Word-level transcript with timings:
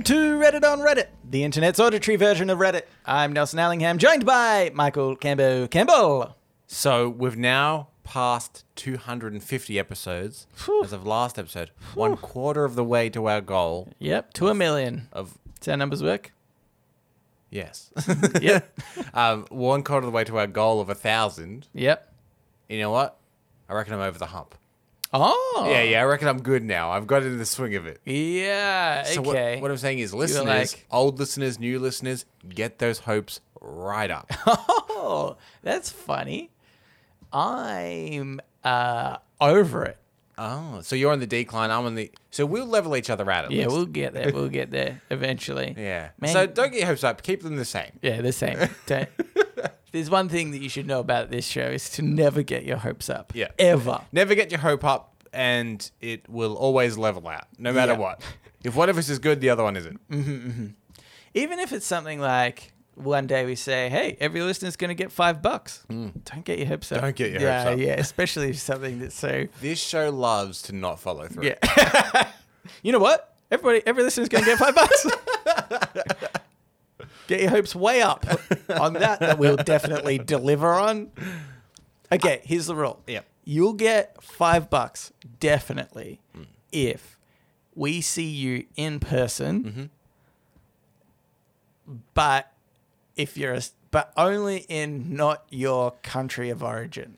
welcome 0.00 0.16
to 0.16 0.38
Reddit 0.38 0.64
on 0.64 0.78
Reddit, 0.78 1.08
the 1.28 1.44
internet's 1.44 1.78
auditory 1.78 2.16
version 2.16 2.48
of 2.48 2.58
Reddit. 2.58 2.82
I'm 3.04 3.34
Nelson 3.34 3.58
Allingham, 3.58 3.98
joined 3.98 4.24
by 4.24 4.70
Michael 4.72 5.14
Cambo 5.14 5.70
Campbell. 5.70 6.36
So 6.66 7.10
we've 7.10 7.36
now 7.36 7.88
passed 8.02 8.64
250 8.76 9.78
episodes 9.78 10.46
as 10.82 10.94
of 10.94 11.06
last 11.06 11.38
episode. 11.38 11.70
One 11.92 12.16
quarter 12.16 12.64
of 12.64 12.76
the 12.76 12.84
way 12.84 13.10
to 13.10 13.26
our 13.26 13.42
goal 13.42 13.92
Yep, 13.98 14.32
to 14.34 14.48
a 14.48 14.54
million. 14.54 15.08
of 15.12 15.36
Does 15.60 15.68
our 15.68 15.76
numbers 15.76 16.02
work? 16.02 16.32
yes, 17.50 17.92
Yep. 18.40 18.80
um, 19.14 19.44
one 19.50 19.82
quarter 19.82 20.06
of 20.06 20.12
the 20.12 20.16
way 20.16 20.24
to 20.24 20.38
our 20.38 20.46
goal 20.46 20.80
of 20.80 20.88
a 20.88 20.94
thousand. 20.94 21.68
yep. 21.74 22.10
You 22.70 22.78
know 22.78 22.90
what? 22.90 23.18
I 23.68 23.74
reckon 23.74 23.92
I'm 23.92 24.00
over 24.00 24.18
the 24.18 24.26
hump. 24.26 24.54
Oh. 25.12 25.66
Yeah, 25.68 25.82
yeah. 25.82 26.00
I 26.02 26.04
reckon 26.04 26.28
I'm 26.28 26.40
good 26.42 26.62
now. 26.62 26.90
I've 26.90 27.06
got 27.06 27.22
into 27.22 27.36
the 27.36 27.46
swing 27.46 27.74
of 27.74 27.86
it. 27.86 28.00
Yeah. 28.04 29.02
So 29.04 29.22
what- 29.22 29.36
okay. 29.36 29.60
what, 29.60 29.70
I'm 29.70 29.76
saying 29.76 29.98
is, 29.98 30.14
listeners, 30.14 30.44
like- 30.74 30.86
old 30.90 31.18
listeners, 31.18 31.58
new 31.58 31.78
listeners, 31.78 32.24
get 32.48 32.78
those 32.78 33.00
hopes 33.00 33.40
right 33.60 34.10
up. 34.10 34.30
oh, 34.46 35.36
that's 35.62 35.90
funny. 35.90 36.50
I'm 37.32 38.40
uh, 38.64 39.16
over 39.40 39.84
it. 39.84 39.96
Oh, 40.40 40.80
so 40.82 40.96
you're 40.96 41.12
on 41.12 41.20
the 41.20 41.26
decline. 41.26 41.70
I'm 41.70 41.84
on 41.84 41.94
the. 41.94 42.10
So 42.30 42.44
we'll 42.46 42.66
level 42.66 42.96
each 42.96 43.10
other 43.10 43.30
out. 43.30 43.44
At 43.44 43.50
Yeah, 43.52 43.64
least. 43.66 43.76
we'll 43.76 43.86
get 43.86 44.14
there. 44.14 44.32
We'll 44.32 44.48
get 44.48 44.70
there 44.72 45.00
eventually. 45.10 45.74
Yeah. 45.78 46.10
Man. 46.18 46.32
So 46.32 46.46
don't 46.46 46.70
get 46.70 46.78
your 46.80 46.86
hopes 46.88 47.04
up. 47.04 47.22
Keep 47.22 47.42
them 47.42 47.56
the 47.56 47.64
same. 47.64 47.92
Yeah, 48.02 48.20
the 48.22 48.32
same. 48.32 48.58
Don't- 48.86 49.08
There's 49.92 50.08
one 50.10 50.28
thing 50.28 50.52
that 50.52 50.58
you 50.62 50.68
should 50.68 50.86
know 50.86 51.00
about 51.00 51.30
this 51.30 51.44
show 51.46 51.66
is 51.68 51.90
to 51.90 52.02
never 52.02 52.42
get 52.42 52.64
your 52.64 52.76
hopes 52.78 53.10
up. 53.10 53.32
Yeah. 53.34 53.48
Ever. 53.58 54.00
Never 54.12 54.34
get 54.34 54.50
your 54.50 54.60
hope 54.60 54.84
up, 54.84 55.24
and 55.32 55.88
it 56.00 56.28
will 56.28 56.54
always 56.56 56.96
level 56.96 57.26
out, 57.28 57.46
no 57.58 57.72
matter 57.72 57.92
Yeah. 57.92 57.98
what. 57.98 58.22
If 58.64 58.76
one 58.76 58.88
of 58.88 58.98
us 58.98 59.08
is 59.08 59.18
good, 59.18 59.40
the 59.40 59.50
other 59.50 59.62
one 59.64 59.76
isn't. 59.76 60.08
Mm-hmm, 60.08 60.30
mm-hmm. 60.50 60.66
Even 61.34 61.58
if 61.58 61.72
it's 61.72 61.86
something 61.86 62.20
like 62.20 62.72
one 63.02 63.26
day 63.26 63.44
we 63.44 63.54
say, 63.54 63.88
"Hey, 63.88 64.16
every 64.20 64.42
listener's 64.42 64.76
going 64.76 64.88
to 64.88 64.94
get 64.94 65.12
five 65.12 65.42
bucks." 65.42 65.84
Don't 65.88 66.44
get 66.44 66.58
your 66.58 66.68
hopes 66.68 66.92
up. 66.92 66.98
Mm. 66.98 67.02
Don't 67.02 67.16
get 67.16 67.32
your 67.32 67.42
yeah, 67.42 67.64
hopes 67.64 67.74
up. 67.74 67.78
Yeah, 67.80 67.94
especially 67.94 68.50
if 68.50 68.58
something 68.58 68.98
that's 68.98 69.14
so. 69.14 69.46
This 69.60 69.80
show 69.80 70.10
loves 70.10 70.62
to 70.62 70.74
not 70.74 71.00
follow 71.00 71.26
through. 71.28 71.44
Yeah. 71.44 72.28
you 72.82 72.92
know 72.92 72.98
what? 72.98 73.34
Everybody, 73.50 73.82
every 73.86 74.02
listener's 74.04 74.28
going 74.28 74.44
to 74.44 74.50
get 74.50 74.58
five 74.58 74.74
bucks. 74.74 75.06
get 77.26 77.40
your 77.40 77.50
hopes 77.50 77.74
way 77.74 78.00
up 78.00 78.24
on 78.68 78.94
that. 78.94 79.20
That 79.20 79.38
we'll 79.38 79.56
definitely 79.56 80.18
deliver 80.18 80.72
on. 80.72 81.10
Okay, 82.12 82.40
here's 82.44 82.66
the 82.66 82.76
rule. 82.76 83.02
Yep. 83.06 83.26
You'll 83.44 83.72
get 83.72 84.22
five 84.22 84.70
bucks 84.70 85.12
definitely 85.40 86.20
if 86.70 87.18
we 87.74 88.00
see 88.00 88.28
you 88.28 88.66
in 88.76 89.00
person. 89.00 89.90
But 92.14 92.52
if 93.20 93.36
you're 93.36 93.54
a, 93.54 93.62
but 93.90 94.12
only 94.16 94.58
in 94.68 95.14
not 95.14 95.44
your 95.50 95.92
country 96.02 96.50
of 96.50 96.62
origin. 96.62 97.16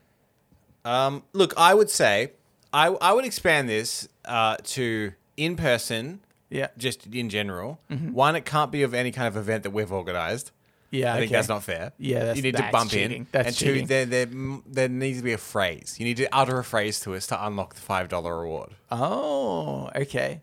Um, 0.85 1.23
look, 1.33 1.55
I 1.57 1.75
would 1.75 1.91
say, 1.91 2.33
I, 2.73 2.87
I 2.89 3.13
would 3.13 3.25
expand 3.25 3.69
this 3.69 4.09
uh, 4.25 4.57
to 4.65 5.13
in 5.37 5.57
person, 5.57 6.21
Yeah. 6.51 6.69
just 6.77 7.07
in 7.07 7.29
general. 7.29 7.81
One, 7.89 8.35
it 8.37 8.45
can't 8.45 8.73
be 8.73 8.83
of 8.83 8.95
any 8.95 9.13
kind 9.13 9.29
of 9.29 9.37
event 9.37 9.63
that 9.63 9.71
we've 9.71 9.93
organised. 9.93 10.51
Yeah. 10.91 11.15
I 11.15 11.19
think 11.19 11.31
okay. 11.31 11.37
that's 11.37 11.49
not 11.49 11.63
fair. 11.63 11.93
Yeah, 11.99 12.19
that's- 12.19 12.37
you 12.37 12.43
need 12.43 12.57
to 12.57 12.69
bump 12.73 12.91
cheating. 12.91 13.13
in. 13.23 13.27
That's 13.33 13.49
and 13.49 13.57
two, 13.57 13.65
cheating. 13.67 13.87
there, 13.87 14.05
there 14.05 14.27
there 14.67 14.89
needs 14.91 15.19
to 15.19 15.25
be 15.25 15.33
a 15.33 15.39
phrase. 15.39 15.97
You 15.99 16.05
need 16.05 16.19
to 16.19 16.29
utter 16.35 16.59
a 16.59 16.65
phrase 16.65 17.01
to 17.01 17.15
us 17.15 17.27
to 17.29 17.47
unlock 17.47 17.75
the 17.75 17.81
five 17.81 18.09
dollar 18.11 18.39
reward. 18.41 18.71
Oh, 18.91 19.89
okay. 19.97 20.43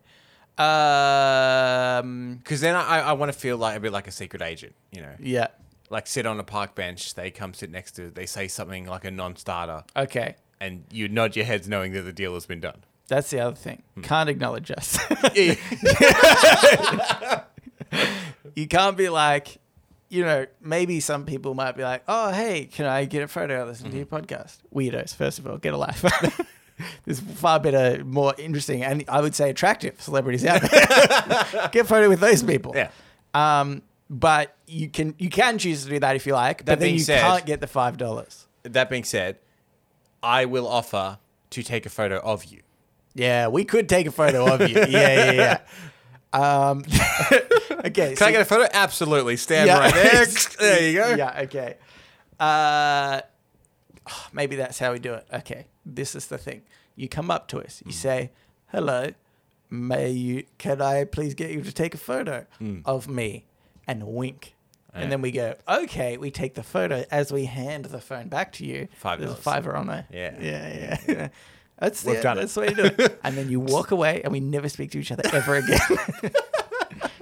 Um, 0.60 2.36
Because 2.44 2.62
then 2.62 2.76
I, 2.76 3.00
I 3.02 3.14
want 3.14 3.32
to 3.32 3.38
feel 3.38 3.58
like 3.58 3.78
a 3.78 3.80
bit 3.80 3.92
like 3.92 4.08
a 4.08 4.12
secret 4.12 4.42
agent. 4.42 4.76
You 4.92 5.02
know, 5.02 5.14
yeah. 5.20 5.48
like 5.90 6.08
sit 6.08 6.26
on 6.26 6.40
a 6.40 6.44
park 6.44 6.76
bench. 6.76 7.16
They 7.16 7.32
come 7.32 7.54
sit 7.54 7.72
next 7.72 7.92
to. 7.94 8.10
They 8.10 8.26
say 8.26 8.48
something 8.48 8.86
like 8.88 9.06
a 9.06 9.12
non-starter, 9.12 9.84
Okay. 9.96 10.36
and 10.60 10.84
you 10.92 11.08
nod 11.08 11.36
your 11.36 11.46
heads 11.46 11.68
knowing 11.68 11.94
that 11.94 12.02
the 12.04 12.14
deal 12.14 12.34
has 12.34 12.46
been 12.46 12.60
done. 12.60 12.84
That's 13.08 13.30
the 13.32 13.40
other 13.40 13.56
thing. 13.56 13.82
Hmm. 13.96 14.02
Can't 14.02 14.30
acknowledge 14.30 14.70
us. 14.72 15.00
Yeah. 15.34 15.56
you 18.56 18.68
can't 18.68 18.96
be 18.98 19.10
like, 19.10 19.58
you 20.10 20.24
know, 20.24 20.46
maybe 20.62 21.00
some 21.00 21.26
people 21.26 21.54
might 21.56 21.76
be 21.76 21.84
like, 21.84 22.04
oh, 22.08 22.32
hey, 22.32 22.66
can 22.66 22.86
I 22.86 23.06
get 23.06 23.24
a 23.24 23.28
photo? 23.28 23.66
Listen 23.66 23.90
to 23.92 23.98
your 23.98 24.06
Mm-hmm. 24.06 24.16
podcast. 24.16 24.58
Weirdos, 24.74 25.16
first 25.16 25.40
of 25.40 25.48
all, 25.48 25.58
get 25.58 25.74
a 25.74 25.78
life. 25.78 26.04
There's 27.06 27.20
far 27.20 27.60
better, 27.60 28.04
more 28.06 28.34
interesting, 28.38 28.84
and 28.84 29.04
I 29.08 29.22
would 29.22 29.36
say 29.36 29.50
attractive 29.50 30.02
celebrities 30.02 30.46
out 30.46 30.62
there. 30.62 30.70
get 31.72 31.76
a 31.76 31.84
photo 31.86 32.10
with 32.10 32.20
those 32.20 32.42
people. 32.44 32.74
Yeah. 32.76 32.90
Um, 33.34 33.82
but 34.10 34.56
you 34.68 34.90
can 34.90 35.14
you 35.20 35.30
can 35.30 35.58
choose 35.58 35.84
to 35.84 35.90
do 35.90 36.00
that 36.00 36.16
if 36.16 36.26
you 36.26 36.34
like, 36.34 36.60
but 36.60 36.80
then 36.80 36.80
being 36.80 36.94
you 36.96 37.02
said- 37.02 37.22
can't 37.22 37.46
get 37.46 37.62
the 37.62 37.68
five 37.68 37.98
dollars. 37.98 38.48
that 38.64 38.90
being 38.90 39.04
said, 39.04 39.38
I 40.24 40.46
will 40.46 40.68
offer 40.68 41.20
to 41.52 41.64
take 41.64 41.86
a 41.86 41.90
photo 41.90 42.18
of 42.20 42.46
you. 42.46 42.62
Yeah, 43.16 43.48
we 43.48 43.66
could 43.66 43.90
take 43.90 44.08
a 44.08 44.12
photo 44.12 44.52
of 44.54 44.62
you. 44.70 44.76
Yeah, 44.76 44.86
yeah, 44.88 45.32
yeah. 45.32 45.60
Um, 46.32 46.84
okay. 47.72 48.14
Can 48.16 48.28
I 48.28 48.32
get 48.32 48.42
a 48.42 48.46
photo? 48.46 48.68
Absolutely. 48.72 49.36
Stand 49.36 49.66
Yeah. 49.66 49.80
right 49.80 49.94
there. 49.96 50.26
there 50.60 50.88
you 50.88 50.94
go. 51.00 51.16
Yeah, 51.16 51.40
okay. 51.46 51.78
Uh, 52.40 53.22
maybe 54.32 54.56
that's 54.58 54.78
how 54.78 54.92
we 54.94 55.00
do 55.00 55.16
it. 55.16 55.26
Okay, 55.34 55.66
this 55.96 56.16
is 56.16 56.28
the 56.28 56.38
thing. 56.38 56.62
You 56.96 57.08
come 57.08 57.32
up 57.32 57.48
to 57.50 57.60
us. 57.60 57.82
You 57.86 57.92
mm. 57.92 57.96
say, 57.96 58.32
"Hello, 58.68 59.12
may 59.70 60.10
you? 60.10 60.46
Can 60.58 60.82
I 60.82 61.06
please 61.06 61.34
get 61.34 61.52
you 61.52 61.62
to 61.62 61.72
take 61.72 61.94
a 61.94 61.98
photo 61.98 62.46
mm. 62.62 62.82
of 62.86 63.08
me?" 63.08 63.46
And 63.88 64.06
wink. 64.06 64.56
And 64.94 65.12
then 65.12 65.22
we 65.22 65.32
go, 65.32 65.56
okay. 65.68 66.18
We 66.18 66.32
take 66.32 66.56
the 66.56 66.64
photo 66.64 67.06
as 67.12 67.32
we 67.32 67.46
hand 67.46 67.86
the 67.86 68.02
phone 68.02 68.28
back 68.28 68.52
to 68.54 68.66
you. 68.66 68.88
Five 68.96 69.20
There's 69.20 69.32
a 69.32 69.36
fiver 69.36 69.76
on 69.76 69.88
there. 69.88 70.08
Yeah. 70.12 70.36
yeah, 70.40 70.98
yeah. 71.08 71.28
That's 71.80 72.04
We've 72.04 72.18
it. 72.18 72.24
done 72.24 72.38
it. 72.38 72.42
That's 72.42 72.54
the 72.56 72.62
way 72.62 72.74
to 72.74 72.90
do 72.90 73.04
it. 73.04 73.20
And 73.24 73.38
then 73.38 73.50
you 73.50 73.60
walk 73.60 73.92
away, 73.92 74.22
and 74.24 74.34
we 74.34 74.42
never 74.42 74.68
speak 74.68 74.92
to 74.92 75.00
each 75.00 75.12
other 75.12 75.24
ever 75.32 75.56
again. 75.56 75.80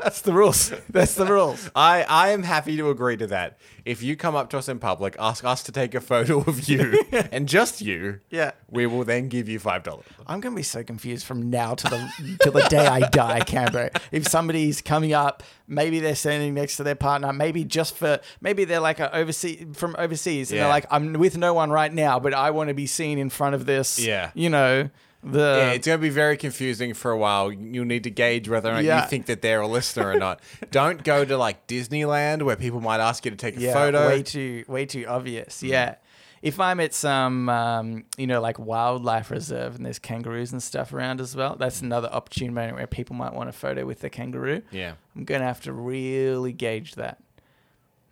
That's 0.08 0.22
the 0.22 0.32
rules. 0.32 0.72
That's 0.90 1.16
the 1.16 1.26
rules. 1.26 1.70
I, 1.76 2.04
I 2.04 2.30
am 2.30 2.44
happy 2.44 2.78
to 2.78 2.90
agree 2.90 3.18
to 3.18 3.28
that. 3.28 3.58
If 3.84 4.02
you 4.02 4.16
come 4.16 4.36
up 4.38 4.50
to 4.52 4.58
us 4.58 4.70
in 4.70 4.80
public, 4.80 5.18
ask 5.20 5.44
us 5.44 5.64
to 5.64 5.74
take 5.74 5.94
a 5.96 6.00
photo 6.00 6.40
of 6.48 6.70
you 6.70 7.04
and 7.12 7.46
just 7.46 7.82
you, 7.82 8.22
Yeah. 8.30 8.52
we 8.70 8.86
will 8.86 9.04
then 9.04 9.28
give 9.28 9.50
you 9.50 9.60
five 9.60 9.84
dollars. 9.84 10.06
I'm 10.26 10.40
gonna 10.40 10.56
be 10.56 10.64
so 10.64 10.82
confused 10.82 11.26
from 11.26 11.50
now 11.50 11.76
to 11.76 11.90
the 11.90 12.38
till 12.42 12.54
the 12.54 12.62
day 12.70 12.88
I 12.88 13.02
die, 13.10 13.42
Cambo. 13.42 13.90
If 14.14 14.30
somebody's 14.30 14.82
coming 14.82 15.12
up, 15.12 15.44
maybe 15.68 16.00
they're 16.00 16.16
standing 16.16 16.54
next 16.54 16.78
to 16.78 16.84
their 16.84 16.96
partner, 16.96 17.34
maybe 17.34 17.66
just 17.66 17.96
for 17.98 18.22
maybe 18.40 18.64
they're 18.64 18.80
like 18.80 19.02
a 19.02 19.14
overseas 19.14 19.66
from 19.74 19.94
overseas, 20.00 20.52
and 20.52 20.62
they're 20.62 20.70
like, 20.70 20.86
I'm 20.90 21.12
with 21.14 21.38
no 21.38 21.54
one 21.54 21.70
right 21.70 21.94
now, 21.94 22.18
but 22.18 22.34
I 22.34 22.52
want 22.52 22.70
to 22.70 22.74
be 22.74 22.88
seen 22.88 23.18
in 23.18 23.30
front 23.30 23.56
of 23.56 23.66
this. 23.66 24.00
Yeah. 24.00 24.32
you 24.34 24.50
know 24.50 24.90
the 25.24 25.40
Yeah, 25.40 25.72
it's 25.72 25.88
going 25.88 25.98
to 26.00 26.02
be 26.02 26.10
very 26.10 26.38
confusing 26.38 26.94
for 26.94 27.12
a 27.12 27.18
while. 27.18 27.52
You'll 27.52 27.86
need 27.86 28.04
to 28.04 28.10
gauge 28.10 28.48
whether 28.50 28.70
or 28.70 28.74
not 28.74 28.84
Yeah. 28.84 29.04
you 29.04 29.10
think 29.10 29.26
that 29.28 29.42
they're 29.42 29.62
a 29.62 29.68
listener 29.68 30.10
or 30.10 30.18
not. 30.18 30.42
Don't 30.72 31.04
go 31.04 31.26
to 31.26 31.38
like 31.38 31.68
Disneyland 31.68 32.44
where 32.44 32.56
people 32.56 32.82
might 32.82 33.00
ask 33.00 33.26
you 33.26 33.32
to 33.32 33.38
take 33.38 33.58
a 33.58 33.60
yeah, 33.62 33.74
photo. 33.74 34.00
Mm. 34.00 34.08
way 34.10 34.24
too 34.24 34.64
way 34.68 34.86
too 34.86 35.06
obvious. 35.08 35.64
Yeah. 35.64 35.96
If 36.44 36.60
I'm 36.60 36.80
at 36.80 36.94
some, 36.94 37.50
um, 37.50 38.06
you 38.16 38.28
know, 38.28 38.42
like 38.42 38.60
wildlife 38.60 39.32
reserve 39.32 39.76
and 39.76 39.84
there's 39.86 39.98
kangaroos 39.98 40.52
and 40.52 40.62
stuff 40.62 40.94
around 40.94 41.20
as 41.20 41.36
well, 41.36 41.56
that's 41.56 41.82
another 41.82 42.10
opportune 42.12 42.54
moment 42.54 42.76
where 42.76 42.86
people 42.86 43.16
might 43.16 43.34
want 43.34 43.50
a 43.50 43.52
photo 43.52 43.86
with 43.86 44.02
the 44.02 44.10
kangaroo. 44.12 44.62
Yeah. 44.72 44.94
I'm 45.16 45.24
going 45.24 45.42
to 45.42 45.48
have 45.48 45.62
to 45.62 45.74
really 45.74 46.54
gauge 46.54 46.94
that. 46.94 47.18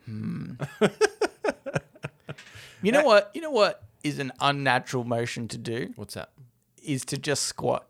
Hmm. 0.05 0.53
you 2.81 2.91
know 2.91 3.03
what? 3.03 3.29
You 3.35 3.41
know 3.41 3.51
what 3.51 3.83
is 4.03 4.19
an 4.19 4.31
unnatural 4.39 5.03
motion 5.03 5.47
to 5.47 5.57
do 5.57 5.91
What's 5.95 6.13
that? 6.13 6.29
Is 6.85 7.03
to 7.05 7.17
just 7.17 7.43
squat. 7.43 7.87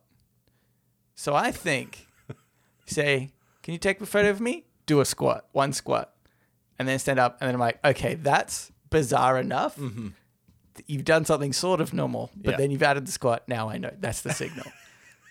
So 1.15 1.33
I 1.35 1.51
think, 1.51 2.07
say, 2.85 3.29
can 3.63 3.73
you 3.73 3.77
take 3.79 4.01
a 4.01 4.05
photo 4.05 4.29
of 4.29 4.41
me? 4.41 4.65
Do 4.85 4.99
a 5.01 5.05
squat, 5.05 5.45
one 5.51 5.73
squat, 5.73 6.13
and 6.77 6.87
then 6.87 6.99
stand 6.99 7.19
up, 7.19 7.37
and 7.41 7.47
then 7.47 7.55
I'm 7.55 7.59
like, 7.61 7.83
okay, 7.83 8.15
that's 8.15 8.71
bizarre 8.89 9.39
enough. 9.39 9.77
Mm-hmm. 9.77 10.09
You've 10.87 11.05
done 11.05 11.23
something 11.25 11.53
sort 11.53 11.79
of 11.81 11.93
normal, 11.93 12.31
but 12.35 12.51
Yeah. 12.51 12.57
then 12.57 12.69
you've 12.71 12.83
added 12.83 13.07
the 13.07 13.11
squat. 13.11 13.43
Now 13.47 13.69
I 13.69 13.77
know 13.77 13.91
that's 13.99 14.21
the 14.21 14.33
signal. 14.33 14.65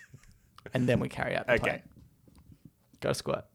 and 0.73 0.89
then 0.89 0.99
we 0.99 1.07
carry 1.07 1.35
out 1.35 1.45
the 1.47 1.53
Okay. 1.53 1.61
plan. 1.63 1.81
Go 2.99 3.13
squat. 3.13 3.47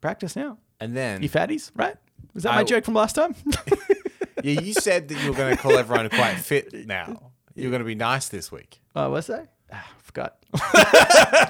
Practice 0.00 0.36
now. 0.36 0.58
And 0.78 0.94
then 0.94 1.22
You 1.22 1.30
fatties, 1.30 1.70
right? 1.74 1.96
Was 2.34 2.42
that 2.42 2.54
my 2.54 2.64
joke 2.64 2.84
from 2.84 2.92
last 2.94 3.14
time? 3.14 3.34
yeah, 4.42 4.60
you 4.60 4.74
said 4.74 5.08
that 5.08 5.22
you 5.22 5.30
were 5.30 5.36
going 5.36 5.56
to 5.56 5.60
call 5.62 5.78
everyone 5.78 6.08
quite 6.10 6.34
fit 6.38 6.86
now. 6.86 7.32
You're 7.56 7.70
going 7.70 7.80
to 7.80 7.86
be 7.86 7.94
nice 7.94 8.28
this 8.28 8.52
week. 8.52 8.80
oh, 8.94 9.10
was 9.10 9.30
I? 9.30 9.48
Ah, 9.72 9.84
I 9.98 10.02
forgot. 10.02 10.36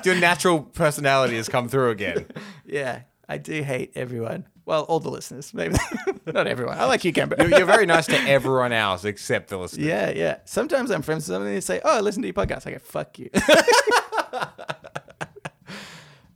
Your 0.06 0.14
natural 0.14 0.61
personality 0.61 1.37
has 1.37 1.49
come 1.49 1.69
through 1.69 1.91
again. 1.91 2.26
yeah, 2.64 3.03
I 3.29 3.38
do 3.38 3.62
hate 3.62 3.93
everyone. 3.94 4.47
Well, 4.64 4.82
all 4.85 5.00
the 5.00 5.11
listeners, 5.11 5.53
maybe 5.55 5.76
not 6.26 6.47
everyone. 6.47 6.79
I 6.79 6.85
like 6.87 7.05
you, 7.05 7.12
Cambo. 7.12 7.38
You're, 7.38 7.58
you're 7.58 7.67
very 7.67 7.87
nice 7.87 8.06
to 8.06 8.17
everyone 8.17 8.73
else 8.73 9.05
except 9.05 9.50
the 9.50 9.58
listeners. 9.58 9.87
yeah, 9.87 10.11
yeah. 10.11 10.38
Sometimes 10.44 10.91
I'm 10.91 11.03
friends 11.03 11.29
with 11.29 11.35
somebody 11.35 11.50
and 11.50 11.56
they 11.56 11.61
say, 11.61 11.81
"Oh, 11.85 11.99
I 11.99 12.00
listen 12.00 12.23
to 12.23 12.26
your 12.29 12.35
podcast." 12.35 12.67
I 12.67 12.73
go, 12.73 12.79
"Fuck 12.79 13.19
you." 13.19 13.31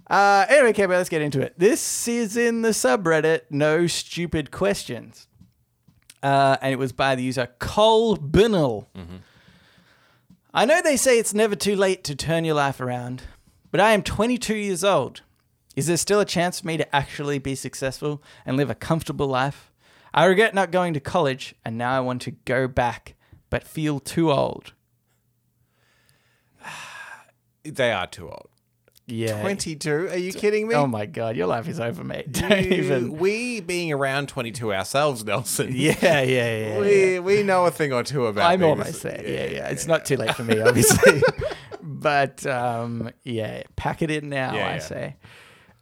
Uh, 0.08 0.44
anyway, 0.49 0.70
okay, 0.70 0.87
let's 0.87 1.08
get 1.08 1.23
into 1.23 1.40
it. 1.40 1.55
This 1.56 2.08
is 2.08 2.37
in 2.37 2.62
the 2.62 2.70
subreddit, 2.70 3.43
no 3.49 3.87
stupid 3.87 4.50
questions. 4.50 5.28
Uh, 6.20 6.56
and 6.61 6.73
it 6.73 6.76
was 6.76 6.90
by 6.93 7.14
the 7.14 7.23
user 7.23 7.49
Cole 7.61 8.16
Binnell. 8.16 8.87
I 10.52 10.64
know 10.64 10.82
they 10.82 10.97
say 10.97 11.19
it's 11.19 11.32
never 11.32 11.55
too 11.55 11.76
late 11.76 12.02
to 12.05 12.17
turn 12.17 12.44
your 12.44 12.56
life 12.56 12.81
around, 12.81 13.23
but 13.70 13.81
I 13.81 13.93
am 13.93 14.02
22 14.02 14.56
years 14.56 14.82
old. 14.82 15.23
Is 15.76 15.87
there 15.87 15.97
still 15.97 16.19
a 16.19 16.25
chance 16.25 16.58
for 16.61 16.67
me 16.67 16.76
to 16.76 16.97
actually 16.97 17.38
be 17.38 17.55
successful 17.55 18.20
and 18.44 18.56
live 18.56 18.69
a 18.69 18.75
comfortable 18.75 19.29
life? 19.29 19.70
I 20.12 20.25
regret 20.25 20.52
not 20.52 20.73
going 20.73 20.93
to 20.94 21.00
college, 21.00 21.55
and 21.64 21.79
now 21.79 21.97
I 21.97 22.00
want 22.00 22.23
to 22.23 22.32
go 22.32 22.67
back, 22.67 23.14
but 23.49 23.62
feel 23.62 24.00
too 24.00 24.32
old. 24.32 24.73
They 27.62 27.93
are 27.93 28.06
too 28.06 28.26
old. 28.26 28.49
Yeah. 29.11 29.41
22? 29.41 29.91
Are 30.09 30.17
you 30.17 30.33
kidding 30.33 30.69
me? 30.69 30.75
Oh 30.75 30.87
my 30.87 31.07
god, 31.07 31.37
your 31.37 31.47
life 31.47 31.69
is 31.69 31.79
over, 31.81 32.03
mate. 32.05 32.31
Don't 32.33 32.51
You- 32.65 32.71
even. 32.77 33.19
We 33.19 33.61
being 33.61 33.93
around 33.93 34.29
22 34.29 34.73
ourselves, 34.73 35.25
Nelson. 35.25 35.73
Yeah, 35.75 35.95
yeah, 36.03 36.23
yeah. 36.23 36.69
yeah. 36.75 36.79
We, 36.81 37.19
we 37.21 37.43
know 37.43 37.67
a 37.67 37.71
thing 37.71 37.93
or 37.93 38.03
two 38.03 38.27
about 38.27 38.51
it. 38.51 38.55
I'm 38.55 38.62
almost 38.65 39.03
there. 39.03 39.23
Yeah, 39.27 39.45
yeah. 39.47 39.69
It's 39.69 39.87
not 39.87 40.05
too 40.05 40.17
late 40.17 40.35
for 40.35 40.45
me, 40.45 40.61
obviously. 40.61 41.23
but 41.83 42.47
um, 42.47 43.11
yeah, 43.25 43.62
pack 43.77 44.03
it 44.03 44.11
in 44.11 44.29
now, 44.29 44.55
Yeah, 44.55 44.67
I 44.69 44.73
yeah. 44.75 44.79
say. 44.79 45.17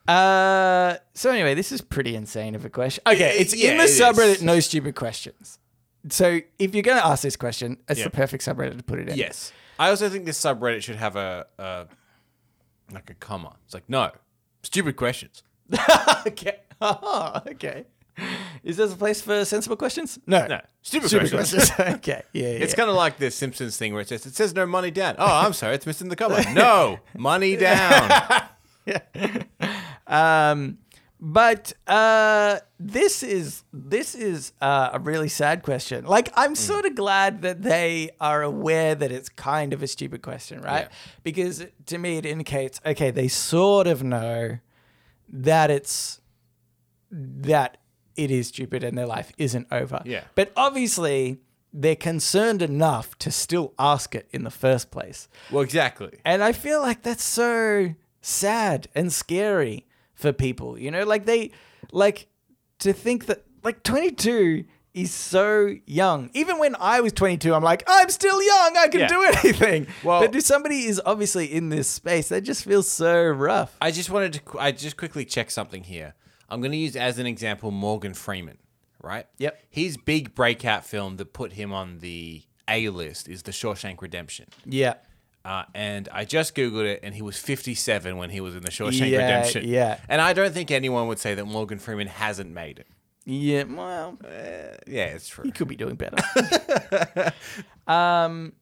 Uh, 0.07 0.97
so 1.15 1.31
anyway, 1.31 1.55
this 1.55 1.71
is 1.71 1.81
pretty 1.83 2.15
insane 2.17 2.55
of 2.55 2.65
a 2.65 2.71
question. 2.71 3.03
Okay, 3.07 3.39
it's 3.39 3.55
yeah, 3.55 3.73
in 3.73 3.77
the 3.79 3.85
it 3.85 3.91
is. 3.91 4.01
subreddit. 4.01 4.43
No 4.43 4.59
stupid 4.61 4.95
questions. 4.95 5.59
So 6.11 6.41
if 6.59 6.75
you're 6.75 6.83
going 6.83 6.97
to 6.97 7.05
ask 7.07 7.23
this 7.23 7.37
question, 7.37 7.77
it's 7.89 7.99
Yeah. 7.99 8.05
the 8.05 8.11
perfect 8.11 8.43
subreddit 8.45 8.79
to 8.79 8.83
put 8.85 8.99
it 9.01 9.09
in. 9.11 9.17
Yes. 9.19 9.53
I 9.79 9.91
also 9.91 10.09
think 10.09 10.25
this 10.25 10.41
subreddit 10.41 10.83
should 10.83 10.97
have 10.97 11.17
a, 11.17 11.47
a 11.59 11.87
like 12.93 13.11
a 13.11 13.15
comma. 13.15 13.57
It's 13.65 13.75
like, 13.75 13.89
no, 13.89 14.11
stupid 14.63 14.97
questions. 14.97 15.43
okay. 16.27 16.61
Oh, 16.81 17.43
okay. 17.49 17.85
Is 18.65 18.77
there 18.79 18.87
a 18.87 18.91
place 18.91 19.21
for 19.21 19.45
sensible 19.45 19.77
questions? 19.77 20.19
No. 20.27 20.45
No, 20.47 20.61
stupid, 20.83 21.09
Stupid 21.09 21.31
questions. 21.31 21.71
questions. 21.71 21.97
okay. 21.99 22.23
Yeah, 22.33 22.43
yeah. 22.49 22.49
It's 22.65 22.75
kind 22.75 22.91
of 22.91 22.97
like 22.97 23.19
the 23.19 23.31
Simpsons 23.31 23.77
thing 23.77 23.93
where 23.93 24.03
it 24.03 24.09
says, 24.09 24.27
it 24.27 24.35
says 24.35 24.55
no 24.55 24.67
money 24.67 24.91
down. 24.91 25.15
Oh, 25.19 25.27
I'm 25.27 25.53
sorry, 25.53 25.75
it's 25.77 25.87
missing 25.87 26.09
the 26.09 26.17
comma. 26.17 26.43
No, 26.53 26.99
money 27.17 27.55
down. 27.57 28.11
yeah. 28.87 29.43
Um, 30.07 30.79
but 31.21 31.73
uh, 31.87 32.61
this 32.79 33.23
is 33.23 33.65
this 33.73 34.15
is 34.15 34.53
uh, 34.61 34.91
a 34.93 35.01
really 35.01 35.29
sad 35.29 35.63
question. 35.63 36.05
Like, 36.05 36.33
I'm 36.37 36.55
sort 36.55 36.85
of 36.85 36.95
glad 36.95 37.43
that 37.43 37.63
they 37.63 38.11
are 38.21 38.43
aware 38.43 38.95
that 38.95 39.11
it's 39.11 39.29
kind 39.29 39.73
of 39.73 39.83
a 39.83 39.89
stupid 39.89 40.23
question, 40.23 40.61
right? 40.61 40.89
Yeah. 40.89 40.97
Because 41.25 41.67
to 41.87 41.99
me, 41.99 42.19
it 42.19 42.27
indicates 42.27 42.81
okay, 42.87 43.11
they 43.11 43.29
sort 43.29 43.89
of 43.89 44.05
know 44.05 44.59
that 45.29 45.71
it's 45.71 46.21
that 47.11 47.79
it 48.15 48.31
is 48.31 48.49
stupid 48.49 48.85
and 48.85 48.97
their 48.97 49.07
life 49.07 49.33
isn't 49.39 49.67
over. 49.73 50.03
Yeah. 50.05 50.25
But 50.37 50.53
obviously, 50.57 51.39
they're 51.73 51.97
concerned 51.97 52.63
enough 52.63 53.19
to 53.19 53.33
still 53.33 53.75
ask 53.79 54.15
it 54.15 54.29
in 54.31 54.45
the 54.45 54.51
first 54.51 54.91
place. 54.93 55.29
well, 55.51 55.63
exactly. 55.63 56.21
And 56.25 56.45
I 56.45 56.53
feel 56.53 56.81
like 56.81 57.03
that's 57.03 57.25
so 57.25 57.95
sad 58.21 58.89
and 58.95 59.13
scary 59.13 59.88
for 60.19 60.33
people. 60.33 60.79
You 60.79 60.91
know, 60.91 61.05
like 61.05 61.25
they 61.25 61.53
like 61.93 62.27
to 62.81 62.93
think 62.93 63.27
that 63.27 63.45
like 63.65 63.83
22 63.85 64.65
is 64.95 65.13
so 65.13 65.75
young. 65.87 66.29
Even 66.35 66.59
when 66.59 66.75
I 66.81 67.01
was 67.01 67.13
22, 67.13 67.55
I'm 67.55 67.63
like, 67.63 67.85
I'm 67.87 68.09
still 68.11 68.43
young. 68.43 68.77
I 68.77 68.89
can 68.89 69.01
Yeah. 69.01 69.07
do 69.09 69.23
anything. 69.25 69.87
Well- 70.03 70.21
but 70.21 70.35
if 70.35 70.45
somebody 70.45 70.87
is 70.87 71.01
obviously 71.07 71.47
in 71.53 71.69
this 71.69 71.89
space, 71.89 72.29
that 72.31 72.41
just 72.43 72.65
feels 72.65 72.89
so 72.91 73.23
rough. 73.29 73.77
I 73.81 73.91
just 73.93 74.11
wanted 74.11 74.33
to, 74.35 74.59
I 74.59 74.73
just 74.73 74.97
quickly 74.97 75.25
check 75.25 75.51
something 75.51 75.85
here. 75.85 76.15
I'm 76.49 76.61
going 76.61 76.73
to 76.73 76.79
use 76.79 76.97
as 76.97 77.19
an 77.19 77.27
example 77.27 77.71
Morgan 77.71 78.15
Freeman, 78.15 78.59
right? 79.03 79.27
Yep. 79.39 79.63
His 79.71 79.97
big 79.97 80.35
breakout 80.35 80.85
film 80.85 81.17
that 81.19 81.33
put 81.33 81.53
him 81.53 81.73
on 81.73 81.99
the 81.99 82.43
A 82.69 82.89
list 82.89 83.29
is 83.29 83.43
The 83.45 83.53
Shawshank 83.53 84.01
Redemption. 84.03 84.47
Yeah. 84.65 84.95
Uh, 85.45 85.65
and 85.75 86.09
I 86.13 86.25
just 86.25 86.55
Googled 86.55 86.85
it, 86.85 87.01
and 87.03 87.15
he 87.15 87.23
was 87.23 87.39
57 87.39 88.17
when 88.19 88.31
he 88.31 88.41
was 88.41 88.55
in 88.55 88.63
The 88.63 88.71
Shawshank 88.71 89.11
Yeah, 89.11 89.19
Redemption. 89.19 89.67
yeah. 89.67 89.99
And 90.09 90.21
I 90.21 90.33
don't 90.35 90.53
think 90.53 90.71
anyone 90.71 91.09
would 91.09 91.19
say 91.19 91.35
that 91.35 91.45
Morgan 91.47 91.79
Freeman 91.79 92.07
hasn't 92.09 92.51
made 92.53 92.79
it. 92.81 92.87
Yeah. 93.25 93.65
Well, 93.65 94.19
Uh, 94.25 94.77
yeah, 94.87 95.05
it's 95.07 95.29
true. 95.29 95.45
he 95.45 95.51
could 95.53 95.69
be 95.69 95.77
doing 95.77 95.97
better. 95.97 96.17
um, 97.87 98.53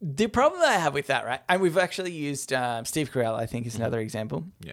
the 0.00 0.26
problem 0.28 0.60
that 0.60 0.70
I 0.70 0.78
have 0.78 0.94
with 0.94 1.06
that, 1.08 1.24
right? 1.26 1.40
And 1.48 1.60
we've 1.60 1.78
actually 1.78 2.12
used 2.12 2.52
um, 2.52 2.84
Steve 2.84 3.10
Carell, 3.10 3.34
I 3.34 3.46
think, 3.46 3.66
is 3.66 3.74
another 3.76 3.98
example. 4.00 4.44
Yeah. 4.60 4.72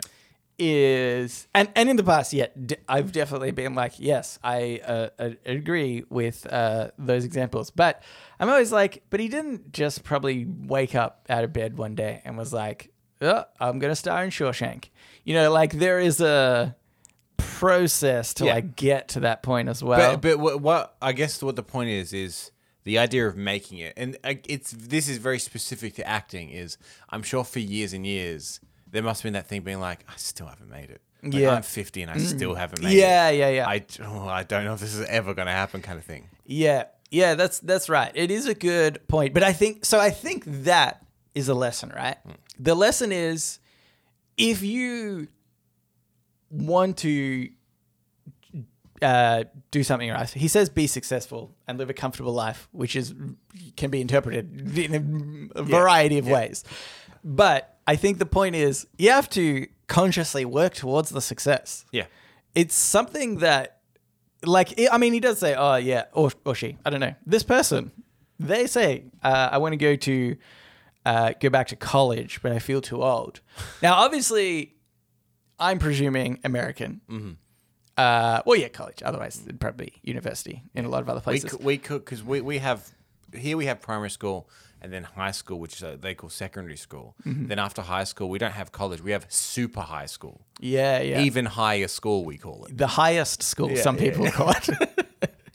Is 0.59 1.47
and 1.55 1.69
and 1.75 1.89
in 1.89 1.95
the 1.95 2.03
past 2.03 2.31
yeah 2.33 2.45
d- 2.65 2.75
i've 2.87 3.11
definitely 3.11 3.51
been 3.51 3.73
like 3.75 3.93
yes 3.97 4.37
i 4.43 4.79
uh, 4.85 5.09
uh, 5.19 5.29
agree 5.45 6.03
with 6.09 6.45
uh, 6.51 6.89
those 6.97 7.25
examples 7.25 7.69
but 7.71 8.03
i'm 8.39 8.49
always 8.49 8.71
like 8.71 9.03
but 9.09 9.19
he 9.19 9.27
didn't 9.27 9.71
just 9.71 10.03
probably 10.03 10.45
wake 10.45 10.95
up 10.95 11.25
out 11.29 11.43
of 11.43 11.51
bed 11.53 11.77
one 11.77 11.95
day 11.95 12.21
and 12.23 12.37
was 12.37 12.53
like 12.53 12.91
oh, 13.21 13.43
i'm 13.59 13.79
gonna 13.79 13.95
star 13.95 14.23
in 14.23 14.29
shawshank 14.29 14.85
you 15.23 15.33
know 15.33 15.51
like 15.51 15.73
there 15.73 15.99
is 15.99 16.21
a 16.21 16.75
process 17.37 18.33
to 18.35 18.45
Yeah. 18.45 18.53
like 18.55 18.75
get 18.75 19.09
to 19.09 19.21
that 19.21 19.43
point 19.43 19.69
as 19.69 19.83
well 19.83 20.17
But, 20.17 20.21
but 20.21 20.39
what, 20.39 20.61
what 20.61 20.95
I 21.01 21.13
guess 21.13 21.41
what 21.41 21.55
the 21.55 21.63
point 21.63 21.89
is 21.89 22.13
is 22.13 22.51
the 22.83 22.99
idea 22.99 23.25
of 23.25 23.37
making 23.37 23.77
it, 23.77 23.93
and 23.95 24.17
it's 24.25 24.71
this 24.71 25.07
is 25.07 25.17
very 25.17 25.39
specific 25.39 25.95
to 25.95 26.05
acting. 26.05 26.49
Is 26.49 26.77
I'm 27.09 27.23
sure 27.23 27.45
for 27.45 27.59
years 27.59 27.93
and 27.93 28.05
years 28.05 28.59
there 28.93 29.03
must 29.03 29.21
have 29.21 29.25
been 29.27 29.33
that 29.33 29.47
thing 29.47 29.61
being 29.61 29.79
like, 29.79 30.05
I 30.07 30.13
still 30.15 30.47
haven't 30.47 30.69
made 30.69 30.89
it. 30.89 31.01
Like, 31.21 31.33
Yeah. 31.33 31.55
I'm 31.55 31.63
50 31.63 32.01
and 32.03 32.11
I 32.11 32.17
still 32.19 32.53
haven't 32.53 32.81
made 32.83 32.93
yeah 32.93 33.29
it. 33.29 33.37
yeah 33.37 33.49
yeah 33.49 33.55
yeah. 33.55 33.67
I 33.67 33.85
oh, 34.03 34.27
I 34.27 34.43
don't 34.43 34.63
know 34.65 34.73
if 34.73 34.79
this 34.79 34.93
is 34.93 35.05
ever 35.07 35.33
going 35.33 35.47
to 35.47 35.51
happen, 35.51 35.81
kind 35.81 35.97
of 35.97 36.05
thing. 36.05 36.29
Yeah, 36.45 36.85
yeah, 37.11 37.35
that's 37.35 37.59
that's 37.59 37.89
right. 37.89 38.11
It 38.15 38.31
is 38.31 38.45
a 38.47 38.53
good 38.55 39.05
point, 39.07 39.33
but 39.33 39.43
I 39.43 39.51
think 39.53 39.83
so. 39.85 39.99
I 39.99 40.09
think 40.09 40.43
that 40.63 41.05
is 41.35 41.49
a 41.49 41.53
lesson, 41.53 41.91
right? 41.95 42.17
The 42.59 42.75
lesson 42.75 43.11
is 43.11 43.59
if 44.37 44.61
you 44.63 45.27
want 46.49 46.97
to 46.97 47.49
uh, 49.01 49.43
do 49.71 49.83
something 49.83 50.09
right. 50.09 50.29
He 50.29 50.47
says, 50.47 50.69
"Be 50.69 50.87
successful 50.87 51.55
and 51.67 51.77
live 51.77 51.89
a 51.89 51.93
comfortable 51.93 52.33
life," 52.33 52.69
which 52.71 52.95
is 52.95 53.13
can 53.75 53.89
be 53.89 54.01
interpreted 54.01 54.77
in 54.77 55.51
a 55.55 55.63
variety 55.63 56.17
of 56.17 56.27
ways. 56.27 56.63
But 57.23 57.72
I 57.87 57.95
think 57.95 58.17
the 58.17 58.25
point 58.25 58.55
is 58.55 58.87
you 58.97 59.11
have 59.11 59.29
to 59.31 59.67
consciously 59.87 60.45
work 60.45 60.73
towards 60.73 61.09
the 61.09 61.21
success. 61.21 61.85
Yeah. 61.91 62.05
it's 62.55 62.75
something 62.75 63.37
that 63.39 63.79
like 64.45 64.73
i 64.91 64.97
mean 64.97 65.13
he 65.13 65.19
does 65.21 65.39
say 65.39 65.55
oh 65.55 65.75
yeah 65.75 66.03
or, 66.13 66.29
or 66.45 66.53
she 66.55 66.77
i 66.85 66.89
don't 66.89 66.99
know. 66.99 67.15
This 67.25 67.43
person 67.43 67.91
they 68.39 68.67
say 68.67 69.05
uh, 69.23 69.49
i 69.51 69.57
want 69.57 69.71
to 69.73 69.77
go 69.77 69.95
to 69.95 70.35
uh, 71.05 71.33
go 71.39 71.49
back 71.49 71.67
to 71.67 71.75
college 71.77 72.41
but 72.41 72.51
i 72.51 72.59
feel 72.59 72.81
too 72.81 73.01
old. 73.03 73.39
Now 73.81 73.95
obviously 73.95 74.75
i'm 75.59 75.79
presuming 75.79 76.39
american. 76.43 77.01
Uh, 77.97 78.41
well 78.45 78.57
yeah 78.59 78.67
college 78.69 79.01
otherwise 79.05 79.41
it'd 79.45 79.59
probably 79.59 79.85
be 79.87 79.93
university 80.11 80.63
in 80.73 80.83
a 80.85 80.89
lot 80.89 81.01
of 81.01 81.09
other 81.09 81.21
places. 81.21 81.51
could, 81.51 81.63
we 81.63 81.77
could 81.77 82.03
because 82.03 82.23
we, 82.23 82.41
we 82.41 82.57
have 82.57 82.89
here 83.33 83.55
we 83.57 83.65
have 83.67 83.79
primary 83.81 84.09
school 84.09 84.49
and 84.83 84.91
then 84.91 85.03
high 85.03 85.31
school, 85.31 85.59
which 85.59 85.77
is, 85.77 85.83
uh, 85.83 85.97
they 85.99 86.13
call 86.13 86.29
secondary 86.29 86.75
school. 86.77 87.15
Mm-hmm. 87.25 87.47
Then 87.47 87.57
after 87.57 87.81
high 87.81 88.03
school, 88.03 88.29
we 88.29 88.37
don't 88.37 88.51
have 88.51 88.71
college. 88.71 89.01
We 89.01 89.11
have 89.11 89.25
super 89.29 89.81
high 89.81 90.05
school, 90.07 90.41
yeah 90.59 91.01
yeah 91.01 91.21
even 91.21 91.45
higher 91.45 91.87
school. 91.87 92.25
We 92.25 92.37
call 92.37 92.65
it. 92.65 92.77
the 92.77 92.87
highest 92.87 93.41
school, 93.41 93.75
some 93.77 93.95
yeah, 93.95 94.01
people 94.01 94.29
call 94.31 94.51
it. 94.51 94.69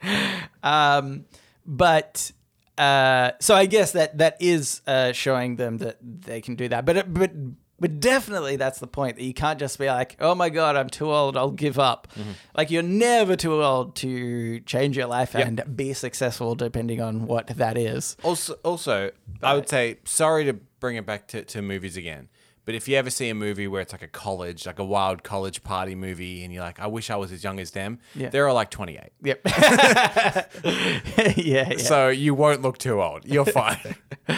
um, 0.62 1.26
but 1.66 2.32
uh, 2.78 3.32
so 3.40 3.54
I 3.54 3.66
guess 3.66 3.92
that 3.92 4.18
that 4.18 4.36
is 4.40 4.80
uh, 4.86 5.12
showing 5.12 5.56
them 5.56 5.78
that 5.78 5.98
they 6.00 6.40
can 6.40 6.54
do 6.54 6.68
that. 6.68 6.84
But 6.84 7.12
but 7.12 7.32
but 7.80 8.00
definitely 8.00 8.56
that's 8.56 8.78
the 8.80 8.86
point 8.86 9.16
that 9.16 9.22
you 9.24 9.34
can't 9.34 9.58
just 9.58 9.78
be 9.78 9.86
like, 9.86 10.16
oh 10.20 10.34
my 10.34 10.48
god, 10.48 10.76
I'm 10.76 10.88
too 10.88 11.10
old, 11.12 11.36
I'll 11.36 11.50
give 11.50 11.78
up. 11.78 12.08
Like 12.56 12.70
you're 12.70 12.82
never 12.82 13.36
too 13.36 13.62
old 13.62 13.94
to 13.96 14.60
change 14.60 14.96
your 14.96 15.06
life 15.06 15.34
and 15.34 15.62
be 15.76 15.92
successful, 15.92 16.54
depending 16.54 17.00
on 17.00 17.26
what 17.26 17.46
that 17.48 17.78
is. 17.78 18.16
Also, 18.22 18.54
also, 18.64 19.10
I 19.42 19.54
would 19.54 19.68
say 19.68 19.98
sorry 20.04 20.44
to 20.46 20.54
bring 20.80 20.96
it 20.96 21.06
back 21.06 21.28
to, 21.28 21.44
to 21.44 21.62
movies 21.62 21.96
again. 21.96 22.28
But 22.64 22.74
if 22.74 22.86
you 22.86 22.96
ever 22.96 23.08
see 23.08 23.30
a 23.30 23.34
movie 23.34 23.66
where 23.66 23.80
it's 23.80 23.92
like 23.92 24.02
a 24.02 24.06
college, 24.08 24.66
like 24.66 24.78
a 24.78 24.84
wild 24.84 25.22
college 25.22 25.62
party 25.64 25.94
movie, 25.94 26.44
and 26.44 26.52
you're 26.52 26.62
like, 26.62 26.78
I 26.78 26.86
wish 26.86 27.08
I 27.08 27.16
was 27.16 27.32
as 27.32 27.42
young 27.42 27.58
as 27.60 27.70
them, 27.70 27.98
Yeah. 28.14 28.28
they're 28.28 28.46
all 28.46 28.54
like 28.54 28.70
28. 28.70 29.00
Yep. 29.22 29.40
yeah, 30.64 31.32
yeah. 31.36 31.76
So 31.78 32.08
you 32.10 32.34
won't 32.34 32.60
look 32.60 32.76
too 32.76 33.00
old. 33.02 33.24
You're 33.24 33.46
fine. 33.46 33.94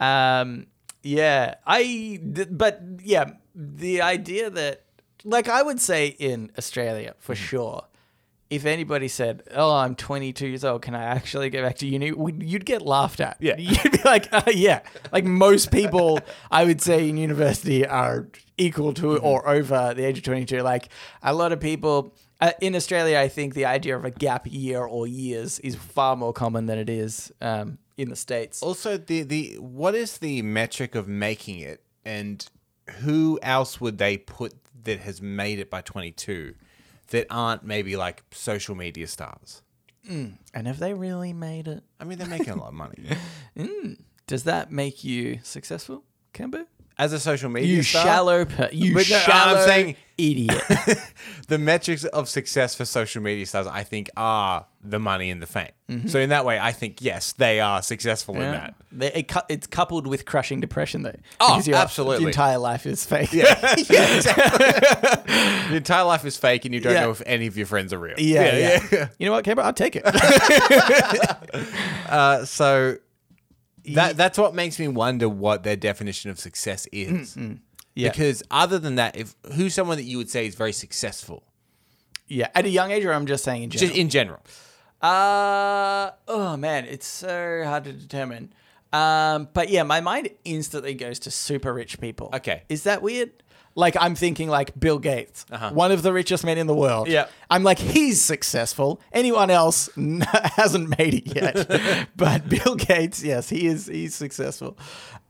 Um, 0.00 0.66
yeah, 1.08 1.54
I, 1.66 2.20
but 2.50 2.82
yeah, 3.02 3.30
the 3.54 4.02
idea 4.02 4.50
that, 4.50 4.84
like, 5.24 5.48
I 5.48 5.62
would 5.62 5.80
say 5.80 6.08
in 6.08 6.52
Australia 6.58 7.14
for 7.18 7.34
sure, 7.34 7.84
if 8.50 8.66
anybody 8.66 9.08
said, 9.08 9.42
"Oh, 9.54 9.74
I'm 9.74 9.94
22 9.94 10.46
years 10.46 10.64
old, 10.64 10.82
can 10.82 10.94
I 10.94 11.04
actually 11.04 11.50
go 11.50 11.62
back 11.62 11.76
to 11.78 11.86
uni?" 11.86 12.12
You'd 12.44 12.66
get 12.66 12.82
laughed 12.82 13.20
at. 13.20 13.36
Yeah. 13.40 13.56
you'd 13.58 13.92
be 13.92 14.00
like, 14.04 14.28
uh, 14.32 14.42
"Yeah." 14.52 14.80
Like 15.12 15.24
most 15.24 15.70
people, 15.70 16.20
I 16.50 16.64
would 16.64 16.80
say 16.82 17.08
in 17.08 17.16
university 17.16 17.86
are 17.86 18.28
equal 18.58 18.92
to 18.94 19.16
or 19.18 19.48
over 19.48 19.94
the 19.94 20.04
age 20.04 20.18
of 20.18 20.24
22. 20.24 20.60
Like 20.60 20.88
a 21.22 21.32
lot 21.34 21.52
of 21.52 21.60
people 21.60 22.14
uh, 22.40 22.52
in 22.60 22.74
Australia, 22.74 23.18
I 23.18 23.28
think 23.28 23.54
the 23.54 23.64
idea 23.64 23.96
of 23.96 24.04
a 24.04 24.10
gap 24.10 24.46
year 24.46 24.84
or 24.84 25.06
years 25.06 25.58
is 25.60 25.74
far 25.74 26.16
more 26.16 26.32
common 26.32 26.66
than 26.66 26.78
it 26.78 26.88
is 26.90 27.32
um, 27.40 27.78
in 27.98 28.08
the 28.08 28.16
States. 28.16 28.62
Also, 28.62 28.96
the 28.96 29.22
the 29.22 29.56
what 29.58 29.94
is 29.94 30.18
the 30.18 30.40
metric 30.42 30.94
of 30.94 31.06
making 31.06 31.58
it, 31.58 31.82
and 32.04 32.48
who 33.00 33.38
else 33.42 33.80
would 33.80 33.98
they 33.98 34.16
put 34.16 34.54
that 34.84 35.00
has 35.00 35.20
made 35.20 35.58
it 35.58 35.68
by 35.68 35.82
22 35.82 36.54
that 37.08 37.26
aren't 37.28 37.64
maybe 37.64 37.96
like 37.96 38.22
social 38.30 38.74
media 38.74 39.06
stars? 39.06 39.62
Mm. 40.08 40.38
And 40.54 40.66
have 40.66 40.78
they 40.78 40.94
really 40.94 41.34
made 41.34 41.68
it? 41.68 41.82
I 42.00 42.04
mean, 42.04 42.16
they're 42.16 42.28
making 42.28 42.50
a 42.50 42.56
lot 42.56 42.68
of 42.68 42.74
money 42.74 43.04
mm. 43.56 44.00
Does 44.26 44.44
that 44.44 44.70
make 44.70 45.04
you 45.04 45.40
successful, 45.42 46.04
Cambo? 46.32 46.66
As 46.98 47.12
a 47.12 47.20
social 47.20 47.48
media 47.48 47.76
You 47.76 47.82
star. 47.84 48.04
shallow, 48.04 48.44
per- 48.44 48.70
you 48.72 48.92
But 48.92 49.08
no, 49.08 49.16
I'm 49.16 49.22
shallow 49.22 49.66
saying- 49.66 49.96
idiot. 50.16 50.60
the 51.46 51.58
metrics 51.58 52.02
of 52.02 52.28
success 52.28 52.74
for 52.74 52.84
social 52.84 53.22
media 53.22 53.46
stars, 53.46 53.68
I 53.68 53.84
think, 53.84 54.10
are 54.16 54.66
the 54.82 54.98
money 54.98 55.30
and 55.30 55.40
the 55.40 55.46
fame. 55.46 55.68
Mm-hmm. 55.88 56.08
So 56.08 56.18
in 56.18 56.30
that 56.30 56.44
way, 56.44 56.58
I 56.58 56.72
think 56.72 57.00
yes, 57.00 57.34
they 57.34 57.60
are 57.60 57.82
successful 57.82 58.34
in 58.34 58.40
that. 58.50 58.74
They- 58.90 59.12
it 59.12 59.28
cou- 59.28 59.46
it's 59.48 59.68
coupled 59.68 60.08
with 60.08 60.24
crushing 60.24 60.58
depression, 60.58 61.02
though. 61.02 61.14
Oh, 61.38 61.52
Because 61.54 61.68
your 61.68 61.76
absolutely. 61.76 62.26
entire 62.26 62.58
life 62.58 62.84
is 62.84 63.06
fake. 63.06 63.32
yeah, 63.32 63.74
exactly. 63.78 64.66
Your 65.68 65.76
entire 65.76 66.02
life 66.04 66.24
is 66.24 66.36
fake, 66.36 66.64
and 66.64 66.74
you 66.74 66.80
don't 66.80 66.94
Yeah. 66.94 67.02
know 67.02 67.10
if 67.12 67.22
any 67.26 67.46
of 67.46 67.56
your 67.56 67.66
friends 67.66 67.92
are 67.92 67.98
real. 67.98 68.18
Yeah, 68.18 68.78
yeah. 68.90 69.08
You 69.20 69.26
know 69.26 69.32
what, 69.32 69.44
Cambo? 69.44 69.60
I'll 69.62 69.72
take 69.72 69.94
it. 69.94 70.02
Uh, 72.08 72.44
so 72.44 72.96
that 73.94 74.16
that's 74.16 74.38
what 74.38 74.54
makes 74.54 74.78
me 74.78 74.88
wonder 74.88 75.28
what 75.28 75.62
their 75.62 75.76
definition 75.76 76.30
of 76.30 76.38
success 76.38 76.86
is. 76.92 77.36
Yeah. 77.94 78.10
Because 78.10 78.42
other 78.50 78.78
than 78.78 78.94
that, 78.94 79.16
if 79.16 79.34
who's 79.54 79.74
someone 79.74 79.96
that 79.96 80.04
you 80.04 80.18
would 80.18 80.30
say 80.30 80.46
is 80.46 80.54
very 80.54 80.72
successful, 80.72 81.42
yeah, 82.28 82.48
at 82.54 82.64
a 82.64 82.68
young 82.68 82.92
age, 82.92 83.04
or 83.04 83.12
I'm 83.12 83.26
just 83.26 83.42
saying 83.42 83.64
in 83.64 83.70
general. 83.70 83.88
just 83.88 83.98
in 83.98 84.08
general. 84.08 84.40
Uh 85.00 86.10
oh 86.28 86.56
man, 86.56 86.84
it's 86.84 87.06
so 87.06 87.62
hard 87.64 87.84
to 87.84 87.92
determine. 87.92 88.52
Um, 88.92 89.48
but 89.52 89.68
yeah, 89.68 89.82
my 89.82 90.00
mind 90.00 90.30
instantly 90.44 90.94
goes 90.94 91.18
to 91.20 91.30
super 91.30 91.74
rich 91.74 92.00
people. 92.00 92.30
Okay. 92.34 92.62
is 92.68 92.84
that 92.84 93.02
weird? 93.02 93.30
Like 93.78 93.96
I'm 94.00 94.16
thinking 94.16 94.48
like 94.48 94.78
Bill 94.78 94.98
Gates, 94.98 95.46
one 95.72 95.92
of 95.92 96.02
the 96.02 96.12
richest 96.12 96.44
men 96.44 96.58
in 96.58 96.66
the 96.66 96.74
world. 96.74 97.06
Uh-huh. 97.06 97.14
Yeah. 97.14 97.26
I'm 97.48 97.62
like 97.62 97.78
he's 97.78 98.20
successful. 98.20 99.00
Anyone 99.12 99.50
else 99.50 99.88
n- 99.96 100.20
hasn't 100.56 100.98
made 100.98 101.14
it 101.14 101.26
yet, 101.36 102.08
but 102.16 102.48
Bill 102.48 102.74
Gates, 102.74 103.22
yes, 103.22 103.48
he 103.48 103.66
is. 103.68 103.86
He's 103.86 104.16
successful. 104.16 104.76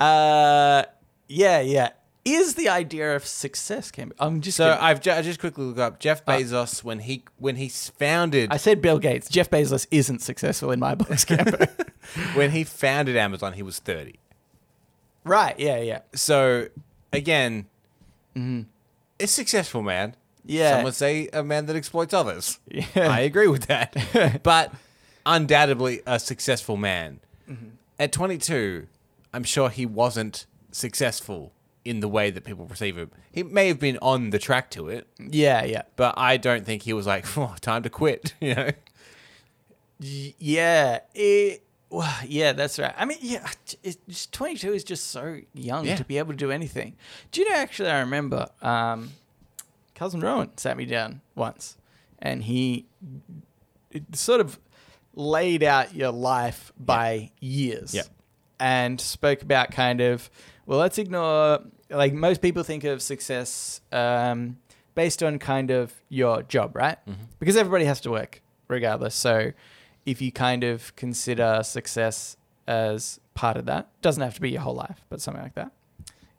Uh, 0.01 0.85
yeah, 1.29 1.61
yeah. 1.61 1.91
Is 2.25 2.55
the 2.55 2.69
idea 2.69 3.15
of 3.17 3.27
success 3.27 3.91
came? 3.91 4.13
I'm 4.19 4.41
just. 4.41 4.57
So 4.57 4.65
gonna- 4.69 4.81
I've 4.83 5.01
ju- 5.03 5.13
I 5.13 5.21
just 5.23 5.41
quickly 5.41 5.65
look 5.67 5.79
up 5.79 5.99
Jeff 6.01 6.25
Bezos 6.25 6.83
when 6.83 7.01
he 7.01 7.25
when 7.39 7.57
he 7.57 7.69
founded 7.69 8.51
I 8.53 8.57
said 8.57 8.81
Bill 8.83 8.99
Gates. 8.99 9.29
Jeff 9.29 9.49
Bezos 9.51 9.87
isn't 9.91 10.21
successful 10.23 10.71
in 10.71 10.79
my 10.81 10.95
books, 10.95 11.25
when 12.35 12.51
he 12.51 12.65
founded 12.65 13.17
Amazon, 13.17 13.53
he 13.55 13.63
was 13.63 13.79
thirty. 13.79 14.19
right? 15.25 15.59
Yeah, 15.59 15.81
yeah. 15.81 16.01
So 16.15 16.69
again, 17.13 17.67
Mm-hmm. 18.39 18.61
it's 19.19 19.33
successful, 19.33 19.83
man. 19.83 20.15
Yeah. 20.45 20.77
Some 20.77 20.85
would 20.85 20.95
say 20.95 21.29
a 21.33 21.43
man 21.43 21.67
that 21.67 21.77
exploits 21.77 22.15
others. 22.15 22.59
Yeah. 22.71 22.85
I 22.97 23.21
agree 23.21 23.49
with 23.49 23.67
that. 23.67 24.41
but 24.43 24.73
undoubtedly 25.27 26.01
a 26.07 26.19
successful 26.19 26.77
man. 26.77 27.21
Mm-hmm. 27.51 27.67
At 27.99 28.13
22, 28.13 28.87
I'm 29.35 29.45
sure 29.45 29.69
he 29.69 29.85
wasn't 29.85 30.47
successful 30.73 31.53
in 31.85 32.01
the 32.01 32.09
way 32.09 32.31
that 32.31 32.45
people 32.45 32.65
perceive 32.67 32.97
him. 32.97 33.11
He 33.33 33.43
may 33.43 33.69
have 33.69 33.79
been 33.79 33.99
on 34.01 34.31
the 34.31 34.39
track 34.39 34.71
to 34.73 34.89
it, 34.89 35.07
Yeah, 35.19 35.65
yeah. 35.65 35.83
but 35.97 36.15
I 36.17 36.37
don't 36.37 36.65
think 36.65 36.83
he 36.83 36.93
was 36.93 37.07
like, 37.07 37.25
oh, 37.37 37.55
time 37.61 37.83
to 37.83 37.91
quit. 37.91 38.35
You 38.41 38.55
know? 38.55 38.71
Y- 40.01 40.35
Yeah, 40.39 41.01
it, 41.15 41.63
well, 41.91 42.13
yeah, 42.27 42.53
that's 42.53 42.79
right. 42.79 42.95
I 42.97 43.05
mean, 43.05 43.19
yeah, 43.21 43.49
it's 43.83 44.27
22 44.27 44.73
is 44.73 44.85
just 44.85 45.09
so 45.09 45.39
young 45.55 45.85
Yeah. 45.87 45.97
to 45.97 46.05
be 46.05 46.19
able 46.19 46.33
to 46.33 46.37
do 46.37 46.51
anything. 46.51 46.97
Do 47.33 47.41
you 47.41 47.49
know, 47.51 47.57
actually, 47.57 47.91
I 47.91 48.01
remember 48.01 48.47
um, 48.63 49.11
Cousin 49.95 50.21
Rowan 50.21 50.57
sat 50.57 50.77
me 50.77 50.85
down 50.87 51.21
once 51.35 51.77
and 52.21 52.43
he 52.45 52.87
it 53.91 54.15
sort 54.17 54.41
of 54.41 54.59
laid 55.15 55.63
out 55.63 55.95
your 55.95 56.13
life 56.13 56.73
by 56.79 57.31
years 57.41 57.95
Yeah. 57.95 58.03
and 58.61 59.01
spoke 59.01 59.43
about 59.43 59.71
kind 59.71 60.01
of, 60.01 60.29
well, 60.67 60.79
let's 60.79 60.99
ignore, 60.99 61.61
like, 61.91 62.13
most 62.13 62.43
people 62.43 62.63
think 62.63 62.85
of 62.85 63.01
success 63.03 63.81
um, 63.91 64.59
based 64.95 65.23
on 65.23 65.39
kind 65.39 65.71
of 65.71 65.93
your 66.11 66.43
job, 66.43 66.77
right? 66.77 66.99
Because 67.39 67.57
everybody 67.57 67.87
has 67.87 68.01
to 68.03 68.11
work 68.11 68.43
regardless. 68.69 69.15
So 69.15 69.53
if 70.09 70.23
you 70.23 70.33
kind 70.33 70.65
of 70.65 70.97
consider 70.97 71.61
success 71.63 72.39
as 72.67 73.21
part 73.35 73.59
of 73.59 73.67
that, 73.67 73.89
doesn't 74.01 74.23
have 74.23 74.35
to 74.35 74.41
be 74.41 74.51
your 74.51 74.63
whole 74.63 74.75
life, 74.75 75.05
but 75.11 75.21
something 75.21 75.43
like 75.43 75.55
that. 75.55 75.71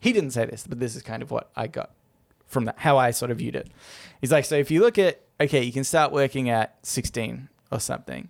He 0.00 0.12
didn't 0.12 0.32
say 0.32 0.44
this, 0.44 0.66
but 0.66 0.80
this 0.80 0.96
is 0.96 1.02
kind 1.02 1.22
of 1.22 1.30
what 1.30 1.50
I 1.54 1.68
got 1.68 1.92
from 2.46 2.64
that, 2.64 2.80
how 2.80 2.98
I 2.98 3.12
sort 3.12 3.30
of 3.30 3.38
viewed 3.38 3.54
it. 3.54 3.70
He's 4.20 4.32
like, 4.32 4.44
so 4.44 4.56
if 4.56 4.72
you 4.72 4.80
look 4.80 4.98
at, 4.98 5.20
okay, 5.40 5.62
you 5.62 5.72
can 5.72 5.84
start 5.84 6.10
working 6.10 6.50
at 6.50 6.78
16 6.82 7.48
or 7.70 7.78
something. 7.78 8.28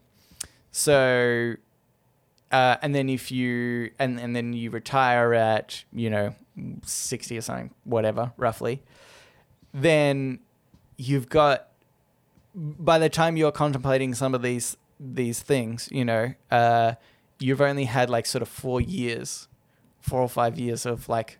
So, 0.73 1.55
uh, 2.53 2.77
and 2.83 2.95
then 2.95 3.09
if 3.09 3.31
you, 3.31 3.93
and, 3.99 4.21
and 4.21 4.37
then 4.37 4.53
you 4.53 4.71
retire 4.71 5.33
at, 5.33 5.85
you 5.91 6.11
know, 6.11 6.35
60 6.85 7.39
or 7.39 7.41
something, 7.41 7.71
whatever, 7.85 8.33
roughly, 8.37 8.83
then 9.73 10.41
you've 10.99 11.31
got, 11.31 11.69
by 12.55 12.99
the 12.99 13.09
time 13.09 13.39
you're 13.39 13.53
contemplating 13.53 14.13
some 14.13 14.35
of 14.35 14.43
these, 14.43 14.77
these 15.03 15.41
things, 15.41 15.89
you 15.91 16.05
know, 16.05 16.35
uh, 16.51 16.93
you've 17.39 17.61
only 17.63 17.85
had 17.87 18.11
like 18.11 18.27
sort 18.27 18.43
of 18.43 18.49
four 18.49 18.81
years, 18.81 19.49
four 20.01 20.21
or 20.21 20.29
five 20.29 20.59
years 20.59 20.85
of 20.85 21.09
like 21.09 21.39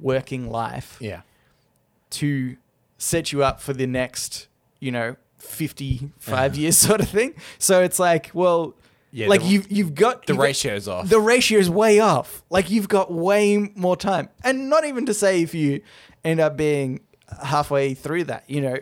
working 0.00 0.48
life 0.50 0.96
Yeah. 1.00 1.20
to 2.10 2.56
set 2.98 3.30
you 3.32 3.44
up 3.44 3.60
for 3.60 3.72
the 3.74 3.86
next, 3.86 4.48
you 4.80 4.90
know, 4.90 5.16
55 5.38 6.56
years 6.56 6.78
sort 6.88 7.00
of 7.00 7.08
thing. 7.08 7.34
So 7.58 7.82
it's 7.82 7.98
like, 7.98 8.30
well, 8.32 8.74
Yeah, 9.10 9.28
like 9.28 9.40
the- 9.42 9.48
you've, 9.48 9.70
you've 9.70 9.94
got 9.94 10.26
The 10.26 10.32
you've 10.32 10.38
got- 10.38 10.44
ratio's 10.44 10.88
off. 10.88 11.08
the 11.08 11.20
ratio 11.20 11.58
is 11.58 11.68
way 11.70 12.00
off. 12.00 12.42
Like 12.50 12.70
you've 12.70 12.88
got 12.88 13.12
way 13.12 13.58
more 13.74 13.96
time. 13.96 14.28
And 14.42 14.70
not 14.70 14.84
even 14.84 15.06
to 15.06 15.14
say 15.14 15.42
if 15.42 15.54
you 15.54 15.82
end 16.24 16.40
up 16.40 16.56
being 16.56 17.00
halfway 17.42 17.94
through 17.94 18.24
that, 18.24 18.44
you 18.48 18.60
know, 18.62 18.78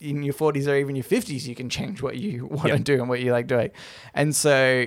in 0.00 0.22
your 0.22 0.34
40s 0.34 0.66
or 0.66 0.76
even 0.76 0.96
your 0.96 1.04
50s, 1.04 1.46
you 1.46 1.54
can 1.54 1.68
change 1.68 2.02
what 2.02 2.16
you 2.16 2.46
want 2.50 2.62
to 2.62 2.68
Yep. 2.68 2.84
do 2.84 2.94
and 3.00 3.08
what 3.08 3.20
you 3.20 3.32
like 3.32 3.46
doing. 3.46 3.70
And 4.14 4.34
so 4.34 4.86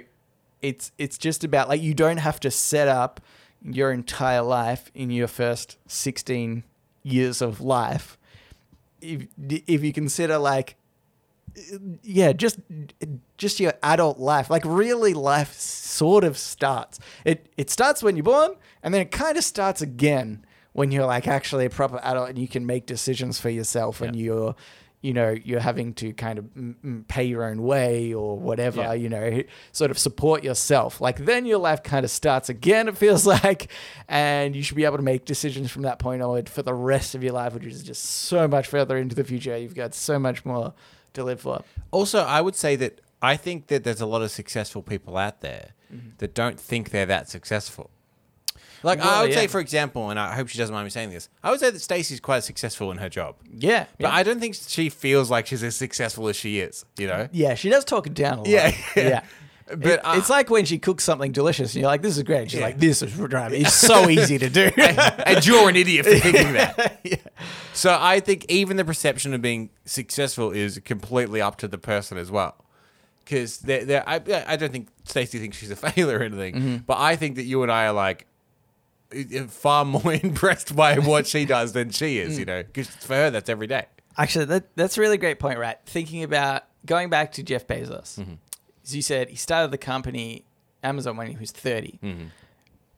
it's 0.61 0.91
it's 0.97 1.17
just 1.17 1.43
about 1.43 1.69
like 1.69 1.81
you 1.81 1.93
don't 1.93 2.17
have 2.17 2.39
to 2.41 2.51
set 2.51 2.87
up 2.87 3.21
your 3.63 3.91
entire 3.91 4.41
life 4.41 4.91
in 4.93 5.09
your 5.11 5.27
first 5.27 5.77
16 5.87 6.63
years 7.03 7.41
of 7.41 7.61
life. 7.61 8.17
If 9.01 9.27
if 9.37 9.83
you 9.83 9.93
consider 9.93 10.37
like 10.37 10.75
yeah, 12.03 12.33
just 12.33 12.59
just 13.37 13.59
your 13.59 13.73
adult 13.81 14.19
life. 14.19 14.49
Like 14.49 14.63
really 14.65 15.13
life 15.13 15.53
sort 15.53 16.23
of 16.23 16.37
starts. 16.37 16.99
It 17.23 17.47
it 17.57 17.69
starts 17.69 18.03
when 18.03 18.15
you're 18.17 18.23
born 18.23 18.55
and 18.83 18.93
then 18.93 19.01
it 19.01 19.11
kind 19.11 19.37
of 19.37 19.43
starts 19.43 19.81
again 19.81 20.45
when 20.75 20.91
you're 20.91 21.05
like 21.05 21.25
actually 21.27 21.65
a 21.65 21.69
proper 21.69 21.99
adult 22.03 22.27
and 22.29 22.37
you 22.37 22.49
can 22.49 22.65
make 22.65 22.85
decisions 22.85 23.39
for 23.39 23.49
yourself 23.49 24.01
and 24.01 24.13
you're 24.15 24.53
you 25.01 25.13
know 25.13 25.29
you're 25.43 25.61
having 25.61 25.93
to 25.93 26.11
kind 26.13 26.37
of 26.39 26.45
mm, 26.45 26.75
mm, 26.83 27.07
pay 27.07 27.23
your 27.23 27.43
own 27.45 27.61
way 27.63 28.13
or 28.13 28.37
whatever 28.37 28.81
Yeah. 28.81 28.93
you 28.93 29.07
know 29.07 29.43
sort 29.71 29.89
of 29.91 29.97
support 29.97 30.43
yourself. 30.43 30.99
Like 30.99 31.17
then 31.25 31.45
your 31.45 31.59
life 31.59 31.81
kind 31.81 32.03
of 32.03 32.11
starts 32.11 32.49
again 32.49 32.87
it 32.91 32.97
feels 32.97 33.25
like 33.25 33.71
and 34.09 34.53
you 34.55 34.63
should 34.63 34.75
be 34.75 34.83
able 34.83 34.97
to 34.97 35.03
make 35.03 35.23
decisions 35.23 35.71
from 35.71 35.83
that 35.83 35.97
point 35.97 36.21
onward 36.21 36.49
for 36.49 36.61
the 36.61 36.73
rest 36.73 37.15
of 37.15 37.23
your 37.23 37.33
life 37.33 37.53
which 37.53 37.65
is 37.65 37.81
just 37.83 38.03
so 38.03 38.47
much 38.47 38.67
further 38.67 38.97
into 38.97 39.15
the 39.15 39.23
future. 39.23 39.57
You've 39.57 39.75
got 39.75 39.93
so 39.95 40.19
much 40.19 40.43
more 40.43 40.73
to 41.13 41.23
live 41.23 41.39
for. 41.39 41.63
Also, 41.91 42.19
I 42.19 42.41
would 42.41 42.55
say 42.55 42.75
that 42.75 42.99
I 43.21 43.37
think 43.37 43.67
that 43.67 43.85
there's 43.85 44.01
a 44.01 44.05
lot 44.05 44.21
of 44.23 44.29
successful 44.31 44.81
people 44.81 45.15
out 45.17 45.39
there 45.39 45.69
that 46.17 46.33
don't 46.33 46.59
think 46.59 46.89
they're 46.89 47.05
that 47.05 47.29
successful. 47.29 47.89
Like 48.85 48.99
I 48.99 49.05
Well, 49.05 49.21
would 49.23 49.33
say, 49.33 49.47
for 49.47 49.59
example, 49.59 50.09
and 50.11 50.19
I 50.19 50.35
hope 50.35 50.47
she 50.47 50.57
doesn't 50.57 50.73
mind 50.73 50.85
me 50.85 50.89
saying 50.91 51.09
this, 51.09 51.27
I 51.43 51.49
would 51.51 51.59
say 51.59 51.71
that 51.71 51.79
Stacey's 51.79 52.19
quite 52.19 52.43
successful 52.43 52.91
in 52.91 52.97
her 52.97 53.09
job, 53.09 53.35
yeah 53.51 53.85
but 53.99 54.11
I 54.11 54.21
don't 54.23 54.39
think 54.39 54.55
she 54.55 54.89
feels 54.89 55.29
like 55.31 55.47
she's 55.47 55.63
as 55.63 55.75
successful 55.75 56.27
as 56.27 56.35
she 56.35 56.59
is. 56.59 56.85
You 56.97 57.07
know? 57.07 57.27
Yeah, 57.31 57.55
she 57.55 57.69
does 57.69 57.83
talk 57.83 58.05
it 58.07 58.13
down 58.13 58.33
a 58.33 58.37
lot. 58.41 58.47
Yeah, 58.47 58.67
yeah. 58.95 59.03
yeah. 59.09 59.21
But 59.67 59.83
It- 59.87 59.99
I- 60.03 60.17
it's 60.19 60.29
like 60.29 60.51
when 60.51 60.65
she 60.65 60.77
cooks 60.77 61.03
something 61.03 61.31
delicious 61.31 61.73
and 61.73 61.81
you're 61.81 61.89
like, 61.89 62.03
this 62.03 62.15
is 62.17 62.21
great. 62.21 62.51
She's 62.51 62.59
Yeah. 62.59 62.67
like, 62.67 62.77
this 62.79 63.01
is 63.01 63.11
driving. 63.17 63.63
It's 63.63 63.73
so 63.73 64.07
easy 64.15 64.37
to 64.37 64.47
do. 64.47 64.69
and 64.77 65.43
you're 65.43 65.67
an 65.67 65.75
idiot 65.75 66.05
for 66.05 66.19
thinking 66.19 66.53
that. 66.53 66.99
yeah. 67.03 67.15
So 67.73 67.97
I 67.99 68.19
think 68.19 68.45
even 68.47 68.77
the 68.77 68.85
perception 68.85 69.33
of 69.33 69.41
being 69.41 69.71
successful 69.85 70.51
is 70.51 70.79
completely 70.85 71.41
up 71.41 71.57
to 71.57 71.67
the 71.67 71.79
person 71.79 72.19
as 72.19 72.29
well. 72.29 72.53
Because 73.23 73.59
I, 73.67 74.21
I 74.45 74.55
don't 74.55 74.71
think 74.71 74.89
Stacey 75.05 75.39
thinks 75.39 75.57
she's 75.57 75.71
a 75.71 75.75
failure 75.75 76.19
or 76.19 76.21
anything, 76.21 76.53
Mm-hmm. 76.53 76.75
but 76.85 76.99
I 76.99 77.15
think 77.15 77.37
that 77.37 77.45
you 77.45 77.63
and 77.63 77.71
I 77.71 77.87
are 77.87 77.93
like 77.93 78.27
uh, 78.27 78.34
Uh, 79.13 79.43
far 79.47 79.85
more 79.85 80.13
impressed 80.23 80.75
by 80.75 80.99
what 80.99 81.27
she 81.27 81.45
does 81.45 81.73
than 81.73 81.89
she 81.89 82.17
is. 82.17 82.39
You 82.39 82.45
mm. 82.45 82.47
know, 82.47 82.63
because 82.63 82.87
for 82.87 83.15
her 83.15 83.29
that's 83.29 83.49
every 83.49 83.67
day. 83.67 83.85
Actually, 84.17 84.45
that, 84.45 84.75
that's 84.75 84.97
a 84.97 85.01
really 85.01 85.17
great 85.17 85.39
point, 85.39 85.59
right? 85.59 85.77
Thinking 85.85 86.23
about 86.23 86.63
going 86.85 87.09
back 87.09 87.33
to 87.33 87.43
Jeff 87.43 87.67
Bezos. 87.67 88.17
Mm-hmm. 88.17 88.35
As 88.83 88.95
you 88.95 89.01
said, 89.01 89.29
he 89.29 89.35
started 89.35 89.71
the 89.71 89.77
company 89.77 90.45
Amazon 90.83 91.17
when 91.17 91.27
he 91.27 91.35
was 91.35 91.51
30. 91.51 91.99
Mm-hmm. 92.01 92.23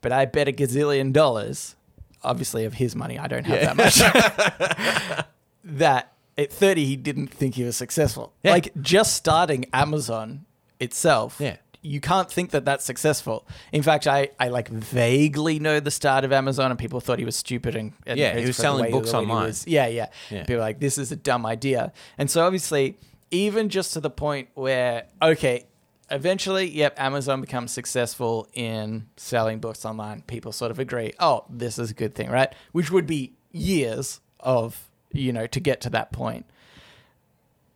But 0.02 0.12
I 0.12 0.26
bet 0.26 0.48
a 0.48 0.52
gazillion 0.52 1.12
dollars, 1.12 1.76
obviously 2.24 2.66
of 2.66 2.76
his 2.76 2.96
money, 2.96 3.18
I 3.18 3.28
don't 3.28 3.46
have 3.46 3.76
that 3.76 3.78
much, 3.78 5.26
that 5.64 6.14
at 6.38 6.52
30 6.52 6.86
he 6.86 6.96
didn't 6.96 7.28
think 7.28 7.56
he 7.56 7.64
was 7.64 7.76
successful. 7.76 8.34
Yeah. 8.44 8.52
Like 8.52 8.72
just 8.82 9.16
starting 9.16 9.66
Amazon 9.74 10.46
itself. 10.80 11.38
Yeah. 11.40 11.58
You 11.88 12.00
can't 12.02 12.30
think 12.30 12.52
that 12.52 12.66
that's 12.66 12.84
successful. 12.84 13.48
In 13.72 13.82
fact, 13.82 14.08
I, 14.08 14.30
I 14.40 14.50
like 14.50 14.68
vaguely 14.70 15.58
know 15.60 15.80
the 15.80 15.92
start 15.92 16.24
of 16.26 16.32
Amazon, 16.32 16.70
and 16.72 16.80
people 16.80 17.00
thought 17.00 17.18
he 17.20 17.26
was 17.26 17.36
stupid. 17.36 17.76
And, 17.76 17.94
and 18.06 18.20
Yeah, 18.20 18.38
he 18.38 18.46
was 18.46 18.58
selling 18.58 18.92
books 18.92 19.12
the 19.12 19.18
way 19.20 19.26
he 19.26 19.32
online. 19.32 19.48
was- 19.48 19.68
yeah, 19.68 19.88
yeah. 19.88 20.08
Yeah. 20.30 20.42
People 20.42 20.56
were 20.56 20.62
like, 20.62 20.80
this 20.80 20.98
is 20.98 21.12
a 21.12 21.16
dumb 21.16 21.46
idea. 21.46 21.94
And 22.18 22.30
so 22.30 22.46
obviously, 22.46 22.98
even 23.32 23.70
just 23.70 23.94
to 23.94 24.00
the 24.02 24.10
point 24.10 24.50
where, 24.54 25.06
okay, 25.22 25.66
eventually, 26.12 26.70
yep, 26.70 27.00
Amazon 27.00 27.42
becomes 27.42 27.72
successful 27.72 28.48
in 28.54 29.08
selling 29.18 29.60
books 29.60 29.86
online. 29.86 30.22
People 30.28 30.52
sort 30.52 30.72
of 30.72 30.80
agree, 30.80 31.14
oh, 31.20 31.46
this 31.50 31.80
is 31.80 31.92
a 31.92 31.94
good 31.94 32.16
thing, 32.16 32.30
right? 32.30 32.54
Which 32.72 32.92
would 32.92 33.08
be 33.08 33.34
years 33.52 34.20
of, 34.40 34.90
you 35.12 35.32
know, 35.34 35.48
to 35.48 35.60
get 35.60 35.82
to 35.82 35.90
that 35.92 36.12
point. 36.12 36.46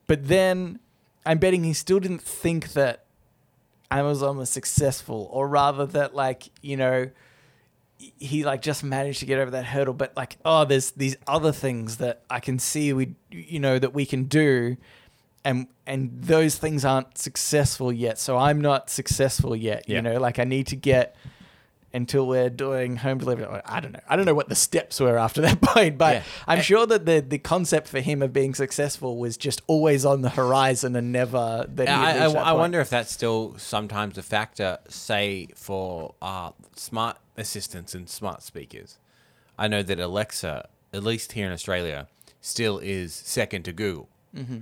But 0.08 0.28
then 0.28 0.80
I'm 1.26 1.38
betting 1.38 1.64
he 1.64 1.74
still 1.74 2.00
didn't 2.00 2.22
think 2.22 2.74
that 2.74 3.06
Amazon 3.92 4.38
was 4.38 4.50
successful, 4.50 5.28
or 5.32 5.48
rather 5.48 5.86
that, 5.88 6.16
like, 6.16 6.50
you 6.62 6.78
know, 6.78 7.10
he 8.18 8.44
like 8.44 8.62
just 8.64 8.84
managed 8.84 9.20
to 9.20 9.28
get 9.28 9.38
over 9.38 9.52
that 9.52 9.64
hurdle 9.64 9.94
but 9.94 10.12
like 10.18 10.36
oh 10.44 10.66
there's 10.66 10.90
these 10.94 11.16
other 11.28 11.52
things 11.52 11.98
that 11.98 12.24
i 12.32 12.40
can 12.40 12.58
see 12.58 12.92
we 12.94 13.14
you 13.30 13.60
know 13.60 13.78
that 13.78 13.94
we 13.94 14.08
can 14.08 14.24
do 14.24 14.76
and 15.46 15.68
and 15.86 16.10
those 16.24 16.58
things 16.58 16.84
aren't 16.84 17.16
successful 17.16 17.94
yet 17.94 18.18
so 18.18 18.38
i'm 18.40 18.60
not 18.60 18.90
successful 18.90 19.56
yet 19.56 19.84
Yeah. 19.86 19.98
you 19.98 20.02
know 20.02 20.20
like 20.20 20.40
i 20.40 20.44
need 20.46 20.66
to 20.68 20.76
get 20.76 21.16
until 21.94 22.26
we're 22.26 22.50
doing 22.50 22.96
home 22.96 23.18
delivery 23.18 23.46
i 23.66 23.80
don't 23.80 23.92
know 23.92 24.00
i 24.08 24.16
don't 24.16 24.26
know 24.26 24.34
what 24.34 24.48
the 24.50 24.56
steps 24.56 25.00
were 25.00 25.18
after 25.18 25.42
that 25.42 25.60
point 25.62 25.98
but 25.98 26.16
Yeah. 26.16 26.24
i'm 26.48 26.58
And- 26.58 26.66
sure 26.66 26.86
that 26.88 27.06
the 27.06 27.20
the 27.20 27.38
concept 27.38 27.88
for 27.88 28.00
him 28.00 28.22
of 28.22 28.32
being 28.32 28.54
successful 28.54 29.18
was 29.18 29.36
just 29.38 29.62
always 29.68 30.06
on 30.06 30.22
the 30.22 30.30
horizon 30.30 30.96
and 30.96 31.12
never 31.12 31.66
that 31.68 31.90
I, 31.90 32.26
I, 32.26 32.28
that 32.30 32.38
I 32.38 32.54
wonder 32.54 32.80
if 32.80 32.90
that's 32.90 33.12
still 33.12 33.56
sometimes 33.58 34.18
a 34.18 34.24
factor, 34.24 34.78
say, 34.88 35.48
for 35.56 36.16
uh, 36.22 36.52
smart 36.76 37.18
assistants 37.38 37.94
and 37.94 38.08
smart 38.10 38.42
speakers. 38.44 38.98
I 39.60 39.68
know 39.68 39.84
that 39.84 40.00
Alexa, 40.00 40.68
at 40.94 41.04
least 41.04 41.34
here 41.34 41.46
in 41.48 41.52
Australia, 41.54 42.08
still 42.40 42.80
is 42.80 43.14
second 43.14 43.64
to 43.64 43.74
Google. 43.74 44.10
Mm-hmm. 44.36 44.60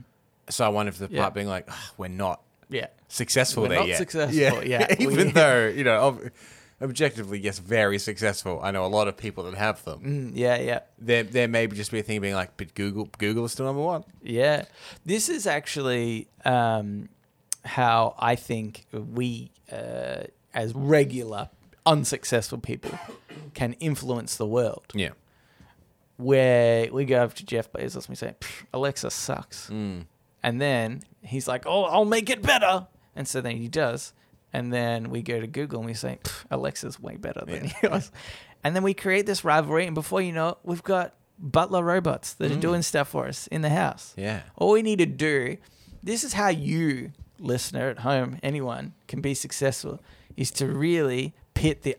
So 0.50 0.66
I 0.66 0.70
wonder 0.70 0.90
if 0.90 0.98
the 0.98 1.08
Yeah. 1.12 1.22
part 1.22 1.34
being 1.36 1.48
like, 1.48 1.66
"Ugh, 1.70 1.76
we're 1.98 2.08
not 2.08 2.42
yeah 2.70 2.88
successful 3.08 3.64
We're 3.64 3.70
there 3.70 3.80
not 3.80 3.88
yet. 3.88 3.98
successful, 3.98 4.64
yeah. 4.66 4.88
Even 5.00 5.28
We- 5.28 5.32
though, 5.32 5.68
you 5.68 5.84
know, 5.84 6.20
objectively, 6.82 7.40
yes, 7.40 7.60
very 7.60 8.00
successful. 8.00 8.60
I 8.64 8.72
know 8.72 8.86
a 8.86 8.88
lot 8.88 9.08
of 9.08 9.18
people 9.18 9.44
that 9.46 9.56
have 9.56 9.84
them. 9.84 10.00
Mm, 10.00 10.32
yeah 10.36 10.58
yeah 10.60 10.80
There, 10.98 11.24
there 11.24 11.48
may 11.48 11.68
just 11.68 11.92
be 11.92 12.00
a 12.00 12.04
thing 12.04 12.22
being 12.22 12.36
like, 12.36 12.56
but 12.58 12.74
Google, 12.76 13.10
Google 13.18 13.46
is 13.46 13.52
still 13.52 13.66
number 13.66 13.82
one. 13.82 14.04
Yeah. 14.22 14.66
This 15.06 15.30
is 15.30 15.48
actually 15.48 16.28
um, 16.46 17.10
how 17.66 18.16
I 18.20 18.36
think 18.36 18.86
we, 18.92 19.52
uh, 19.72 20.24
as 20.54 20.74
regular, 20.74 21.50
unsuccessful 21.86 22.60
people, 22.60 22.98
can 23.54 23.74
influence 23.74 24.38
the 24.38 24.48
world. 24.48 24.86
Yeah. 24.94 25.12
Where 26.18 26.92
we 26.92 27.06
go 27.06 27.24
up 27.24 27.34
to 27.36 27.46
Jeff 27.46 27.72
Bezos 27.72 27.96
and 27.96 28.10
we 28.10 28.16
say, 28.16 28.36
Alexa 28.74 29.10
sucks. 29.12 29.70
Mm. 29.70 30.06
And 30.44 30.62
then 30.62 31.02
he's 31.22 31.48
like, 31.48 31.66
oh, 31.66 31.84
I'll 31.84 32.06
make 32.06 32.30
it 32.30 32.42
better. 32.42 32.88
And 33.16 33.28
so 33.28 33.42
then 33.42 33.58
he 33.58 33.68
does. 33.68 34.14
And 34.54 34.74
then 34.74 35.10
we 35.10 35.22
go 35.22 35.40
to 35.40 35.48
Google 35.48 35.80
and 35.80 35.86
we 35.88 35.94
say, 35.94 36.20
"Pff, 36.24 36.46
Alexa's 36.50 37.00
way 37.00 37.18
better 37.18 37.44
than 37.46 37.66
Yeah. 37.66 37.72
yours. 37.84 38.12
And 38.64 38.76
then 38.76 38.84
we 38.84 38.94
create 38.94 39.26
this 39.26 39.44
rivalry. 39.46 39.86
And 39.86 39.96
before 39.96 40.22
you 40.22 40.32
know 40.32 40.50
it, 40.50 40.58
we've 40.64 40.84
got 40.84 41.14
butler 41.38 41.84
robots 41.84 42.34
that 42.34 42.52
are 42.52 42.56
Mm. 42.56 42.62
doing 42.62 42.82
stuff 42.82 43.10
for 43.10 43.28
us 43.28 43.48
in 43.48 43.62
the 43.62 43.70
house. 43.70 44.14
Yeah. 44.18 44.42
All 44.58 44.72
we 44.72 44.82
need 44.82 45.00
to 45.00 45.06
do, 45.06 45.58
this 46.04 46.24
is 46.24 46.34
how 46.34 46.50
you, 46.50 47.12
listener 47.40 47.90
at 47.90 48.00
home, 48.00 48.38
anyone, 48.44 48.94
can 49.08 49.22
be 49.22 49.34
successful, 49.34 50.02
is 50.36 50.52
to 50.52 50.66
really 50.66 51.34
pit 51.54 51.84
the 51.84 51.96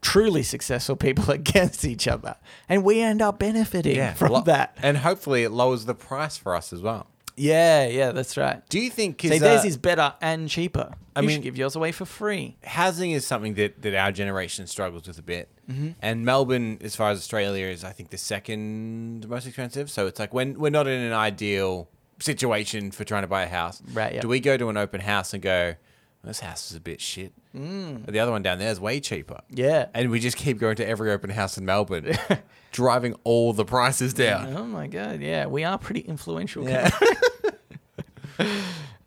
truly 0.00 0.42
successful 0.42 0.96
people 0.96 1.30
against 1.40 1.84
each 1.84 2.08
other. 2.08 2.36
And 2.68 2.82
we 2.84 3.00
end 3.00 3.20
up 3.22 3.38
benefiting 3.38 3.96
Yeah. 3.96 4.14
from 4.14 4.32
Lo- 4.32 4.40
that. 4.42 4.76
And 4.82 4.96
hopefully 4.98 5.44
it 5.44 5.50
lowers 5.50 5.84
the 5.84 5.94
price 5.94 6.36
for 6.36 6.54
us 6.56 6.72
as 6.72 6.80
well. 6.80 7.06
Yeah, 7.40 7.86
yeah, 7.86 8.12
that's 8.12 8.36
right. 8.36 8.66
Do 8.68 8.78
you 8.78 8.90
think 8.90 9.24
is, 9.24 9.40
theirs 9.40 9.64
uh, 9.64 9.68
is 9.68 9.78
better 9.78 10.12
and 10.20 10.46
cheaper. 10.46 10.92
I 11.16 11.20
you 11.20 11.26
mean- 11.26 11.36
should 11.36 11.44
give 11.44 11.56
yours 11.56 11.74
away 11.74 11.90
for 11.90 12.04
free. 12.04 12.58
housing 12.64 13.12
is 13.12 13.26
something 13.26 13.54
that, 13.54 13.80
that 13.80 13.94
our 13.94 14.12
generation 14.12 14.66
struggles 14.66 15.08
with 15.08 15.18
a 15.18 15.22
bit. 15.22 15.48
Mm-hmm. 15.70 15.90
And 16.02 16.24
Melbourne, 16.24 16.78
as 16.82 16.94
far 16.94 17.10
as 17.10 17.18
Australia, 17.18 17.66
is 17.66 17.82
I 17.82 17.92
think 17.92 18.10
the 18.10 18.18
second 18.18 19.26
most 19.28 19.46
expensive. 19.46 19.90
So 19.90 20.06
it's 20.06 20.20
like 20.20 20.34
when 20.34 20.58
we're 20.58 20.70
not 20.70 20.86
in 20.86 21.00
an 21.00 21.14
ideal 21.14 21.88
situation 22.18 22.90
for 22.90 23.04
trying 23.04 23.22
to 23.22 23.28
buy 23.28 23.44
a 23.44 23.48
house. 23.48 23.82
Right, 23.92 24.14
yeah. 24.14 24.20
Do 24.20 24.28
we 24.28 24.40
go 24.40 24.58
to 24.58 24.68
an 24.68 24.76
open 24.76 25.00
house 25.00 25.32
and 25.32 25.42
go, 25.42 25.76
this 26.24 26.40
house 26.40 26.70
is 26.70 26.76
a 26.76 26.80
bit 26.80 27.00
shit. 27.00 27.32
Mm. 27.56 28.06
The 28.06 28.18
other 28.18 28.30
one 28.30 28.42
down 28.42 28.58
there 28.58 28.70
is 28.70 28.78
way 28.78 29.00
cheaper. 29.00 29.40
Yeah. 29.50 29.86
And 29.94 30.10
we 30.10 30.20
just 30.20 30.36
keep 30.36 30.58
going 30.58 30.76
to 30.76 30.86
every 30.86 31.10
open 31.10 31.30
house 31.30 31.56
in 31.56 31.64
Melbourne, 31.64 32.16
driving 32.72 33.14
all 33.24 33.52
the 33.52 33.64
prices 33.64 34.12
down. 34.14 34.54
Oh 34.56 34.64
my 34.64 34.86
god, 34.86 35.20
yeah, 35.20 35.46
we 35.46 35.64
are 35.64 35.78
pretty 35.78 36.00
influential. 36.00 36.68
Yeah. 36.68 36.90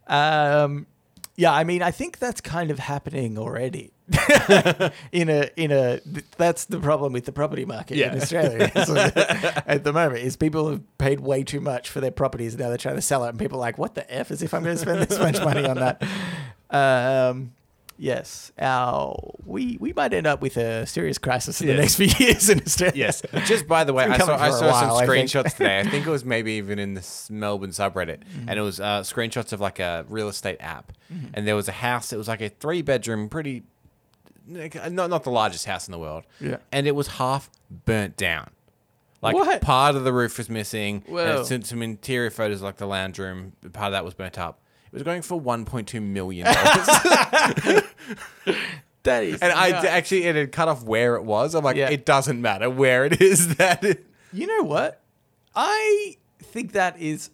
Um, 0.05 0.85
yeah, 1.35 1.51
I 1.53 1.63
mean, 1.63 1.81
I 1.81 1.91
think 1.91 2.19
that's 2.19 2.41
kind 2.41 2.69
of 2.69 2.77
happening 2.79 3.37
already. 3.37 3.91
in 5.13 5.29
a 5.29 5.49
in 5.55 5.71
a 5.71 6.01
that's 6.37 6.65
the 6.65 6.77
problem 6.77 7.13
with 7.13 7.23
the 7.23 7.31
property 7.31 7.63
market 7.63 7.95
Yeah. 7.95 8.11
in 8.11 8.21
Australia 8.21 8.69
at 9.65 9.85
the 9.85 9.93
moment 9.93 10.19
is 10.23 10.35
people 10.35 10.69
have 10.69 10.97
paid 10.97 11.21
way 11.21 11.41
too 11.41 11.61
much 11.61 11.89
for 11.89 12.01
their 12.01 12.11
properties 12.11 12.57
now 12.57 12.67
they're 12.67 12.77
trying 12.77 12.97
to 12.97 13.01
sell 13.01 13.23
it 13.23 13.29
and 13.29 13.39
people 13.39 13.59
are 13.59 13.61
like 13.61 13.77
what 13.77 13.95
the 13.95 14.13
f 14.13 14.29
is 14.29 14.43
if 14.43 14.53
I'm 14.53 14.61
going 14.61 14.75
to 14.75 14.81
spend 14.81 15.01
this 15.03 15.17
much 15.17 15.39
money 15.39 15.65
on 15.65 15.77
that. 15.77 16.03
Um, 16.73 17.53
yes, 17.97 18.51
our 18.57 19.15
we 19.45 19.77
we 19.79 19.93
might 19.93 20.13
end 20.13 20.25
up 20.27 20.41
with 20.41 20.57
a 20.57 20.85
serious 20.85 21.17
crisis 21.17 21.61
in 21.61 21.67
the 21.67 21.75
next 21.75 21.95
few 21.95 22.07
years 22.19 22.49
in 22.49 22.61
Australia. 22.61 22.93
Yes. 22.95 23.21
Just 23.45 23.67
by 23.67 23.83
the 23.83 23.93
way, 23.93 24.05
I 24.05 24.17
saw, 24.17 24.35
I 24.35 24.49
saw 24.49 24.67
while, 24.71 24.97
some 24.97 25.07
screenshots 25.07 25.55
today. 25.57 25.79
I 25.79 25.83
think 25.83 26.05
it 26.07 26.09
was 26.09 26.25
maybe 26.25 26.53
even 26.53 26.79
in 26.79 26.93
this 26.95 27.29
Melbourne 27.29 27.69
subreddit, 27.71 28.23
Mm-hmm. 28.23 28.49
and 28.49 28.59
it 28.59 28.63
was 28.63 28.79
uh, 28.79 29.01
screenshots 29.01 29.53
of 29.53 29.61
like 29.61 29.79
a 29.79 30.05
real 30.09 30.27
estate 30.29 30.57
app, 30.59 30.91
and 31.33 31.47
there 31.47 31.55
was 31.55 31.67
a 31.67 31.71
house. 31.73 32.11
It 32.11 32.17
was 32.17 32.27
like 32.27 32.41
a 32.41 32.49
three 32.49 32.81
bedroom, 32.81 33.29
pretty, 33.29 33.63
not 34.47 35.09
not 35.09 35.23
the 35.23 35.31
largest 35.31 35.65
house 35.65 35.87
in 35.87 35.91
the 35.91 35.99
world. 35.99 36.23
Yeah. 36.39 36.57
And 36.71 36.87
it 36.87 36.95
was 36.95 37.07
half 37.07 37.49
burnt 37.69 38.17
down. 38.17 38.49
Like 39.21 39.35
What? 39.35 39.61
part 39.61 39.95
of 39.95 40.03
the 40.03 40.11
roof 40.11 40.37
was 40.37 40.49
missing. 40.49 41.03
some, 41.45 41.61
some 41.61 41.81
interior 41.81 42.29
photos 42.29 42.61
like 42.61 42.75
the 42.75 42.85
lounge 42.87 43.19
room. 43.19 43.53
Part 43.71 43.87
of 43.87 43.91
that 43.93 44.03
was 44.03 44.13
burnt 44.13 44.37
up. 44.37 44.59
It 44.93 44.97
was 44.97 45.03
going 45.03 45.23
for 45.23 45.41
1.2 45.41 45.99
million 46.01 46.45
dollars. 46.45 46.85
that 49.03 49.23
is. 49.23 49.39
and 49.39 49.51
I 49.51 49.69
nuts. 49.71 49.81
d- 49.81 49.87
actually 49.89 50.23
it 50.25 50.35
had 50.35 50.51
cut 50.51 50.67
off 50.67 50.83
where 50.83 51.15
it 51.15 51.23
was. 51.23 51.55
I'm 51.55 51.63
like, 51.63 51.75
Yeah. 51.77 51.89
it 51.89 52.05
doesn't 52.05 52.39
matter 52.39 52.69
where 52.69 53.03
it 53.05 53.19
is. 53.21 53.55
That 53.57 53.83
it, 53.83 54.05
You 54.31 54.45
know 54.47 54.61
what? 54.63 55.01
I 55.55 56.17
think 56.43 56.73
that 56.73 56.99
is 56.99 57.31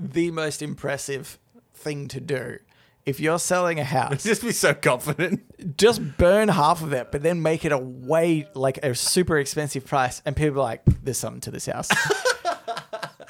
the 0.00 0.30
most 0.30 0.62
impressive 0.62 1.38
thing 1.74 2.08
to 2.08 2.20
do. 2.20 2.58
If 3.04 3.20
you're 3.20 3.38
selling 3.38 3.78
a 3.78 3.84
house, 3.98 4.22
just 4.22 4.42
be 4.42 4.52
so 4.52 4.72
confident. 4.72 5.76
just 5.76 6.16
burn 6.16 6.48
half 6.48 6.82
of 6.82 6.92
it, 6.94 7.12
but 7.12 7.22
then 7.22 7.42
make 7.42 7.64
it 7.66 7.72
a 7.72 7.78
way 7.78 8.48
like 8.54 8.78
a 8.78 8.94
super 8.94 9.38
expensive 9.38 9.84
price, 9.84 10.22
and 10.24 10.34
people 10.36 10.60
are 10.60 10.64
like, 10.64 10.82
"There's 11.02 11.18
something 11.18 11.40
to 11.42 11.50
this 11.50 11.66
house." 11.66 11.88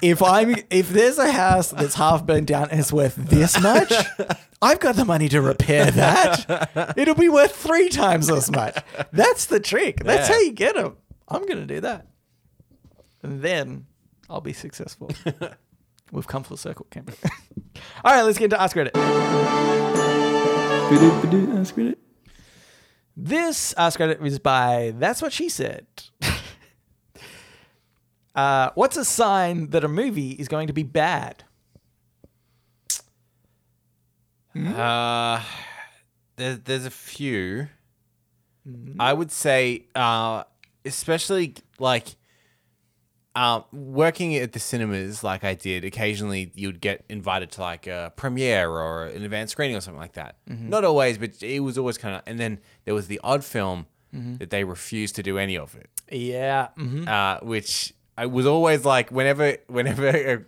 If 0.03 0.23
I'm 0.23 0.55
if 0.71 0.88
there's 0.90 1.18
a 1.18 1.31
house 1.31 1.71
that's 1.71 1.95
half 1.95 2.27
burned 2.27 2.47
down 2.47 2.71
and 2.71 2.81
it's 2.81 2.92
worth 2.92 3.16
this 3.16 3.61
much, 3.61 3.92
I've 4.61 4.81
got 4.81 4.97
the 4.97 5.05
money 5.05 5.29
to 5.31 5.40
repair 5.40 5.90
that. 5.90 6.95
It'll 6.97 7.14
be 7.14 7.29
worth 7.29 7.55
three 7.55 7.88
times 7.88 8.31
as 8.31 8.51
much. 8.51 8.77
That's 9.12 9.47
the 9.47 9.61
trick. 9.61 10.03
That's 10.05 10.29
Yeah. 10.29 10.35
how 10.35 10.40
you 10.40 10.53
get 10.53 10.75
them. 10.75 10.97
I'm 11.29 11.47
gonna 11.47 11.66
do 11.66 11.81
that, 11.81 12.07
and 13.23 13.40
then 13.42 13.87
I'll 14.29 14.40
be 14.40 14.53
successful. 14.53 15.11
We've 16.12 16.27
come 16.27 16.42
full 16.42 16.57
circle, 16.59 16.87
Cameron. 16.90 17.16
All 18.05 18.12
right, 18.12 18.23
let's 18.23 18.37
get 18.38 18.45
into 18.47 18.61
Ask 18.61 18.77
Reddit. 18.77 18.90
Ask 21.59 21.75
Reddit. 21.77 21.97
This 23.16 23.73
Ask 23.79 23.99
Reddit 23.99 24.25
is 24.25 24.38
by 24.38 24.92
That's 24.99 25.23
What 25.23 25.33
She 25.33 25.49
Said. 25.49 25.87
uh, 28.35 28.71
what's 28.75 28.97
a 28.97 29.05
sign 29.05 29.68
that 29.71 29.85
a 29.85 29.88
movie 29.88 30.31
is 30.33 30.49
going 30.49 30.66
to 30.66 30.73
be 30.73 30.83
bad? 30.83 31.45
Uh, 34.57 35.42
there's 36.37 36.59
there's 36.61 36.87
a 36.87 36.90
few. 36.90 37.68
I 39.01 39.12
would 39.12 39.33
say 39.33 39.87
uh, 39.95 40.45
especially 40.85 41.55
like 41.81 42.14
um, 43.35 43.64
working 43.73 44.37
at 44.37 44.53
the 44.53 44.61
cinemas 44.61 45.25
like 45.25 45.42
I 45.42 45.55
did, 45.55 45.85
occasionally 45.85 46.53
you'd 46.55 46.81
get 46.81 47.05
invited 47.09 47.51
to 47.53 47.61
like 47.62 47.87
a 47.87 48.12
premiere 48.14 48.68
or 48.71 49.07
an 49.07 49.23
advanced 49.25 49.53
screening 49.53 49.75
or 49.77 49.81
something 49.81 50.01
like 50.01 50.12
that. 50.12 50.37
Not 50.47 50.85
always, 50.85 51.18
but 51.18 51.42
it 51.42 51.61
was 51.61 51.77
always 51.79 51.99
kind 51.99 52.14
of. 52.16 52.23
And 52.27 52.38
then 52.38 52.61
there 52.85 52.95
was 52.95 53.09
the 53.09 53.21
odd 53.25 53.42
film 53.45 53.87
that 54.12 54.51
they 54.51 54.62
refused 54.64 55.16
to 55.16 55.23
do 55.23 55.38
any 55.38 55.57
of 55.57 55.75
it, 55.75 55.88
Yeah. 56.14 56.68
mhm. 56.77 57.09
uh, 57.09 57.40
which 57.42 57.95
I 58.22 58.26
was 58.26 58.46
always 58.46 58.85
like, 58.85 59.11
whenever, 59.11 59.56
whenever 59.66 60.06
a 60.08 60.42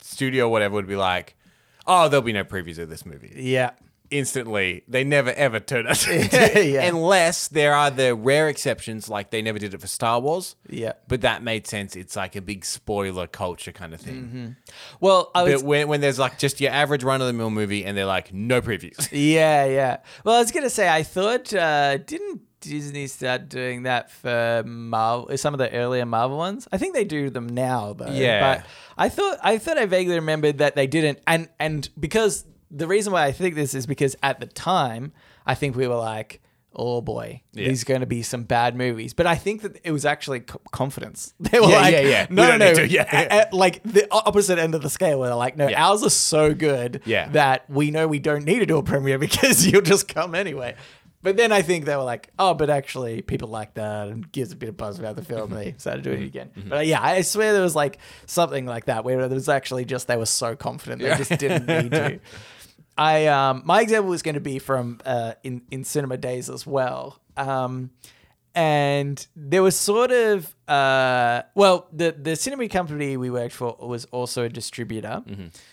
studio 0.00 0.46
or 0.46 0.52
whatever 0.52 0.74
would 0.74 0.86
be 0.86 0.96
like, 0.96 1.34
"Oh, 1.86 2.08
there'll 2.08 2.22
be 2.22 2.32
no 2.32 2.44
previews 2.44 2.78
of 2.78 2.88
this 2.88 3.04
movie." 3.04 3.32
Yeah. 3.36 3.70
instantly. 4.10 4.84
They 4.86 5.02
never 5.02 5.32
ever 5.32 5.58
turn 5.58 5.88
us 5.88 6.06
Yeah. 6.54 6.82
unless 6.86 7.48
there 7.48 7.74
are 7.74 7.90
the 7.90 8.14
rare 8.14 8.48
exceptions, 8.48 9.08
like 9.08 9.30
they 9.30 9.42
never 9.42 9.58
did 9.58 9.74
it 9.74 9.80
for 9.80 9.88
Star 9.88 10.20
Wars. 10.20 10.54
Yeah. 10.68 10.92
But 11.08 11.22
that 11.22 11.42
made 11.42 11.66
sense. 11.66 11.96
It's 11.96 12.14
like 12.14 12.36
a 12.36 12.40
big 12.40 12.64
spoiler 12.64 13.26
culture 13.26 13.72
kind 13.72 13.92
of 13.94 14.00
thing. 14.00 14.54
Well, 15.00 15.32
I 15.34 15.42
was 15.42 15.54
But 15.54 15.62
when, 15.66 15.88
when 15.88 16.00
there's 16.00 16.20
like 16.20 16.38
just 16.38 16.60
your 16.60 16.70
average 16.70 17.02
run 17.02 17.20
of 17.20 17.26
the 17.26 17.32
mill 17.32 17.50
movie 17.50 17.84
and 17.84 17.96
they're 17.96 18.06
like 18.18 18.32
no 18.32 18.60
previews. 18.62 19.08
Yeah, 19.10 19.64
yeah. 19.64 19.96
Well, 20.24 20.36
I 20.36 20.38
was 20.38 20.52
gonna 20.52 20.70
say, 20.70 20.88
I 20.88 21.02
thought 21.02 21.52
uh, 21.52 21.96
didn't 21.98 22.42
Disney 22.68 23.06
start 23.06 23.48
doing 23.48 23.84
that 23.84 24.10
for 24.10 24.62
Marvel? 24.66 25.36
Some 25.38 25.54
of 25.54 25.58
the 25.58 25.70
earlier 25.72 26.06
Marvel 26.06 26.36
ones. 26.36 26.66
I 26.72 26.78
think 26.78 26.94
they 26.94 27.04
do 27.04 27.30
them 27.30 27.48
now, 27.48 27.92
though. 27.92 28.10
Yeah. 28.10 28.56
But 28.58 28.66
I 28.98 29.08
thought 29.08 29.38
I 29.42 29.58
thought 29.58 29.78
I 29.78 29.86
vaguely 29.86 30.14
remembered 30.16 30.58
that 30.58 30.74
they 30.76 30.86
didn't, 30.86 31.20
and 31.26 31.48
and 31.58 31.88
because 31.98 32.44
the 32.70 32.86
reason 32.86 33.12
why 33.12 33.24
I 33.24 33.32
think 33.32 33.54
this 33.54 33.74
is 33.74 33.86
because 33.86 34.16
at 34.22 34.40
the 34.40 34.46
time 34.46 35.12
I 35.46 35.54
think 35.54 35.76
we 35.76 35.86
were 35.88 35.96
like. 35.96 36.40
Oh 36.78 37.00
boy, 37.00 37.40
Yeah. 37.54 37.68
these 37.68 37.84
are 37.84 37.86
going 37.86 38.00
to 38.00 38.06
be 38.06 38.20
some 38.22 38.42
bad 38.44 38.76
movies. 38.76 39.14
But 39.14 39.26
I 39.26 39.34
think 39.36 39.62
that 39.62 39.80
it 39.82 39.92
was 39.92 40.04
actually 40.04 40.40
co- 40.40 40.60
confidence. 40.72 41.32
They 41.40 41.58
were 41.58 41.68
Yeah, 41.70 41.80
like, 41.80 41.94
yeah, 41.94 42.00
yeah. 42.00 42.26
no, 42.28 42.50
We 42.52 42.58
no, 42.58 42.72
no, 42.74 42.82
yeah. 42.82 43.06
A- 43.10 43.48
a- 43.50 43.56
like 43.56 43.82
the 43.82 44.06
opposite 44.12 44.58
end 44.58 44.74
of 44.74 44.82
the 44.82 44.90
scale, 44.90 45.18
where 45.20 45.30
they're 45.30 45.36
like, 45.36 45.56
no, 45.56 45.68
Yeah. 45.68 45.82
ours 45.88 46.02
are 46.04 46.10
so 46.10 46.52
good 46.52 47.00
Yeah. 47.06 47.30
that 47.30 47.64
we 47.70 47.90
know 47.90 48.06
we 48.06 48.18
don't 48.18 48.44
need 48.44 48.58
to 48.58 48.66
do 48.66 48.76
a 48.76 48.82
premiere 48.82 49.18
because 49.26 49.66
you'll 49.66 49.80
just 49.80 50.06
come 50.06 50.34
anyway. 50.34 50.74
But 51.26 51.36
then 51.36 51.50
I 51.50 51.60
think 51.62 51.86
they 51.86 51.96
were 51.96 52.04
like, 52.04 52.30
oh, 52.38 52.54
but 52.54 52.70
actually 52.70 53.20
people 53.20 53.48
like 53.48 53.74
that 53.74 54.06
and 54.06 54.30
gives 54.30 54.52
a 54.52 54.54
bit 54.54 54.68
of 54.68 54.76
buzz 54.76 55.00
about 55.00 55.16
the 55.16 55.24
film. 55.24 55.52
And 55.52 55.60
they 55.60 55.74
started 55.76 56.04
doing 56.04 56.22
it 56.22 56.26
again. 56.26 56.50
But 56.68 56.78
uh, 56.78 56.82
yeah, 56.82 57.02
I 57.02 57.22
swear 57.22 57.52
there 57.52 57.62
was 57.62 57.74
like 57.74 57.98
something 58.26 58.64
like 58.64 58.84
that 58.84 59.04
where 59.04 59.18
there 59.26 59.34
was 59.34 59.48
actually 59.48 59.86
just 59.86 60.06
they 60.06 60.16
were 60.16 60.24
so 60.24 60.54
confident 60.54 61.02
they 61.02 61.16
just 61.16 61.36
didn't 61.40 61.66
need 61.66 61.90
to. 61.90 62.20
I 62.96 63.26
um 63.26 63.62
my 63.64 63.80
example 63.80 64.08
was 64.08 64.22
going 64.22 64.36
to 64.36 64.40
be 64.40 64.60
from 64.60 65.00
uh 65.04 65.32
in 65.42 65.62
in 65.72 65.82
cinema 65.82 66.16
days 66.16 66.48
as 66.48 66.64
well. 66.64 67.20
Um 67.36 67.90
and 68.54 69.26
there 69.34 69.64
was 69.64 69.74
sort 69.74 70.12
of 70.12 70.54
uh 70.68 71.42
well 71.56 71.88
the 71.92 72.14
the 72.16 72.36
cinema 72.36 72.68
company 72.68 73.16
we 73.16 73.30
worked 73.30 73.52
for 73.52 73.76
was 73.80 74.04
also 74.12 74.44
a 74.44 74.48
distributor. 74.48 75.24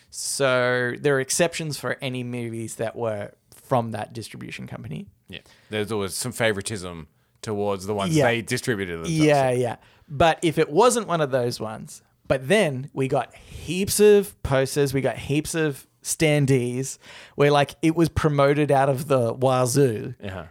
So 0.09 0.95
there 0.99 1.15
are 1.15 1.19
exceptions 1.19 1.77
for 1.77 1.95
any 2.01 2.23
movies 2.23 2.77
that 2.77 2.95
were 2.95 3.33
from 3.51 3.91
that 3.91 4.13
distribution 4.13 4.67
company. 4.67 5.07
Yeah. 5.33 5.39
There's 5.69 5.91
always 5.91 6.13
some 6.13 6.31
favoritism 6.31 7.07
towards 7.41 7.85
the 7.85 7.93
ones 7.93 8.15
Yeah. 8.15 8.25
they 8.25 8.41
distributed 8.41 8.99
themselves. 8.99 9.17
Yeah, 9.17 9.51
yeah. 9.51 9.75
But 10.07 10.39
if 10.41 10.57
it 10.57 10.69
wasn't 10.69 11.07
one 11.07 11.21
of 11.21 11.31
those 11.31 11.59
ones, 11.59 12.01
but 12.27 12.47
then 12.47 12.89
we 12.93 13.07
got 13.07 13.35
heaps 13.35 13.99
of 13.99 14.41
posters, 14.43 14.93
we 14.93 15.01
got 15.01 15.17
heaps 15.17 15.55
of 15.55 15.87
standees 16.03 16.97
where 17.35 17.51
like 17.51 17.75
it 17.81 17.95
was 17.95 18.09
promoted 18.09 18.71
out 18.71 18.89
of 18.89 19.07
the 19.07 19.33
wazoo. 19.33 20.13
Uh-huh. 20.23 20.43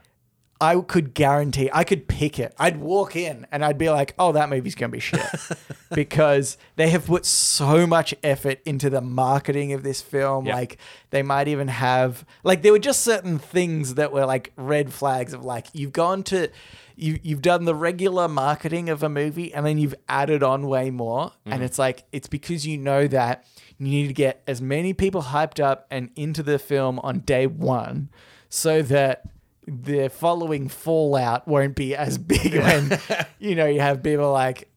I 0.62 0.81
could 0.81 1.12
guarantee 1.12 1.68
I 1.72 1.83
could 1.83 2.07
pick 2.07 2.38
it. 2.38 2.55
I'd 2.57 2.77
walk 2.77 3.16
in 3.16 3.48
and 3.51 3.64
I'd 3.64 3.79
be 3.79 3.90
like, 3.90 4.14
"Oh, 4.16 4.31
that 4.31 4.48
movie's 4.48 4.77
gonna 4.77 4.92
be 4.92 5.01
shit," 5.01 5.27
because 5.92 6.57
they 6.77 6.88
have 6.90 7.07
put 7.07 7.27
so 7.27 7.85
much 7.85 8.14
effort 8.22 8.61
into 8.64 8.88
the 8.88 9.01
marketing 9.01 9.72
of 9.72 9.83
this 9.83 10.01
film. 10.01 10.46
Yeah. 10.46 10.55
Like 10.55 10.79
they 11.11 11.25
might 11.25 11.48
even 11.48 11.66
have 11.66 12.25
like 12.44 12.62
there 12.62 12.70
were 12.70 12.79
just 12.79 13.03
certain 13.03 13.40
things 13.40 13.96
that 13.96 14.12
were 14.12 14.25
like 14.25 14.53
red 14.57 14.92
flags 14.92 15.33
of 15.33 15.44
like 15.44 15.66
you've 15.72 15.92
gone 15.92 16.22
to 16.25 16.48
you 16.94 17.18
you've 17.25 17.42
done 17.42 17.64
the 17.64 17.75
regular 17.75 18.29
marketing 18.29 18.88
of 18.88 19.03
a 19.03 19.09
movie 19.09 19.53
and 19.53 19.66
then 19.66 19.79
you've 19.79 19.96
added 20.09 20.44
on 20.44 20.68
way 20.68 20.90
more, 20.90 21.33
and 21.44 21.61
mm. 21.61 21.64
it's 21.64 21.79
like 21.79 22.05
it's 22.12 22.29
because 22.29 22.64
you 22.64 22.79
know 22.79 23.09
that 23.09 23.44
you 23.79 23.88
need 23.88 24.07
to 24.07 24.14
get 24.14 24.40
as 24.46 24.62
many 24.62 24.92
people 24.92 25.22
hyped 25.22 25.59
up 25.59 25.88
and 25.90 26.11
into 26.14 26.40
the 26.40 26.61
film 26.61 27.01
on 27.01 27.18
day 27.18 27.48
one, 27.48 28.11
so 28.48 28.81
that 28.83 29.25
the 29.66 30.09
following 30.09 30.68
fallout 30.68 31.46
won't 31.46 31.77
be 31.77 31.94
as 31.94 32.18
big 32.18 32.55
when 32.55 32.98
you 33.38 33.55
know 33.55 33.66
you 33.66 33.81
have 33.81 34.03
people 34.03 34.33
like 34.33 34.68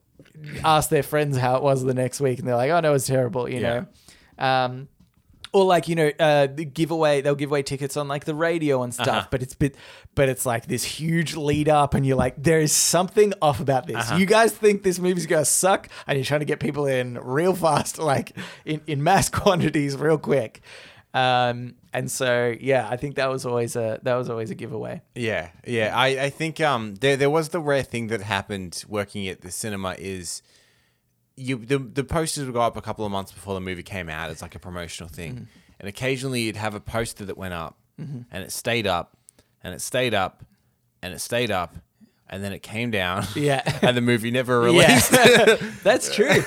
ask 0.64 0.90
their 0.90 1.04
friends 1.04 1.38
how 1.38 1.56
it 1.56 1.64
was 1.64 1.84
the 1.84 1.94
next 1.94 2.20
week 2.22 2.40
and 2.40 2.48
they're 2.48 2.56
like 2.56 2.70
oh 2.72 2.80
no 2.82 2.90
it 2.90 2.94
was 2.94 3.08
terrible 3.08 3.50
you 3.50 3.60
Yeah. 3.62 3.86
know 4.38 4.46
um 4.46 4.88
or 5.54 5.64
like 5.64 5.88
you 5.88 5.96
know 5.96 6.12
uh 6.20 6.48
the 6.54 6.66
giveaway 6.66 7.22
they'll 7.22 7.34
give 7.36 7.50
away 7.50 7.64
tickets 7.64 7.96
on 7.98 8.08
like 8.10 8.26
the 8.26 8.36
radio 8.36 8.84
and 8.84 8.94
stuff 8.94 9.08
Uh-huh. 9.08 9.28
but 9.32 9.42
it's 9.42 9.56
bit 9.56 9.76
but 10.14 10.28
it's 10.30 10.46
like 10.46 10.68
this 10.68 10.84
huge 10.84 11.36
lead 11.36 11.70
up 11.70 11.94
and 11.94 12.06
you're 12.06 12.18
like 12.18 12.36
there 12.38 12.60
is 12.60 12.74
something 12.74 13.34
off 13.42 13.60
about 13.62 13.88
this 13.88 13.96
Uh-huh. 13.96 14.18
you 14.18 14.26
guys 14.26 14.52
think 14.54 14.84
this 14.84 15.00
movie's 15.00 15.26
gonna 15.26 15.46
suck 15.46 15.88
and 16.06 16.18
you're 16.18 16.26
trying 16.26 16.42
to 16.42 16.46
get 16.46 16.60
people 16.60 16.86
in 16.86 17.18
real 17.24 17.56
fast 17.56 17.98
like 17.98 18.38
in, 18.66 18.82
in 18.86 19.02
mass 19.04 19.30
quantities 19.42 19.96
real 19.96 20.18
quick 20.18 20.62
um 21.16 21.74
and 21.94 22.12
so 22.12 22.54
yeah 22.60 22.88
i 22.92 22.98
think 22.98 23.16
that 23.16 23.30
was 23.30 23.46
always 23.46 23.76
a 23.76 24.00
that 24.04 24.16
was 24.16 24.30
always 24.30 24.50
a 24.52 24.56
giveaway 24.56 25.02
Yeah, 25.16 25.50
yeah. 25.66 25.92
I, 25.96 26.08
I 26.26 26.30
think 26.30 26.60
um 26.60 26.96
there 26.96 27.16
there 27.16 27.30
was 27.30 27.50
the 27.50 27.60
rare 27.62 27.84
thing 27.84 28.08
that 28.08 28.22
happened 28.22 28.84
working 28.88 29.28
at 29.30 29.40
the 29.42 29.50
cinema 29.50 29.96
is 29.98 30.42
you 31.38 31.58
the 31.58 31.78
the 31.80 32.04
posters 32.04 32.46
would 32.46 32.54
go 32.54 32.62
up 32.62 32.76
a 32.78 32.82
couple 32.82 33.06
of 33.06 33.12
months 33.12 33.32
before 33.32 33.54
the 33.54 33.62
movie 33.62 33.84
came 33.84 34.10
out. 34.10 34.30
It's 34.30 34.42
like 34.42 34.56
a 34.56 34.60
promotional 34.60 35.10
thing, 35.10 35.34
Mm-hmm. 35.34 35.44
and 35.80 35.90
occasionally 35.90 36.42
you'd 36.42 36.56
have 36.56 36.76
a 36.76 36.80
poster 36.80 37.26
that 37.26 37.38
went 37.38 37.54
up, 37.54 37.78
and 37.98 38.26
it 38.44 38.52
stayed 38.52 38.88
up, 38.88 39.18
and 39.64 39.74
it 39.74 39.82
stayed 39.82 40.14
up, 40.14 40.44
and 41.02 41.14
it 41.14 41.20
stayed 41.20 41.52
up, 41.52 41.76
and 42.30 42.42
then 42.44 42.54
it 42.54 42.62
came 42.64 42.90
down. 42.92 43.26
Yeah. 43.36 43.62
and 43.82 43.96
the 43.98 44.02
movie 44.02 44.32
never 44.32 44.62
Yeah, 44.72 44.86
released. 44.86 45.12
that's 45.84 46.14
true. 46.16 46.44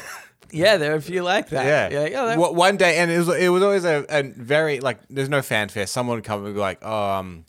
Yeah, 0.50 0.76
there 0.78 0.92
are 0.92 0.96
a 0.96 1.02
few 1.02 1.22
like 1.22 1.48
that. 1.50 1.66
Yeah. 1.66 1.88
You're 1.90 2.02
like, 2.02 2.12
oh, 2.16 2.26
that- 2.26 2.38
Wha- 2.38 2.52
one 2.52 2.76
day, 2.76 2.98
and 2.98 3.11
it 3.11 3.18
was 3.18 3.28
it 3.28 3.48
was 3.48 3.62
always 3.62 3.84
a, 3.84 4.04
a 4.08 4.22
very 4.22 4.80
like 4.80 4.98
there's 5.11 5.28
no 5.28 5.42
fanfare. 5.42 5.87
Someone 5.87 6.16
would 6.16 6.24
come 6.24 6.44
and 6.44 6.54
be 6.54 6.61
like, 6.61 6.78
oh, 6.82 7.11
um, 7.11 7.44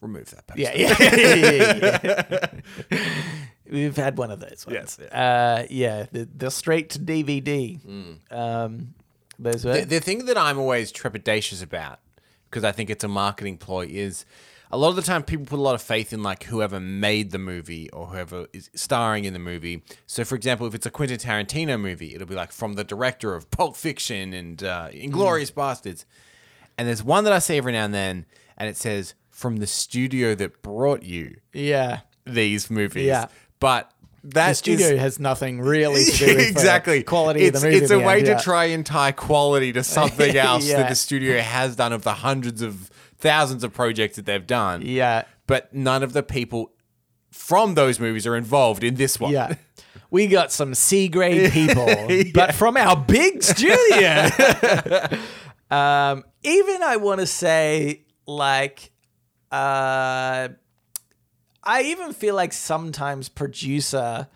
remove 0.00 0.30
that 0.30 0.46
poster. 0.46 0.62
yeah, 0.76 0.94
yeah, 0.98 1.14
yeah, 2.02 2.46
yeah. 2.90 3.04
We've 3.70 3.96
had 3.96 4.16
one 4.16 4.30
of 4.30 4.40
those 4.40 4.64
ones. 4.66 4.96
Yes, 4.98 5.12
Uh, 5.12 5.66
yeah, 5.68 6.06
the, 6.10 6.26
the 6.34 6.50
straight 6.50 6.90
to 6.90 6.98
DVD. 6.98 7.78
Um, 8.30 8.94
those 9.38 9.64
were. 9.64 9.74
The, 9.80 9.84
the 9.84 10.00
thing 10.00 10.24
that 10.26 10.38
I'm 10.38 10.58
always 10.58 10.90
trepidatious 10.92 11.62
about, 11.62 11.98
because 12.50 12.64
I 12.64 12.72
think 12.72 12.88
it's 12.88 13.04
a 13.04 13.08
marketing 13.08 13.58
ploy, 13.58 13.86
is 13.90 14.24
a 14.70 14.76
lot 14.76 14.90
of 14.90 14.96
the 14.96 15.02
time 15.02 15.22
people 15.22 15.46
put 15.46 15.58
a 15.58 15.62
lot 15.62 15.74
of 15.74 15.82
faith 15.82 16.12
in 16.12 16.22
like 16.22 16.44
whoever 16.44 16.78
made 16.78 17.30
the 17.30 17.38
movie 17.38 17.88
or 17.90 18.08
whoever 18.08 18.46
is 18.52 18.70
starring 18.74 19.24
in 19.24 19.32
the 19.32 19.38
movie. 19.38 19.82
So, 20.06 20.24
for 20.24 20.34
example, 20.34 20.66
if 20.66 20.74
it's 20.74 20.86
a 20.86 20.90
Quentin 20.90 21.18
Tarantino 21.18 21.80
movie, 21.80 22.14
it'll 22.14 22.26
be 22.26 22.34
like 22.34 22.52
from 22.52 22.74
the 22.74 22.84
director 22.84 23.34
of 23.34 23.50
Pulp 23.50 23.76
Fiction 23.76 24.32
and 24.32 24.62
uh, 24.62 24.88
Inglourious 24.92 25.52
Basterds. 25.52 26.04
And 26.76 26.86
there's 26.86 27.02
one 27.02 27.24
that 27.24 27.32
I 27.32 27.38
see 27.38 27.56
every 27.56 27.72
now 27.72 27.84
and 27.84 27.94
then, 27.94 28.26
and 28.56 28.68
it 28.68 28.76
says 28.76 29.14
from 29.30 29.56
the 29.56 29.66
studio 29.66 30.34
that 30.34 30.62
brought 30.62 31.02
you 31.02 31.36
yeah. 31.52 32.00
these 32.24 32.70
movies. 32.70 33.06
Yeah. 33.06 33.26
But 33.60 33.90
that 34.24 34.48
The 34.48 34.54
studio 34.54 34.88
is- 34.88 35.00
has 35.00 35.18
nothing 35.18 35.60
really 35.60 36.04
to 36.04 36.10
do 36.12 36.26
with 36.26 36.36
the 36.36 36.48
exactly 36.48 37.02
quality 37.02 37.42
it's, 37.44 37.56
of 37.56 37.62
the 37.62 37.68
movie. 37.68 37.82
It's 37.82 37.90
a 37.90 37.98
way 37.98 38.18
end, 38.18 38.26
to 38.26 38.32
yeah. 38.32 38.40
try 38.40 38.64
and 38.66 38.84
tie 38.84 39.12
quality 39.12 39.72
to 39.72 39.82
something 39.82 40.36
else 40.36 40.68
Yeah. 40.68 40.78
that 40.78 40.88
the 40.90 40.94
studio 40.94 41.40
has 41.40 41.76
done 41.76 41.92
of 41.92 42.02
the 42.02 42.14
hundreds 42.14 42.60
of 42.62 42.90
thousands 43.18 43.64
of 43.64 43.72
projects 43.72 44.16
that 44.16 44.26
they've 44.26 44.46
done. 44.46 44.82
Yeah. 44.82 45.24
But 45.46 45.74
none 45.74 46.02
of 46.02 46.12
the 46.12 46.22
people 46.22 46.72
from 47.30 47.74
those 47.74 48.00
movies 48.00 48.26
are 48.26 48.36
involved 48.36 48.84
in 48.84 48.94
this 48.94 49.18
one. 49.20 49.32
Yeah. 49.32 49.54
We 50.10 50.26
got 50.26 50.50
some 50.52 50.74
C 50.74 51.08
grade 51.08 51.52
people, 51.52 51.84
but 52.34 52.54
from 52.54 52.78
our 52.78 52.96
big 52.96 53.42
studio. 53.42 54.30
um, 55.70 56.24
even 56.42 56.82
I 56.82 56.96
want 56.96 57.20
to 57.20 57.26
say, 57.26 58.06
like, 58.24 58.90
uh, 59.52 60.48
I 61.62 61.82
even 61.82 62.14
feel 62.14 62.34
like 62.34 62.54
sometimes 62.54 63.28
producer 63.28 64.28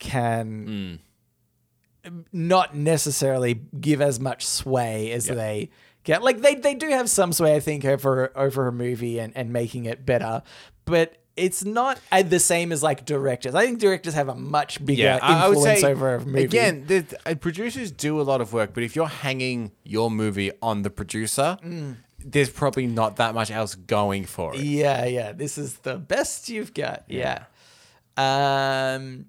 can 0.00 0.98
not 2.32 2.74
necessarily 2.74 3.54
give 3.80 4.00
as 4.00 4.18
much 4.18 4.44
sway 4.44 5.12
as 5.12 5.26
they 5.26 5.70
get. 6.04 6.22
Like 6.22 6.40
they, 6.40 6.54
they 6.54 6.74
do 6.74 6.88
have 6.90 7.10
some 7.10 7.32
sway, 7.32 7.56
I 7.56 7.60
think, 7.60 7.84
over 7.84 8.30
over 8.36 8.66
a 8.68 8.72
movie 8.72 9.18
and, 9.18 9.36
and 9.36 9.52
making 9.52 9.86
it 9.86 10.06
better, 10.06 10.42
but 10.84 11.16
it's 11.36 11.64
not 11.64 11.98
uh, 12.12 12.22
the 12.22 12.38
same 12.38 12.70
as 12.70 12.80
like 12.82 13.04
directors. 13.04 13.56
I 13.56 13.66
think 13.66 13.80
directors 13.80 14.14
have 14.14 14.28
a 14.28 14.36
much 14.36 14.84
bigger 14.86 15.02
Yeah, 15.02 15.18
I, 15.20 15.46
I 15.46 15.48
would 15.48 15.56
influence 15.56 15.80
say 15.80 15.90
over 15.90 16.14
a 16.14 16.24
movie. 16.24 16.44
again, 16.44 16.84
the, 16.86 17.04
uh, 17.26 17.34
producers 17.34 17.90
do 17.90 18.20
a 18.20 18.22
lot 18.22 18.40
of 18.40 18.52
work, 18.52 18.72
but 18.72 18.84
if 18.84 18.94
you're 18.94 19.08
hanging 19.08 19.72
your 19.82 20.12
movie 20.12 20.52
on 20.62 20.82
the 20.82 20.90
producer, 20.90 21.58
Mm. 21.64 21.96
there's 22.20 22.50
probably 22.50 22.86
not 22.86 23.16
that 23.16 23.34
much 23.34 23.50
else 23.50 23.74
going 23.74 24.26
for 24.26 24.54
it. 24.54 24.60
Yeah, 24.60 25.06
yeah. 25.06 25.32
This 25.32 25.58
is 25.58 25.78
the 25.78 25.96
best 25.96 26.48
you've 26.48 26.72
got. 26.72 27.02
Yeah. 27.08 27.46
Um, 28.16 29.26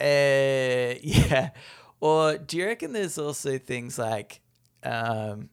uh, 0.00 0.04
yeah. 1.02 1.50
Or 2.00 2.36
do 2.38 2.56
you 2.56 2.66
reckon 2.66 2.92
there's 2.92 3.18
also 3.18 3.58
things 3.58 3.98
like, 3.98 4.40
um, 4.84 5.48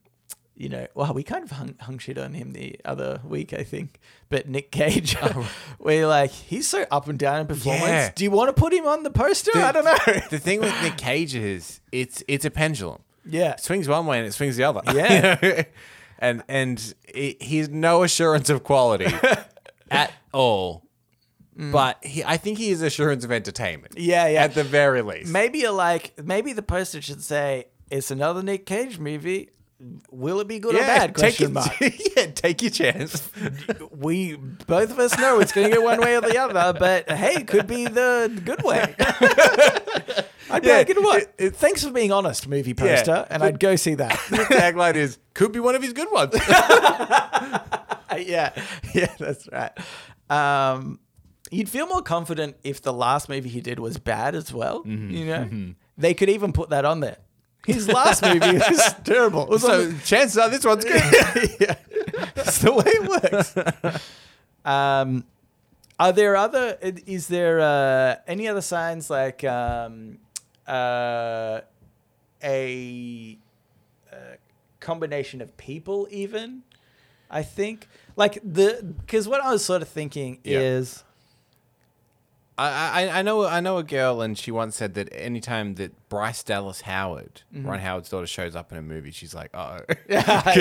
you 0.55 0.69
know, 0.69 0.85
well, 0.93 1.13
we 1.13 1.23
kind 1.23 1.43
of 1.43 1.51
hung, 1.51 1.75
hung 1.79 1.97
shit 1.97 2.17
on 2.17 2.33
him 2.33 2.51
the 2.51 2.79
other 2.85 3.21
week, 3.23 3.53
I 3.53 3.63
think. 3.63 3.99
But 4.29 4.47
Nick 4.47 4.71
Cage, 4.71 5.15
oh. 5.21 5.49
where 5.79 5.99
you're 5.99 6.07
like, 6.07 6.31
he's 6.31 6.67
so 6.67 6.85
up 6.91 7.07
and 7.07 7.17
down 7.17 7.41
in 7.41 7.47
performance. 7.47 7.87
Yeah. 7.87 8.11
Do 8.13 8.23
you 8.23 8.31
want 8.31 8.55
to 8.55 8.59
put 8.59 8.73
him 8.73 8.85
on 8.85 9.03
the 9.03 9.11
poster? 9.11 9.51
I 9.55 9.71
don't 9.71 9.85
know. 9.85 9.97
The 10.29 10.39
thing 10.39 10.59
with 10.59 10.73
Nick 10.83 10.97
Cage 10.97 11.35
is 11.35 11.79
it's 11.91 12.23
it's 12.27 12.45
a 12.45 12.51
pendulum. 12.51 13.01
yeah. 13.25 13.53
It 13.53 13.61
swings 13.61 13.87
one 13.87 14.05
way 14.05 14.19
and 14.19 14.27
it 14.27 14.33
swings 14.33 14.55
the 14.57 14.63
other. 14.63 14.81
Yeah. 14.93 15.37
You 15.41 15.49
know? 15.49 15.63
and 16.19 16.43
and 16.47 16.93
it, 17.07 17.41
he's 17.41 17.69
no 17.69 18.03
assurance 18.03 18.49
of 18.49 18.63
quality 18.63 19.07
at 19.91 20.13
all. 20.33 20.85
Mm. 21.57 21.71
But 21.71 22.03
he, 22.05 22.23
I 22.23 22.37
think 22.37 22.57
he 22.59 22.69
is 22.69 22.81
assurance 22.81 23.25
of 23.25 23.31
entertainment. 23.31 23.97
Yeah, 23.97 24.27
yeah. 24.27 24.43
At 24.43 24.53
the 24.53 24.63
very 24.63 25.01
least. 25.01 25.31
Maybe 25.31 25.59
you're 25.59 25.71
like, 25.71 26.13
maybe 26.23 26.53
the 26.53 26.61
poster 26.61 27.01
should 27.01 27.23
say, 27.23 27.65
it's 27.89 28.09
another 28.11 28.41
Nick 28.41 28.65
Cage 28.65 28.99
movie. 28.99 29.49
Will 30.11 30.39
it 30.41 30.47
be 30.47 30.59
good 30.59 30.75
or 30.75 30.79
bad? 30.79 31.15
take 31.15 31.35
Question 31.37 31.45
your, 31.45 31.51
mark. 31.53 31.79
yeah, 32.15 32.27
take 32.27 32.61
your 32.61 32.71
chance. 32.71 33.31
we 33.91 34.35
both 34.35 34.91
of 34.91 34.99
us 34.99 35.17
know 35.17 35.39
it's 35.39 35.51
going 35.51 35.67
to 35.69 35.73
get 35.75 35.83
one 35.83 35.99
way 35.99 36.15
or 36.17 36.21
the 36.21 36.37
other, 36.37 36.77
but 36.77 37.09
hey, 37.09 37.35
it 37.41 37.47
could 37.47 37.65
be 37.67 37.85
the 37.85 38.41
good 38.45 38.61
way. 38.63 38.93
I'd 40.49 40.61
be 40.63 40.67
Yeah, 40.67 40.77
like, 40.77 40.89
you 40.89 40.95
know 40.95 41.01
what? 41.01 41.21
it- 41.23 41.33
it- 41.37 41.55
Thanks 41.55 41.83
for 41.83 41.91
being 41.91 42.11
honest, 42.11 42.47
movie 42.47 42.73
poster, 42.73 43.25
and 43.29 43.41
I'd 43.43 43.59
go 43.59 43.75
see 43.75 43.95
that. 43.95 44.19
the 44.29 44.37
tagline 44.37 44.95
is 44.95 45.17
could 45.33 45.51
be 45.51 45.59
one 45.59 45.75
of 45.75 45.81
his 45.81 45.93
good 45.93 46.11
ones. 46.11 46.33
yeah, 48.17 48.51
yeah, 48.93 49.13
that's 49.17 49.47
right. 49.51 49.71
Um, 50.29 50.99
you'd 51.49 51.69
feel 51.69 51.87
more 51.87 52.01
confident 52.01 52.57
if 52.63 52.81
the 52.81 52.93
last 52.93 53.29
movie 53.29 53.49
he 53.49 53.61
did 53.61 53.79
was 53.79 53.97
bad 53.97 54.35
as 54.35 54.53
well. 54.53 54.79
Mm-hmm. 54.83 55.09
You 55.11 55.25
know, 55.25 55.73
they 55.97 56.13
could 56.13 56.29
even 56.29 56.53
put 56.53 56.69
that 56.69 56.85
on 56.85 56.99
there. 56.99 57.17
His 57.65 57.87
last 57.87 58.23
movie 58.23 58.57
was 58.57 58.93
terrible. 59.03 59.43
It 59.43 59.49
was 59.49 59.63
on 59.65 59.69
so 59.91 59.97
chances 60.03 60.37
are 60.37 60.49
this 60.49 60.65
one's 60.65 60.83
good. 60.83 61.01
yeah. 61.59 61.75
That's 62.33 62.57
the 62.59 62.71
way 62.73 62.83
it 62.85 63.07
works. 63.83 64.01
um, 64.65 65.25
are 65.99 66.11
there 66.11 66.35
other? 66.35 66.77
Is 66.81 67.27
there 67.27 67.59
uh, 67.61 68.15
any 68.27 68.47
other 68.47 68.61
signs 68.61 69.09
like 69.09 69.43
um, 69.43 70.17
uh, 70.67 71.61
a, 72.43 73.37
uh 74.11 74.15
combination 74.79 75.41
of 75.41 75.55
people? 75.57 76.07
Even 76.09 76.63
I 77.29 77.43
think 77.43 77.87
like 78.15 78.39
the 78.43 78.95
because 78.97 79.27
what 79.27 79.41
I 79.43 79.51
was 79.51 79.63
sort 79.63 79.81
of 79.83 79.87
thinking 79.87 80.39
Yeah. 80.43 80.59
is 80.59 81.03
I, 82.61 83.03
I 83.09 83.19
I 83.19 83.21
know 83.21 83.45
I 83.45 83.59
know 83.59 83.77
a 83.77 83.83
girl, 83.83 84.21
and 84.21 84.37
she 84.37 84.51
once 84.51 84.75
said 84.75 84.93
that 84.95 85.09
anytime 85.13 85.75
that 85.75 86.09
Bryce 86.09 86.43
Dallas 86.43 86.81
Howard, 86.81 87.41
Ron 87.53 87.79
Howard's 87.79 88.09
daughter, 88.09 88.27
shows 88.27 88.55
up 88.55 88.71
in 88.71 88.77
a 88.77 88.81
movie, 88.81 89.11
she's 89.11 89.33
like, 89.33 89.51
oh, 89.53 89.79
because 89.87 90.05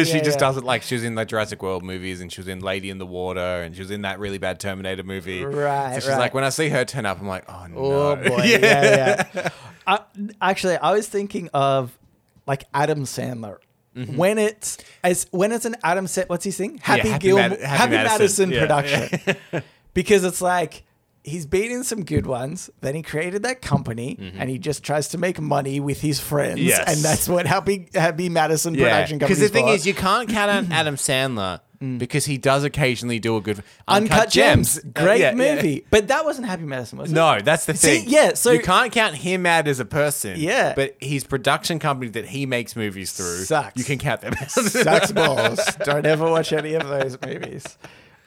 she 0.09 0.19
Yeah, 0.19 0.23
just 0.25 0.37
yeah. 0.37 0.41
doesn't 0.41 0.65
like. 0.65 0.83
She 0.83 0.95
was 0.95 1.05
in 1.05 1.15
the 1.15 1.25
Jurassic 1.25 1.63
World 1.63 1.83
movies, 1.83 2.21
and 2.21 2.33
she 2.33 2.41
was 2.41 2.49
in 2.49 2.61
Lady 2.61 2.91
in 2.91 2.99
the 2.99 3.07
Water, 3.07 3.41
and 3.41 3.75
she 3.75 3.83
was 3.83 3.91
in 3.91 4.03
that 4.03 4.19
really 4.19 4.39
bad 4.39 4.59
Terminator 4.61 5.03
movie. 5.03 5.45
Right, 5.45 5.95
So 5.95 6.01
she's 6.01 6.09
right. 6.11 6.19
like, 6.19 6.35
when 6.35 6.45
I 6.45 6.49
see 6.51 6.69
her 6.71 6.85
turn 6.85 7.07
up, 7.07 7.21
I'm 7.21 7.29
like, 7.29 7.45
oh 7.49 7.67
no. 7.69 7.77
Oh 7.79 8.17
boy, 8.17 8.43
yeah, 8.45 9.27
yeah. 9.35 9.49
I, 9.87 10.01
actually, 10.41 10.77
I 10.77 10.93
was 10.93 11.09
thinking 11.09 11.49
of 11.53 11.99
like 12.47 12.65
Adam 12.73 13.05
Sandler. 13.05 13.59
Mm-hmm. 13.97 14.17
When 14.17 14.39
it's 14.39 14.79
as 15.03 15.27
when 15.33 15.51
it's 15.51 15.65
an 15.65 15.75
Adam 15.83 16.07
set, 16.07 16.29
what's 16.29 16.45
he 16.45 16.53
thing? 16.53 16.79
Happy, 16.79 17.09
Happy 17.09 17.23
Gil, 17.23 17.37
Mad- 17.37 17.61
Happy, 17.61 17.65
Happy 17.67 17.91
Madison, 17.93 18.51
Madison, 18.51 18.51
yeah. 18.53 18.61
production, 18.61 19.63
because 19.95 20.23
it's 20.25 20.41
like 20.41 20.85
he's 21.25 21.47
been 21.47 21.71
in 21.71 21.85
some 21.85 22.05
good 22.05 22.27
ones. 22.27 22.71
Then 22.81 22.95
he 22.95 23.03
created 23.03 23.43
that 23.43 23.61
company, 23.63 24.17
and 24.39 24.49
he 24.51 24.59
just 24.59 24.83
tries 24.83 25.09
to 25.09 25.19
make 25.19 25.41
money 25.41 25.81
with 25.81 26.01
his 26.01 26.21
friends, 26.21 26.59
Mm-hmm. 26.59 26.69
Yes. 26.69 26.85
and 26.95 26.99
that's 27.05 27.29
what 27.29 27.47
Happy 27.47 27.89
Happy 27.95 28.29
Madison 28.29 28.75
Yeah, 28.75 28.85
production 28.85 29.19
company. 29.19 29.35
because 29.37 29.51
the 29.51 29.55
thing 29.55 29.69
is, 29.69 29.87
you 29.87 29.95
can't 29.95 30.29
count 30.29 30.51
out 30.51 30.65
Adam 30.73 30.97
Sandler 30.97 31.61
because 31.97 32.27
he 32.27 32.37
does 32.37 32.63
occasionally 32.63 33.19
do 33.19 33.39
a 33.39 33.41
good 33.41 33.57
Mm. 33.57 33.63
Uncut, 33.89 34.29
Gems, 34.29 34.79
Uh, 34.79 34.83
great 34.93 35.21
yeah, 35.21 35.31
yeah. 35.35 35.55
movie, 35.55 35.87
but 35.91 36.09
that 36.09 36.27
wasn't 36.27 36.47
Happy 36.47 36.65
Madison, 36.65 36.99
was 36.99 37.11
it? 37.11 37.15
No, 37.15 37.41
that's 37.41 37.65
the 37.65 37.75
See, 37.75 38.01
thing. 38.01 38.05
yeah, 38.09 38.35
so- 38.35 38.51
you 38.53 38.61
can't 38.61 38.93
count 38.93 39.15
him 39.15 39.47
out 39.47 39.67
as 39.67 39.81
a 39.81 39.87
person. 39.87 40.35
Yeah. 40.39 40.75
but 40.77 40.97
his 41.01 41.25
production 41.25 41.79
company 41.79 42.11
that 42.11 42.27
he 42.27 42.45
makes 42.45 42.77
movies 42.77 43.13
through, 43.13 43.45
Sucks. 43.45 43.79
You 43.79 43.85
can 43.85 43.99
count 43.99 44.21
them. 44.21 44.35
sucks 44.49 45.11
balls. 45.13 45.59
Don't 45.85 46.05
ever 46.07 46.31
watch 46.31 46.53
any 46.53 46.75
of 46.75 46.87
those 46.87 47.17
movies. 47.25 47.79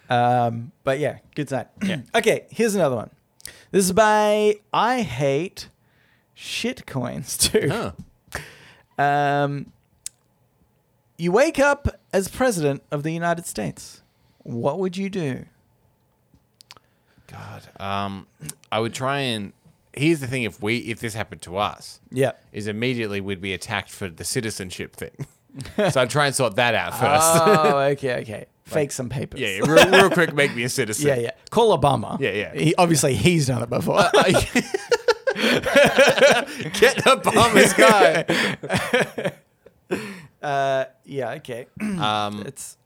Um, 0.09 0.71
but 0.83 0.99
yeah, 0.99 1.19
good 1.35 1.49
sign. 1.49 1.65
okay, 2.15 2.45
here's 2.49 2.75
another 2.75 2.95
one. 2.95 3.09
This 3.71 3.85
is 3.85 3.91
by 3.93 4.55
I 4.73 5.01
Hate 5.01 5.69
shit 6.33 6.85
coins 6.85 7.37
too. 7.37 7.69
Huh. 8.97 9.01
Um, 9.03 9.71
you 11.17 11.31
wake 11.31 11.59
up 11.59 11.87
as 12.11 12.27
president 12.27 12.83
of 12.91 13.03
the 13.03 13.11
United 13.11 13.45
States. 13.45 14.01
What 14.39 14.79
would 14.79 14.97
you 14.97 15.09
do? 15.09 15.45
God, 17.27 17.63
um, 17.79 18.27
I 18.71 18.79
would 18.79 18.93
try 18.93 19.19
and. 19.19 19.53
Here's 19.95 20.19
the 20.19 20.27
thing: 20.27 20.43
if 20.43 20.61
we, 20.61 20.77
if 20.79 20.99
this 20.99 21.13
happened 21.13 21.41
to 21.43 21.57
us, 21.57 21.99
Yeah. 22.11 22.31
is 22.51 22.67
immediately 22.67 23.21
we'd 23.21 23.41
be 23.41 23.53
attacked 23.53 23.89
for 23.89 24.09
the 24.09 24.23
citizenship 24.23 24.95
thing. 24.95 25.25
so 25.91 26.01
I'd 26.01 26.09
try 26.09 26.25
and 26.27 26.35
sort 26.35 26.55
that 26.55 26.73
out 26.75 26.91
first. 26.93 27.43
Oh, 27.45 27.77
okay, 27.91 28.21
okay. 28.21 28.45
Fake 28.65 28.91
some 28.91 29.09
papers. 29.09 29.39
yeah, 29.39 29.49
yeah, 29.49 29.59
real, 29.71 29.89
real 29.91 30.09
quick, 30.09 30.33
make 30.33 30.55
me 30.55 30.63
a 30.63 30.69
citizen. 30.69 31.07
yeah, 31.07 31.15
yeah. 31.15 31.31
Call 31.51 31.77
Obama. 31.77 32.19
Yeah, 32.19 32.31
yeah. 32.31 32.53
He, 32.55 32.73
obviously, 32.75 33.13
he's 33.15 33.47
done 33.47 33.61
it 33.61 33.69
before. 33.69 33.97
Get 35.33 36.97
Obama's 37.05 37.73
guy. 37.73 39.33
uh, 40.41 40.85
yeah, 41.05 41.31
okay. 41.31 41.67
Um, 41.81 42.43
it's 42.45 42.77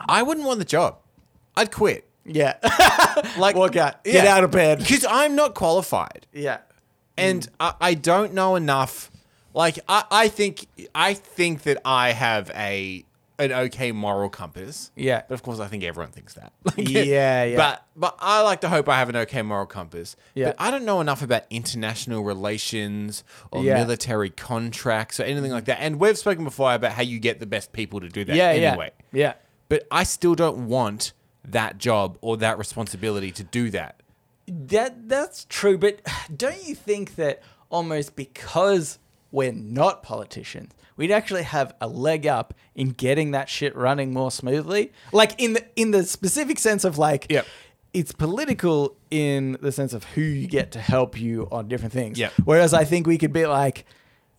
I 0.00 0.22
wouldn't 0.22 0.46
want 0.46 0.58
the 0.58 0.64
job. 0.64 0.96
I'd 1.56 1.70
quit. 1.72 2.08
yeah. 2.24 2.54
Like 3.38 3.54
Walk 3.56 3.76
out. 3.76 4.02
Get 4.04 4.24
Yeah. 4.24 4.34
out 4.36 4.44
of 4.44 4.50
bed. 4.50 4.78
because 4.80 5.04
I'm 5.08 5.36
not 5.36 5.54
qualified. 5.54 6.26
Yeah. 6.32 6.58
and 7.16 7.48
I, 7.60 7.74
I 7.80 7.94
don't 7.94 8.34
know 8.34 8.56
enough. 8.56 9.10
Like 9.56 9.78
I, 9.88 10.04
I 10.10 10.28
think 10.28 10.66
I 10.94 11.14
think 11.14 11.62
that 11.62 11.78
I 11.84 12.12
have 12.12 12.50
a 12.54 13.04
an 13.38 13.52
okay 13.52 13.92
moral 13.92 14.28
compass. 14.30 14.90
Yeah. 14.94 15.22
But 15.28 15.34
of 15.34 15.42
course, 15.42 15.60
I 15.60 15.66
think 15.66 15.82
everyone 15.82 16.10
thinks 16.12 16.34
that. 16.34 16.52
Like, 16.64 16.88
Yeah, 16.88 17.44
yeah. 17.44 17.56
But 17.56 17.86
but 17.96 18.16
I 18.20 18.42
like 18.42 18.60
to 18.62 18.68
hope 18.68 18.88
I 18.88 18.98
have 18.98 19.08
an 19.08 19.16
okay 19.16 19.42
moral 19.42 19.66
compass. 19.66 20.14
Yeah. 20.34 20.46
But 20.48 20.56
I 20.58 20.70
don't 20.70 20.84
know 20.84 21.00
enough 21.00 21.22
about 21.22 21.44
international 21.50 22.22
relations 22.22 23.24
or 23.50 23.62
Yeah. 23.64 23.74
military 23.74 24.30
contracts 24.30 25.20
or 25.20 25.24
anything 25.24 25.50
like 25.52 25.64
that. 25.66 25.78
And 25.80 25.98
we've 25.98 26.16
spoken 26.18 26.44
before 26.44 26.72
about 26.74 26.92
how 26.92 27.02
you 27.02 27.18
get 27.18 27.40
the 27.40 27.46
best 27.46 27.72
people 27.72 28.00
to 28.00 28.08
do 28.08 28.24
that 28.24 28.36
Yeah, 28.36 28.48
anyway. 28.50 28.90
yeah. 29.12 29.20
Yeah. 29.20 29.32
But 29.68 29.86
I 29.90 30.04
still 30.04 30.34
don't 30.34 30.66
want 30.68 31.12
that 31.44 31.78
job 31.78 32.18
or 32.20 32.36
that 32.38 32.58
responsibility 32.58 33.32
to 33.32 33.42
do 33.44 33.70
that. 33.70 34.02
That 34.46 35.08
that's 35.08 35.44
true, 35.48 35.76
but 35.76 36.00
don't 36.36 36.62
you 36.66 36.74
think 36.74 37.16
that 37.16 37.42
almost 37.68 38.16
because 38.16 38.98
we're 39.36 39.52
not 39.52 40.02
politicians, 40.02 40.72
we'd 40.96 41.12
actually 41.12 41.42
have 41.44 41.74
a 41.80 41.86
leg 41.88 42.26
up 42.26 42.54
in 42.74 42.88
getting 42.90 43.30
that 43.32 43.48
shit 43.48 43.76
running 43.76 44.12
more 44.12 44.30
smoothly? 44.30 44.92
Like 45.12 45.32
in 45.40 45.52
the 45.52 45.64
in 45.76 45.90
the 45.90 46.02
specific 46.04 46.58
sense 46.58 46.84
of 46.84 46.96
like 46.98 47.26
Yep. 47.30 47.46
it's 47.92 48.12
political 48.12 48.96
in 49.10 49.56
the 49.60 49.72
sense 49.72 49.92
of 49.92 50.04
who 50.14 50.22
you 50.22 50.46
get 50.48 50.72
to 50.72 50.80
help 50.80 51.20
you 51.20 51.48
on 51.52 51.68
different 51.68 51.92
things. 51.92 52.18
Yep. 52.18 52.32
Whereas 52.44 52.72
I 52.74 52.84
think 52.84 53.06
we 53.06 53.18
could 53.18 53.32
be 53.32 53.46
like, 53.46 53.84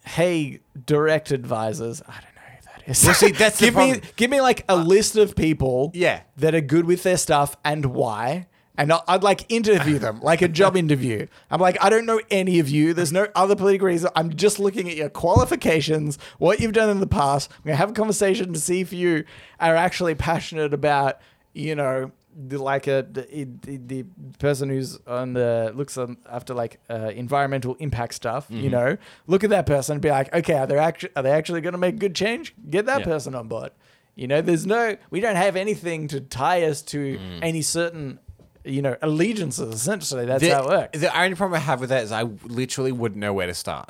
hey, 0.06 0.60
direct 0.86 1.32
advisors, 1.32 2.02
I 2.02 2.14
don't 2.14 2.36
know 2.36 2.42
who 2.56 2.62
that 2.66 2.90
is. 2.92 3.04
Well, 3.06 3.14
see, 3.14 3.32
that's 3.32 3.60
give 3.66 3.76
me 3.76 3.92
problem. 3.94 4.12
give 4.16 4.32
me 4.32 4.42
like 4.42 4.66
a 4.70 4.76
list 4.76 5.16
of 5.16 5.36
people 5.36 5.92
Yeah. 5.94 6.22
that 6.38 6.56
are 6.56 6.62
good 6.62 6.86
with 6.86 7.04
their 7.04 7.18
stuff 7.18 7.56
and 7.64 7.88
why. 7.88 8.48
And 8.78 8.94
I'd 9.08 9.24
like 9.24 9.52
interview 9.52 9.98
them, 9.98 10.20
like 10.22 10.44
a 10.44 10.48
job 10.48 10.78
interview. 10.78 11.26
I'm 11.50 11.60
like, 11.60 11.84
I 11.84 11.90
don't 11.90 12.06
know 12.06 12.22
any 12.30 12.60
of 12.60 12.70
you. 12.70 12.94
There's 12.94 13.12
no 13.12 13.28
other 13.34 13.56
political 13.56 13.88
reason. 13.88 14.12
I'm 14.16 14.36
just 14.36 14.60
looking 14.60 14.88
at 14.88 14.96
your 14.96 15.10
qualifications, 15.10 16.20
what 16.38 16.60
you've 16.60 16.74
done 16.74 16.90
in 16.90 17.00
the 17.00 17.08
past. 17.08 17.52
I'm 17.52 17.64
gonna 17.66 17.78
have 17.78 17.90
a 17.90 17.94
conversation 17.94 18.54
to 18.54 18.60
see 18.60 18.80
if 18.80 18.94
you 18.94 19.24
are 19.60 19.76
actually 19.76 20.14
passionate 20.14 20.74
about, 20.74 21.20
you 21.54 21.74
know, 21.74 22.12
the, 22.40 22.60
like 22.60 22.86
a 22.86 23.04
the, 23.12 23.48
the, 23.64 23.78
the 23.78 24.06
person 24.38 24.70
who's 24.70 25.00
on 25.08 25.34
the 25.34 25.72
looks 25.74 25.98
on 25.98 26.18
after 26.30 26.54
like 26.54 26.80
uh, 26.88 27.12
environmental 27.16 27.76
impact 27.80 28.14
stuff. 28.14 28.46
You 28.50 28.64
mm-hmm. 28.64 28.70
know, 28.70 28.98
look 29.26 29.44
at 29.44 29.50
that 29.50 29.66
person 29.66 29.94
and 29.94 30.02
be 30.04 30.12
like, 30.12 30.32
okay, 30.34 30.54
are 30.54 30.68
they 30.68 30.78
actually 30.78 31.10
are 31.16 31.24
they 31.24 31.32
actually 31.32 31.62
going 31.62 31.74
to 31.74 31.80
make 31.80 31.98
good 31.98 32.14
change? 32.14 32.54
Get 32.70 32.86
that 32.86 33.00
Yeah. 33.00 33.06
person 33.06 33.34
on 33.34 33.48
board. 33.48 33.72
You 34.14 34.28
know, 34.28 34.42
there's 34.42 34.66
no, 34.66 34.98
we 35.12 35.20
don't 35.20 35.36
have 35.36 35.56
anything 35.56 36.08
to 36.08 36.20
tie 36.20 36.64
us 36.64 36.82
to 36.84 37.20
mm. 37.20 37.40
any 37.44 37.62
certain, 37.62 38.18
you 38.68 38.82
know, 38.82 38.98
allegiances. 39.02 39.74
Essentially, 39.74 40.26
that's 40.26 40.44
the, 40.44 40.50
how 40.50 40.64
it 40.64 40.68
works. 40.68 41.00
The 41.00 41.20
only 41.20 41.36
problem 41.36 41.56
I 41.56 41.64
have 41.64 41.80
with 41.80 41.90
that 41.90 42.04
is 42.04 42.12
I 42.12 42.24
literally 42.44 42.92
wouldn't 42.92 43.20
know 43.20 43.34
where 43.34 43.48
to 43.48 43.54
start. 43.54 43.90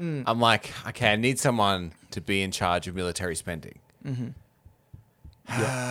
Mm. 0.00 0.24
I'm 0.26 0.40
like, 0.40 0.72
okay, 0.88 1.12
I 1.12 1.16
need 1.16 1.38
someone 1.38 1.92
to 2.12 2.20
be 2.20 2.42
in 2.42 2.50
charge 2.50 2.86
of 2.86 2.94
military 2.94 3.36
spending. 3.36 3.78
Mm-hmm. 4.04 4.28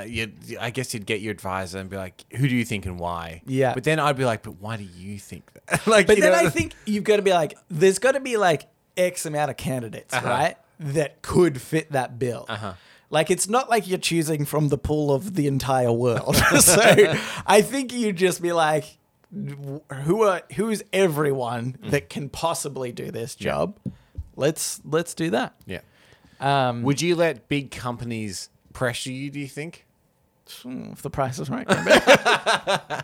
Uh, 0.00 0.04
you'd, 0.04 0.56
I 0.58 0.70
guess 0.70 0.94
you'd 0.94 1.04
get 1.04 1.20
your 1.20 1.30
advisor 1.30 1.78
and 1.78 1.90
be 1.90 1.96
like, 1.96 2.24
"Who 2.36 2.48
do 2.48 2.56
you 2.56 2.64
think 2.64 2.86
and 2.86 2.98
why?" 2.98 3.42
Yeah. 3.46 3.74
But 3.74 3.84
then 3.84 3.98
I'd 4.00 4.16
be 4.16 4.24
like, 4.24 4.42
"But 4.42 4.60
why 4.60 4.78
do 4.78 4.84
you 4.84 5.18
think 5.18 5.44
that?" 5.52 5.86
like, 5.86 6.06
But 6.06 6.18
then 6.18 6.32
know? 6.32 6.38
I 6.38 6.48
think 6.48 6.74
you've 6.86 7.04
got 7.04 7.16
to 7.16 7.22
be 7.22 7.32
like, 7.32 7.58
there's 7.68 7.98
got 7.98 8.12
to 8.12 8.20
be 8.20 8.38
like 8.38 8.68
X 8.96 9.26
amount 9.26 9.50
of 9.50 9.58
candidates, 9.58 10.14
right, 10.14 10.56
that 10.78 11.20
could 11.20 11.60
fit 11.60 11.92
that 11.92 12.18
bill. 12.18 12.46
Uh-huh. 12.48 12.72
Like 13.10 13.30
it's 13.30 13.48
not 13.48 13.68
like 13.68 13.88
you're 13.88 13.98
choosing 13.98 14.44
from 14.44 14.68
the 14.68 14.78
pool 14.78 15.12
of 15.12 15.34
the 15.34 15.46
entire 15.48 15.92
world. 15.92 16.36
so 16.60 16.80
I 17.46 17.60
think 17.62 17.92
you'd 17.92 18.16
just 18.16 18.40
be 18.40 18.52
like, 18.52 18.98
who 19.32 20.22
are 20.22 20.42
who's 20.56 20.82
everyone 20.92 21.76
Mm. 21.82 21.90
that 21.90 22.08
can 22.08 22.28
possibly 22.28 22.92
do 22.92 23.10
this 23.10 23.34
job? 23.34 23.76
Let's 24.36 24.80
let's 24.84 25.14
do 25.14 25.30
that. 25.30 25.54
yeah. 25.66 25.80
Um, 26.40 26.82
Would 26.84 27.02
you 27.02 27.16
let 27.16 27.48
big 27.48 27.70
companies 27.70 28.48
pressure 28.72 29.12
you? 29.12 29.30
Do 29.30 29.40
you 29.40 29.48
think? 29.48 29.86
Hmm, 30.62 30.90
if 30.92 31.02
the 31.02 31.10
price 31.10 31.38
is 31.38 31.48
right. 31.50 31.68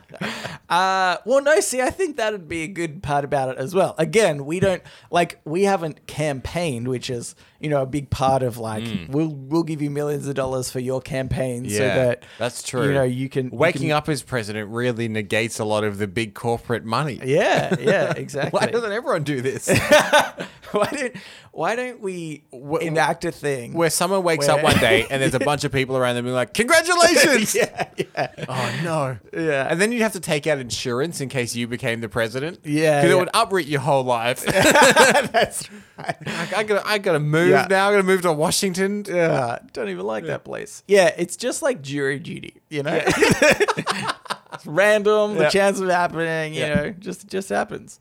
uh, 0.69 1.17
well, 1.25 1.43
no. 1.43 1.61
See, 1.61 1.81
I 1.81 1.91
think 1.91 2.17
that'd 2.17 2.49
be 2.49 2.63
a 2.63 2.69
good 2.69 3.03
part 3.03 3.25
about 3.25 3.51
it 3.51 3.59
as 3.59 3.75
well. 3.75 3.95
Again, 3.99 4.47
we 4.47 4.61
don't 4.61 4.83
like 5.11 5.41
we 5.45 5.65
haven't 5.65 6.07
campaigned, 6.07 6.89
which 6.89 7.11
is 7.11 7.35
you 7.61 7.69
know 7.69 7.83
a 7.83 7.87
big 7.87 8.11
part 8.11 8.43
of 8.43 8.59
like 8.59 8.87
hmm. 8.87 9.11
we'll 9.13 9.29
we'll 9.29 9.63
give 9.63 9.81
you 9.83 9.91
millions 9.91 10.27
of 10.29 10.35
dollars 10.35 10.71
for 10.71 10.81
your 10.81 11.01
campaign 11.01 11.69
so 11.69 11.79
that 11.79 12.23
that's 12.39 12.63
true. 12.63 12.87
You 12.89 12.95
know, 12.95 13.03
you 13.03 13.29
can 13.29 13.47
you 13.47 13.57
Waking 13.57 13.83
can- 13.83 13.93
up 13.93 14.09
as 14.09 14.23
president 14.23 14.71
really 14.71 15.09
negates 15.09 15.59
a 15.59 15.65
lot 15.65 15.85
of 15.85 15.99
the 15.99 16.07
big 16.07 16.35
corporate 16.35 16.85
money. 16.85 17.21
Yeah, 17.25 17.75
yeah, 17.81 18.13
exactly. 18.17 18.59
Why 18.59 18.67
doesn't 18.67 18.93
everyone 18.93 19.25
do 19.25 19.41
this? 19.41 19.69
why 20.73 20.89
don't 20.91 21.17
Why 21.53 21.77
don't 21.77 22.01
we 22.01 22.45
enact 22.81 23.25
a 23.25 23.33
thing 23.33 23.73
Where 23.73 23.89
someone 23.89 24.23
wakes 24.23 24.49
up 24.49 24.63
one 24.63 24.77
day 24.79 25.07
and 25.11 25.23
there's 25.23 25.35
a 25.35 25.39
bunch 25.47 25.65
of 25.65 25.73
people 25.73 25.97
around 25.97 26.17
them 26.17 26.25
being 26.25 26.35
like, 26.35 26.53
"Congratulations!" 26.55 27.55
yeah, 27.55 27.89
yeah, 27.97 28.29
Oh 28.49 28.81
no. 28.83 29.19
yeah. 29.33 29.69
And 29.71 29.81
then 29.81 29.93
you'd 29.93 30.03
have 30.03 30.13
to 30.13 30.21
take 30.21 30.47
out 30.47 30.59
insurance 30.59 31.21
in 31.21 31.29
case 31.29 31.55
you 31.55 31.67
became 31.67 32.01
the 32.01 32.09
president. 32.09 32.61
Yeah, 32.65 33.01
Because 33.01 33.11
yeah. 33.11 33.17
it 33.17 33.19
would 33.19 33.31
uproot 33.33 33.67
your 33.67 33.81
whole 33.81 34.05
life. 34.05 34.45
That's 34.45 35.71
right. 35.99 36.17
I, 36.27 36.49
I 36.57 36.63
gotta, 36.65 36.87
I 36.87 36.99
gotta 36.99 37.21
move 37.21 37.46
Yeah. 37.51 37.67
now. 37.69 37.89
I 37.89 37.93
gotta 37.93 38.03
move 38.03 38.23
to 38.23 38.33
Washington. 38.33 39.05
Yeah, 39.09 39.59
don't 39.73 39.89
even 39.89 40.07
like 40.07 40.25
that 40.27 40.45
place. 40.45 40.83
Yeah, 40.89 41.13
it's 41.17 41.37
just 41.37 41.63
like 41.63 41.83
jury 41.83 42.19
duty, 42.19 42.55
you 42.69 42.83
know. 42.83 43.01
it's 43.07 44.67
random. 44.67 45.37
The 45.37 45.49
chance 45.51 45.81
of 45.81 45.89
happening, 45.89 46.55
you 46.55 46.61
Yeah. 46.61 46.75
know, 46.75 46.91
just 46.91 47.27
just 47.29 47.49
happens. 47.49 48.01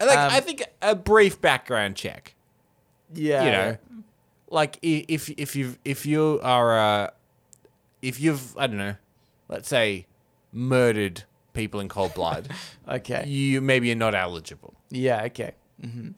And, 0.00 0.08
Like 0.08 0.18
Um, 0.18 0.32
I 0.32 0.40
think 0.40 0.62
a 0.82 0.94
brief 0.94 1.40
background 1.40 1.96
check. 1.96 2.34
Yeah, 3.14 3.44
You 3.44 3.50
know, 3.52 3.76
like 4.50 4.78
if 4.82 5.28
if 5.30 5.56
you 5.56 5.76
if 5.84 6.04
you 6.06 6.40
are 6.42 6.78
uh, 6.78 7.10
if 8.02 8.20
you've 8.20 8.56
I 8.56 8.66
don't 8.66 8.78
know, 8.78 8.96
let's 9.48 9.68
say 9.68 10.06
murdered 10.52 11.24
people 11.52 11.80
in 11.80 11.88
cold 11.88 12.14
blood, 12.14 12.48
Okay. 12.88 13.24
you 13.26 13.60
maybe 13.60 13.86
you're 13.88 13.96
not 13.96 14.14
eligible. 14.14 14.74
Yeah. 14.90 15.22
Okay. 15.24 15.52
hmm 15.80 16.10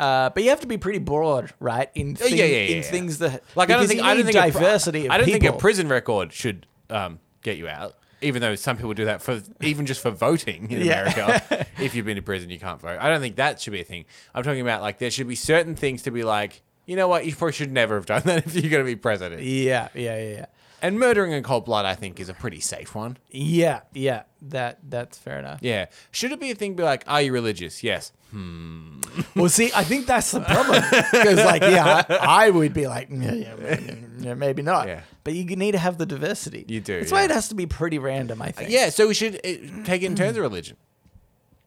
Uh, 0.00 0.30
but 0.30 0.42
you 0.42 0.48
have 0.48 0.60
to 0.60 0.66
be 0.66 0.78
pretty 0.78 0.98
broad, 0.98 1.52
right? 1.60 1.90
In 1.94 2.16
Oh, 2.20 2.24
thing, 2.24 2.36
yeah, 2.36 2.44
yeah, 2.46 2.56
in 2.58 2.76
yeah. 2.78 2.82
things 2.82 3.18
that 3.18 3.42
Like 3.54 3.68
I 3.70 3.74
don't 3.74 3.86
think 3.86 4.00
I 4.00 4.14
don't 4.14 4.24
think 4.24 4.36
a 4.36 4.50
diversity. 4.50 5.06
of 5.06 5.12
I 5.12 5.18
don't 5.18 5.26
think 5.26 5.44
a 5.44 5.52
prison 5.52 5.88
record 5.88 6.32
should 6.32 6.66
um, 6.88 7.18
get 7.42 7.56
you 7.58 7.68
out. 7.68 7.94
Even 8.22 8.40
though 8.42 8.54
some 8.54 8.76
people 8.76 8.92
do 8.94 9.04
that 9.06 9.22
for 9.22 9.42
even 9.62 9.84
just 9.86 10.00
for 10.02 10.10
voting 10.10 10.70
in 10.70 10.82
Yeah. 10.84 11.10
America, 11.12 11.66
if 11.78 11.94
you've 11.94 12.06
been 12.06 12.16
to 12.16 12.22
prison, 12.22 12.50
you 12.50 12.58
can't 12.58 12.80
vote. 12.80 12.98
I 13.00 13.08
don't 13.08 13.20
think 13.20 13.36
that 13.36 13.60
should 13.60 13.72
be 13.74 13.80
a 13.80 13.84
thing. 13.84 14.04
I'm 14.34 14.42
talking 14.42 14.60
about 14.60 14.80
like 14.82 14.98
there 14.98 15.10
should 15.10 15.28
be 15.28 15.34
certain 15.36 15.74
things 15.74 16.02
to 16.02 16.10
be 16.10 16.22
like, 16.22 16.62
you 16.86 16.96
know 16.96 17.08
what, 17.08 17.24
you 17.26 17.34
probably 17.36 17.52
should 17.52 17.70
never 17.72 17.94
have 17.96 18.06
done 18.06 18.22
that 18.24 18.46
if 18.46 18.54
you're 18.54 18.70
going 18.70 18.84
to 18.84 18.90
be 18.90 18.96
president. 18.96 19.42
Yeah, 19.42 19.88
yeah, 19.94 20.18
yeah, 20.18 20.28
yeah. 20.30 20.46
And 20.82 20.98
murdering 20.98 21.32
in 21.32 21.42
cold 21.42 21.64
blood, 21.64 21.84
I 21.84 21.94
think, 21.94 22.20
is 22.20 22.28
a 22.28 22.34
pretty 22.34 22.60
safe 22.60 22.94
one. 22.94 23.18
Yeah, 23.30 23.80
yeah. 23.92 24.22
That 24.42 24.78
that's 24.88 25.18
fair 25.18 25.38
enough. 25.38 25.60
Yeah. 25.62 25.86
Should 26.10 26.32
it 26.32 26.40
be 26.40 26.50
a 26.50 26.54
thing? 26.54 26.74
Be 26.74 26.82
like, 26.82 27.04
are 27.06 27.20
you 27.20 27.32
religious? 27.32 27.82
Yes. 27.82 28.12
Hmm. 28.30 29.00
Well, 29.34 29.48
see, 29.48 29.70
I 29.74 29.84
think 29.84 30.06
that's 30.06 30.30
the 30.30 30.40
problem 30.40 30.82
because, 31.12 31.38
like, 31.44 31.62
yeah, 31.62 32.04
I, 32.08 32.46
I 32.46 32.50
would 32.50 32.72
be 32.72 32.86
like, 32.86 33.08
yeah, 33.10 33.32
yeah, 33.32 33.54
yeah, 33.60 33.94
yeah, 34.20 34.34
maybe 34.34 34.62
not. 34.62 34.86
Yeah. 34.86 35.00
But 35.24 35.34
you 35.34 35.44
need 35.56 35.72
to 35.72 35.78
have 35.78 35.98
the 35.98 36.06
diversity. 36.06 36.64
You 36.68 36.80
do, 36.80 37.00
That's 37.00 37.10
why 37.12 37.20
yeah. 37.20 37.26
it 37.26 37.30
has 37.32 37.48
to 37.48 37.54
be 37.54 37.66
pretty 37.66 37.98
random. 37.98 38.40
I 38.40 38.52
think. 38.52 38.70
Yeah. 38.70 38.90
So 38.90 39.08
we 39.08 39.14
should 39.14 39.36
uh, 39.36 39.84
take 39.84 40.02
it 40.02 40.06
in 40.06 40.14
terms 40.14 40.36
of 40.36 40.42
religion. 40.42 40.76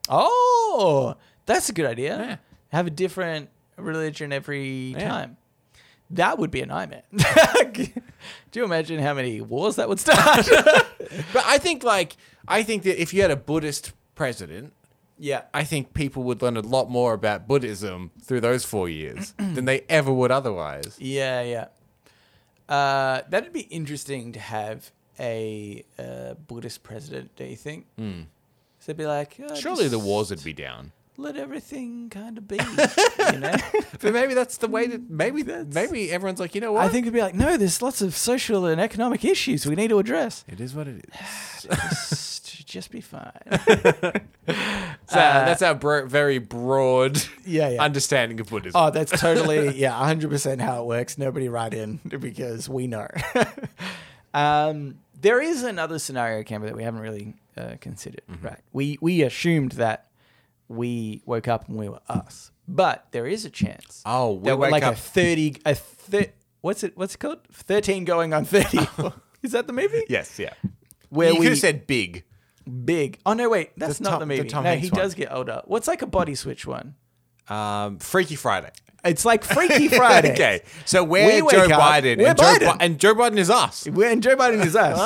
Oh, 0.09 1.15
that's 1.45 1.69
a 1.69 1.73
good 1.73 1.85
idea. 1.85 2.17
Yeah. 2.17 2.35
Have 2.69 2.87
a 2.87 2.91
different 2.91 3.49
religion 3.77 4.31
every 4.33 4.95
time. 4.97 5.37
That 6.09 6.37
would 6.37 6.51
be 6.51 6.61
a 6.61 6.65
nightmare. 6.65 7.03
Do 7.73 8.59
you 8.59 8.63
imagine 8.63 8.99
how 8.99 9.13
many 9.13 9.41
wars 9.41 9.77
that 9.77 9.89
would 9.89 9.99
start? 9.99 10.47
But 11.31 11.43
I 11.45 11.57
think 11.59 11.83
like 11.83 12.15
I 12.47 12.63
think 12.63 12.83
that 12.83 12.99
if 12.99 13.13
you 13.13 13.21
had 13.21 13.29
a 13.29 13.35
Buddhist 13.35 13.91
president, 14.15 14.73
yeah. 15.17 15.43
I 15.53 15.63
think 15.63 15.93
people 15.93 16.23
would 16.23 16.41
learn 16.41 16.57
a 16.57 16.61
lot 16.61 16.89
more 16.89 17.13
about 17.13 17.47
Buddhism 17.47 18.11
through 18.21 18.41
those 18.41 18.65
four 18.65 18.89
years 18.89 19.33
than 19.37 19.65
they 19.65 19.81
ever 19.89 20.11
would 20.11 20.31
otherwise. 20.31 20.97
Yeah, 20.99 21.41
yeah. 21.41 21.67
Uh, 22.67 23.21
that'd 23.29 23.53
be 23.53 23.61
interesting 23.61 24.31
to 24.33 24.39
have 24.39 24.91
a 25.19 25.85
uh, 25.99 26.33
Buddhist 26.33 26.83
president. 26.83 27.35
Do 27.35 27.45
you 27.45 27.55
think? 27.55 27.85
Mm. 27.99 28.25
So 28.79 28.89
it'd 28.89 28.97
be 28.97 29.05
like, 29.05 29.39
oh, 29.41 29.55
Surely 29.55 29.87
the 29.87 29.99
wars 29.99 30.29
would 30.29 30.43
be 30.43 30.53
down. 30.53 30.91
Let 31.15 31.37
everything 31.37 32.09
kind 32.09 32.37
of 32.39 32.47
be. 32.47 32.55
you 33.33 33.39
know, 33.39 33.55
But 34.01 34.13
maybe 34.13 34.33
that's 34.33 34.57
the 34.57 34.67
way 34.67 34.87
that 34.87 35.09
maybe 35.09 35.43
that's, 35.43 35.73
maybe 35.73 36.11
everyone's 36.11 36.39
like, 36.39 36.55
you 36.55 36.61
know 36.61 36.71
what? 36.73 36.83
I 36.85 36.89
think 36.89 37.03
it'd 37.05 37.13
be 37.13 37.21
like, 37.21 37.35
no, 37.35 37.55
there's 37.55 37.81
lots 37.83 38.01
of 38.01 38.15
social 38.15 38.65
and 38.65 38.81
economic 38.81 39.23
issues 39.23 39.65
we 39.67 39.75
need 39.75 39.89
to 39.89 39.99
address. 39.99 40.43
it 40.47 40.59
is 40.59 40.73
what 40.73 40.87
it 40.87 41.05
is. 41.05 41.63
just, 41.69 42.67
just 42.67 42.91
be 42.91 43.01
fine. 43.01 43.31
So 45.07 45.19
that's 45.19 45.61
our 45.61 45.75
bro- 45.75 46.07
very 46.07 46.39
broad 46.39 47.21
Yeah, 47.45 47.69
yeah. 47.69 47.83
understanding 47.83 48.39
of 48.39 48.49
Buddhism. 48.49 48.81
Oh, 48.81 48.89
that's 48.89 49.11
totally 49.11 49.69
yeah, 49.77 49.91
hundred 49.91 50.31
percent 50.31 50.59
how 50.59 50.81
it 50.81 50.85
works. 50.87 51.17
Nobody 51.19 51.47
write 51.49 51.73
in 51.75 51.97
because 52.07 52.67
we 52.67 52.87
know. 52.87 53.07
um, 54.33 54.95
there 55.21 55.39
is 55.41 55.63
another 55.63 55.99
scenario, 55.99 56.43
Cambo, 56.43 56.63
that 56.65 56.75
we 56.75 56.83
haven't 56.83 57.01
really 57.01 57.35
uh, 57.55 57.75
considered. 57.79 58.21
Mm-hmm. 58.31 58.45
Right? 58.45 58.59
We 58.71 58.97
we 59.01 59.21
assumed 59.21 59.73
that 59.73 60.07
we 60.67 61.21
woke 61.25 61.47
up 61.47 61.67
and 61.67 61.77
we 61.77 61.89
were 61.89 61.99
us, 62.09 62.51
but 62.67 63.05
there 63.11 63.27
is 63.27 63.45
a 63.45 63.49
chance. 63.49 64.01
Oh, 64.05 64.33
we 64.33 64.43
that 64.45 64.57
we're 64.57 64.63
wake 64.65 64.71
like 64.71 64.83
up- 64.83 64.93
a 64.93 64.97
thirty, 64.97 65.55
a 65.65 65.75
thir- 65.75 66.31
what's 66.61 66.83
it? 66.83 66.97
What's 66.97 67.15
it 67.15 67.19
called? 67.19 67.39
Thirteen 67.51 68.05
going 68.05 68.33
on 68.33 68.45
thirty. 68.45 68.79
is 69.43 69.51
that 69.51 69.67
the 69.67 69.73
movie? 69.73 70.03
yes, 70.09 70.39
yeah. 70.39 70.53
Where 71.09 71.29
you 71.31 71.35
we 71.39 71.45
could 71.45 71.51
have 71.51 71.59
said 71.59 71.85
big. 71.87 72.23
big. 72.85 73.19
Oh 73.25 73.33
no, 73.33 73.49
wait, 73.49 73.71
that's 73.77 73.97
The 73.99 74.03
not 74.05 74.09
Tom- 74.11 74.19
the 74.21 74.25
the 74.25 74.37
movie. 74.37 74.49
Tom 74.49 74.63
no, 74.63 74.69
Hanks 74.71 74.83
he 74.83 74.89
does 74.89 75.13
get 75.13 75.31
older. 75.31 75.61
What's 75.65 75.87
like 75.87 76.01
a 76.01 76.07
body 76.07 76.35
switch 76.35 76.65
one? 76.65 76.95
Um, 77.49 77.99
Freaky 77.99 78.35
Friday. 78.35 78.71
It's 79.03 79.25
like 79.25 79.43
Freaky 79.43 79.87
Friday. 79.89 80.31
okay, 80.31 80.61
so 80.85 81.03
we're 81.03 81.43
We 81.43 81.51
Joe 81.51 81.65
up- 81.65 81.71
Biden, 81.71 82.17
we're 82.19 82.29
and 82.29 82.37
Joe, 82.37 82.43
Biden. 82.45 82.65
Bi- 82.65 82.77
and 82.79 82.99
Joe 82.99 83.13
Biden 83.15 83.37
is 83.37 83.49
us. 83.49 83.85
And 83.85 84.23
Joe 84.23 84.35
Biden 84.37 84.65
is 84.65 84.75
us. 84.77 84.97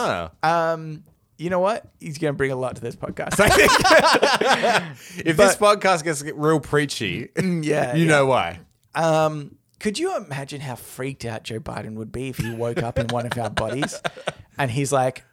Oh. 0.44 0.48
Um, 0.48 1.04
you 1.38 1.50
know 1.50 1.60
what? 1.60 1.86
He's 2.00 2.18
going 2.18 2.34
to 2.34 2.38
bring 2.38 2.52
a 2.52 2.56
lot 2.56 2.76
to 2.76 2.82
this 2.82 2.96
podcast. 2.96 3.40
I 3.40 3.50
think. 3.50 3.72
If 5.26 5.38
this 5.38 5.56
podcast 5.56 6.04
gets 6.04 6.24
real 6.24 6.60
preachy, 6.60 7.30
yeah, 7.38 7.96
you 7.96 8.06
yeah. 8.06 8.06
know 8.06 8.26
why. 8.26 8.60
Um, 8.96 9.58
could 9.80 10.00
you 10.00 10.16
imagine 10.16 10.62
how 10.62 10.76
freaked 10.76 11.26
out 11.26 11.44
Joe 11.44 11.60
Biden 11.60 11.96
would 11.96 12.12
be 12.12 12.30
if 12.30 12.38
he 12.38 12.54
woke 12.54 12.82
up 12.82 12.98
in 12.98 13.08
one 13.08 13.26
of 13.26 13.38
our 13.38 13.50
bodies 13.50 14.02
and 14.58 14.72
he's 14.72 14.92
like, 14.92 15.24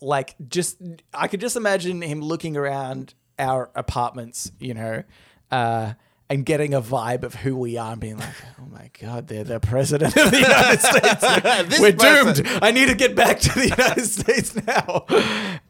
like 0.00 0.34
just 0.48 0.80
I 1.12 1.28
could 1.28 1.40
just 1.40 1.56
imagine 1.56 2.02
him 2.02 2.20
looking 2.20 2.56
around 2.56 3.14
our 3.38 3.70
apartments, 3.74 4.50
you 4.58 4.74
know, 4.74 5.02
uh, 5.50 5.94
and 6.34 6.44
getting 6.44 6.74
a 6.74 6.82
vibe 6.82 7.22
of 7.22 7.34
who 7.34 7.56
we 7.56 7.76
are 7.78 7.92
and 7.92 8.00
being 8.00 8.18
like, 8.18 8.34
oh 8.60 8.66
my 8.70 8.90
God, 9.00 9.28
they're 9.28 9.44
the 9.44 9.60
president 9.60 10.16
of 10.16 10.30
the 10.30 10.38
United 10.40 10.80
States. 11.68 11.80
We're 11.80 11.92
person- 11.92 12.44
doomed. 12.44 12.58
I 12.62 12.70
need 12.72 12.88
to 12.88 12.94
get 12.94 13.14
back 13.14 13.40
to 13.40 13.48
the 13.54 13.68
United 13.68 14.04
States 14.06 14.54
now. 14.66 15.06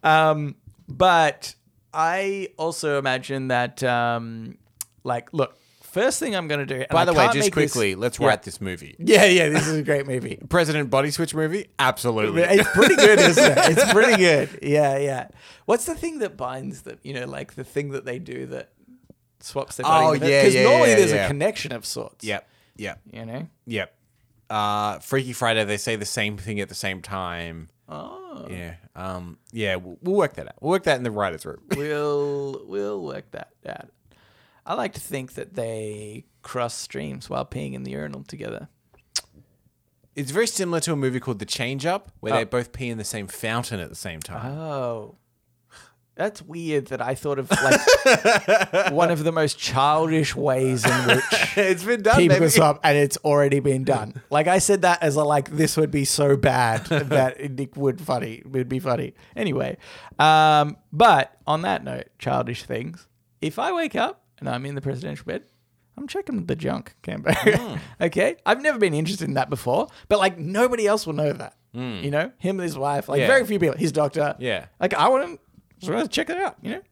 Um, 0.02 0.56
but 0.88 1.54
I 1.92 2.48
also 2.56 2.98
imagine 2.98 3.48
that, 3.48 3.82
um, 3.82 4.58
like, 5.04 5.32
look, 5.32 5.56
first 5.82 6.18
thing 6.18 6.34
I'm 6.34 6.48
going 6.48 6.66
to 6.66 6.78
do. 6.78 6.84
By 6.90 7.02
I 7.02 7.04
the 7.04 7.12
way, 7.12 7.26
just 7.26 7.36
make 7.36 7.54
this- 7.54 7.72
quickly, 7.72 7.94
let's 7.94 8.18
Yeah. 8.18 8.26
write 8.28 8.42
this 8.42 8.60
movie. 8.60 8.96
Yeah, 8.98 9.24
yeah, 9.26 9.48
this 9.50 9.66
is 9.68 9.76
a 9.78 9.82
great 9.82 10.06
movie. 10.06 10.38
President 10.48 10.90
Body 10.90 11.10
Switch 11.10 11.34
movie? 11.34 11.68
Absolutely. 11.78 12.42
It's 12.42 12.68
pretty 12.72 12.96
good, 12.96 13.18
isn't 13.20 13.44
it? 13.44 13.58
It's 13.78 13.92
pretty 13.92 14.16
good. 14.16 14.58
Yeah, 14.62 14.98
yeah. 14.98 15.28
What's 15.66 15.86
the 15.86 15.94
thing 15.94 16.18
that 16.18 16.36
binds 16.36 16.82
them? 16.82 16.98
You 17.02 17.14
know, 17.14 17.26
like 17.26 17.54
the 17.54 17.64
thing 17.64 17.90
that 17.92 18.04
they 18.04 18.18
do 18.18 18.46
that 18.46 18.70
swaps 19.44 19.76
their 19.76 19.84
body. 19.84 20.06
Oh, 20.06 20.12
yeah, 20.26 20.40
Because 20.42 20.54
yeah, 20.54 20.62
normally 20.64 20.90
yeah, 20.90 20.96
there's 20.96 21.12
yeah. 21.12 21.24
a 21.24 21.28
connection 21.28 21.72
of 21.72 21.84
sorts. 21.86 22.24
Yep. 22.24 22.48
Yep. 22.76 23.00
You 23.12 23.24
know? 23.26 23.48
Yep. 23.66 23.94
Uh, 24.50 24.98
Freaky 24.98 25.32
Friday, 25.32 25.64
they 25.64 25.76
say 25.76 25.96
the 25.96 26.04
same 26.04 26.36
thing 26.36 26.60
at 26.60 26.68
the 26.68 26.74
same 26.74 27.00
time. 27.02 27.68
Oh. 27.88 28.46
Yeah. 28.50 28.74
Um. 28.96 29.38
Yeah. 29.52 29.76
We'll, 29.76 29.98
we'll 30.02 30.16
work 30.16 30.34
that 30.34 30.46
out. 30.46 30.54
We'll 30.60 30.70
work 30.70 30.84
that 30.84 30.96
in 30.96 31.02
the 31.02 31.10
writers' 31.10 31.44
room. 31.46 31.62
We'll 31.76 32.62
we'll 32.66 33.02
work 33.02 33.30
that 33.32 33.48
out. 33.66 33.88
I 34.66 34.74
like 34.74 34.94
to 34.94 35.00
think 35.00 35.34
that 35.34 35.54
they 35.54 36.24
cross 36.42 36.74
streams 36.74 37.28
while 37.28 37.44
peeing 37.44 37.74
in 37.74 37.82
the 37.84 37.90
urinal 37.92 38.22
together. 38.24 38.68
It's 40.16 40.30
very 40.30 40.46
similar 40.46 40.80
to 40.80 40.92
a 40.92 40.96
movie 40.96 41.20
called 41.20 41.38
The 41.40 41.44
Change 41.46 41.84
Up, 41.86 42.12
where 42.20 42.32
Oh. 42.32 42.36
they 42.36 42.44
both 42.44 42.72
pee 42.72 42.88
in 42.88 42.98
the 42.98 43.04
same 43.04 43.26
fountain 43.26 43.80
at 43.80 43.88
the 43.88 43.94
same 43.96 44.20
time. 44.20 44.56
Oh. 44.58 45.16
That's 46.16 46.40
weird 46.42 46.86
that 46.86 47.02
I 47.02 47.16
thought 47.16 47.40
of 47.40 47.50
like 47.50 48.90
one 48.92 49.10
of 49.10 49.24
the 49.24 49.32
most 49.32 49.58
childish 49.58 50.36
ways 50.36 50.84
in 50.84 50.92
which 51.08 51.24
it's 51.56 51.82
been 51.82 52.02
done. 52.02 52.16
people 52.16 52.36
baby. 52.36 52.44
can 52.44 52.50
swap 52.50 52.78
and 52.84 52.96
it's 52.96 53.16
already 53.18 53.58
been 53.58 53.82
done. 53.82 54.22
Like 54.30 54.46
I 54.46 54.58
said 54.58 54.82
that 54.82 55.02
as 55.02 55.16
a 55.16 55.24
like 55.24 55.50
this 55.50 55.76
would 55.76 55.90
be 55.90 56.04
so 56.04 56.36
bad 56.36 56.86
that 56.86 57.40
it 57.40 57.76
would 57.76 58.00
funny 58.00 58.42
would 58.44 58.68
be 58.68 58.78
funny. 58.78 59.14
Anyway, 59.34 59.76
um, 60.20 60.76
but 60.92 61.36
on 61.48 61.62
that 61.62 61.82
note, 61.82 62.06
childish 62.20 62.62
things. 62.62 63.08
If 63.40 63.58
I 63.58 63.72
wake 63.72 63.96
up 63.96 64.22
and 64.38 64.48
I'm 64.48 64.64
in 64.66 64.76
the 64.76 64.80
presidential 64.80 65.24
bed, 65.26 65.42
I'm 65.96 66.06
checking 66.06 66.46
the 66.46 66.56
junk, 66.56 66.94
Cambo. 67.02 67.34
Hmm. 67.34 67.76
okay, 68.00 68.36
I've 68.46 68.62
never 68.62 68.78
been 68.78 68.94
interested 68.94 69.26
in 69.26 69.34
that 69.34 69.50
before, 69.50 69.88
but 70.08 70.20
like 70.20 70.38
nobody 70.38 70.86
else 70.86 71.06
will 71.06 71.14
know 71.14 71.32
that. 71.32 71.56
You 71.76 72.12
know, 72.12 72.30
him 72.38 72.60
and 72.60 72.62
his 72.62 72.78
wife, 72.78 73.08
like. 73.08 73.18
Yeah. 73.18 73.26
very 73.26 73.44
few 73.44 73.58
people. 73.58 73.76
His 73.76 73.90
doctor. 73.90 74.36
Yeah. 74.38 74.66
Like 74.78 74.94
I 74.94 75.08
want 75.08 75.26
to, 75.26 75.43
to 75.86 76.08
check 76.08 76.30
it 76.30 76.36
out. 76.38 76.56
You 76.62 76.70
know, 76.72 76.82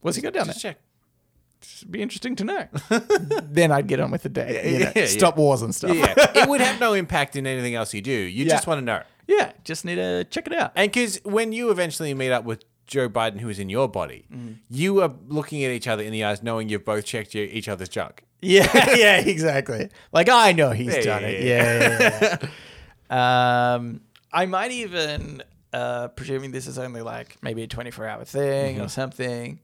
what's 0.00 0.16
he 0.16 0.22
got 0.22 0.32
down 0.32 0.46
there? 0.46 0.52
Just 0.54 0.62
check. 0.62 0.78
It'd 1.76 1.92
be 1.92 2.02
interesting 2.02 2.34
to 2.36 2.44
know. 2.44 2.66
then 3.42 3.70
I'd 3.70 3.86
get 3.86 4.00
on 4.00 4.10
with 4.10 4.22
the 4.24 4.28
day. 4.28 4.72
you 4.72 4.78
know, 4.80 4.92
yeah, 4.96 5.06
stop 5.06 5.36
wars 5.36 5.62
and 5.62 5.72
stuff. 5.74 5.94
Yeah, 5.96 6.14
it 6.34 6.48
would 6.48 6.60
have 6.60 6.80
no 6.80 6.92
impact 6.94 7.36
in 7.36 7.46
anything 7.46 7.74
else 7.76 7.94
you 7.94 8.00
do. 8.02 8.10
You 8.10 8.44
Yeah. 8.44 8.50
just 8.50 8.66
want 8.66 8.78
to 8.80 8.84
know. 8.84 9.02
Yeah, 9.28 9.52
just 9.62 9.84
need 9.84 9.94
to 9.96 10.24
check 10.24 10.48
it 10.48 10.54
out. 10.54 10.72
And 10.74 10.90
because 10.90 11.20
when 11.24 11.52
you 11.52 11.70
eventually 11.70 12.12
meet 12.14 12.32
up 12.32 12.44
with 12.44 12.64
Joe 12.88 13.08
Biden, 13.08 13.38
who 13.40 13.48
is 13.48 13.60
in 13.60 13.68
your 13.68 13.86
body, 13.88 14.24
Mm. 14.34 14.56
you 14.68 15.00
are 15.02 15.14
looking 15.28 15.62
at 15.64 15.70
each 15.70 15.86
other 15.86 16.02
in 16.02 16.10
the 16.10 16.24
eyes, 16.24 16.42
knowing 16.42 16.68
you've 16.68 16.84
both 16.84 17.04
checked 17.04 17.32
your, 17.32 17.44
each 17.44 17.68
other's 17.68 17.88
junk. 17.88 18.24
Yeah, 18.44 18.66
yeah, 18.96 19.20
exactly. 19.20 19.88
Like 20.10 20.28
I 20.28 20.50
know 20.50 20.72
he's 20.72 20.96
Yeah, 20.96 21.02
done 21.02 21.22
yeah, 21.22 21.28
it. 21.28 21.44
Yeah, 21.44 22.00
yeah, 22.10 22.48
yeah. 23.10 23.74
um, 23.74 24.00
I 24.32 24.46
might 24.46 24.72
even, 24.72 25.44
uh, 25.72 26.08
presuming 26.08 26.50
this 26.52 26.66
is 26.66 26.78
only 26.78 27.00
like 27.02 27.36
maybe 27.42 27.62
a 27.62 27.66
twenty-four 27.66 28.06
hour 28.06 28.24
thing 28.24 28.80
or 28.80 28.88
something. 28.88 29.60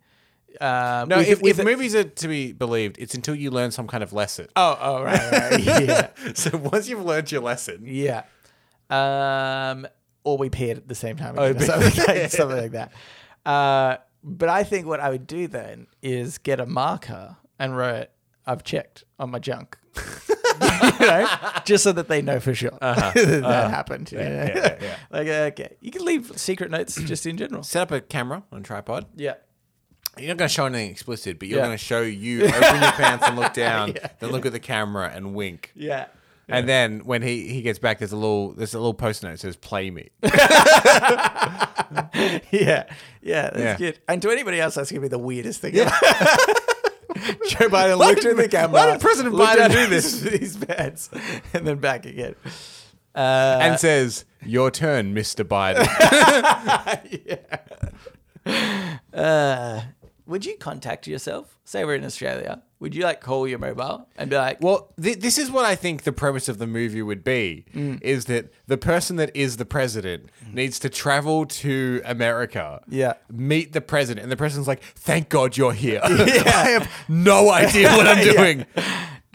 Um, 0.60 1.08
No, 1.10 1.18
with- 1.18 1.28
if, 1.28 1.42
with 1.42 1.58
if 1.58 1.64
movies 1.64 1.94
are 1.94 2.04
to 2.04 2.28
be 2.28 2.52
believed, 2.52 2.96
it's 2.98 3.14
until 3.14 3.34
you 3.34 3.50
learn 3.50 3.70
some 3.70 3.86
kind 3.86 4.02
of 4.02 4.12
lesson. 4.12 4.46
oh, 4.56 4.78
oh, 4.80 5.02
right, 5.02 5.30
right, 5.32 5.60
yeah, 5.64 6.08
so 6.34 6.56
once 6.56 6.88
you've 6.88 7.04
learned 7.04 7.30
your 7.30 7.42
lesson, 7.42 7.82
yeah. 7.84 8.22
Um, 8.90 9.86
or 10.24 10.38
we 10.38 10.48
paired 10.50 10.78
at 10.78 10.88
the 10.88 10.94
same 10.94 11.16
time, 11.16 11.34
Oh, 11.38 11.44
again, 11.44 11.62
or 11.62 11.66
something, 11.82 12.04
like, 12.06 12.30
something 12.30 12.56
like 12.56 12.72
that. 12.72 12.92
Uh, 13.44 13.96
but 14.24 14.48
I 14.48 14.64
think 14.64 14.86
what 14.86 15.00
I 15.00 15.10
would 15.10 15.26
do 15.26 15.46
then 15.48 15.86
is 16.02 16.38
get 16.38 16.60
a 16.60 16.66
marker 16.66 17.36
and 17.58 17.76
write, 17.76 18.10
"I've 18.46 18.64
checked 18.64 19.04
on 19.18 19.30
my 19.30 19.38
junk." 19.38 19.76
you 21.00 21.06
know, 21.06 21.28
just 21.64 21.84
so 21.84 21.92
that 21.92 22.08
they 22.08 22.22
know 22.22 22.40
for 22.40 22.54
sure 22.54 22.70
that, 22.80 23.14
that 23.14 23.70
happened. 23.70 24.10
you 24.12 24.18
know? 24.18 24.24
Uh-huh. 24.24 24.52
yeah, 24.54 24.78
yeah. 24.80 24.96
like, 25.10 25.28
okay, 25.28 25.76
you 25.80 25.90
can 25.90 26.04
leave 26.04 26.32
secret 26.36 26.70
notes 26.70 26.94
just 27.02 27.26
in 27.26 27.36
general. 27.36 27.62
set 27.62 27.82
up 27.82 27.90
a 27.92 28.00
camera 28.00 28.42
on 28.52 28.60
a 28.60 28.62
tripod. 28.62 29.06
Yeah. 29.16 29.34
You're 30.16 30.28
not 30.28 30.38
going 30.38 30.48
to 30.48 30.54
show 30.54 30.66
anything 30.66 30.90
explicit, 30.90 31.38
but 31.38 31.46
you're 31.48 31.58
Yeah. 31.60 31.66
going 31.66 31.78
to 31.78 31.84
show 31.84 32.00
you 32.02 32.44
open 32.46 32.82
your 32.82 32.92
pants 32.92 33.24
and 33.28 33.36
look 33.36 33.52
down, 33.52 33.94
then 34.18 34.30
look 34.30 34.46
at 34.46 34.52
the 34.52 34.58
camera 34.58 35.12
and 35.14 35.32
wink. 35.34 35.70
Yeah. 35.76 36.06
And 36.48 36.66
then 36.68 37.00
when 37.00 37.20
he, 37.22 37.46
he 37.48 37.60
gets 37.62 37.78
back, 37.78 37.98
there's 37.98 38.12
a 38.12 38.16
little 38.16 38.52
there's 38.54 38.72
a 38.72 38.78
little 38.78 38.94
post 38.94 39.22
note 39.22 39.32
that 39.32 39.40
says 39.40 39.54
"Play 39.54 39.90
me." 39.90 40.08
Yeah. 42.50 42.84
Yeah. 43.20 43.50
That's 43.50 43.58
Yeah. 43.58 43.76
good. 43.76 43.98
And 44.08 44.22
to 44.22 44.30
anybody 44.30 44.58
else, 44.58 44.74
that's 44.76 44.90
going 44.90 45.02
to 45.02 45.08
be 45.08 45.10
the 45.10 45.18
weirdest 45.18 45.60
thing. 45.60 45.76
ever. 45.76 45.90
Joe 47.48 47.68
Biden 47.68 47.98
looked 47.98 48.22
did- 48.22 48.30
at 48.32 48.36
the 48.36 48.48
camera. 48.48 48.72
why 48.74 48.90
did 48.92 49.00
President 49.00 49.34
Biden 49.34 49.58
at 49.58 49.70
do 49.72 49.86
his- 49.92 50.20
His 50.22 50.56
pants, 50.56 51.10
and 51.54 51.66
then 51.66 51.78
back 51.78 52.06
again. 52.06 52.34
Uh, 53.14 53.58
and 53.62 53.80
says, 53.80 54.24
"Your 54.44 54.70
turn, 54.70 55.14
Mr. 55.14 55.44
Biden." 55.44 55.86
uh, 59.14 59.80
would 60.28 60.46
you 60.46 60.56
contact 60.58 61.06
yourself? 61.08 61.58
Say 61.64 61.84
we're 61.84 61.96
in 61.96 62.04
Australia. 62.04 62.62
Would 62.80 62.94
you 62.94 63.02
like 63.02 63.20
call 63.20 63.48
your 63.48 63.58
mobile 63.58 64.06
and 64.16 64.30
be 64.30 64.36
like, 64.36 64.58
well, 64.62 64.92
th- 65.02 65.18
this 65.18 65.36
is 65.36 65.50
what 65.50 65.64
I 65.64 65.74
think 65.74 66.04
the 66.04 66.12
premise 66.12 66.48
of 66.48 66.58
the 66.58 66.66
movie 66.66 67.02
would 67.02 67.24
be: 67.24 67.64
Mm. 67.74 68.00
is 68.02 68.26
that 68.26 68.52
the 68.68 68.78
person 68.78 69.16
that 69.16 69.34
is 69.34 69.56
the 69.56 69.64
president 69.64 70.28
needs 70.52 70.78
to 70.80 70.88
travel 70.88 71.44
to 71.46 72.00
America, 72.04 72.80
Yeah. 72.88 73.14
meet 73.32 73.72
the 73.72 73.80
president, 73.80 74.22
and 74.22 74.30
the 74.30 74.36
president's 74.36 74.68
like, 74.68 74.82
"Thank 74.94 75.28
God 75.28 75.56
you're 75.56 75.72
here." 75.72 76.00
I 76.04 76.68
have 76.78 76.88
no 77.08 77.50
idea 77.50 77.88
what 77.96 78.06
I'm 78.06 78.18
Yeah. 78.26 78.34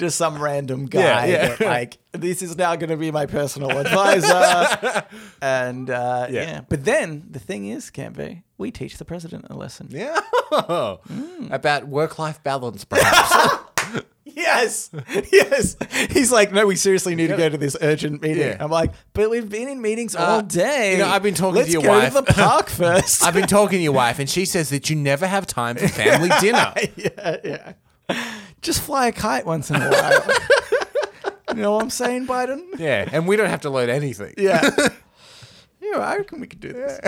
Just 0.04 0.18
some 0.18 0.42
random 0.42 0.86
guy 0.88 1.00
Yeah, 1.02 1.26
yeah. 1.26 1.48
that 1.56 1.62
like 1.62 1.98
this 2.12 2.42
is 2.42 2.58
now 2.58 2.76
going 2.76 2.90
to 2.90 2.98
be 2.98 3.10
my 3.12 3.26
personal 3.26 3.72
advisor 3.72 5.06
and 5.42 5.90
uh, 5.90 6.28
yeah. 6.30 6.42
Yeah. 6.44 6.62
but 6.68 6.84
then 6.86 7.26
the 7.32 7.40
thing 7.40 7.68
is 7.68 7.90
Cambo, 7.90 8.44
we 8.58 8.70
teach 8.72 8.98
the 8.98 9.06
president 9.06 9.46
a 9.50 9.56
lesson 9.56 9.88
Yeah, 9.90 10.20
about 11.50 11.88
work-life 11.88 12.44
balance, 12.44 12.86
perhaps. 12.86 13.60
yes 14.26 14.90
yes 15.32 15.76
he's 16.10 16.32
like 16.32 16.52
no 16.52 16.66
we 16.66 16.76
seriously 16.76 17.14
need 17.14 17.28
to 17.28 17.38
go 17.38 17.50
to 17.50 17.58
this 17.58 17.76
urgent 17.82 18.22
meeting 18.22 18.40
Yeah. 18.48 18.58
i'm 18.60 18.72
like 18.72 18.92
but 19.14 19.30
we've 19.30 19.48
been 19.50 19.68
in 19.68 19.80
meetings 19.82 20.16
all 20.16 20.42
day 20.42 20.94
you 20.94 20.98
know, 21.00 21.08
I've 21.08 21.22
been 21.22 21.36
talking 21.36 21.56
to 21.56 21.60
Let's 21.60 21.74
your 21.74 21.84
go 21.84 21.90
wife." 21.90 22.14
to 22.16 22.22
the 22.22 22.34
park 22.34 22.70
first 22.84 23.24
I've 23.24 23.34
been 23.36 23.48
talking 23.48 23.78
to 23.80 23.84
your 23.84 23.92
wife, 23.94 24.18
and 24.20 24.30
she 24.30 24.46
says 24.46 24.70
that 24.72 24.90
you 24.90 24.96
never 24.96 25.28
have 25.28 25.46
time 25.46 25.76
for 25.76 25.88
family 25.88 26.30
dinner. 26.40 26.74
yeah 26.96 27.38
yeah 27.44 27.74
just 28.64 28.82
fly 28.82 29.08
a 29.08 29.12
kite 29.12 29.46
once 29.46 29.70
in 29.70 29.76
a 29.76 29.90
while 29.90 30.38
you 31.56 31.62
know 31.62 31.74
what 31.74 31.84
i'm 31.84 31.90
saying 31.90 32.26
biden 32.26 32.64
Yeah, 32.80 33.08
and 33.12 33.28
we 33.28 33.36
don't 33.36 33.50
have 33.50 33.62
to 33.62 33.70
load 33.70 33.90
anything. 33.90 34.34
Yeah. 34.38 34.62
yeah, 35.82 35.98
I 36.00 36.18
reckon 36.18 36.40
we 36.42 36.48
could 36.48 36.60
do 36.60 36.74
this. 36.74 37.00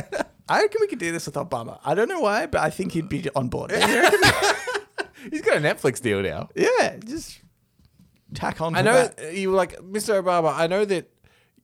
I 0.48 0.62
reckon 0.62 0.78
we 0.82 0.88
could 0.88 1.00
do 1.00 1.12
this 1.12 1.26
with 1.26 1.36
Obama. 1.36 1.80
I 1.84 1.96
don't 1.96 2.08
know 2.08 2.20
why, 2.20 2.46
but 2.46 2.62
I 2.62 2.70
think 2.70 2.92
he'd 2.92 3.10
be 3.10 3.28
on 3.36 3.48
board. 3.48 3.72
He's 5.32 5.42
got 5.42 5.58
a 5.58 5.60
Netflix 5.60 6.00
deal 6.02 6.22
now. 6.22 6.50
yeah, 6.56 6.98
just 7.04 7.40
tack 8.36 8.62
on. 8.62 8.76
I 8.76 8.82
know 8.84 9.08
that. 9.08 9.34
you 9.34 9.50
were 9.50 9.56
like, 9.58 9.78
Mr. 9.80 10.22
Obama, 10.24 10.54
I 10.56 10.68
know 10.68 10.86
that 10.86 11.10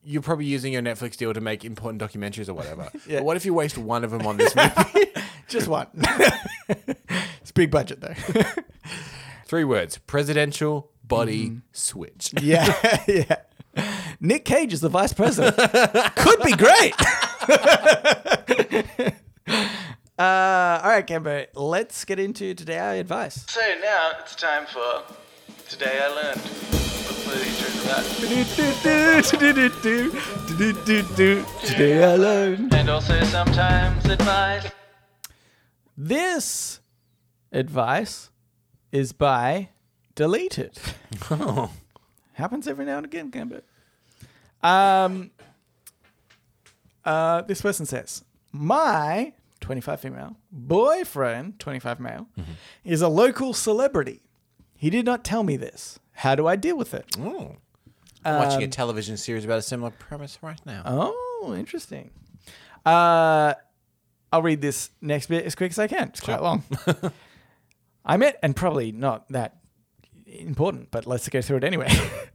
you're 0.04 0.24
probably 0.24 0.46
using 0.46 0.74
your 0.74 0.82
Netflix 0.82 1.16
deal 1.16 1.32
to 1.34 1.42
make 1.42 1.64
important 1.64 2.02
documentaries 2.02 2.50
or 2.50 2.56
whatever. 2.56 2.90
Yeah. 3.08 3.20
But 3.20 3.26
what 3.26 3.38
if 3.38 3.46
you 3.46 3.54
waste 3.54 3.78
one 3.78 4.04
of 4.04 4.10
them 4.10 4.26
on 4.26 4.38
this 4.38 4.56
movie? 4.56 5.12
just 5.48 5.68
one. 5.68 5.88
it's 6.70 7.52
big 7.54 7.70
budget 7.70 8.02
though. 8.02 8.16
Three 9.52 9.66
words 9.66 9.98
presidential 9.98 10.92
body 11.04 11.58
switch. 11.74 12.34
yeah, 12.42 12.74
yeah. 13.06 13.36
Nick 14.22 14.46
Cage 14.46 14.72
is 14.72 14.80
the 14.80 14.88
vice 14.88 15.12
president. 15.12 15.58
Could 16.16 16.42
be 16.42 16.54
great. 16.54 16.94
uh, 20.18 20.80
all 20.82 20.90
right, 20.90 21.06
Cambo, 21.06 21.48
let's 21.54 22.06
get 22.06 22.18
into 22.18 22.54
today 22.54 22.80
our 22.80 22.94
advice. 22.94 23.44
So 23.50 23.60
now 23.82 24.14
it's 24.22 24.36
time 24.36 24.68
for 24.68 25.04
Today 25.68 26.00
I 26.02 26.08
Learned. 26.08 26.40
Hopefully 26.40 27.44
you 27.44 27.50
enjoyed 27.50 27.84
that. 27.92 28.06
Today 31.66 32.04
I 32.06 32.16
learned. 32.16 32.74
And 32.74 32.90
also 32.90 33.22
sometimes 33.26 34.06
advice. 34.06 34.72
This 35.98 36.80
advice 37.52 38.31
is 38.92 39.12
by 39.14 39.70
Deleted. 40.16 40.78
Oh. 41.30 41.72
Happens 42.34 42.68
every 42.68 42.86
now 42.86 42.98
and 42.98 43.06
again, 43.06 43.30
Gambit. 43.30 43.64
Um, 44.64 45.32
uh, 47.06 47.42
this 47.44 47.62
person 47.62 47.86
says, 47.86 48.24
My 48.52 49.34
25 49.60 50.00
female 50.00 50.36
boyfriend, 50.52 51.60
25 51.60 52.00
male, 52.00 52.28
is 52.84 53.02
a 53.02 53.08
local 53.08 53.54
celebrity. 53.54 54.22
He 54.76 54.90
did 54.90 55.06
not 55.06 55.24
tell 55.24 55.44
me 55.44 55.58
this. 55.58 56.00
How 56.14 56.36
do 56.36 56.48
I 56.48 56.56
deal 56.56 56.78
with 56.78 56.94
it? 56.94 57.06
Oh. 57.20 57.58
I'm 58.26 58.36
watching 58.36 58.64
a 58.64 58.68
television 58.68 59.18
series 59.18 59.46
about 59.46 59.60
a 59.60 59.64
similar 59.64 59.92
premise 59.92 60.38
right 60.42 60.60
now. 60.66 60.84
Oh, 60.86 61.54
interesting. 61.58 62.12
Uh, 62.86 63.54
I'll 64.32 64.42
read 64.42 64.62
this 64.62 64.90
next 65.02 65.28
bit 65.28 65.46
as 65.46 65.56
quick 65.56 65.72
as 65.72 65.80
I 65.80 65.88
can. 65.88 66.10
It's 66.10 66.22
quite 66.22 66.42
long. 66.42 66.64
I 68.06 68.18
met, 68.18 68.40
and 68.42 68.56
probably 68.56 68.92
not 68.92 69.28
that 69.30 69.58
important, 70.26 70.92
but 70.92 71.06
let's 71.06 71.28
go 71.30 71.42
through 71.42 71.58
it 71.58 71.64
anyway. 71.64 71.90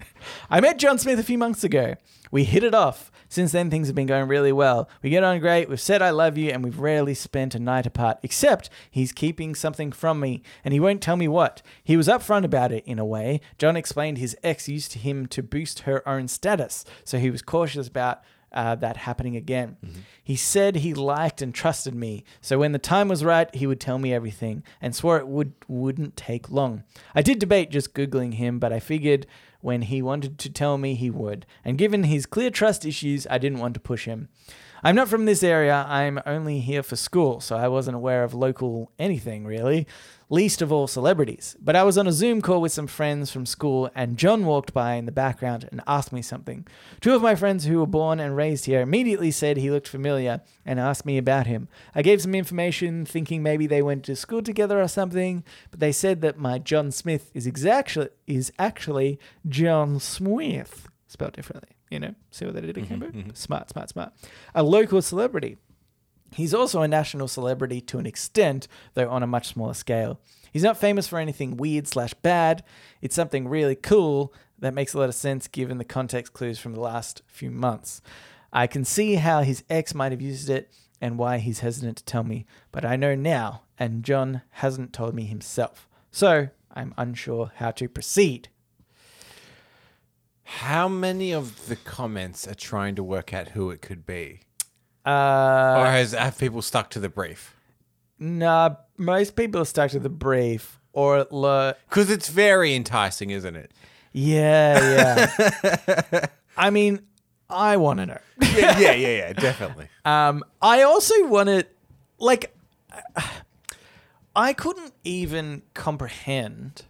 I 0.50 0.60
met 0.60 0.78
John 0.78 0.98
Smith 0.98 1.18
a 1.18 1.24
few 1.24 1.38
months 1.38 1.64
ago. 1.64 1.94
We 2.30 2.44
hit 2.44 2.64
it 2.64 2.74
off. 2.74 3.10
Since 3.28 3.52
then, 3.52 3.70
things 3.70 3.88
have 3.88 3.96
been 3.96 4.06
going 4.06 4.28
really 4.28 4.52
well. 4.52 4.88
We 5.02 5.10
get 5.10 5.24
on 5.24 5.40
great. 5.40 5.68
We've 5.68 5.80
said 5.80 6.00
I 6.00 6.10
love 6.10 6.38
you, 6.38 6.50
and 6.50 6.62
we've 6.62 6.78
rarely 6.78 7.14
spent 7.14 7.54
a 7.54 7.58
night 7.58 7.86
apart, 7.86 8.18
except 8.22 8.70
he's 8.90 9.12
keeping 9.12 9.54
something 9.54 9.90
from 9.90 10.20
me, 10.20 10.42
and 10.64 10.72
he 10.72 10.80
won't 10.80 11.02
tell 11.02 11.16
me 11.16 11.26
what. 11.26 11.62
He 11.82 11.96
was 11.96 12.08
upfront 12.08 12.44
about 12.44 12.70
it 12.70 12.84
in 12.86 12.98
a 12.98 13.04
way. 13.04 13.40
John 13.58 13.76
explained 13.76 14.18
his 14.18 14.36
ex 14.44 14.68
used 14.68 14.94
him 14.94 15.26
to 15.26 15.42
boost 15.42 15.80
her 15.80 16.08
own 16.08 16.28
status, 16.28 16.84
so 17.04 17.18
he 17.18 17.30
was 17.30 17.42
cautious 17.42 17.88
about 17.88 18.22
uh, 18.52 18.74
that 18.76 18.96
happening 18.96 19.36
again. 19.36 19.76
He 20.22 20.36
said 20.36 20.76
he 20.76 20.94
liked 20.94 21.42
and 21.42 21.54
trusted 21.54 21.94
me, 21.94 22.24
so 22.40 22.58
when 22.58 22.72
the 22.72 22.78
time 22.78 23.08
was 23.08 23.24
right, 23.24 23.54
he 23.54 23.66
would 23.66 23.80
tell 23.80 23.98
me 23.98 24.12
everything, 24.12 24.62
and 24.80 24.94
swore 24.94 25.18
it 25.18 25.28
would 25.28 25.52
wouldn't 25.68 26.16
take 26.16 26.50
long. 26.50 26.84
I 27.14 27.22
did 27.22 27.38
debate 27.38 27.70
just 27.70 27.94
googling 27.94 28.34
him, 28.34 28.58
but 28.58 28.72
I 28.72 28.80
figured 28.80 29.26
when 29.60 29.82
he 29.82 30.00
wanted 30.00 30.38
to 30.38 30.50
tell 30.50 30.78
me 30.78 30.94
he 30.94 31.10
would. 31.10 31.44
And 31.64 31.78
given 31.78 32.04
his 32.04 32.26
clear 32.26 32.50
trust 32.50 32.84
issues, 32.84 33.26
I 33.28 33.38
didn't 33.38 33.58
want 33.58 33.74
to 33.74 33.80
push 33.80 34.04
him. 34.04 34.28
I'm 34.82 34.94
not 34.94 35.08
from 35.08 35.24
this 35.24 35.42
area. 35.42 35.84
I'm 35.88 36.20
only 36.26 36.60
here 36.60 36.82
for 36.82 36.96
school, 36.96 37.40
so 37.40 37.56
I 37.56 37.66
wasn't 37.66 37.96
aware 37.96 38.22
of 38.22 38.34
local 38.34 38.92
anything 38.98 39.44
really, 39.44 39.86
least 40.28 40.60
of 40.60 40.72
all 40.72 40.86
celebrities. 40.86 41.56
But 41.60 41.76
I 41.76 41.84
was 41.84 41.96
on 41.96 42.06
a 42.06 42.12
Zoom 42.12 42.42
call 42.42 42.60
with 42.60 42.72
some 42.72 42.86
friends 42.86 43.30
from 43.30 43.46
school, 43.46 43.90
and 43.94 44.16
John 44.16 44.44
walked 44.44 44.72
by 44.72 44.94
in 44.94 45.06
the 45.06 45.12
background 45.12 45.68
and 45.70 45.82
asked 45.86 46.12
me 46.12 46.22
something. 46.22 46.66
Two 47.00 47.14
of 47.14 47.22
my 47.22 47.34
friends 47.34 47.64
who 47.64 47.78
were 47.78 47.86
born 47.86 48.18
and 48.18 48.36
raised 48.36 48.66
here 48.66 48.80
immediately 48.80 49.30
said 49.30 49.56
he 49.56 49.70
looked 49.70 49.88
familiar 49.88 50.42
and 50.64 50.80
asked 50.80 51.06
me 51.06 51.18
about 51.18 51.46
him. 51.46 51.68
I 51.94 52.02
gave 52.02 52.22
some 52.22 52.34
information, 52.34 53.06
thinking 53.06 53.42
maybe 53.42 53.66
they 53.66 53.82
went 53.82 54.04
to 54.04 54.16
school 54.16 54.42
together 54.42 54.80
or 54.80 54.88
something, 54.88 55.44
but 55.70 55.80
they 55.80 55.92
said 55.92 56.20
that 56.22 56.38
my 56.38 56.58
John 56.58 56.90
Smith 56.90 57.30
is 57.34 57.46
exactly 57.46 58.08
is 58.26 58.52
actually 58.58 59.20
John 59.48 60.00
Smith, 60.00 60.88
spelled 61.06 61.34
differently. 61.34 61.70
You 61.90 62.00
know, 62.00 62.14
see 62.32 62.44
what 62.44 62.54
they 62.54 62.62
did 62.62 62.74
mm-hmm, 62.74 62.94
at 62.94 63.00
Cambo? 63.00 63.12
Mm-hmm. 63.12 63.30
Smart, 63.34 63.70
smart, 63.70 63.90
smart. 63.90 64.12
A 64.54 64.62
local 64.62 65.00
celebrity. 65.00 65.56
He's 66.36 66.52
also 66.52 66.82
a 66.82 66.88
national 66.88 67.28
celebrity 67.28 67.80
to 67.80 67.98
an 67.98 68.04
extent, 68.04 68.68
though 68.92 69.08
on 69.08 69.22
a 69.22 69.26
much 69.26 69.48
smaller 69.48 69.72
scale. 69.72 70.20
He's 70.52 70.62
not 70.62 70.76
famous 70.76 71.08
for 71.08 71.18
anything 71.18 71.56
weird 71.56 71.88
slash 71.88 72.12
bad. 72.12 72.62
It's 73.00 73.16
something 73.16 73.48
really 73.48 73.74
cool 73.74 74.34
that 74.58 74.74
makes 74.74 74.92
a 74.92 74.98
lot 74.98 75.08
of 75.08 75.14
sense 75.14 75.48
given 75.48 75.78
the 75.78 75.84
context 75.84 76.34
clues 76.34 76.58
from 76.58 76.74
the 76.74 76.80
last 76.80 77.22
few 77.26 77.50
months. 77.50 78.02
I 78.52 78.66
can 78.66 78.84
see 78.84 79.14
how 79.14 79.40
his 79.40 79.64
ex 79.70 79.94
might 79.94 80.12
have 80.12 80.20
used 80.20 80.50
it 80.50 80.70
and 81.00 81.16
why 81.16 81.38
he's 81.38 81.60
hesitant 81.60 81.96
to 81.96 82.04
tell 82.04 82.22
me, 82.22 82.44
but 82.70 82.84
I 82.84 82.96
know 82.96 83.14
now, 83.14 83.62
and 83.78 84.04
John 84.04 84.42
hasn't 84.50 84.92
told 84.92 85.14
me 85.14 85.24
himself. 85.24 85.88
So 86.10 86.48
I'm 86.70 86.92
unsure 86.98 87.50
how 87.56 87.70
to 87.70 87.88
proceed. 87.88 88.50
How 90.44 90.86
many 90.86 91.32
of 91.32 91.66
the 91.66 91.76
comments 91.76 92.46
are 92.46 92.54
trying 92.54 92.94
to 92.96 93.02
work 93.02 93.32
out 93.32 93.48
who 93.48 93.70
it 93.70 93.80
could 93.80 94.04
be? 94.04 94.40
Uh, 95.06 95.76
or 95.78 95.86
has 95.86 96.12
have 96.12 96.36
people 96.38 96.60
stuck 96.62 96.90
to 96.90 96.98
the 97.00 97.08
brief? 97.08 97.54
Nah, 98.18 98.76
most 98.96 99.36
people 99.36 99.60
are 99.60 99.64
stuck 99.66 99.90
to 99.92 99.98
the 100.00 100.08
brief 100.08 100.80
or 100.92 101.18
it 101.20 101.30
lo- 101.32 101.74
Because 101.88 102.10
it's 102.10 102.28
very 102.28 102.74
enticing, 102.74 103.30
isn't 103.30 103.54
it? 103.56 103.70
yeah, 104.12 105.28
yeah. 105.62 106.26
I 106.56 106.70
mean, 106.70 107.00
I 107.50 107.76
want 107.76 108.00
to 108.00 108.06
know. 108.06 108.18
Yeah, 108.40 108.78
yeah, 108.78 108.92
yeah, 108.92 109.08
yeah 109.18 109.32
definitely. 109.34 109.88
Um, 110.06 110.42
I 110.62 110.82
also 110.82 111.26
want 111.26 111.48
to, 111.50 111.66
like, 112.18 112.56
I 114.34 114.52
couldn't 114.52 114.92
even 115.04 115.62
comprehend 115.74 116.82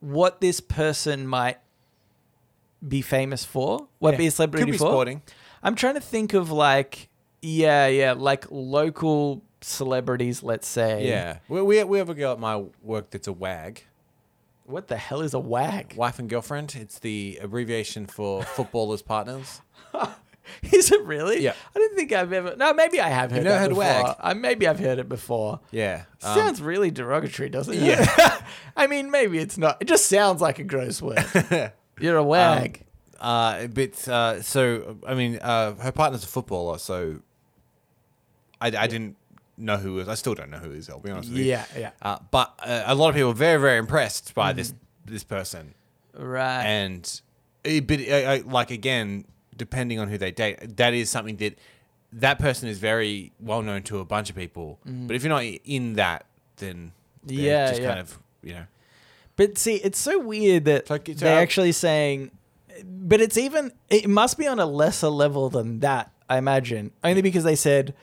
what 0.00 0.40
this 0.40 0.60
person 0.60 1.26
might 1.26 1.58
be 2.86 3.02
famous 3.02 3.44
for. 3.44 3.86
What 3.98 4.12
Yeah. 4.12 4.18
be 4.18 4.26
a 4.26 4.30
celebrity 4.30 4.64
Could 4.64 4.72
be 4.72 4.78
for? 4.78 4.88
sporting. 4.90 5.22
I'm 5.62 5.74
trying 5.74 5.94
to 5.94 6.00
think 6.00 6.34
of 6.34 6.50
like, 6.50 7.08
yeah, 7.42 7.86
yeah, 7.86 8.12
like 8.12 8.46
local 8.50 9.42
celebrities. 9.60 10.42
Let's 10.42 10.66
say. 10.68 11.06
Yeah, 11.08 11.38
we, 11.48 11.60
we 11.62 11.84
we 11.84 11.98
have 11.98 12.08
a 12.10 12.14
girl 12.14 12.32
at 12.32 12.38
my 12.40 12.64
work 12.82 13.10
that's 13.10 13.28
a 13.28 13.32
WAG, 13.32 13.84
What 14.64 14.88
the 14.88 14.96
hell 14.96 15.20
is 15.20 15.34
a 15.34 15.38
wag? 15.38 15.94
wife 15.96 16.18
and 16.18 16.28
girlfriend. 16.28 16.74
It's 16.78 16.98
the 16.98 17.38
abbreviation 17.42 18.06
for 18.06 18.42
footballers 18.56 19.02
partners. 19.02 19.60
Is 20.72 20.90
it 20.90 21.00
really? 21.04 21.42
Yeah. 21.42 21.54
I 21.76 21.78
don't 21.78 21.94
think 21.94 22.10
I've 22.12 22.32
ever. 22.32 22.56
No, 22.56 22.74
maybe 22.74 23.00
I 23.00 23.08
have 23.08 23.30
heard 23.30 23.44
never 23.44 23.58
heard 23.58 23.68
before. 23.68 23.84
wag? 23.84 24.16
Uh, 24.18 24.34
maybe 24.34 24.66
I've 24.66 24.80
heard 24.80 24.98
it 24.98 25.08
before. 25.08 25.60
Yeah, 25.70 26.04
um, 26.24 26.34
sounds 26.34 26.60
really 26.60 26.90
derogatory, 26.90 27.50
doesn't 27.50 27.74
it? 27.74 27.80
Yeah. 27.82 28.42
I 28.76 28.88
mean, 28.88 29.12
maybe 29.12 29.38
it's 29.38 29.56
not. 29.56 29.76
It 29.80 29.86
just 29.86 30.06
sounds 30.06 30.40
like 30.40 30.58
a 30.58 30.64
gross 30.64 31.00
word. 31.00 31.24
You're 32.00 32.16
a 32.16 32.24
wag. 32.24 32.84
Uh, 33.20 33.66
but 33.66 34.08
uh, 34.08 34.40
so 34.42 34.96
I 35.06 35.14
mean, 35.14 35.38
uh, 35.42 35.74
her 35.76 35.92
partner's 35.92 36.24
a 36.24 36.26
footballer, 36.26 36.78
so 36.78 37.20
I, 38.60 38.68
I 38.68 38.86
didn't 38.86 39.16
know 39.56 39.76
who 39.76 39.94
was. 39.94 40.08
I 40.08 40.14
still 40.14 40.34
don't 40.34 40.50
know 40.50 40.58
who 40.58 40.72
is. 40.72 40.88
I'll 40.88 41.00
be 41.00 41.10
honest 41.10 41.28
with 41.30 41.38
you. 41.38 41.44
yeah, 41.44 41.64
yeah. 41.76 41.90
Uh, 42.00 42.18
but 42.30 42.58
uh, 42.62 42.84
a 42.86 42.94
lot 42.94 43.10
of 43.10 43.14
people 43.14 43.30
are 43.30 43.34
very, 43.34 43.60
very 43.60 43.78
impressed 43.78 44.34
by 44.34 44.52
this 44.52 44.72
this 45.04 45.24
person, 45.24 45.74
Right. 46.16 46.64
and 46.64 47.20
eh, 47.64 47.80
but 47.80 48.00
uh, 48.00 48.12
uh, 48.12 48.38
like 48.46 48.70
again, 48.70 49.24
depending 49.56 49.98
on 49.98 50.08
who 50.08 50.16
they 50.18 50.30
date, 50.30 50.76
that 50.76 50.94
is 50.94 51.10
something 51.10 51.36
that 51.38 51.58
that 52.12 52.38
person 52.38 52.68
is 52.68 52.78
very 52.78 53.32
well 53.40 53.62
known 53.62 53.82
to 53.84 53.98
a 53.98 54.04
bunch 54.04 54.30
of 54.30 54.36
people. 54.36 54.78
But 54.84 55.14
if 55.14 55.22
you're 55.22 55.28
not 55.30 55.44
in 55.44 55.94
that, 55.94 56.26
then 56.56 56.92
they're 57.22 57.36
Yeah, 57.38 57.68
just 57.68 57.82
yeah. 57.82 57.88
kind 57.88 58.00
of 58.00 58.18
you 58.42 58.54
know. 58.54 58.64
But 59.36 59.56
see, 59.58 59.76
it's 59.76 59.98
so 59.98 60.18
weird 60.18 60.64
that 60.66 60.88
like 60.90 61.08
it's 61.08 61.20
they're 61.20 61.34
our- 61.36 61.40
actually 61.42 61.72
saying, 61.72 62.30
but 62.84 63.20
it's 63.20 63.36
even, 63.36 63.72
it 63.88 64.08
must 64.08 64.38
be 64.38 64.46
on 64.46 64.58
a 64.58 64.66
lesser 64.66 65.08
level 65.08 65.48
than 65.48 65.80
that, 65.80 66.12
I 66.28 66.38
imagine. 66.38 66.92
Only 67.02 67.22
because 67.22 67.44
they 67.44 67.56
said 67.56 67.94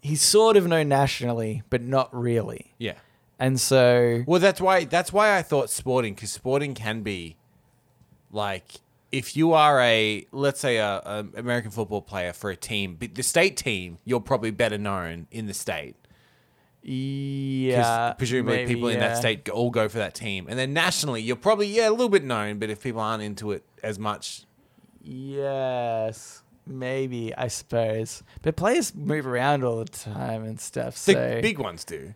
he's 0.00 0.22
sort 0.22 0.56
of 0.56 0.66
known 0.66 0.88
nationally, 0.88 1.62
but 1.70 1.82
not 1.82 2.14
really. 2.14 2.74
Yeah. 2.78 2.94
And 3.38 3.60
so, 3.60 4.22
Well, 4.26 4.40
that's 4.40 4.60
why 4.60 4.84
that's 4.84 5.12
why 5.12 5.36
I 5.36 5.42
thought 5.42 5.70
sporting 5.70 6.14
because 6.14 6.30
sporting 6.30 6.74
can 6.74 7.02
be 7.02 7.36
like 8.30 8.80
if 9.12 9.36
you 9.36 9.54
are 9.54 9.80
a 9.80 10.26
let's 10.30 10.60
say 10.60 10.76
a, 10.76 11.02
a 11.04 11.26
American 11.36 11.70
football 11.70 12.02
player 12.02 12.32
for 12.32 12.50
a 12.50 12.56
team, 12.56 12.96
but 12.98 13.14
the 13.14 13.22
state 13.22 13.56
team, 13.56 13.98
you're 14.04 14.20
probably 14.20 14.50
better 14.50 14.78
known 14.78 15.26
in 15.30 15.46
the 15.46 15.54
state. 15.54 15.96
yeah. 16.92 18.12
presumably 18.12 18.56
maybe, 18.56 18.74
people 18.74 18.88
in 18.88 19.00
that 19.00 19.16
state 19.16 19.48
all 19.48 19.70
go 19.70 19.88
for 19.88 19.98
that 19.98 20.14
team, 20.14 20.46
and 20.48 20.58
then 20.58 20.74
nationally, 20.74 21.22
you're 21.22 21.36
probably 21.36 21.66
yeah 21.66 21.88
a 21.88 21.90
little 21.90 22.08
bit 22.10 22.24
known, 22.24 22.58
but 22.58 22.68
if 22.68 22.82
people 22.82 23.00
aren't 23.00 23.22
into 23.22 23.52
it 23.52 23.64
as 23.82 23.98
much, 23.98 24.44
Yes, 25.02 26.42
maybe 26.66 27.34
I 27.34 27.48
suppose. 27.48 28.22
But 28.42 28.56
players 28.56 28.94
move 28.94 29.26
around 29.26 29.64
all 29.64 29.78
the 29.78 29.84
time 29.86 30.44
and 30.44 30.60
stuff. 30.60 30.96
So, 30.96 31.12
the 31.12 31.40
big 31.42 31.58
ones 31.58 31.84
do. 31.84 32.14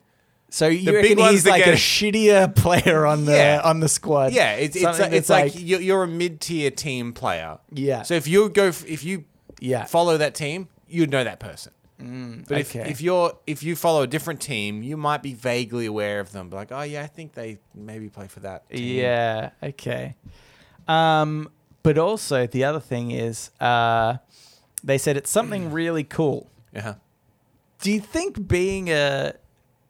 so 0.50 0.68
you 0.68 0.84
the 0.84 0.92
big 0.92 1.02
reckon 1.02 1.18
ones 1.18 1.32
he's 1.32 1.46
like 1.46 1.66
a 1.66 1.72
shittier 1.72 2.54
player 2.64 3.06
on 3.06 3.24
the 3.24 3.32
Yeah. 3.32 3.60
on 3.64 3.80
the 3.80 3.88
squad? 3.88 4.32
Yeah, 4.32 4.52
it's 4.52 4.76
it's, 4.76 4.82
Something 4.84 5.12
it's 5.12 5.28
that's 5.28 5.54
like, 5.54 5.62
you're, 5.62 5.80
you're 5.80 6.02
a 6.02 6.08
mid 6.08 6.40
tier 6.40 6.70
team 6.70 7.12
player. 7.12 7.58
Yeah. 7.72 8.02
So 8.02 8.14
if 8.14 8.26
you 8.28 8.48
go 8.48 8.66
f- 8.66 8.86
if 8.86 9.04
you 9.04 9.24
Yeah. 9.60 9.84
follow 9.86 10.16
that 10.18 10.34
team, 10.34 10.68
you'd 10.88 11.10
know 11.10 11.24
that 11.24 11.40
person. 11.40 11.72
Mm, 12.00 12.46
but 12.48 12.58
if, 12.58 12.74
okay. 12.74 12.90
if 12.90 13.00
you're 13.00 13.38
if 13.46 13.62
you 13.62 13.76
follow 13.76 14.02
a 14.02 14.06
different 14.06 14.40
team, 14.40 14.82
you 14.82 14.96
might 14.96 15.22
be 15.22 15.32
vaguely 15.32 15.86
aware 15.86 16.18
of 16.20 16.32
them. 16.32 16.48
But 16.48 16.56
like, 16.56 16.72
oh 16.72 16.82
yeah, 16.82 17.02
I 17.02 17.06
think 17.06 17.32
they 17.34 17.58
maybe 17.74 18.08
play 18.08 18.26
for 18.26 18.40
that. 18.40 18.68
Team. 18.68 18.98
Yeah. 18.98 19.50
Okay. 19.62 20.16
Um, 20.88 21.50
but 21.82 21.98
also 21.98 22.46
the 22.46 22.64
other 22.64 22.80
thing 22.80 23.10
is, 23.10 23.50
uh, 23.60 24.16
they 24.82 24.98
said 24.98 25.16
it's 25.16 25.30
something 25.30 25.70
really 25.72 26.04
cool. 26.04 26.50
Yeah. 26.72 26.94
Do 27.80 27.90
you 27.92 28.00
think 28.00 28.48
being 28.48 28.90
a 28.90 29.34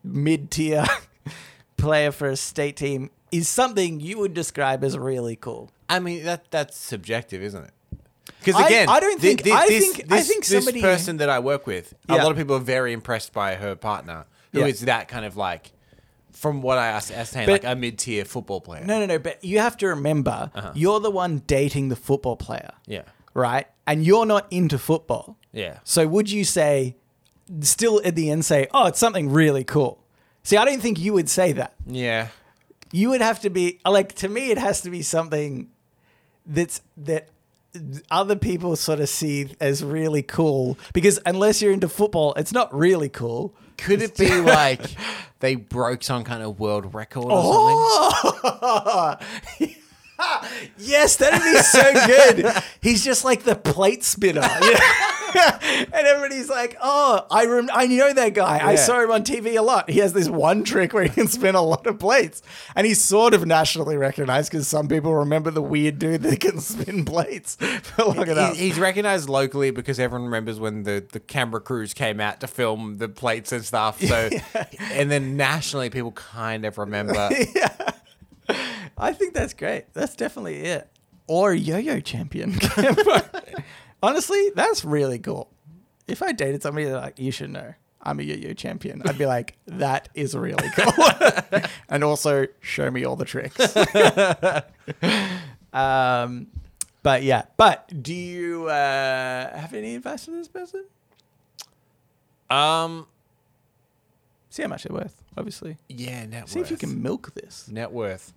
mid 0.03 0.51
tier 0.51 0.85
player 1.77 2.11
for 2.13 2.29
a 2.29 2.37
state 2.37 2.77
team 2.77 3.11
is 3.33 3.49
something 3.49 4.01
you 4.01 4.19
would 4.19 4.35
describe 4.35 4.83
as 4.85 4.97
really 4.99 5.37
cool? 5.37 5.71
I 5.89 5.99
mean 6.01 6.25
that 6.25 6.51
that's 6.51 6.77
subjective, 6.77 7.43
isn't 7.43 7.65
it? 7.65 7.71
Because 8.43 8.65
again, 8.67 8.89
I 8.89 9.01
don't 9.01 9.21
think- 9.21 9.43
thi- 9.43 9.53
I 9.53 9.67
this, 9.69 9.95
think- 9.97 10.13
I 10.13 10.17
this- 10.19 10.29
think 10.29 10.45
this 10.47 10.65
somebody- 10.65 10.81
person 10.83 11.17
that 11.19 11.29
I 11.31 11.39
work 11.39 11.67
with, 11.67 11.95
a 12.09 12.17
lot 12.17 12.31
of 12.31 12.37
people 12.37 12.57
are 12.57 12.61
very 12.61 12.93
impressed 12.93 13.33
by 13.33 13.55
her 13.55 13.75
partner, 13.75 14.27
who 14.53 14.65
is 14.65 14.81
Yeah. 14.83 14.87
that 14.87 15.09
kind 15.09 15.25
of 15.25 15.37
like, 15.37 15.73
from 16.35 16.61
what 16.63 16.77
I 16.79 16.89
as- 16.89 17.11
ascertained, 17.11 17.47
But- 17.47 17.63
like 17.65 17.73
a 17.73 17.75
mid 17.77 17.99
tier 17.99 18.25
football 18.25 18.61
player. 18.61 18.85
No, 18.85 18.99
no, 19.01 19.07
no. 19.07 19.19
But 19.19 19.43
you 19.45 19.59
have 19.61 19.77
to 19.79 19.87
remember, 19.89 20.51
Uh-huh. 20.55 20.73
you're 20.75 21.01
the 21.01 21.11
one 21.11 21.43
dating 21.47 21.89
the 21.89 21.97
football 21.97 22.37
player, 22.37 22.73
Yeah. 22.87 23.03
right? 23.33 23.67
And 23.87 24.05
you're 24.05 24.27
not 24.27 24.47
into 24.51 24.79
football. 24.79 25.37
Yeah. 25.53 25.79
So 25.85 26.07
would 26.07 26.31
you 26.31 26.45
say, 26.45 26.97
still 27.61 28.01
at 28.05 28.15
the 28.17 28.31
end, 28.31 28.45
say, 28.45 28.67
"Oh, 28.75 28.87
it's 28.87 28.99
something 28.99 29.31
really 29.31 29.65
cool"? 29.65 29.99
See, 30.43 30.57
I 30.57 30.65
don't 30.65 30.81
think 30.83 30.99
you 30.99 31.13
would 31.13 31.29
say 31.31 31.53
that. 31.53 31.73
Yeah. 31.87 32.29
You 32.93 33.09
would 33.11 33.21
have 33.23 33.41
to 33.41 33.51
be 33.51 33.81
like 33.87 34.15
to 34.17 34.29
me. 34.29 34.51
It 34.51 34.59
has 34.59 34.81
to 34.83 34.91
be 34.91 35.03
something 35.03 35.69
that's 36.47 36.81
that 36.97 37.29
other 38.11 38.37
people 38.37 38.77
sort 38.77 39.01
of 39.01 39.09
see 39.09 39.49
as 39.61 39.83
really 39.83 40.23
cool 40.23 40.79
because 40.93 41.19
unless 41.27 41.61
you're 41.61 41.73
into 41.73 41.89
football, 41.89 42.35
it's 42.35 42.53
not 42.53 42.75
really 42.75 43.09
cool. 43.09 43.55
Could 43.77 44.03
it 44.03 44.17
be 44.17 44.35
like 44.41 44.95
they 45.41 45.57
broke 45.57 46.03
some 46.03 46.25
kind 46.25 46.43
of 46.43 46.59
world 46.59 46.95
record 46.95 47.25
or 47.25 47.43
something? 47.43 48.51
Oh! 48.53 49.17
Yes, 50.79 51.17
that'd 51.17 51.43
be 51.43 51.59
so 51.59 51.93
good. 52.07 52.63
He's 52.81 53.05
just 53.05 53.25
like 53.25 53.43
the 53.45 53.55
plate 53.57 54.05
spinner, 54.05 54.41
and 55.35 55.93
everybody's 55.93 56.49
like, 56.49 56.77
"Oh, 56.81 57.27
I 57.31 57.47
rem- 57.47 57.71
I 57.73 57.87
know 57.87 58.13
that 58.13 58.35
guy. 58.35 58.61
I 58.63 58.75
saw 58.75 59.01
him 59.01 59.11
on 59.11 59.23
TV 59.25 59.57
a 59.59 59.63
lot. 59.63 59.89
He 59.89 59.99
has 60.01 60.13
this 60.13 60.29
one 60.29 60.63
trick 60.65 60.93
where 60.93 61.05
he 61.05 61.09
can 61.09 61.27
spin 61.29 61.55
a 61.55 61.63
lot 61.63 61.87
of 61.87 61.99
plates, 61.99 62.43
and 62.77 62.87
he's 62.87 63.01
sort 63.01 63.35
of 63.35 63.47
nationally 63.47 63.97
recognized 63.97 64.51
because 64.51 64.69
some 64.69 64.89
people 64.89 65.15
remember 65.15 65.51
the 65.51 65.63
weird 65.63 65.99
dude 65.99 66.23
that 66.23 66.41
can 66.41 66.61
spin 66.61 67.05
plates 67.05 67.57
for 67.57 68.05
long 68.05 68.29
enough. 68.29 68.57
He's 68.57 68.79
recognized 68.79 69.29
locally 69.29 69.71
because 69.71 69.99
everyone 69.99 70.27
remembers 70.27 70.61
when 70.61 70.83
the, 70.83 71.05
the 71.13 71.21
camera 71.21 71.61
crews 71.61 71.95
came 71.95 72.21
out 72.21 72.41
to 72.41 72.47
film 72.47 72.99
the 72.99 73.09
plates 73.09 73.53
and 73.53 73.65
stuff. 73.65 74.01
So, 74.01 74.29
and 74.93 75.11
then 75.11 75.37
nationally, 75.37 75.91
people 75.91 76.13
kind 76.13 76.65
of 76.67 76.79
remember. 76.79 77.31
I 78.97 79.13
think 79.13 79.35
that's 79.35 79.55
great. 79.55 79.93
That's 79.95 80.15
definitely 80.15 80.57
it. 80.61 80.89
Or 81.27 81.53
yo-yo 81.55 82.01
champion. 82.01 82.59
Honestly, 84.03 84.51
that's 84.55 84.85
really 84.85 85.19
cool. 85.19 85.51
If 86.07 86.23
I 86.23 86.33
dated 86.33 86.63
somebody 86.63 86.87
that 86.87 87.01
like, 87.01 87.19
you 87.19 87.31
should 87.33 87.51
know, 87.51 87.75
I'm 88.03 88.21
a 88.21 88.23
yo-yo 88.23 88.53
champion, 88.53 89.01
I'd 89.07 89.17
be 89.17 89.25
like, 89.27 89.57
that 89.67 90.11
is 90.15 90.37
really 90.37 90.69
cool. 90.77 91.07
and 91.89 92.05
also 92.05 92.47
show 92.61 92.91
me 92.91 93.05
all 93.05 93.17
the 93.17 93.25
tricks. 93.25 93.75
um, 95.73 96.49
but 97.03 97.23
yeah, 97.23 97.45
but 97.57 98.03
do 98.03 98.15
you 98.15 98.67
uh, 98.69 99.59
have 99.59 99.73
any 99.75 99.95
advice 99.97 100.27
for 100.27 100.33
this 100.33 100.49
person? 100.49 100.85
Um, 102.51 103.07
See 104.51 104.63
how 104.63 104.69
much 104.69 104.85
they're 104.85 104.95
worth, 104.95 105.21
obviously. 105.37 105.79
yeah, 105.89 106.25
net 106.27 106.43
worth. 106.43 106.51
See 106.51 106.61
if 106.61 106.71
you 106.71 106.75
worth. 106.75 106.81
can 106.81 107.03
milk 107.03 107.35
this. 107.35 107.67
net 107.69 107.91
worth. 107.93 108.33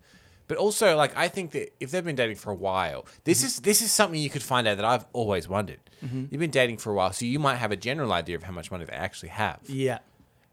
But 0.48 0.58
also, 0.58 0.95
like, 0.95 1.16
I 1.18 1.28
think 1.28 1.52
that 1.52 1.74
if 1.80 1.91
they've 1.91 2.04
been 2.06 2.16
dating 2.16 2.38
for 2.38 2.52
a 2.52 2.56
while, 2.56 3.06
this 3.26 3.43
is 3.43 3.60
this 3.60 3.82
is 3.82 3.91
something 3.91 4.20
you 4.20 4.30
could 4.30 4.43
find 4.43 4.68
out 4.68 4.78
that 4.78 4.86
I've 4.86 5.06
always 5.14 5.48
wondered. 5.50 5.80
You've 6.02 6.39
been 6.39 6.52
dating 6.52 6.78
for 6.78 6.91
a 6.91 6.95
while, 6.95 7.12
so 7.12 7.26
you 7.26 7.39
might 7.39 7.56
have 7.56 7.72
a 7.72 7.76
general 7.76 8.14
idea 8.14 8.36
of 8.38 8.43
how 8.43 8.52
much 8.54 8.72
money 8.72 8.86
they 8.86 8.93
actually 8.93 9.30
have. 9.30 9.60
Yeah. 9.68 10.00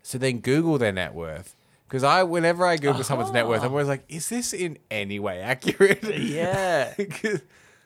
So 0.02 0.18
then 0.18 0.38
Google 0.38 0.78
their 0.78 0.90
net 0.92 1.14
worth. 1.14 1.54
Because 1.86 2.02
I, 2.02 2.22
whenever 2.24 2.66
I 2.66 2.76
Google 2.76 3.04
someone's 3.04 3.30
net 3.30 3.46
worth, 3.46 3.60
I'm 3.60 3.66
Uh-huh. 3.66 3.74
always 3.74 3.86
like, 3.88 4.04
is 4.08 4.28
this 4.30 4.52
in 4.52 4.78
any 4.90 5.18
way 5.20 5.40
accurate? 5.40 6.02
Yeah. 6.18 6.94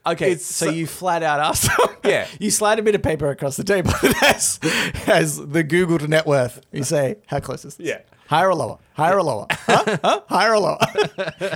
Okay, 0.07 0.33
It's 0.33 0.47
so, 0.47 0.67
so- 0.67 0.73
you 0.73 0.87
flat 0.87 1.23
out 1.23 1.41
ask 1.41 1.67
them. 1.77 1.97
Yeah. 2.05 2.27
You 2.41 2.51
slide 2.51 2.79
a 2.79 2.83
bit 2.83 2.95
of 2.95 3.03
paper 3.03 3.29
across 3.29 3.57
the 3.57 3.65
table 3.65 3.91
that 4.03 4.15
has, 4.21 4.59
has 5.05 5.37
the 5.47 5.63
Google 5.63 5.99
to 5.99 6.09
net 6.09 6.25
worth. 6.27 6.63
You 6.73 6.85
say, 6.85 7.17
how 7.27 7.41
close 7.41 7.65
is 7.67 7.77
this? 7.77 7.87
Yeah. 7.87 7.99
Higher 8.29 8.49
or 8.51 8.55
lower? 8.55 8.79
Higher 8.95 9.17
or 9.19 9.23
lower? 9.23 9.47
Huh? 9.51 9.97
Huh? 10.05 10.21
Higher 10.29 10.53
or 10.55 10.59
lower? 10.61 10.79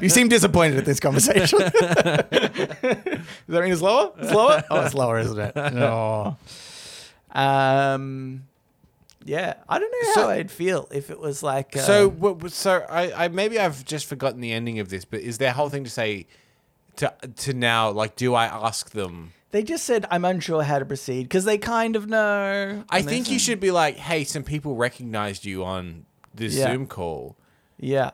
you 0.03 0.09
seem 0.09 0.29
disappointed 0.29 0.79
at 0.79 0.85
this 0.85 1.01
conversation. 1.01 1.59
Does 1.70 1.73
that 2.31 3.62
mean 3.62 3.73
it's 3.73 3.83
lower? 3.83 4.12
It's 4.18 4.33
lower? 4.33 4.62
Oh, 4.70 4.81
it's 4.85 4.95
lower, 4.95 5.18
isn't 5.18 5.39
it? 5.39 5.55
No. 5.75 6.37
Um, 7.35 8.45
yeah. 9.25 9.55
I 9.66 9.79
don't 9.79 9.91
know 9.91 10.09
how 10.14 10.23
So- 10.23 10.29
I'd 10.31 10.51
feel 10.51 10.87
if 10.93 11.09
it 11.11 11.18
was 11.18 11.43
like. 11.43 11.75
Uh, 11.77 11.81
So, 11.81 12.09
what, 12.11 12.43
what- 12.43 12.53
so 12.53 12.85
I, 12.91 13.25
I 13.25 13.29
maybe 13.29 13.59
I've 13.59 13.85
just 13.87 14.05
forgotten 14.07 14.41
the 14.43 14.53
ending 14.53 14.79
of 14.81 14.91
this, 14.91 15.05
but 15.07 15.20
is 15.20 15.39
their 15.39 15.53
whole 15.53 15.70
thing 15.70 15.85
to 15.85 15.91
say 15.91 16.27
to 16.97 17.12
to 17.37 17.55
now 17.55 17.91
like, 17.91 18.16
do 18.16 18.35
I 18.35 18.45
ask 18.45 18.91
them? 18.91 19.33
they 19.51 19.62
just 19.62 19.85
said, 19.85 20.05
I'm 20.11 20.25
unsure 20.27 20.62
how 20.62 20.79
to 20.79 20.85
proceed 20.85 21.23
because 21.25 21.45
they 21.45 21.57
kind 21.59 21.97
of 21.97 22.07
know. 22.07 22.85
I 22.91 22.99
And 22.99 23.07
they 23.09 23.11
think 23.12 23.31
you 23.31 23.39
said- 23.39 23.45
should 23.47 23.61
be 23.61 23.70
like, 23.70 23.97
hey, 23.97 24.25
some 24.25 24.43
people 24.45 24.77
recognized 24.77 25.45
you 25.47 25.64
on 25.64 26.05
this 26.35 26.55
Yeah. 26.55 26.72
Zoom 26.72 26.87
call. 26.87 27.37
Yeah. 27.78 28.11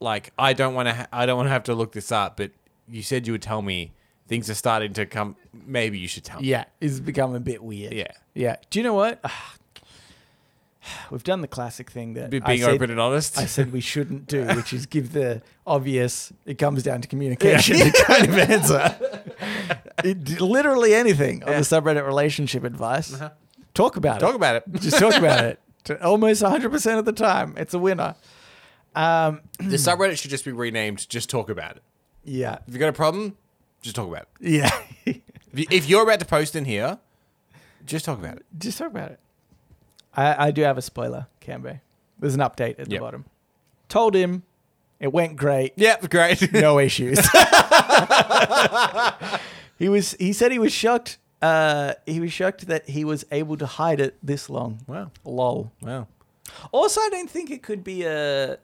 Like, 0.00 0.32
I 0.38 0.52
don't 0.54 0.74
want 0.74 0.88
to, 0.88 0.94
ha- 0.94 1.06
I 1.12 1.26
don't 1.26 1.36
want 1.36 1.46
to 1.48 1.50
have 1.52 1.64
to 1.64 1.74
look 1.74 1.92
this 1.92 2.10
up, 2.10 2.36
but 2.36 2.52
you 2.88 3.02
said 3.02 3.26
you 3.26 3.32
would 3.34 3.42
tell 3.42 3.62
me. 3.62 3.92
Things 4.28 4.48
are 4.48 4.54
starting 4.54 4.92
to 4.92 5.06
come. 5.06 5.34
Maybe 5.66 5.98
you 5.98 6.06
should 6.06 6.22
tell 6.22 6.40
me. 6.40 6.46
Yeah, 6.46 6.66
it's 6.80 7.00
become 7.00 7.34
a 7.34 7.40
bit 7.40 7.64
weird. 7.64 7.92
Yeah. 7.92 8.12
Yeah. 8.32 8.56
Do 8.70 8.78
you 8.78 8.84
know 8.84 8.94
what? 8.94 9.20
We've 11.10 11.24
done 11.24 11.40
the 11.40 11.48
classic 11.48 11.90
thing 11.90 12.14
that 12.14 12.26
I 12.32 12.38
Being 12.38 12.60
said, 12.60 12.70
open 12.70 12.90
and 12.90 13.00
honest. 13.00 13.36
I 13.36 13.46
said 13.46 13.72
we 13.72 13.80
shouldn't 13.80 14.26
do, 14.28 14.44
which 14.54 14.72
is 14.72 14.86
give 14.86 15.12
the 15.12 15.42
obvious. 15.66 16.32
It 16.46 16.58
comes 16.58 16.82
down 16.84 17.00
to 17.02 17.08
communication 17.08 17.76
kind 18.06 18.28
of 18.28 18.38
answer. 18.38 18.96
It, 20.02 20.40
literally 20.40 20.94
anything 20.94 21.42
on 21.44 21.50
the 21.50 21.58
subreddit 21.58 22.06
relationship 22.06 22.64
advice. 22.64 23.12
Uh-huh. 23.12 23.30
Talk 23.74 23.96
about 23.96 24.18
Talk 24.18 24.20
it. 24.20 24.26
Talk 24.26 24.34
about 24.36 24.56
it. 24.56 24.80
Just 24.80 24.98
talk 24.98 25.14
about 25.14 25.44
it. 25.44 25.60
To 25.84 26.04
almost 26.04 26.42
100% 26.42 26.98
of 26.98 27.04
the 27.04 27.12
time, 27.12 27.54
it's 27.56 27.72
a 27.74 27.78
winner. 27.78 28.14
Um, 28.94 29.40
the 29.58 29.76
subreddit 29.76 30.18
should 30.20 30.30
just 30.30 30.44
be 30.44 30.52
renamed. 30.52 31.08
Just 31.08 31.30
talk 31.30 31.48
about 31.48 31.76
it. 31.76 31.82
yeah. 32.24 32.58
If 32.66 32.74
you 32.74 32.78
got 32.80 32.88
a 32.88 32.92
problem, 32.92 33.36
just 33.82 33.96
talk 33.96 34.08
about 34.08 34.22
it. 34.22 34.28
Yeah. 34.40 34.70
If, 35.06 35.58
you, 35.58 35.66
if 35.70 35.88
you're 35.88 36.02
about 36.02 36.20
to 36.20 36.26
post 36.26 36.54
in 36.54 36.64
here, 36.64 36.98
just 37.86 38.04
talk 38.04 38.18
about 38.18 38.36
it. 38.36 38.44
Just 38.58 38.78
talk 38.78 38.88
about 38.88 39.10
it. 39.12 39.18
I, 40.14 40.46
I 40.46 40.50
do 40.50 40.62
have 40.62 40.76
a 40.78 40.82
spoiler, 40.82 41.26
Cambo. 41.40 41.80
There's 42.18 42.34
an 42.34 42.40
update 42.40 42.78
at 42.78 42.86
the 42.86 42.92
Yep. 42.92 43.00
bottom. 43.00 43.24
Told 43.88 44.14
him 44.14 44.42
it 45.00 45.12
went 45.12 45.36
great. 45.36 45.72
Yep, 45.76 46.10
great. 46.10 46.52
No 46.52 46.78
issues. 46.86 47.18
he 49.78 49.88
was 49.88 50.12
he 50.18 50.32
said 50.32 50.52
he 50.52 50.58
was 50.58 50.72
shocked 50.72 51.18
uh, 51.42 51.94
he 52.06 52.20
was 52.20 52.32
shocked 52.32 52.66
that 52.66 52.88
he 52.88 53.04
was 53.04 53.24
able 53.30 53.56
to 53.56 53.66
hide 53.66 54.00
it 54.00 54.16
this 54.22 54.50
long. 54.50 54.80
Wow. 54.86 55.10
Lol. 55.24 55.72
Wow. 55.82 56.06
Also, 56.72 57.00
I 57.00 57.08
don't 57.10 57.30
think 57.30 57.50
it 57.50 57.62
could 57.62 57.82
be 57.84 58.02
a 58.04 58.58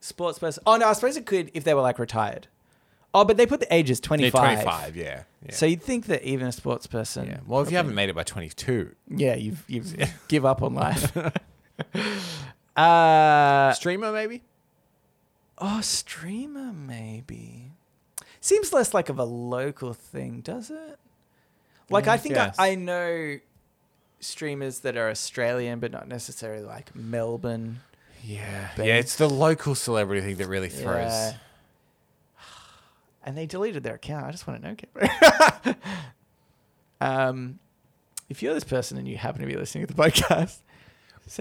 sports 0.00 0.38
person. 0.38 0.62
Oh 0.66 0.76
no, 0.76 0.88
I 0.88 0.92
suppose 0.94 1.16
it 1.16 1.26
could 1.26 1.50
if 1.54 1.64
they 1.64 1.74
were 1.74 1.82
like 1.82 1.98
retired. 1.98 2.46
Oh, 3.14 3.24
but 3.24 3.36
they 3.36 3.44
put 3.46 3.60
the 3.60 3.72
ages 3.74 3.98
as 3.98 4.04
Yeah, 4.04 4.30
25. 4.30 4.62
25, 4.62 4.96
yeah. 4.96 5.22
yeah. 5.44 5.52
So 5.54 5.66
you'd 5.66 5.82
think 5.82 6.06
that 6.06 6.22
even 6.22 6.46
a 6.46 6.52
sports 6.52 6.86
person. 6.86 7.26
yeah. 7.26 7.40
Well, 7.46 7.60
if 7.60 7.70
you 7.70 7.76
haven't 7.76 7.94
made 7.94 8.08
it 8.08 8.14
by 8.14 8.22
22, 8.22 8.90
Yeah, 9.10 9.34
you've 9.34 9.62
you've 9.68 9.94
give 10.28 10.46
up 10.46 10.62
on 10.62 10.74
life. 10.74 11.12
uh 12.76 13.72
streamer 13.74 14.12
maybe? 14.12 14.42
oh, 15.58 15.80
streamer 15.82 16.72
maybe. 16.72 17.72
Seems 18.40 18.72
less 18.72 18.94
like 18.94 19.08
of 19.08 19.18
a 19.18 19.24
local 19.24 19.92
thing, 19.92 20.40
does 20.40 20.70
it? 20.70 20.98
Like 21.92 22.08
I 22.08 22.16
think 22.16 22.36
I. 22.36 22.52
I 22.58 22.74
know 22.74 23.38
streamers 24.20 24.80
that 24.80 24.96
are 24.96 25.10
Australian 25.10 25.80
but 25.80 25.90
not 25.90 26.08
necessarily 26.08 26.64
like 26.64 26.94
Melbourne. 26.94 27.80
Yeah. 28.24 28.70
Yeah, 28.78 28.96
it's 28.96 29.16
the 29.16 29.28
local 29.28 29.74
celebrity 29.74 30.20
thing 30.22 30.36
that 30.36 30.48
really 30.48 30.68
throws. 30.68 31.10
Yeah. 31.10 31.32
And 33.24 33.38
they 33.38 33.46
deleted 33.46 33.84
their 33.84 33.94
account. 33.94 34.26
I 34.26 34.32
just 34.32 34.48
want 34.48 34.62
to 34.62 34.68
know. 34.68 35.74
Um, 37.02 37.58
if 38.28 38.42
you're 38.42 38.54
this 38.54 38.64
person 38.64 38.96
and 38.96 39.08
you 39.08 39.16
happen 39.16 39.40
to 39.40 39.46
be 39.46 39.56
listening 39.56 39.86
to 39.86 39.92
the 39.92 40.00
podcast, 40.00 40.58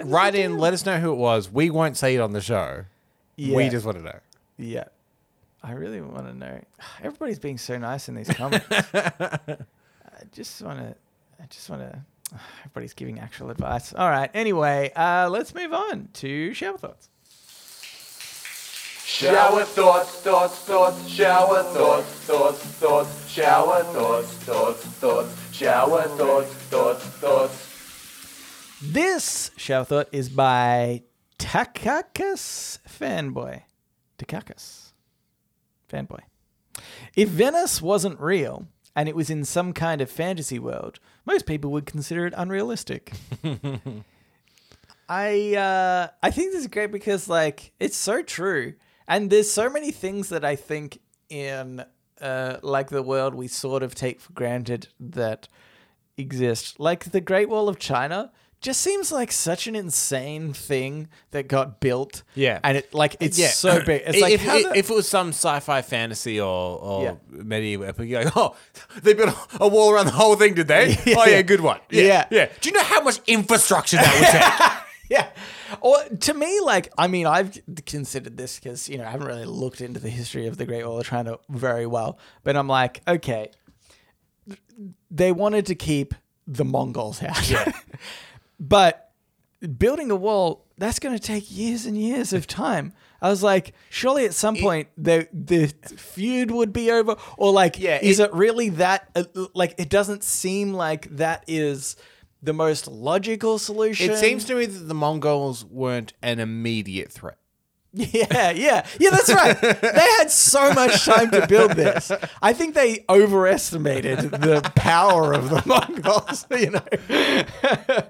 Write 0.04 0.36
in, 0.36 0.58
let 0.58 0.74
us 0.74 0.86
know 0.86 1.00
who 1.00 1.12
it 1.12 1.18
was. 1.18 1.52
We 1.52 1.70
won't 1.70 1.98
say 1.98 2.16
it 2.16 2.20
on 2.20 2.34
the 2.34 2.42
show. 2.42 2.86
Yeah. 3.36 3.56
We 3.56 3.70
just 3.70 3.86
want 3.86 3.98
to 3.98 4.04
know. 4.04 4.20
Yeah. 4.58 4.86
I 5.64 5.74
really 5.74 6.02
want 6.02 6.28
to 6.28 6.34
know. 6.34 6.62
Everybody's 7.04 7.40
being 7.40 7.58
so 7.58 7.78
nice 7.78 8.10
in 8.10 8.16
these 8.16 8.30
comments. 8.30 8.66
I 10.22 10.26
just 10.32 10.62
want 10.62 10.80
to. 10.80 10.96
I 11.42 11.46
just 11.48 11.70
want 11.70 11.82
to. 11.82 12.00
Everybody's 12.60 12.94
giving 12.94 13.20
actual 13.20 13.50
advice. 13.50 13.94
All 13.94 14.10
right. 14.10 14.30
Anyway, 14.34 14.92
uh, 14.96 15.28
let's 15.30 15.54
move 15.54 15.74
on 15.74 16.10
to 16.14 16.54
shower 16.54 16.78
thoughts. 16.78 17.10
Shower 19.06 19.64
thoughts, 19.66 20.22
thoughts, 20.22 20.60
thoughts, 20.60 21.08
shower 21.08 21.64
thoughts, 21.64 22.08
thoughts, 22.08 22.60
thoughts, 22.60 23.30
shower 23.30 23.84
thoughts, 23.84 24.32
thoughts, 24.34 24.84
thoughts, 24.86 25.54
shower 25.54 26.04
thoughts, 26.04 26.54
thoughts, 26.54 27.04
thoughts. 27.04 27.68
This 28.82 29.52
shower 29.58 29.84
thought 29.84 30.08
is 30.12 30.30
by 30.30 31.04
Takakis 31.38 32.80
Fanboy. 32.88 33.64
Takakis 34.18 34.94
Fanboy. 35.92 36.22
If 37.16 37.30
Venice 37.30 37.82
wasn't 37.82 38.20
real 38.20 38.68
and 38.96 39.08
it 39.08 39.16
was 39.16 39.30
in 39.30 39.46
some 39.46 39.74
kind 39.74 40.02
of 40.02 40.10
fantasy 40.10 40.60
world, 40.60 41.00
most 41.26 41.46
people 41.46 41.72
would 41.72 41.86
consider 41.86 42.26
it 42.26 42.34
unrealistic. 42.36 43.14
I 45.10 45.56
uh, 45.56 46.08
I 46.24 46.32
think 46.32 46.52
this 46.52 46.62
is 46.62 46.68
great 46.68 46.92
because 46.92 47.28
like 47.28 47.74
it's 47.80 47.98
so 47.98 48.22
true, 48.22 48.76
and 49.08 49.30
there's 49.30 49.52
so 49.52 49.70
many 49.70 49.92
things 49.92 50.30
that 50.30 50.46
I 50.46 50.56
think 50.56 51.00
in 51.30 51.84
uh, 52.22 52.58
like 52.62 52.90
the 52.90 53.04
world 53.04 53.36
we 53.36 53.48
sort 53.48 53.84
of 53.84 53.96
take 53.96 54.22
for 54.22 54.32
granted 54.34 54.88
that 55.00 55.48
exist. 56.18 56.80
Like 56.80 57.12
the 57.12 57.22
Great 57.22 57.50
Wall 57.50 57.68
of 57.68 57.80
China 57.80 58.32
just 58.62 58.82
seems 58.82 59.12
like 59.12 59.32
such 59.32 59.66
an 59.68 59.76
insane 59.76 60.54
thing 60.54 61.08
that 61.32 61.48
got 61.48 61.80
built. 61.80 62.22
Yeah. 62.36 62.60
and 62.64 62.78
it 62.78 62.94
like 62.94 63.16
it's 63.20 63.38
yeah. 63.40 63.48
so 63.50 63.84
big. 63.84 64.04
It's 64.06 64.22
like 64.22 64.34
if, 64.34 64.42
how 64.42 64.58
if, 64.58 64.64
the- 64.70 64.78
if 64.78 64.90
it 64.90 64.94
was 64.94 65.10
some 65.10 65.30
sci-fi 65.30 65.82
fantasy 65.82 66.40
or, 66.40 66.80
or 66.80 67.04
Yeah. 67.04 67.16
medieval 67.30 67.88
epic, 67.88 68.08
you're 68.08 68.24
like, 68.24 68.38
oh, 68.38 68.56
they 69.02 69.14
built 69.16 69.36
a 69.60 69.68
wall 69.68 69.92
around 69.92 70.06
the 70.06 70.12
whole 70.12 70.36
thing, 70.36 70.54
did 70.54 70.68
they? 70.68 70.96
Yeah. 71.06 71.16
Oh 71.18 71.26
yeah, 71.26 71.42
good 71.42 71.62
one. 71.62 71.80
Yeah, 71.90 72.04
Yeah. 72.04 72.26
yeah. 72.30 72.50
Do 72.62 72.70
you 72.70 72.76
know 72.76 72.84
how 72.84 73.02
much 73.02 73.20
infrastructure 73.28 73.98
that 73.98 74.14
would 74.20 74.30
take? 74.30 75.10
yeah. 75.10 75.28
Or 75.82 75.98
to 76.04 76.34
me, 76.34 76.60
like, 76.62 76.92
I 76.98 77.08
mean, 77.08 77.26
I've 77.26 77.58
considered 77.86 78.38
this 78.38 78.60
because, 78.60 78.88
you 78.90 78.98
know, 78.98 79.06
I 79.06 79.10
haven't 79.10 79.26
really 79.28 79.46
looked 79.46 79.82
into 79.82 80.00
the 80.00 80.10
history 80.10 80.46
of 80.48 80.58
the 80.58 80.66
Great 80.66 80.86
Wall 80.86 81.00
of 81.00 81.06
China 81.08 81.38
very 81.50 81.86
well. 81.88 82.20
But 82.44 82.56
I'm 82.58 82.68
like, 82.68 83.02
okay, 83.08 83.50
they 85.10 85.32
wanted 85.32 85.66
to 85.68 85.76
keep 85.76 86.14
the 86.48 86.66
Mongols 86.66 87.24
out. 87.24 87.50
Yeah. 87.50 87.72
But 88.62 89.12
building 89.78 90.10
a 90.12 90.16
wall, 90.16 90.66
that's 90.78 91.00
going 91.00 91.14
to 91.18 91.22
take 91.22 91.52
years 91.52 91.86
and 91.86 91.98
years 91.98 92.32
of 92.32 92.48
time. 92.48 92.94
I 93.22 93.30
was 93.30 93.44
like, 93.44 93.74
surely 93.90 94.26
at 94.26 94.34
some 94.34 94.56
point 94.56 94.88
the 94.98 95.28
the 95.34 95.68
feud 95.98 96.50
would 96.52 96.72
be 96.74 96.90
over, 96.90 97.16
or 97.38 97.52
like, 97.52 97.78
Yeah, 97.80 98.00
is 98.02 98.20
it- 98.20 98.30
it 98.30 98.34
really 98.34 98.70
that? 98.70 99.10
Uh, 99.16 99.24
like, 99.54 99.76
it 99.78 99.90
doesn't 99.90 100.24
seem 100.24 100.74
like 100.74 101.08
that 101.18 101.44
is 101.48 101.96
the 102.42 102.54
most 102.54 102.88
logical 102.88 103.60
solution. 103.60 104.10
It 104.12 104.18
seems 104.18 104.46
to 104.46 104.56
me 104.56 104.66
that 104.66 104.80
the 104.88 104.96
Mongols 104.96 105.64
weren't 105.66 106.14
an 106.24 106.40
immediate 106.40 107.12
threat. 107.12 107.38
Yeah, 107.94 108.52
yeah, 108.52 108.88
yeah. 109.02 109.10
That's 109.10 109.32
right. 109.34 109.60
they 109.62 110.08
had 110.18 110.32
so 110.32 110.74
much 110.74 111.04
time 111.04 111.30
to 111.32 111.46
build 111.46 111.72
this. 111.74 112.10
I 112.42 112.54
think 112.54 112.74
they 112.74 113.04
overestimated 113.10 114.32
the 114.32 114.62
power 114.76 115.34
of 115.34 115.50
the 115.50 115.62
Mongols. 115.68 116.48
You 116.50 116.72
know. 116.72 118.04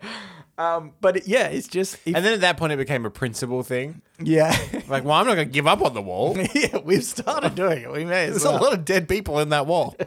Um, 0.58 0.94
but 1.02 1.18
it- 1.18 1.28
yeah, 1.28 1.48
it's 1.48 1.68
just 1.68 1.96
if- 2.06 2.16
And 2.16 2.24
then 2.26 2.34
at 2.34 2.42
that 2.42 2.58
point, 2.58 2.72
it 2.74 2.78
became 2.78 3.06
a 3.06 3.10
principle 3.10 3.64
thing. 3.64 4.02
yeah, 4.22 4.56
Like, 4.88 5.04
well, 5.04 5.14
I'm 5.14 5.26
not 5.26 5.36
going 5.36 5.48
to 5.48 5.52
give 5.54 5.68
up 5.68 5.82
on 5.82 5.94
the 5.94 6.02
wall. 6.02 6.38
yeah. 6.54 6.78
We've 6.84 7.04
started 7.04 7.56
doing 7.56 7.82
it. 7.84 7.92
We 7.92 8.06
may 8.06 8.30
There's 8.30 8.44
well. 8.44 8.60
a 8.60 8.64
lot 8.64 8.74
of 8.74 8.86
dead 8.86 9.08
people 9.10 9.40
in 9.40 9.50
that 9.50 9.66
wall. 9.68 9.96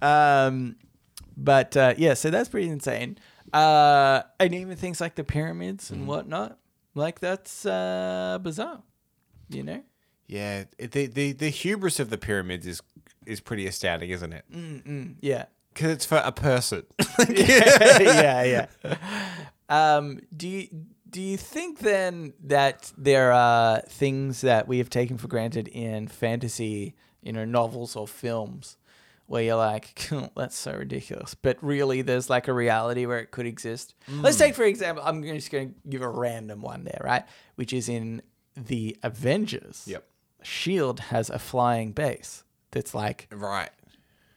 Um, 0.00 0.76
but 1.36 1.76
uh, 1.76 1.94
yeah, 1.96 2.14
so 2.14 2.30
that's 2.30 2.48
pretty 2.48 2.68
insane. 2.68 3.18
Uh, 3.52 4.22
and 4.40 4.54
even 4.54 4.76
things 4.76 5.00
like 5.00 5.14
the 5.14 5.24
pyramids 5.24 5.90
and 5.90 6.06
whatnot, 6.06 6.58
like 6.94 7.20
that's 7.20 7.64
uh, 7.64 8.38
bizarre. 8.42 8.82
You 9.48 9.62
know? 9.62 9.82
Yeah, 10.26 10.64
the, 10.78 11.06
the 11.06 11.32
the 11.32 11.50
hubris 11.50 12.00
of 12.00 12.10
the 12.10 12.18
pyramids 12.18 12.66
is 12.66 12.80
is 13.26 13.40
pretty 13.40 13.66
astounding, 13.66 14.10
isn't 14.10 14.32
it? 14.32 14.44
Yeah. 15.20 15.44
Because 15.72 15.90
it's 15.92 16.04
for 16.04 16.20
a 16.24 16.32
person. 16.32 16.84
yeah, 17.28 18.66
yeah. 18.84 18.96
Um, 19.68 20.20
do 20.36 20.48
you 20.48 20.68
do 21.12 21.20
you 21.20 21.36
think 21.36 21.80
then 21.80 22.32
that 22.42 22.90
there 22.96 23.32
are 23.32 23.82
things 23.82 24.40
that 24.40 24.66
we 24.66 24.78
have 24.78 24.88
taken 24.90 25.18
for 25.18 25.28
granted 25.28 25.68
in 25.68 26.08
fantasy, 26.08 26.94
you 27.22 27.32
know, 27.32 27.44
novels 27.44 27.96
or 27.96 28.08
films, 28.08 28.78
where 29.26 29.42
you're 29.42 29.56
like, 29.56 30.10
that's 30.36 30.56
so 30.56 30.72
ridiculous, 30.72 31.34
but 31.34 31.58
really 31.62 32.02
there's 32.02 32.30
like 32.30 32.48
a 32.48 32.52
reality 32.52 33.04
where 33.06 33.18
it 33.18 33.30
could 33.30 33.46
exist. 33.46 33.94
Let's 34.08 34.38
take 34.38 34.54
for 34.54 34.64
example, 34.64 35.04
I'm 35.06 35.22
just 35.22 35.50
going 35.50 35.68
to 35.68 35.74
give 35.88 36.02
a 36.02 36.08
random 36.08 36.62
one 36.62 36.84
there, 36.84 37.00
right? 37.04 37.24
Which 37.56 37.72
is 37.72 37.88
in 37.88 38.22
the 38.56 38.96
Avengers. 39.02 39.84
Yep. 39.86 40.04
Shield 40.42 41.00
has 41.00 41.30
a 41.30 41.38
flying 41.38 41.92
base 41.92 42.42
that's 42.72 42.94
like 42.94 43.28
right. 43.30 43.70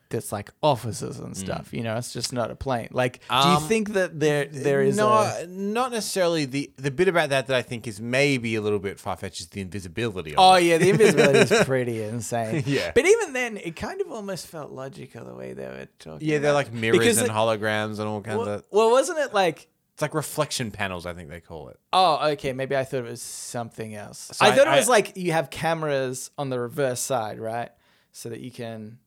That's 0.09 0.31
like 0.31 0.51
offices 0.61 1.19
and 1.19 1.35
stuff. 1.35 1.73
You 1.73 1.81
know, 1.83 1.95
it's 1.97 2.13
just 2.13 2.31
not 2.31 2.51
a 2.51 2.55
plane. 2.55 2.89
Like, 2.91 3.19
do 3.27 3.35
you 3.35 3.41
Mm. 3.41 3.55
Um, 3.57 3.67
think 3.67 3.93
that 3.93 4.19
there 4.19 4.45
there 4.45 4.81
is 4.81 4.97
no, 4.97 5.09
a 5.11 5.45
not 5.47 5.91
necessarily. 5.91 6.45
The 6.45 6.71
the 6.77 6.91
bit 6.91 7.07
about 7.07 7.29
that 7.29 7.47
that 7.47 7.55
I 7.55 7.61
think 7.61 7.87
is 7.87 7.99
maybe 7.99 8.55
a 8.55 8.61
little 8.61 8.79
bit 8.79 8.99
far 8.99 9.17
fetched 9.17 9.39
is 9.41 9.47
the 9.47 9.61
invisibility. 9.61 10.31
Of 10.31 10.39
Oh 10.39 10.53
it. 10.55 10.63
yeah, 10.63 10.77
the 10.77 10.89
invisibility 10.89 11.39
is 11.55 11.63
pretty 11.65 12.03
insane. 12.03 12.63
Yeah. 12.67 12.91
but 12.93 13.05
even 13.05 13.33
then, 13.33 13.57
it 13.57 13.75
kind 13.75 13.99
of 14.01 14.11
almost 14.11 14.47
felt 14.47 14.71
logical 14.71 15.25
the 15.25 15.33
way 15.35 15.53
they 15.53 15.65
were 15.65 15.87
talking. 15.99 16.27
yeah, 16.27 16.37
they're 16.39 16.51
about 16.51 16.55
like 16.57 16.67
it. 16.67 16.73
mirrors 16.73 16.99
Because 16.99 17.17
and 17.17 17.27
it- 17.27 17.33
holograms 17.33 17.99
and 17.99 18.07
all 18.07 18.21
kinds 18.21 18.37
Well, 18.39 18.47
of. 18.49 18.63
well, 18.71 18.91
wasn't 18.91 19.19
it 19.19 19.33
like? 19.33 19.67
It's 19.93 20.01
like 20.01 20.13
reflection 20.13 20.71
panels, 20.71 21.05
I 21.05 21.13
think 21.13 21.29
they 21.29 21.39
call 21.39 21.69
it. 21.69 21.79
Oh, 21.93 22.27
okay. 22.31 22.51
Maybe 22.51 22.75
I 22.75 22.83
thought 22.83 22.97
it 22.97 23.03
was 23.09 23.21
something 23.21 23.95
else. 23.95 24.29
I, 24.41 24.49
I- 24.49 24.51
thought 24.51 24.67
it 24.67 24.73
I- 24.73 24.77
was 24.77 24.89
like 24.89 25.15
you 25.15 25.31
have 25.31 25.49
cameras 25.49 26.31
on 26.37 26.49
the 26.49 26.59
reverse 26.59 26.99
side, 26.99 27.39
right? 27.39 27.69
So 28.11 28.29
that 28.29 28.39
you 28.41 28.51
can, 28.51 28.97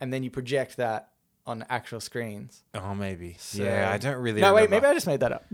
and 0.00 0.12
then 0.12 0.22
you 0.22 0.30
project 0.30 0.76
that 0.78 1.10
on 1.46 1.64
actual 1.70 2.00
screens. 2.00 2.62
Oh, 2.74 2.94
maybe. 2.94 3.36
So- 3.38 3.62
yeah, 3.62 3.90
I 3.90 3.98
don't 3.98 4.16
really. 4.16 4.40
Know. 4.40 4.48
No, 4.48 4.54
wait. 4.54 4.70
Maybe 4.70 4.86
I 4.86 4.94
just 4.94 5.06
made 5.06 5.20
that 5.20 5.32
up. 5.32 5.44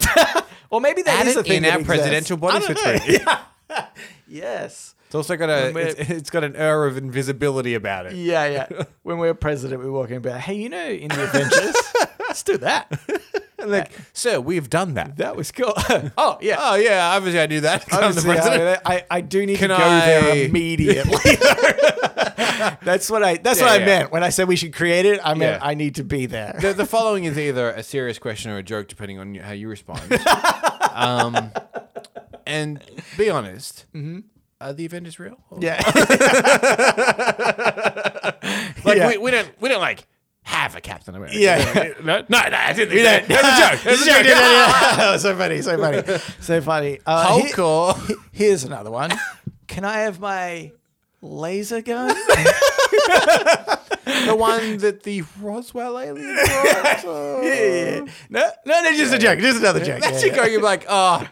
or 0.70 0.80
maybe 0.80 1.02
that 1.02 1.20
Add 1.20 1.26
is 1.28 1.36
a 1.36 1.42
thing 1.42 1.58
in 1.58 1.62
that 1.64 1.72
our 1.74 1.78
exists. 1.80 1.96
presidential 2.02 2.36
body 2.36 2.64
for. 2.64 2.74
Yeah. 3.70 3.86
yes. 4.28 4.94
It's 5.06 5.14
also 5.14 5.36
got 5.36 5.48
a. 5.48 5.76
It's, 5.78 6.10
it's 6.10 6.30
got 6.30 6.42
an 6.44 6.56
air 6.56 6.84
of 6.84 6.96
invisibility 6.96 7.74
about 7.74 8.06
it. 8.06 8.14
Yeah, 8.14 8.46
yeah. 8.46 8.84
when 9.02 9.18
we're 9.18 9.34
president, 9.34 9.82
we 9.82 9.88
walk 9.88 10.08
in 10.08 10.14
and 10.16 10.22
be 10.22 10.30
like, 10.30 10.40
hey, 10.40 10.54
you 10.54 10.68
know, 10.68 10.84
in 10.88 11.08
the 11.08 11.24
Avengers, 11.24 11.76
let's 12.18 12.42
do 12.42 12.58
that. 12.58 12.90
And 13.64 13.72
like, 13.72 13.92
sir, 14.12 14.40
we've 14.40 14.70
done 14.70 14.94
that. 14.94 15.16
That 15.16 15.36
was 15.36 15.50
cool. 15.52 15.72
oh, 16.16 16.38
yeah. 16.40 16.56
Oh 16.58 16.74
yeah, 16.76 17.10
obviously 17.16 17.40
I 17.40 17.46
do 17.46 17.60
that. 17.60 17.84
I'm 17.92 18.00
the 18.00 18.06
Obviously, 18.06 18.30
president. 18.34 18.80
I, 18.86 18.94
I, 18.96 19.04
I 19.10 19.20
do 19.20 19.44
need 19.44 19.58
Can 19.58 19.70
to 19.70 19.76
go 19.76 19.82
there 19.88 20.44
immediately. 20.46 21.36
that's 22.84 23.10
what 23.10 23.22
I. 23.22 23.36
That's 23.38 23.58
Yeah, 23.60 23.66
what 23.66 23.72
I 23.72 23.78
yeah. 23.78 23.86
meant 23.86 24.12
when 24.12 24.22
I 24.24 24.28
said 24.30 24.48
we 24.48 24.56
should 24.56 24.72
create 24.74 25.06
it. 25.06 25.20
I 25.24 25.34
meant 25.34 25.60
Yeah. 25.60 25.66
I 25.68 25.74
need 25.74 25.96
to 25.96 26.04
be 26.04 26.26
there. 26.26 26.54
the, 26.60 26.72
the 26.72 26.86
following 26.86 27.24
is 27.24 27.38
either 27.38 27.70
a 27.70 27.82
serious 27.82 28.18
question 28.18 28.50
or 28.50 28.58
a 28.58 28.62
joke, 28.62 28.88
depending 28.88 29.18
on 29.18 29.34
how 29.34 29.52
you 29.52 29.68
respond. 29.68 30.00
um, 30.92 31.50
and 32.46 32.80
be 33.18 33.30
honest, 33.30 33.86
are 34.60 34.72
the 34.72 34.84
is 34.86 35.18
real? 35.18 35.38
Or- 35.50 35.58
yeah, 35.60 35.80
like 38.84 38.96
Yeah. 38.98 39.08
we, 39.08 39.18
we 39.18 39.30
don't 39.30 39.50
we 39.60 39.68
don't 39.68 39.80
like 39.80 40.06
have 40.44 40.76
a 40.76 40.80
Captain 40.80 41.14
America. 41.14 41.36
Yeah. 41.38 41.92
no, 42.02 42.20
no, 42.20 42.24
no, 42.28 42.38
I 42.38 42.72
didn't. 42.72 42.90
think 42.90 43.02
that. 43.02 43.26
That's 43.28 43.42
a 43.42 43.60
joke. 43.60 43.82
That's 43.82 44.02
a 44.02 44.06
joke. 44.06 44.26
oh, 44.98 45.16
so 45.18 45.36
funny, 45.36 45.62
so 45.62 45.76
funny, 45.78 46.18
so 46.40 46.60
funny. 46.60 47.00
Uh, 47.04 47.26
Hulk 47.26 47.54
he- 47.54 47.60
or 47.60 47.94
here's 48.32 48.64
another 48.64 48.90
one. 48.90 49.10
Can 49.66 49.84
I 49.84 50.00
have 50.00 50.20
my 50.20 50.70
laser 51.22 51.80
gun? 51.80 52.08
the 54.04 54.36
one 54.36 54.78
that 54.78 55.02
the 55.02 55.22
Roswell 55.40 55.98
alien 55.98 56.34
brought? 56.34 57.04
Uh, 57.04 57.40
yeah. 57.42 58.04
No, 58.30 58.50
no, 58.64 58.82
no, 58.82 58.92
just 58.96 59.12
a 59.12 59.18
joke. 59.18 59.38
Just 59.38 59.58
another 59.58 59.84
joke. 59.84 60.00
That's 60.00 60.22
Yeah, 60.22 60.30
you 60.30 60.36
going. 60.36 60.52
You're 60.52 60.62
like, 60.62 60.86
oh, 60.88 61.26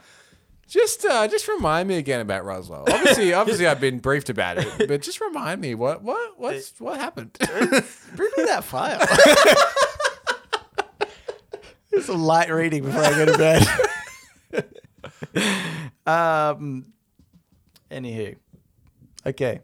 just 0.73 1.05
uh, 1.05 1.29
just 1.29 1.47
remind 1.49 1.89
me 1.89 1.97
again 1.97 2.21
about 2.21 2.45
Roswell. 2.45 2.85
Obviously, 2.89 3.33
obviously, 3.35 3.67
I've 3.67 3.81
been 3.81 3.99
briefed 3.99 4.31
about 4.31 4.57
it, 4.59 4.89
but 4.89 5.03
just 5.03 5.21
remind 5.21 5.61
me 5.61 5.75
what 5.75 6.03
what 6.03 6.39
what's 6.39 6.81
what 6.81 6.99
happened. 6.99 7.37
Bring 8.17 8.31
me 8.37 8.45
that 8.45 8.65
file. 8.65 8.99
It's 11.95 12.09
a 12.09 12.15
light 12.15 12.49
reading 12.51 12.85
before 12.85 13.03
I 13.03 13.11
go 13.11 13.27
to 13.27 13.37
bed. 13.37 13.67
um. 16.07 16.87
Anywho, 17.91 18.37
okay. 19.27 19.61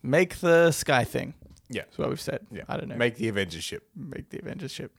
Make 0.00 0.36
the 0.36 0.70
sky 0.70 1.02
thing. 1.02 1.34
yeah, 1.68 1.82
That's 1.82 1.98
what 1.98 2.08
we've 2.08 2.20
said. 2.20 2.46
yeah. 2.52 2.62
I 2.68 2.76
don't 2.76 2.88
know. 2.88 2.94
Make 2.94 3.16
the 3.16 3.26
Avengers 3.28 3.64
ship. 3.64 3.82
make 3.96 4.30
the 4.30 4.38
Avengers 4.38 4.70
ship. 4.70 4.92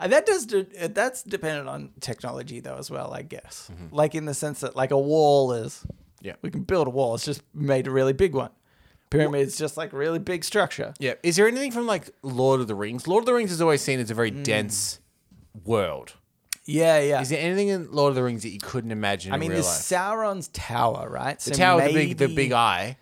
Uh, 0.00 0.08
that 0.08 0.26
does 0.26 0.46
de- 0.46 0.66
uh, 0.84 0.88
that's 0.88 1.22
dependent 1.22 1.68
on 1.68 1.90
technology 2.00 2.58
though 2.60 2.76
as 2.76 2.90
well, 2.90 3.12
I 3.12 3.22
guess. 3.22 3.70
Like 3.92 4.14
in 4.14 4.24
the 4.24 4.34
sense 4.34 4.60
that 4.60 4.74
like 4.74 4.90
a 4.90 4.98
wall 4.98 5.52
is, 5.52 5.84
Yeah. 6.22 6.34
we 6.42 6.50
can 6.50 6.62
build 6.62 6.86
a 6.86 6.90
wall. 6.90 7.14
It's 7.14 7.24
just 7.24 7.42
made 7.54 7.86
a 7.86 7.90
really 7.90 8.12
big 8.14 8.34
one. 8.34 8.50
Pyramid's 9.10 9.58
just 9.58 9.76
like 9.76 9.92
really 9.92 10.18
big 10.20 10.44
structure. 10.44 10.94
Yeah. 10.98 11.14
Is 11.22 11.36
there 11.36 11.46
anything 11.48 11.72
from 11.72 11.86
like 11.86 12.10
Lord 12.22 12.60
of 12.60 12.68
the 12.68 12.74
Rings? 12.74 13.06
Lord 13.08 13.22
of 13.22 13.26
the 13.26 13.34
Rings 13.34 13.52
is 13.52 13.60
always 13.60 13.82
seen 13.82 14.00
as 14.00 14.10
a 14.10 14.14
very 14.14 14.30
dense 14.30 15.00
world. 15.64 16.14
Yeah, 16.64 17.00
yeah. 17.00 17.20
Is 17.20 17.28
there 17.30 17.40
anything 17.40 17.68
in 17.68 17.90
Lord 17.90 18.10
of 18.10 18.14
the 18.14 18.22
Rings 18.22 18.42
that 18.42 18.50
you 18.50 18.60
couldn't 18.60 18.92
imagine 18.92 19.32
I 19.32 19.38
mean, 19.38 19.50
there's? 19.50 19.66
Sauron's 19.66 20.48
tower, 20.48 21.08
right? 21.10 21.38
The 21.40 21.50
tower, 21.50 21.86
the 21.88 21.92
big, 21.92 22.16
the 22.18 22.28
big 22.28 22.52
eye. 22.52 22.96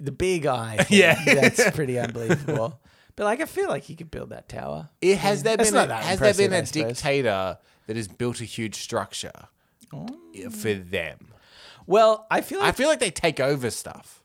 the 0.00 0.10
big 0.12 0.46
eye. 0.46 0.84
Yeah. 0.90 1.22
that's 1.24 1.70
pretty 1.70 1.98
unbelievable. 1.98 2.80
But 3.16 3.24
like, 3.24 3.40
I 3.40 3.44
feel 3.46 3.68
like 3.68 3.84
he 3.84 3.94
could 3.94 4.10
build 4.10 4.30
that 4.30 4.48
tower. 4.48 4.88
It 5.00 5.18
has 5.18 5.42
there 5.42 5.56
That's 5.56 5.70
been 5.70 5.76
a, 5.76 5.82
not 5.82 5.88
that 5.88 6.04
has 6.04 6.18
there 6.18 6.34
been 6.34 6.52
a 6.52 6.56
impressive, 6.56 6.76
I 6.86 6.88
suppose. 6.88 6.96
dictator 6.96 7.58
that 7.86 7.96
has 7.96 8.08
built 8.08 8.40
a 8.40 8.44
huge 8.44 8.74
structure 8.76 9.32
Oh. 9.92 10.08
for 10.50 10.74
them? 10.74 11.28
Well, 11.86 12.26
I 12.30 12.40
feel 12.40 12.60
I 12.62 12.72
feel 12.72 12.88
like 12.88 12.98
they 12.98 13.10
take 13.12 13.38
over 13.38 13.70
stuff. 13.70 14.22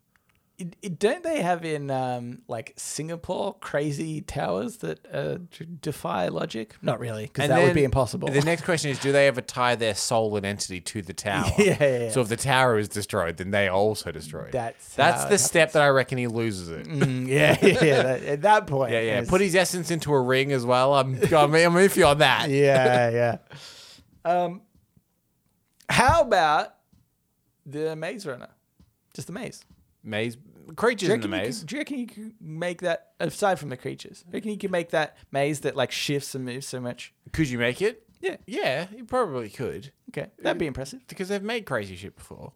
It, 0.59 0.75
it- 0.81 0.99
don't 0.99 1.23
they 1.23 1.41
have 1.41 1.63
in 1.65 1.89
um, 1.89 2.41
like 2.47 2.73
Singapore 2.77 3.55
crazy 3.59 4.21
towers 4.21 4.77
that 4.77 4.99
uh, 5.11 5.35
d- 5.57 5.65
defy 5.81 6.27
logic? 6.27 6.75
Not 6.81 6.99
really, 6.99 7.23
because 7.25 7.47
that 7.47 7.61
would 7.63 7.73
be 7.73 7.83
impossible. 7.83 8.27
The 8.27 8.41
next 8.41 8.63
question 8.65 8.91
is: 8.91 8.99
Do 8.99 9.11
they 9.11 9.27
ever 9.27 9.41
tie 9.41 9.75
their 9.75 9.95
soul 9.95 10.35
and 10.35 10.45
entity 10.45 10.81
to 10.81 11.01
the 11.01 11.13
tower? 11.27 11.49
Yeah, 11.57 11.77
yeah, 11.79 11.97
yeah. 11.99 12.11
So 12.11 12.21
if 12.21 12.27
the 12.27 12.35
tower 12.37 12.77
is 12.77 12.89
destroyed, 12.89 13.37
then 13.37 13.51
they 13.51 13.67
are 13.67 13.75
also 13.75 14.11
destroyed. 14.11 14.51
That's 14.51 14.95
that's 14.95 15.25
the 15.25 15.37
step 15.37 15.71
that 15.71 15.81
I 15.81 15.87
reckon 15.87 16.17
he 16.17 16.27
loses 16.27 16.69
it. 16.69 16.85
Mm, 16.87 17.27
yeah, 17.27 17.57
yeah, 17.61 17.67
yeah. 17.83 18.03
that- 18.03 18.23
at 18.23 18.41
that 18.43 18.67
point, 18.67 18.91
Yeah, 18.91 19.01
yeah. 19.01 19.23
Put 19.27 19.41
his 19.41 19.55
essence 19.55 19.89
into 19.91 20.13
a 20.13 20.21
ring 20.21 20.51
as 20.51 20.65
well. 20.65 20.93
I'm, 20.93 21.17
I'm, 21.33 21.55
I'm 21.55 21.73
with 21.73 21.95
you 21.97 22.05
on 22.05 22.17
that. 22.19 22.49
yeah, 22.49 23.09
yeah. 23.09 23.37
Um, 24.25 24.61
how 25.89 26.21
about 26.21 26.75
the 27.65 27.95
Maze 27.95 28.25
Runner? 28.25 28.49
Just 29.13 29.27
the 29.27 29.33
maze. 29.33 29.63
Maze 30.03 30.37
creatures 30.75 31.09
in 31.09 31.21
the 31.21 31.27
you 31.27 31.31
maze. 31.31 31.59
could, 31.59 31.67
do 31.67 31.75
you 31.75 31.79
reckon 31.81 31.97
you 31.99 32.07
could 32.07 32.33
make 32.41 32.81
that 32.81 33.09
aside 33.19 33.59
from 33.59 33.69
the 33.69 33.77
creatures? 33.77 34.21
Do 34.21 34.27
you 34.29 34.33
reckon 34.33 34.51
you 34.51 34.57
could 34.57 34.71
make 34.71 34.89
that 34.91 35.17
maze 35.31 35.61
that 35.61 35.75
like 35.75 35.91
shifts 35.91 36.35
and 36.35 36.45
moves 36.45 36.67
so 36.67 36.79
much? 36.79 37.13
Could 37.31 37.49
you 37.49 37.57
make 37.57 37.81
it? 37.81 38.03
Yeah. 38.21 38.35
Yeah, 38.45 38.87
you 38.93 39.05
probably 39.05 39.49
could. 39.49 39.93
Okay, 40.09 40.27
that'd 40.39 40.57
be 40.57 40.67
impressive. 40.67 40.99
Because 41.07 41.29
they've 41.29 41.41
made 41.41 41.65
crazy 41.65 41.95
shit 41.95 42.17
before. 42.17 42.51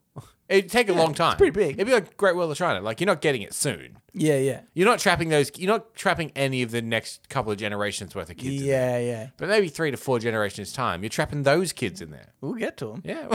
It'd 0.50 0.70
take 0.70 0.90
a 0.90 0.94
long 0.94 1.14
time. 1.14 1.38
pretty 1.38 1.52
big. 1.52 1.76
It'd 1.76 1.88
be 1.88 1.94
like 1.94 2.18
Great 2.18 2.36
Wall 2.36 2.52
of 2.52 2.58
China. 2.58 2.82
Like 2.82 3.00
you're 3.00 3.08
not 3.08 3.22
getting 3.22 3.44
it 3.44 3.54
soon. 3.54 3.98
Yeah, 4.14 4.38
yeah, 4.38 4.62
You're 4.74 4.88
not 4.88 5.00
trapping 5.00 5.30
those. 5.30 5.52
You're 5.58 5.72
not 5.72 5.96
trapping 5.96 6.32
any 6.36 6.62
of 6.64 6.72
the 6.72 6.82
next 6.82 7.30
couple 7.30 7.52
of 7.52 7.58
generations 7.58 8.14
worth 8.14 8.30
of 8.30 8.36
kids. 8.38 8.62
in 8.62 8.68
there. 8.68 9.00
yeah, 9.00 9.12
yeah. 9.12 9.28
But 9.38 9.48
maybe 9.50 9.70
three 9.70 9.90
to 9.90 9.98
four 9.98 10.20
generations 10.20 10.74
time, 10.74 11.02
you're 11.02 11.10
trapping 11.10 11.44
those 11.44 11.72
kids 11.72 12.02
in 12.02 12.12
there. 12.12 12.34
We'll 12.42 12.54
get 12.54 12.76
to 12.78 12.88
them. 12.88 13.02
Yeah. 13.06 13.28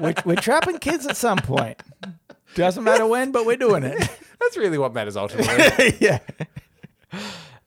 We're, 0.00 0.14
we're 0.24 0.36
trapping 0.36 0.78
kids 0.78 1.06
at 1.06 1.16
some 1.16 1.38
point. 1.38 1.80
Doesn't 2.54 2.84
matter 2.84 3.06
when, 3.06 3.32
but 3.32 3.46
we're 3.46 3.56
doing 3.56 3.84
it. 3.84 3.98
That's 4.40 4.56
really 4.56 4.78
what 4.78 4.94
matters 4.94 5.16
ultimately. 5.16 5.96
yeah. 6.00 6.18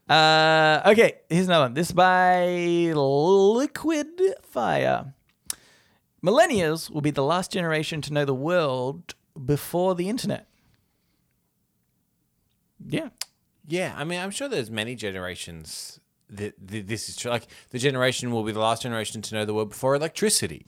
Uh, 0.08 0.90
okay, 0.90 1.14
here's 1.28 1.46
another 1.46 1.66
one. 1.66 1.74
This 1.74 1.92
by 1.92 2.46
Liquid 2.94 4.20
Fire. 4.42 5.12
millennials 6.24 6.90
will 6.90 7.02
be 7.02 7.10
the 7.10 7.22
last 7.22 7.52
generation 7.52 8.00
to 8.02 8.12
know 8.12 8.24
the 8.24 8.34
world 8.34 9.14
before 9.44 9.94
the 9.94 10.08
internet. 10.08 10.46
Yeah. 12.86 13.10
Yeah, 13.66 13.94
I 13.96 14.04
mean, 14.04 14.20
I'm 14.20 14.30
sure 14.30 14.48
there's 14.48 14.70
many 14.70 14.94
generations 14.94 16.00
that, 16.30 16.54
that 16.66 16.86
this 16.88 17.08
is 17.08 17.16
true. 17.16 17.30
Like 17.30 17.46
the 17.70 17.78
generation 17.78 18.30
will 18.30 18.44
be 18.44 18.52
the 18.52 18.60
last 18.60 18.82
generation 18.82 19.20
to 19.20 19.34
know 19.34 19.44
the 19.44 19.52
world 19.52 19.70
before 19.70 19.94
electricity. 19.94 20.66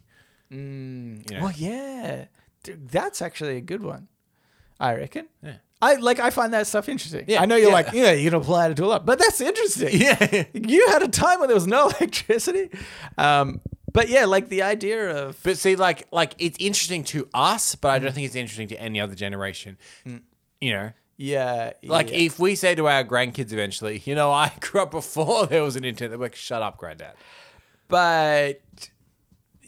Mm, 0.53 1.31
you 1.31 1.37
know? 1.37 1.45
Well, 1.45 1.53
yeah. 1.57 2.27
Dude, 2.63 2.89
that's 2.89 3.23
actually 3.23 3.57
a 3.57 3.61
good 3.61 3.83
one. 3.83 4.09
I 4.79 4.95
reckon. 4.95 5.29
Yeah. 5.43 5.57
I 5.83 5.95
like 5.95 6.21
I 6.21 6.31
find 6.31 6.53
that 6.53 6.67
stuff 6.67 6.89
interesting. 6.89 7.25
Yeah, 7.27 7.41
I 7.41 7.47
know 7.47 7.57
you're 7.57 7.69
yeah. 7.69 7.75
like, 7.75 7.93
yeah, 7.93 8.13
you 8.13 8.31
can 8.31 8.41
apply 8.41 8.69
it 8.69 8.77
to 8.77 8.85
a 8.85 8.87
lot, 8.87 9.07
but 9.07 9.19
that's 9.19 9.41
interesting. 9.41 9.89
Yeah. 10.01 10.45
You 10.53 10.89
had 10.89 11.03
a 11.03 11.09
time 11.09 11.41
when 11.41 11.49
there 11.49 11.55
was 11.55 11.67
no 11.67 11.89
electricity. 12.01 12.71
Um, 13.17 13.61
but 13.93 14.09
yeah, 14.09 14.27
like 14.27 14.49
the 14.49 14.63
idea 14.63 15.11
of 15.11 15.39
But 15.43 15.59
see, 15.59 15.77
like, 15.77 16.07
like 16.13 16.35
it's 16.39 16.59
interesting 16.61 17.03
to 17.05 17.29
us, 17.33 17.75
but 17.75 17.91
I 17.91 17.99
don't 17.99 18.13
think 18.13 18.27
it's 18.27 18.37
interesting 18.37 18.69
to 18.69 18.81
any 18.81 19.01
other 19.01 19.15
generation. 19.15 19.79
You 20.61 20.73
know, 20.73 20.93
yeah, 21.17 21.73
like 21.83 22.11
yeah. 22.11 22.17
if 22.17 22.39
we 22.39 22.55
say 22.55 22.75
to 22.75 22.87
our 22.87 23.05
grandkids 23.05 23.53
eventually, 23.53 24.03
you 24.05 24.15
know, 24.15 24.31
I 24.31 24.53
grew 24.61 24.83
up 24.83 24.91
before 24.91 25.47
there 25.47 25.63
was 25.63 25.77
an 25.77 25.85
internet, 25.85 26.11
they're 26.11 26.19
like, 26.19 26.35
shut 26.35 26.63
up, 26.63 26.79
granddad. 26.79 27.15
but 27.89 28.61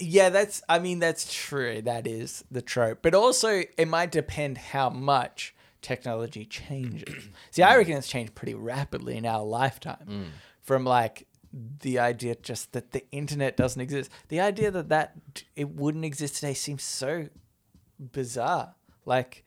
yeah, 0.03 0.31
that's 0.31 0.63
I 0.69 0.79
mean 0.79 0.99
that's 0.99 1.33
true. 1.33 1.81
That 1.83 2.07
is 2.07 2.45
the 2.51 2.63
trope. 2.63 2.99
But 3.03 3.15
also 3.15 3.63
it 3.77 3.89
might 3.89 4.11
depend 4.11 4.59
how 4.59 4.91
much 4.91 5.55
technology 5.81 6.45
changes. 6.45 7.29
See, 7.51 7.63
I 7.63 7.75
mm. 7.75 7.79
reckon 7.79 7.97
it's 7.97 8.09
changed 8.09 8.35
pretty 8.35 8.55
rapidly 8.55 9.17
in 9.17 9.27
our 9.27 9.45
lifetime. 9.45 10.07
Mm. 10.09 10.25
From 10.61 10.85
like 10.85 11.27
the 11.53 11.99
idea 11.99 12.35
just 12.37 12.73
that 12.73 12.93
the 12.93 13.05
internet 13.13 13.57
doesn't 13.57 13.81
exist. 13.81 14.11
The 14.29 14.41
idea 14.41 14.71
that 14.71 14.89
that 14.89 15.17
it 15.55 15.71
wouldn't 15.71 16.05
exist 16.05 16.37
today 16.37 16.55
seems 16.55 16.83
so 16.83 17.29
bizarre. 17.99 18.75
Like 19.05 19.45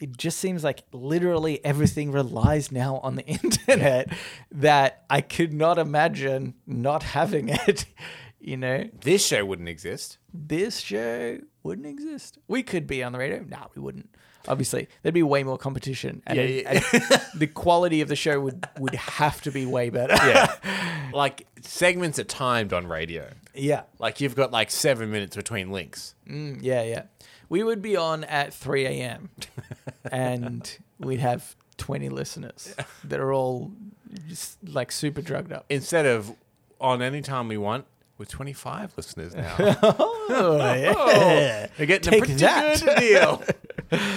it 0.00 0.16
just 0.16 0.38
seems 0.38 0.62
like 0.62 0.82
literally 0.92 1.64
everything 1.64 2.12
relies 2.12 2.70
now 2.70 2.96
on 2.98 3.16
the 3.16 3.26
internet 3.26 4.12
that 4.50 5.04
I 5.08 5.20
could 5.20 5.52
not 5.52 5.78
imagine 5.78 6.54
not 6.66 7.02
having 7.02 7.48
it. 7.48 7.86
You 8.46 8.56
know, 8.56 8.88
This 9.00 9.26
show 9.26 9.44
wouldn't 9.44 9.68
exist. 9.68 10.18
this 10.32 10.78
show 10.78 11.38
wouldn't 11.64 11.86
exist. 11.88 12.38
We 12.46 12.62
could 12.62 12.86
be 12.86 13.02
on 13.02 13.10
the 13.10 13.18
radio. 13.18 13.44
No, 13.48 13.58
we 13.74 13.82
wouldn't. 13.82 14.08
Obviously, 14.46 14.86
there'd 15.02 15.12
be 15.14 15.24
way 15.24 15.42
more 15.42 15.58
competition, 15.58 16.22
and, 16.28 16.38
Yeah, 16.38 16.44
it- 16.44 16.66
and 16.94 17.20
the 17.40 17.48
quality 17.48 18.00
of 18.02 18.08
the 18.08 18.14
show 18.14 18.38
would 18.40 18.64
would 18.78 18.94
have 18.94 19.40
to 19.42 19.50
be 19.50 19.66
way 19.66 19.90
better. 19.90 20.14
Yeah. 20.14 20.54
like 21.12 21.48
segments 21.60 22.20
are 22.20 22.24
timed 22.24 22.72
on 22.72 22.86
radio. 22.86 23.28
yeah, 23.52 23.82
Like 23.98 24.20
you've 24.20 24.36
got 24.36 24.52
like 24.52 24.70
seven 24.70 25.10
minutes 25.10 25.34
between 25.34 25.72
links. 25.72 26.14
Mm, 26.28 26.60
yeah, 26.62 26.82
yeah. 26.82 27.02
We 27.48 27.64
would 27.64 27.82
be 27.82 27.96
on 27.96 28.22
at 28.22 28.54
three 28.54 28.86
a.m. 28.86 29.30
and 30.12 30.78
we'd 31.00 31.20
have 31.20 31.56
twenty 31.76 32.08
listeners 32.08 32.74
that 33.02 33.18
are 33.18 33.32
all 33.32 33.72
just 34.28 34.58
like 34.68 34.92
super 34.92 35.20
drugged 35.22 35.52
up. 35.52 35.64
Instead 35.68 36.06
of 36.06 36.32
on 36.80 37.02
any 37.02 37.22
time 37.22 37.48
we 37.48 37.56
want, 37.56 37.86
we're 38.18 38.24
25 38.26 38.92
listeners 38.96 39.34
now. 39.34 39.54
Oh, 40.28 40.56
yeah. 40.58 41.68
They're 41.76 41.86
getting 41.86 42.10
Take 42.10 42.22
a 42.22 42.26
pretty 42.26 42.34
that. 42.40 42.82
good 42.82 42.96
deal. 42.98 43.42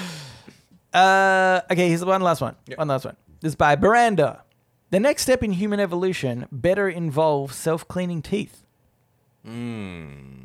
Uh, 0.91 1.61
okay, 1.71 1.87
here's 1.87 2.03
one 2.03 2.21
last 2.21 2.41
one. 2.41 2.55
One 2.75 2.87
last 2.87 3.05
one. 3.05 3.15
This 3.41 3.51
is 3.51 3.55
by 3.55 3.75
Miranda. 3.75 4.43
The 4.89 4.99
next 4.99 5.21
step 5.21 5.43
in 5.43 5.51
human 5.51 5.79
evolution 5.79 6.47
better 6.51 6.89
involve 6.89 7.53
self-cleaning 7.53 8.23
teeth. 8.23 8.63
Hmm. 9.45 10.39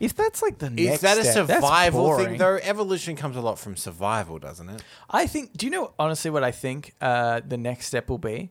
If 0.00 0.16
that's 0.16 0.42
like 0.42 0.58
the 0.58 0.70
next. 0.70 0.94
Is 0.94 1.00
that 1.02 1.18
a 1.18 1.24
step, 1.24 1.46
that's 1.46 1.60
survival 1.62 2.16
thing 2.16 2.24
boring. 2.24 2.38
though? 2.38 2.58
Evolution 2.62 3.14
comes 3.14 3.36
a 3.36 3.40
lot 3.40 3.58
from 3.58 3.76
survival, 3.76 4.38
doesn't 4.38 4.68
it? 4.68 4.82
I 5.10 5.26
think. 5.26 5.56
Do 5.56 5.66
you 5.66 5.70
know 5.70 5.92
honestly 5.98 6.30
what 6.30 6.42
I 6.42 6.50
think 6.50 6.94
uh, 7.00 7.40
the 7.46 7.56
next 7.58 7.86
step 7.86 8.08
will 8.08 8.18
be? 8.18 8.50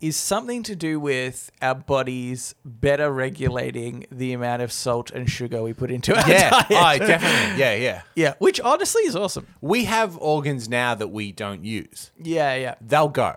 Is 0.00 0.16
something 0.16 0.62
to 0.62 0.74
do 0.74 0.98
with 0.98 1.50
our 1.60 1.74
bodies 1.74 2.54
better 2.64 3.10
regulating 3.12 4.06
the 4.10 4.32
amount 4.32 4.62
of 4.62 4.72
salt 4.72 5.10
and 5.10 5.30
sugar 5.30 5.62
we 5.62 5.74
put 5.74 5.90
into 5.90 6.16
our 6.16 6.26
Yeah, 6.28 6.50
diet. 6.68 7.02
oh, 7.02 7.06
definitely. 7.06 7.60
Yeah, 7.60 7.74
yeah. 7.74 8.02
yeah, 8.14 8.34
which 8.38 8.58
honestly 8.60 9.02
is 9.02 9.14
awesome. 9.14 9.46
We 9.60 9.84
have 9.84 10.16
organs 10.16 10.68
now 10.70 10.94
that 10.94 11.08
we 11.08 11.32
don't 11.32 11.64
use. 11.64 12.12
Yeah, 12.18 12.54
yeah. 12.54 12.76
They'll 12.80 13.08
go. 13.10 13.36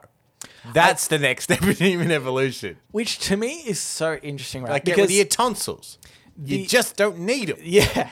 That's 0.73 1.07
the 1.09 1.19
next 1.19 1.43
step 1.51 1.61
in 1.63 1.73
human 1.75 2.11
evolution. 2.11 2.77
Which 2.91 3.19
to 3.27 3.35
me 3.35 3.55
is 3.65 3.81
so 3.81 4.15
interesting, 4.23 4.63
right? 4.63 4.71
Like 4.71 4.85
get 4.85 4.95
rid 4.95 5.05
of 5.05 5.11
your 5.11 5.25
tonsils. 5.25 5.97
the- 6.37 6.59
you 6.59 6.65
just 6.65 6.95
don't 6.95 7.19
need 7.19 7.49
them. 7.49 7.57
Yeah. 7.61 8.11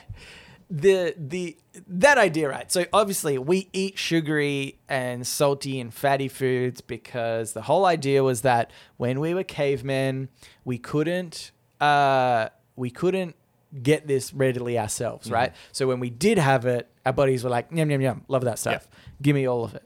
The 0.74 1.13
the 1.17 1.57
that 1.88 2.17
idea, 2.17 2.47
right? 2.47 2.72
So 2.72 2.86
obviously 2.93 3.38
we 3.38 3.67
eat 3.74 3.97
sugary 3.97 4.80
and 4.88 5.28
salty 5.28 5.82
and 5.82 5.93
fatty 5.93 6.30
foods 6.30 6.80
because 6.80 7.51
the 7.51 7.61
whole 7.63 7.86
idea 7.86 8.24
was 8.24 8.41
that 8.41 8.72
when 8.95 9.19
we 9.19 9.34
were 9.34 9.43
cavemen, 9.43 10.30
we 10.63 10.78
couldn't 10.78 11.51
uh 11.82 12.47
we 12.78 12.89
couldn't 12.89 13.36
get 13.84 14.07
this 14.07 14.34
readily 14.34 14.80
ourselves, 14.80 15.30
right? 15.30 15.53
So 15.74 15.88
when 15.88 15.99
we 15.99 16.09
did 16.09 16.38
have 16.38 16.65
it, 16.65 16.89
our 17.05 17.13
bodies 17.13 17.43
were 17.43 17.49
like, 17.49 17.67
yum 17.72 17.91
yum 17.91 18.01
yum, 18.01 18.24
love 18.30 18.45
that 18.45 18.57
stuff. 18.57 18.88
Give 19.22 19.36
me 19.36 19.47
all 19.47 19.65
of 19.65 19.76
it. 19.76 19.84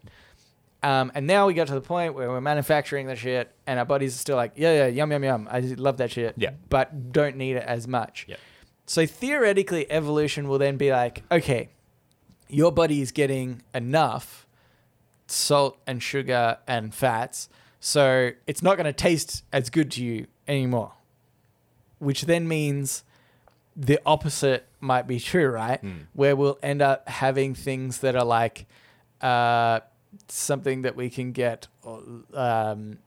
Um, 0.83 1.11
and 1.15 1.25
now 1.25 1.47
we 1.47 1.55
got 1.55 1.65
to 1.67 1.73
the 1.73 1.81
point 1.81 2.13
where 2.13 2.29
we're 2.29 2.41
manufacturing 2.41 3.07
the 3.07 3.15
shit, 3.15 3.51
and 3.65 3.79
our 3.79 3.85
bodies 3.85 4.13
are 4.13 4.19
still 4.19 4.35
like, 4.35 4.51
yeah, 4.55 4.85
yeah, 4.85 4.87
yum, 4.87 5.11
yum, 5.11 5.23
yum. 5.23 5.47
I 5.49 5.61
love 5.61 5.97
that 5.97 6.11
shit. 6.11 6.35
Yeah. 6.37 6.51
But 6.69 7.11
don't 7.11 7.37
need 7.37 7.55
it 7.55 7.63
as 7.63 7.87
much. 7.87 8.25
Yeah. 8.29 8.35
So 8.85 9.05
theoretically, 9.05 9.89
evolution 9.91 10.47
will 10.47 10.59
then 10.59 10.77
be 10.77 10.91
like, 10.91 11.23
okay, 11.31 11.69
your 12.47 12.71
body 12.71 13.01
is 13.01 13.11
getting 13.11 13.63
enough 13.73 14.45
salt 15.27 15.77
and 15.87 16.03
sugar 16.03 16.59
and 16.67 16.93
fats, 16.93 17.49
so 17.79 18.31
it's 18.45 18.61
not 18.61 18.77
going 18.77 18.85
to 18.85 18.93
taste 18.93 19.43
as 19.51 19.69
good 19.69 19.91
to 19.91 20.03
you 20.03 20.27
anymore. 20.47 20.93
Which 21.99 22.23
then 22.23 22.47
means 22.47 23.03
the 23.75 23.99
opposite 24.05 24.67
might 24.79 25.07
be 25.07 25.19
true, 25.19 25.47
right? 25.49 25.81
Where 26.13 26.35
we'll 26.35 26.59
end 26.61 26.81
up 26.81 27.09
having 27.09 27.55
things 27.55 27.99
that 27.99 28.15
are 28.15 28.23
like 28.25 28.67
uh, 29.21 29.79
something 30.27 30.83
that 30.83 30.95
we 30.95 31.09
can 31.09 31.31
get. 31.31 31.67
Um, 32.33 32.99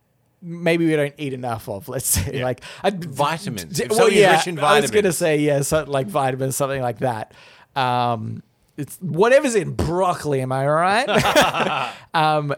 maybe 0.43 0.87
we 0.87 0.95
don't 0.97 1.15
eat 1.19 1.33
enough 1.33 1.69
of. 1.69 1.89
Let's 1.89 2.07
say, 2.07 2.43
like 2.43 2.61
I, 2.83 2.91
Vitamins. 2.91 3.65
d- 3.79 3.87
well, 3.91 4.11
yeah, 4.11 4.37
rich 4.37 4.47
in 4.47 4.59
I 4.59 4.81
was 4.81 4.91
gonna 4.91 5.13
say 5.13 5.39
yeah, 5.39 5.63
something 5.63 5.93
like 5.93 6.07
vitamins, 6.07 6.57
something 6.57 6.81
like 6.83 6.99
that. 6.99 7.33
Um, 7.77 8.43
it's 8.77 8.97
whatever's 8.99 9.55
in 9.55 9.73
broccoli. 9.73 10.41
Am 10.41 10.53
I 10.53 10.67
right? 10.67 11.93
um, 12.15 12.55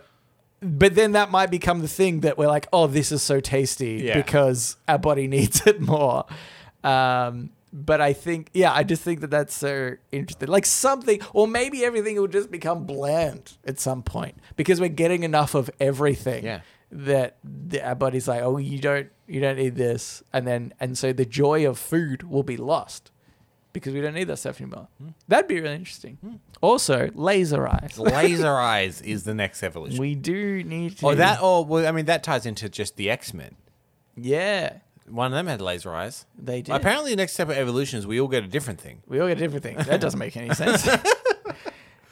but 0.63 0.95
then 0.95 1.13
that 1.13 1.31
might 1.31 1.51
become 1.51 1.81
the 1.81 1.89
thing 1.89 2.21
that 2.21 2.37
we're 2.37 2.47
like, 2.49 2.67
oh, 2.73 2.87
this 2.87 3.11
is 3.13 3.23
so 3.23 3.41
tasty 3.41 4.03
Yeah. 4.05 4.17
because 4.17 4.77
our 4.87 4.99
body 4.99 5.27
needs 5.37 5.67
it 5.67 5.81
more. 5.81 6.27
Um, 6.85 7.51
but 7.73 8.01
I 8.01 8.13
think, 8.13 8.51
yeah, 8.53 8.73
I 8.75 8.83
just 8.83 9.03
think 9.03 9.21
that 9.21 9.31
that's 9.31 9.55
so 9.55 9.93
interesting. 10.13 10.49
Like 10.49 10.67
something, 10.67 11.21
or 11.33 11.47
maybe 11.47 11.85
everything 11.85 12.17
will 12.21 12.27
just 12.27 12.51
become 12.51 12.85
bland 12.85 13.53
at 13.65 13.79
some 13.79 14.03
point 14.03 14.35
because 14.57 14.81
we're 14.81 14.89
getting 14.89 15.23
enough 15.23 15.55
of 15.55 15.71
everything 15.81 16.45
Yeah. 16.45 16.61
That 16.93 17.37
the, 17.45 17.81
our 17.87 17.95
body's 17.95 18.27
like, 18.29 18.43
oh, 18.43 18.57
you 18.59 18.79
don't, 18.79 19.09
you 19.27 19.41
don't 19.41 19.57
need 19.57 19.77
this, 19.77 20.23
and 20.33 20.47
then, 20.47 20.73
and 20.81 20.97
so 20.99 21.13
the 21.13 21.25
joy 21.25 21.69
of 21.69 21.79
food 21.79 22.25
will 22.25 22.43
be 22.43 22.57
lost 22.57 23.11
because 23.73 23.95
we 23.95 24.01
don't 24.01 24.15
need 24.15 24.25
that 24.25 24.39
stuff 24.39 24.61
anymore. 24.61 24.89
Hmm. 24.99 25.09
That'd 25.29 25.47
be 25.47 25.61
really 25.61 25.77
interesting. 25.77 26.19
Hmm. 26.21 26.35
Also, 26.61 27.11
laser 27.15 27.67
eyes. 27.69 27.95
Laser 27.99 28.53
eyes 28.59 29.01
is 29.03 29.23
the 29.25 29.35
next 29.35 29.63
evolution. 29.63 29.99
we 30.01 30.15
do 30.17 30.63
need 30.65 30.99
to. 30.99 31.07
or 31.07 31.15
that, 31.15 31.41
or 31.41 31.65
well, 31.65 31.87
I 31.87 31.93
mean, 31.93 32.07
that 32.07 32.23
ties 32.25 32.45
into 32.47 32.69
just 32.69 32.97
the 32.97 33.09
X 33.09 33.33
Men. 33.33 33.55
yeah, 34.17 34.79
One 35.09 35.27
of 35.33 35.37
them 35.37 35.47
had 35.47 35.61
laser 35.63 35.95
eyes. 35.95 36.27
they 36.39 36.61
did. 36.63 36.75
Apparently, 36.75 37.11
the 37.11 37.17
next 37.17 37.33
step 37.35 37.49
of 37.49 37.57
evolution 37.57 37.99
is 38.01 38.07
we 38.07 38.21
all 38.21 38.29
get 38.29 38.45
a 38.45 38.49
different 38.49 38.81
thing. 38.81 39.03
We 39.07 39.21
all 39.21 39.29
get 39.29 39.39
a 39.39 39.41
different 39.41 39.63
things. 39.63 39.87
That 39.87 40.01
doesn't 40.01 40.19
make 40.19 40.37
any 40.37 40.53
sense. 40.55 40.87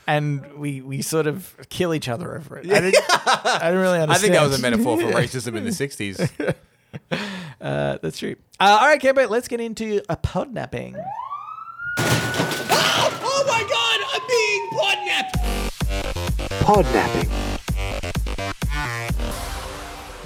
and 0.09 0.55
we 0.55 0.81
we 0.81 1.03
sort 1.03 1.27
of 1.29 1.55
kill 1.69 1.95
each 1.95 2.09
other 2.09 2.35
over 2.35 2.57
it. 2.59 2.69
I, 2.69 2.81
didn't, 2.81 2.97
I 3.09 3.59
didn't 3.65 3.81
really 3.81 4.01
understand. 4.01 4.11
I 4.11 4.19
think 4.19 4.33
that 4.33 4.43
was 4.43 4.59
a 4.59 4.63
metaphor 4.63 4.99
for 4.99 5.07
racism 5.13 5.55
in 5.57 5.65
the 5.65 5.71
'60s. 5.71 6.55
Uh, 7.61 7.99
that's 8.01 8.19
true. 8.19 8.35
Uh, 8.61 8.79
all 8.81 8.87
right, 8.87 8.97
okay, 8.99 9.13
but 9.13 9.29
let's 9.29 9.47
get 9.49 9.61
into 9.61 10.01
a 10.09 10.17
podnapping. 10.17 10.95
oh 11.99 13.45
my 13.47 13.63
God! 13.69 14.01
I'm 14.15 14.23
being 14.27 14.69
podnapped. 14.71 15.35
Podnapping. 16.63 17.29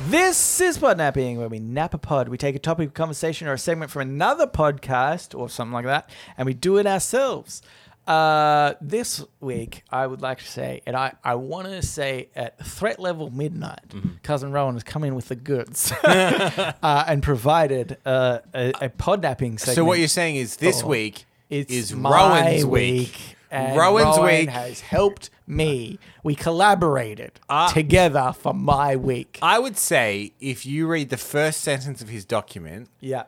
This 0.08 0.60
is 0.60 0.78
podnapping, 0.78 1.38
where 1.38 1.48
we 1.48 1.58
nap 1.58 1.94
a 1.94 1.98
pod. 1.98 2.28
We 2.28 2.36
take 2.36 2.54
a 2.54 2.60
topic 2.60 2.88
of 2.88 2.94
conversation 2.94 3.48
or 3.48 3.54
a 3.54 3.58
segment 3.58 3.90
from 3.90 4.02
another 4.02 4.46
podcast 4.46 5.36
or 5.36 5.48
something 5.48 5.72
like 5.72 5.86
that, 5.86 6.10
and 6.36 6.46
we 6.46 6.54
do 6.54 6.76
it 6.76 6.86
ourselves. 6.86 7.62
Uh, 8.06 8.74
this 8.80 9.24
week, 9.40 9.84
I 9.90 10.06
would 10.06 10.20
like 10.22 10.38
to 10.38 10.46
say, 10.46 10.82
and 10.86 10.96
I, 10.96 11.12
I 11.22 11.36
want 11.36 11.68
to 11.68 11.82
say 11.82 12.28
at 12.34 12.58
threat 12.64 12.98
level 12.98 13.30
midnight, 13.30 13.78
cousin 14.24 14.50
Rowan 14.50 14.74
has 14.74 14.82
come 14.82 15.04
in 15.04 15.14
with 15.14 15.28
the 15.28 15.36
goods 15.36 15.92
uh, 16.04 16.72
and 17.06 17.22
provided 17.22 17.98
uh, 18.04 18.40
a, 18.52 18.70
a 18.80 18.88
podnapping 18.88 19.58
segment. 19.60 19.76
So 19.76 19.84
what 19.84 19.98
you're 20.00 20.08
saying 20.08 20.36
is 20.36 20.56
this 20.56 20.82
Oh. 20.82 20.88
week 20.88 21.26
is 21.48 21.94
Rowan's 21.94 22.64
week. 22.66 23.36
And 23.52 23.76
Rowan's 23.76 24.16
Rowan 24.16 24.24
week. 24.34 24.48
has 24.48 24.80
helped 24.80 25.28
me. 25.46 25.98
We 26.24 26.34
collaborated 26.34 27.38
Uh, 27.50 27.70
together 27.70 28.32
for 28.36 28.54
my 28.54 28.96
week. 28.96 29.38
I 29.42 29.58
would 29.58 29.76
say 29.76 30.32
if 30.40 30.64
you 30.64 30.86
read 30.88 31.10
the 31.10 31.18
first 31.18 31.60
sentence 31.60 32.00
of 32.00 32.08
his 32.08 32.24
document, 32.24 32.88
yeah. 32.98 33.24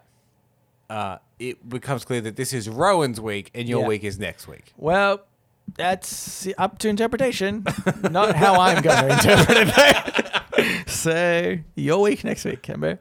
uh, 0.89 1.19
it 1.39 1.69
becomes 1.69 2.05
clear 2.05 2.21
that 2.23 2.37
this 2.37 2.53
is 2.53 2.69
Rowan's 2.69 3.21
week 3.21 3.51
and 3.55 3.69
your 3.69 3.83
Yeah. 3.83 3.89
week 3.89 4.05
is 4.05 4.19
next 4.19 4.47
week. 4.49 4.73
Well, 4.77 5.21
that's 5.77 6.47
up 6.59 6.79
to 6.79 6.89
interpretation, 6.89 7.65
not 8.11 8.37
how 8.37 8.61
I'm 8.61 8.83
going 8.83 9.09
to 9.09 9.13
interpret 9.15 9.69
it. 10.59 10.89
so, 10.91 11.57
your 11.75 12.01
week 12.03 12.23
next 12.25 12.45
week, 12.45 12.63
Cambo. 12.63 12.99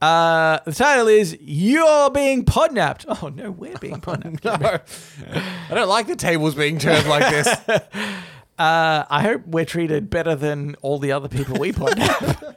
Uh, 0.00 0.60
the 0.64 0.72
title 0.72 1.08
is 1.08 1.36
"You're 1.40 2.10
Being 2.10 2.44
Podnapped." 2.44 3.04
Oh 3.22 3.28
no, 3.28 3.50
we're 3.50 3.76
being 3.78 4.00
podnapped. 4.00 4.40
Cambo. 4.40 4.80
I 5.70 5.74
don't 5.74 5.88
like 5.88 6.06
the 6.06 6.14
tables 6.16 6.54
being 6.54 6.78
turned 6.78 7.08
like 7.08 7.28
this. 7.30 7.48
Uh, 8.58 9.04
I 9.10 9.22
hope 9.22 9.46
we're 9.46 9.64
treated 9.64 10.08
better 10.08 10.34
than 10.34 10.76
all 10.82 10.98
the 10.98 11.12
other 11.12 11.28
people 11.28 11.58
we 11.58 11.72
podnap. 11.72 12.54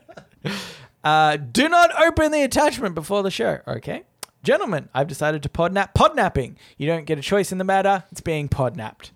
uh, 1.03 1.37
do 1.37 1.67
not 1.67 1.91
open 2.03 2.31
the 2.31 2.43
attachment 2.43 2.95
before 2.95 3.21
the 3.23 3.31
show, 3.31 3.59
okay? 3.67 4.03
Gentlemen, 4.43 4.89
I've 4.93 5.07
decided 5.07 5.43
to 5.43 5.49
podnap. 5.49 5.93
Podnapping. 5.93 6.55
You 6.77 6.87
don't 6.87 7.05
get 7.05 7.19
a 7.19 7.21
choice 7.21 7.51
in 7.51 7.57
the 7.57 7.63
matter. 7.63 8.03
It's 8.11 8.21
being 8.21 8.49
podnapped. 8.49 9.11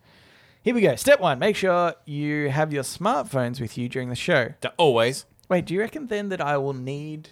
Here 0.62 0.74
we 0.76 0.82
go. 0.82 0.96
Step 0.96 1.20
one: 1.20 1.40
Make 1.40 1.56
sure 1.56 1.96
you 2.06 2.50
have 2.50 2.72
your 2.72 2.84
smartphones 2.84 3.60
with 3.60 3.78
you 3.78 3.90
during 3.90 4.10
the 4.10 4.16
show. 4.16 4.54
Always. 4.78 5.26
Wait, 5.50 5.66
do 5.66 5.74
you 5.74 5.80
reckon 5.80 6.08
then 6.08 6.30
that 6.30 6.42
I 6.42 6.58
will 6.58 6.74
need? 6.74 7.30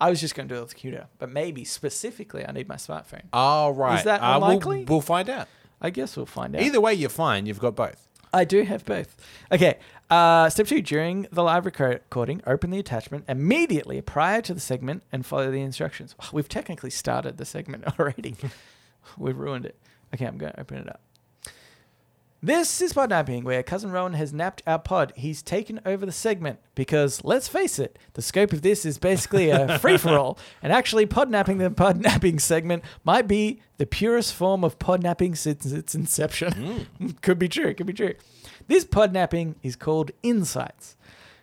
I 0.00 0.10
was 0.10 0.20
just 0.20 0.34
going 0.34 0.48
to 0.48 0.54
do 0.54 0.58
it 0.58 0.60
with 0.62 0.68
the 0.70 0.74
computer, 0.76 1.06
but 1.18 1.28
maybe 1.30 1.64
specifically 1.64 2.46
I 2.46 2.52
need 2.52 2.68
my 2.68 2.76
smartphone. 2.76 3.22
All 3.32 3.72
right. 3.72 3.98
Is 3.98 4.04
that 4.04 4.20
Uh, 4.22 4.38
we'll- 4.38 4.50
unlikely? 4.50 4.84
We'll, 4.84 5.00
find 5.00 5.28
out. 5.28 5.48
I 5.80 5.90
guess 5.90 6.16
we'll 6.16 6.26
find 6.26 6.54
out. 6.54 6.62
Either 6.62 6.80
way, 6.80 6.94
you're 6.94 7.08
fine. 7.10 7.46
You've 7.46 7.58
got 7.58 7.74
both. 7.74 8.06
I 8.32 8.44
do 8.44 8.62
have 8.62 8.84
both. 8.84 9.16
Okay. 9.50 9.78
Uh, 10.10 10.48
step 10.48 10.66
two: 10.66 10.80
During 10.80 11.26
the 11.30 11.42
live 11.42 11.66
recording, 11.66 12.40
open 12.46 12.70
the 12.70 12.78
attachment 12.78 13.24
immediately 13.28 14.00
prior 14.00 14.40
to 14.42 14.54
the 14.54 14.60
segment 14.60 15.02
and 15.12 15.24
follow 15.26 15.50
the 15.50 15.60
instructions. 15.60 16.14
Oh, 16.20 16.28
we've 16.32 16.48
technically 16.48 16.90
started 16.90 17.36
the 17.36 17.44
segment 17.44 17.84
already. 17.98 18.36
We've 19.18 19.36
ruined 19.36 19.64
it. 19.64 19.76
Okay, 20.14 20.26
I'm 20.26 20.36
going 20.36 20.52
to 20.52 20.60
open 20.60 20.78
it 20.78 20.88
up. 20.88 21.00
This 22.40 22.80
is 22.80 22.92
Podnapping, 22.92 23.42
where 23.42 23.64
Cousin 23.64 23.90
Rowan 23.90 24.12
has 24.12 24.32
napped 24.32 24.62
our 24.64 24.78
pod. 24.78 25.12
He's 25.16 25.42
taken 25.42 25.80
over 25.84 26.06
the 26.06 26.12
segment 26.12 26.60
because, 26.76 27.24
let's 27.24 27.48
face 27.48 27.80
it, 27.80 27.98
the 28.12 28.22
scope 28.22 28.52
of 28.52 28.62
this 28.62 28.84
is 28.84 28.96
basically 28.96 29.50
a 29.50 29.76
free 29.80 29.96
for 29.96 30.16
all. 30.16 30.38
And 30.62 30.72
actually, 30.72 31.04
Podnapping, 31.04 31.58
the 31.58 31.68
Podnapping 31.68 32.40
segment, 32.40 32.84
might 33.02 33.26
be 33.26 33.60
the 33.78 33.86
purest 33.86 34.34
form 34.34 34.62
of 34.62 34.78
Podnapping 34.78 35.36
since 35.36 35.66
its 35.66 35.96
inception. 35.96 36.86
Hmm. 36.98 37.08
could 37.22 37.40
be 37.40 37.48
true, 37.48 37.74
could 37.74 37.86
be 37.86 37.92
true. 37.92 38.14
This 38.68 38.84
Podnapping 38.84 39.56
is 39.64 39.74
called 39.74 40.12
Insights. 40.22 40.94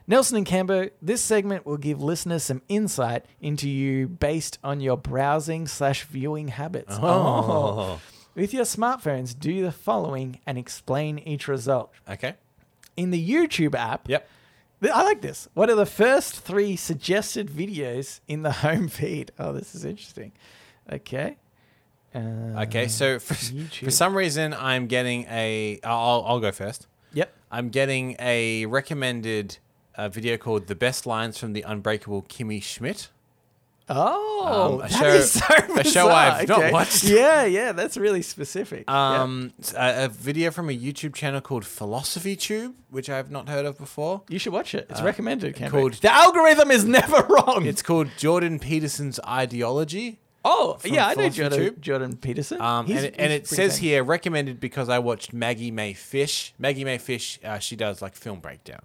Nelson 0.07 0.37
and 0.37 0.47
Cambo, 0.47 0.91
this 1.01 1.21
segment 1.21 1.65
will 1.65 1.77
give 1.77 2.01
listeners 2.01 2.43
some 2.43 2.61
insight 2.69 3.25
into 3.41 3.67
you 3.67 4.07
based 4.07 4.59
on 4.63 4.79
your 4.79 4.95
browsing 4.95 5.67
slash 5.67 6.03
viewing 6.03 6.47
habits. 6.47 6.95
Oh. 7.01 7.01
oh. 7.03 8.01
With 8.35 8.53
your 8.53 8.65
smartphones, 8.65 9.37
do 9.37 9.61
the 9.63 9.71
following 9.71 10.39
and 10.45 10.57
explain 10.57 11.19
each 11.19 11.47
result. 11.47 11.91
Okay. 12.09 12.35
In 12.97 13.11
the 13.11 13.29
YouTube 13.29 13.75
app, 13.75 14.07
Yep. 14.09 14.27
th- 14.81 14.93
I 14.93 15.03
like 15.03 15.21
this. 15.21 15.47
What 15.53 15.69
are 15.69 15.75
the 15.75 15.85
first 15.85 16.39
three 16.41 16.75
suggested 16.75 17.49
videos 17.49 18.19
in 18.27 18.41
the 18.43 18.51
home 18.65 18.87
feed? 18.89 19.31
Oh, 19.39 19.53
this 19.53 19.73
is 19.73 19.85
interesting. 19.85 20.31
Okay. 20.91 21.37
Uh, 22.13 22.19
Okay. 22.63 22.87
So 22.87 23.19
for, 23.19 23.33
YouTube. 23.35 23.85
for 23.85 23.91
some 23.91 24.15
reason, 24.15 24.53
I'm 24.53 24.87
getting 24.87 25.25
a. 25.29 25.79
I'll, 25.83 26.23
I'll 26.27 26.39
go 26.39 26.51
first. 26.51 26.87
Yep. 27.13 27.33
I'm 27.51 27.69
getting 27.69 28.15
a 28.19 28.65
recommended 28.65 29.57
uh, 29.95 30.09
video 30.09 30.35
called 30.37 30.67
"The 30.67 30.75
Best 30.75 31.05
Lines 31.05 31.37
from 31.37 31.53
the 31.53 31.61
Unbreakable 31.63 32.23
Kimmy 32.23 32.61
Schmidt." 32.61 33.09
Oh, 33.87 34.73
Um, 34.73 34.79
a 34.79 34.87
that 34.87 34.91
show- 34.91 35.05
is 35.05 35.31
so 35.31 35.45
a 35.77 35.83
show. 35.83 36.09
I've 36.09 36.47
not 36.47 36.59
Okay. 36.59 36.71
watched. 36.71 37.03
Yeah, 37.15 37.45
yeah, 37.45 37.71
that's 37.71 37.97
really 37.97 38.21
specific. 38.21 38.85
Yeah. 38.87 39.21
Um, 39.21 39.53
s- 39.59 39.73
a, 39.73 40.05
a 40.05 40.07
video 40.07 40.49
from 40.51 40.69
a 40.69 40.77
YouTube 40.77 41.13
channel 41.13 41.39
called 41.41 41.65
Philosophy 41.65 42.35
Tube, 42.35 42.73
which 42.89 43.09
I 43.09 43.17
have 43.17 43.29
not 43.29 43.47
heard 43.47 43.65
of 43.65 43.77
before. 43.77 44.23
You 44.27 44.39
should 44.39 44.53
watch 44.53 44.73
it. 44.73 44.87
It's 44.89 45.01
recommended. 45.01 45.61
Uh, 45.61 45.69
called- 45.69 45.93
the 45.93 46.11
algorithm 46.11 46.71
is 46.71 46.83
never 46.85 47.21
wrong. 47.29 47.65
It's 47.67 47.81
called 47.83 48.09
Jordan 48.17 48.57
Peterson's 48.59 49.19
Ideology. 49.27 50.19
oh 50.43 50.77
yeah, 50.83 51.07
I 51.07 51.13
know 51.15 51.29
Jordan, 51.29 51.59
Tube. 51.59 51.81
Jordan 51.81 52.17
Peterson. 52.17 52.61
Um, 52.61 52.85
He's- 52.87 52.97
and 52.99 53.05
it, 53.07 53.15
and 53.17 53.33
it 53.33 53.47
says 53.47 53.57
famous. 53.57 53.77
here 53.77 54.03
recommended 54.03 54.59
because 54.59 54.89
I 54.89 54.99
watched 54.99 55.33
Maggie 55.33 55.71
Mae 55.71 55.93
Fish. 55.93 56.53
Maggie 56.59 56.83
Mae 56.85 56.97
Fish, 56.99 57.39
uh, 57.43 57.59
she 57.59 57.75
does 57.75 58.01
like 58.01 58.15
film 58.15 58.39
breakdown. 58.39 58.81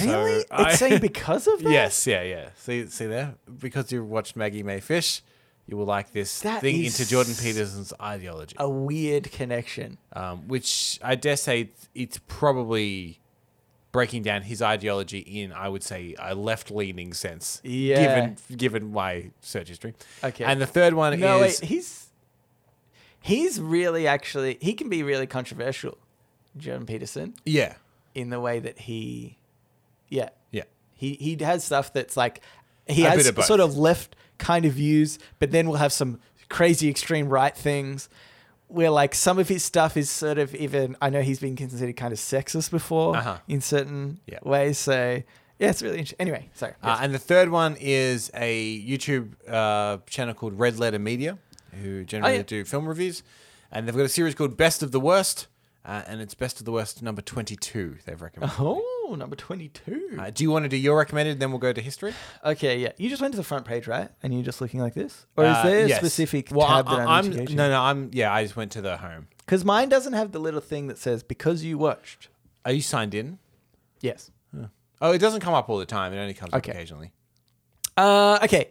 Really? 0.00 0.40
So 0.40 0.46
I- 0.50 0.70
it's 0.70 0.78
saying 0.78 1.00
because 1.02 1.46
of 1.46 1.62
that. 1.62 1.70
Yes, 1.70 2.06
yeah, 2.06 2.22
yeah. 2.22 2.48
See, 2.56 2.86
see 2.86 3.06
there, 3.06 3.34
because 3.58 3.90
you 3.92 4.04
watched 4.04 4.36
Maggie 4.36 4.62
Mae 4.62 4.80
Fish, 4.80 5.22
you 5.66 5.76
will 5.76 5.86
like 5.86 6.12
this 6.12 6.40
That 6.40 6.60
thing 6.60 6.84
into 6.84 7.08
Jordan 7.08 7.34
Peterson's 7.34 7.92
ideology, 8.00 8.56
A 8.58 8.68
weird 8.68 9.30
connection. 9.32 9.98
um, 10.12 10.48
which 10.48 10.98
I 11.02 11.14
dare 11.14 11.36
say 11.36 11.60
it's- 11.62 11.88
it's 11.94 12.18
probably 12.28 13.20
breaking 13.92 14.22
down 14.22 14.42
his 14.42 14.62
ideology 14.62 15.18
in, 15.18 15.52
I 15.52 15.68
would 15.68 15.82
say, 15.82 16.14
a 16.18 16.34
left-leaning 16.34 17.12
sense. 17.14 17.60
Yeah. 17.64 18.04
Given 18.04 18.36
given 18.56 18.92
my 18.92 19.30
search 19.40 19.68
history. 19.68 19.94
Okay. 20.22 20.44
And 20.44 20.60
the 20.60 20.66
third 20.66 20.94
one 20.94 21.18
No, 21.18 21.42
is 21.42 21.60
wait. 21.60 21.68
He's 21.68 22.06
he's 23.20 23.60
really 23.60 24.06
actually 24.06 24.58
he 24.60 24.74
can 24.74 24.88
be 24.88 25.02
really 25.02 25.26
controversial, 25.26 25.98
Jordan 26.56 26.86
Peterson, 26.86 27.34
yeah, 27.44 27.74
in 28.14 28.30
the 28.30 28.38
way 28.40 28.60
that 28.60 28.78
he, 28.80 29.38
yeah, 30.10 30.28
yeah. 30.50 30.64
he 30.94 31.14
he 31.14 31.36
has 31.42 31.64
stuff 31.64 31.92
that's 31.92 32.16
like 32.16 32.42
he 32.86 33.04
A 33.04 33.10
has 33.10 33.26
of 33.26 33.42
sort 33.44 33.60
of 33.60 33.76
left 33.78 34.16
kind 34.38 34.64
of 34.66 34.72
views, 34.74 35.18
but 35.38 35.50
then 35.50 35.68
we'll 35.68 35.78
have 35.78 35.92
some 35.92 36.20
crazy 36.48 36.88
extreme 36.90 37.28
right 37.28 37.56
things. 37.56 38.08
Where 38.68 38.90
like 38.90 39.16
some 39.16 39.38
of 39.40 39.48
his 39.48 39.64
stuff 39.64 39.96
is 39.96 40.08
sort 40.10 40.38
of 40.38 40.54
even 40.54 40.96
I 41.02 41.10
know 41.10 41.22
he's 41.22 41.40
been 41.40 41.56
considered 41.56 41.96
kind 41.96 42.12
of 42.12 42.18
sexist 42.20 42.70
before 42.70 43.16
Uh-huh. 43.16 43.38
in 43.48 43.60
certain 43.60 44.20
Yeah. 44.26 44.38
ways. 44.44 44.78
So 44.78 45.22
yeah, 45.58 45.70
it's 45.70 45.82
really 45.82 45.98
interesting. 45.98 46.20
Anyway, 46.20 46.50
sorry. 46.54 46.74
Uh, 46.82 46.98
and 47.02 47.12
the 47.12 47.18
third 47.18 47.48
one 47.50 47.76
is 47.80 48.30
a 48.32 48.80
YouTube 48.82 49.32
uh, 49.48 49.98
channel 50.08 50.34
called 50.34 50.56
Red 50.58 50.78
Letter 50.78 51.00
Media, 51.00 51.36
who 51.82 52.04
generally 52.04 52.34
Oh, 52.34 52.36
yeah. 52.38 52.42
do 52.44 52.64
film 52.64 52.86
reviews. 52.88 53.22
And 53.72 53.86
they've 53.88 53.96
got 53.96 54.04
a 54.06 54.08
series 54.08 54.34
called 54.36 54.56
Best 54.56 54.82
of 54.84 54.90
the 54.92 55.00
Worst, 55.00 55.48
uh, 55.84 56.02
and 56.06 56.20
it's 56.20 56.34
Best 56.34 56.58
of 56.60 56.66
the 56.66 56.72
Worst 56.72 57.02
number 57.02 57.22
22, 57.22 57.96
they've 58.04 58.20
recommended. 58.20 58.56
oh, 58.60 59.14
number 59.18 59.34
twenty-two. 59.34 60.16
Uh, 60.18 60.30
do 60.30 60.44
you 60.44 60.50
want 60.50 60.64
to 60.64 60.68
do 60.68 60.76
your 60.76 60.96
recommended, 60.98 61.40
then 61.40 61.50
we'll 61.50 61.58
go 61.58 61.72
to 61.72 61.80
history? 61.80 62.14
Okay, 62.44 62.78
yeah. 62.78 62.92
You 62.96 63.08
just 63.08 63.20
went 63.20 63.32
to 63.32 63.36
the 63.38 63.42
front 63.44 63.64
page, 63.64 63.86
right? 63.88 64.08
And 64.22 64.32
you're 64.32 64.42
just 64.44 64.60
looking 64.60 64.80
like 64.80 64.94
this, 64.94 65.26
or 65.36 65.44
is 65.44 65.56
Uh, 65.56 65.62
there 65.64 65.84
a 65.84 65.88
yes. 65.88 65.98
specific 65.98 66.48
well, 66.52 66.66
tab 66.68 66.88
I, 66.88 66.96
that 66.96 67.08
I, 67.08 67.18
I 67.18 67.20
need 67.22 67.26
am 67.26 67.32
to 67.32 67.38
go 67.40 67.44
to? 67.46 67.54
No, 67.54 67.70
no, 67.70 67.80
I'm, 67.80 68.10
yeah, 68.12 68.32
I 68.32 68.42
just 68.44 68.56
went 68.56 68.72
to 68.72 68.80
the 68.82 68.96
home. 68.98 69.26
because 69.38 69.64
mine 69.64 69.88
doesn't 69.88 70.12
have 70.12 70.32
the 70.32 70.38
little 70.38 70.60
thing 70.60 70.86
that 70.88 70.98
says 70.98 71.22
because 71.22 71.64
you 71.64 71.76
watched. 71.78 72.28
Are 72.64 72.72
you 72.72 72.82
signed 72.82 73.14
in? 73.14 73.38
Yes. 74.00 74.30
Oh, 75.02 75.12
it 75.12 75.18
doesn't 75.18 75.40
come 75.40 75.54
up 75.54 75.70
all 75.70 75.78
the 75.78 75.86
time. 75.86 76.12
It 76.12 76.18
only 76.18 76.34
comes 76.34 76.52
Okay. 76.52 76.72
up 76.72 76.76
occasionally. 76.76 77.10
Uh, 77.96 78.38
okay. 78.44 78.70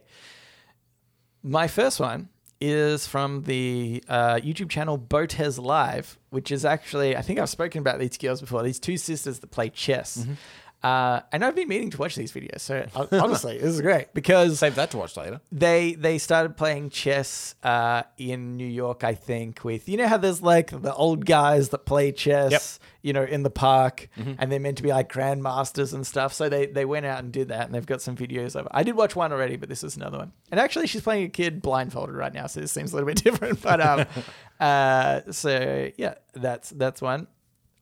My 1.42 1.68
first 1.68 2.00
one 2.00 2.30
is 2.62 3.08
from 3.08 3.44
the 3.44 4.04
uh, 4.08 4.36
YouTube 4.36 4.70
channel 4.70 4.98
Botez 4.98 5.62
Live, 5.62 6.18
which 6.30 6.52
is 6.52 6.66
actually 6.66 7.16
I 7.16 7.22
think 7.22 7.40
I've 7.40 7.50
spoken 7.50 7.80
about 7.80 8.00
these 8.00 8.18
girls 8.18 8.42
before. 8.42 8.64
These 8.64 8.80
two 8.80 8.98
sisters 8.98 9.40
that 9.40 9.52
play 9.52 9.70
chess. 9.70 10.18
Mm-hmm. 10.18 10.34
Uh, 10.82 11.20
and 11.34 11.44
I've 11.44 11.56
been 11.56 11.68
meaning 11.68 11.90
to 11.90 11.98
watch 11.98 12.16
these 12.16 12.32
videos. 12.32 12.62
So 12.62 12.86
honestly, 13.12 13.58
this 13.58 13.68
is 13.74 13.82
great 13.82 14.14
because 14.14 14.60
Save 14.60 14.76
that 14.76 14.92
to 14.92 14.98
watch 14.98 15.18
later. 15.18 15.42
they 15.52 15.94
they 15.96 16.18
started 16.18 16.56
playing 16.56 16.90
chess 16.90 17.56
uh, 17.64 18.04
in 18.18 18.56
New 18.56 18.66
York, 18.68 19.04
I 19.04 19.14
think. 19.14 19.66
With 19.66 19.90
you 19.90 19.98
know 19.98 20.08
how 20.08 20.16
there's 20.18 20.42
like 20.42 20.70
the 20.70 20.94
old 20.94 21.26
guys 21.26 21.70
that 21.70 21.80
play 21.86 22.14
chess, 22.14 22.52
Yep. 22.52 22.62
Mm-hmm. 22.62 22.84
you 23.02 23.14
know, 23.14 23.24
in 23.24 23.44
the 23.44 23.50
park, 23.50 24.08
and 24.16 24.50
they're 24.50 24.60
meant 24.60 24.78
to 24.78 24.84
be 24.84 24.90
like 24.90 25.12
grandmasters 25.12 25.94
and 25.94 26.08
stuff. 26.08 26.34
So 26.34 26.48
they 26.48 26.68
they 26.68 26.86
went 26.86 27.06
out 27.06 27.20
and 27.24 27.34
did 27.34 27.50
that, 27.50 27.66
and 27.66 27.76
they've 27.76 27.86
got 27.86 28.02
some 28.02 28.16
videos 28.16 28.56
of 28.56 28.66
it. 28.66 28.72
I 28.72 28.84
did 28.84 28.96
watch 28.96 29.18
one 29.18 29.34
already, 29.34 29.58
but 29.58 29.68
this 29.68 29.84
is 29.84 29.98
another 29.98 30.18
one. 30.20 30.32
And 30.50 30.62
actually, 30.62 30.88
she's 30.88 31.02
playing 31.02 31.26
a 31.26 31.30
kid 31.30 31.62
blindfolded 31.62 32.16
right 32.16 32.34
now, 32.34 32.48
so 32.48 32.62
this 32.62 32.72
seems 32.72 32.94
a 32.94 32.96
little 32.96 33.08
bit 33.08 33.18
different. 33.24 33.62
But 33.62 33.82
um, 33.82 34.06
uh, 34.62 35.22
so 35.32 35.90
yeah, 35.98 36.14
that's 36.34 36.70
that's 36.70 37.02
one. 37.02 37.28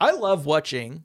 I 0.02 0.12
love 0.12 0.48
watching 0.48 1.04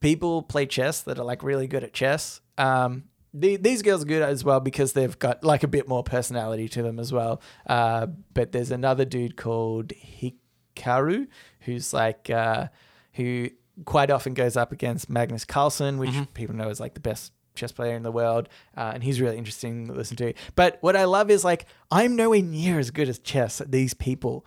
people 0.00 0.42
play 0.42 0.66
chess 0.66 1.02
that 1.02 1.18
are 1.18 1.24
like 1.24 1.42
really 1.42 1.66
good 1.66 1.84
at 1.84 1.92
chess. 1.92 2.40
Um, 2.56 3.04
the, 3.34 3.56
these 3.56 3.82
girls 3.82 4.02
are 4.02 4.06
good 4.06 4.22
as 4.22 4.44
well 4.44 4.60
because 4.60 4.94
they've 4.94 5.18
got 5.18 5.44
like 5.44 5.62
a 5.62 5.68
bit 5.68 5.86
more 5.88 6.02
personality 6.02 6.68
to 6.70 6.82
them 6.82 6.98
as 6.98 7.12
well. 7.12 7.40
Uh, 7.66 8.06
but 8.34 8.52
there's 8.52 8.70
another 8.70 9.04
dude 9.04 9.36
called 9.36 9.88
Hikaru 9.88 11.28
who's 11.60 11.92
like 11.92 12.30
uh, 12.30 12.68
who 13.14 13.50
quite 13.84 14.10
often 14.10 14.34
goes 14.34 14.56
up 14.56 14.72
against 14.72 15.08
Magnus 15.10 15.44
Carlsen, 15.44 15.98
which 15.98 16.14
people 16.34 16.54
know 16.54 16.68
is 16.68 16.80
like 16.80 16.94
the 16.94 17.00
best 17.00 17.32
chess 17.54 17.72
player 17.72 17.94
in 17.96 18.02
the 18.02 18.12
world, 18.12 18.48
uh, 18.76 18.92
and 18.94 19.02
he's 19.02 19.20
really 19.20 19.36
interesting 19.36 19.88
to 19.88 19.92
listen 19.92 20.16
to. 20.16 20.32
But 20.54 20.78
what 20.80 20.96
I 20.96 21.04
love 21.04 21.30
is 21.30 21.44
like 21.44 21.66
I'm 21.90 22.16
nowhere 22.16 22.42
near 22.42 22.78
as 22.78 22.90
good 22.90 23.08
as 23.08 23.18
chess 23.18 23.60
these 23.66 23.94
people. 23.94 24.46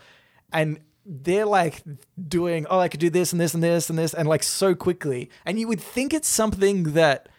and 0.52 0.80
they're 1.06 1.46
like 1.46 1.84
doing 2.28 2.66
oh 2.70 2.80
I 2.80 2.88
could 2.88 3.00
do 3.00 3.10
this 3.10 3.32
and 3.32 3.42
this 3.42 3.54
and 3.54 3.64
this 3.64 3.90
and 3.90 3.98
this 3.98 4.14
and 4.14 4.28
like 4.28 4.44
so 4.44 4.76
quickly, 4.76 5.30
and 5.46 5.60
you 5.60 5.68
would 5.68 5.82
think 5.82 6.14
it's 6.14 6.30
something 6.30 6.94
that 6.94 7.30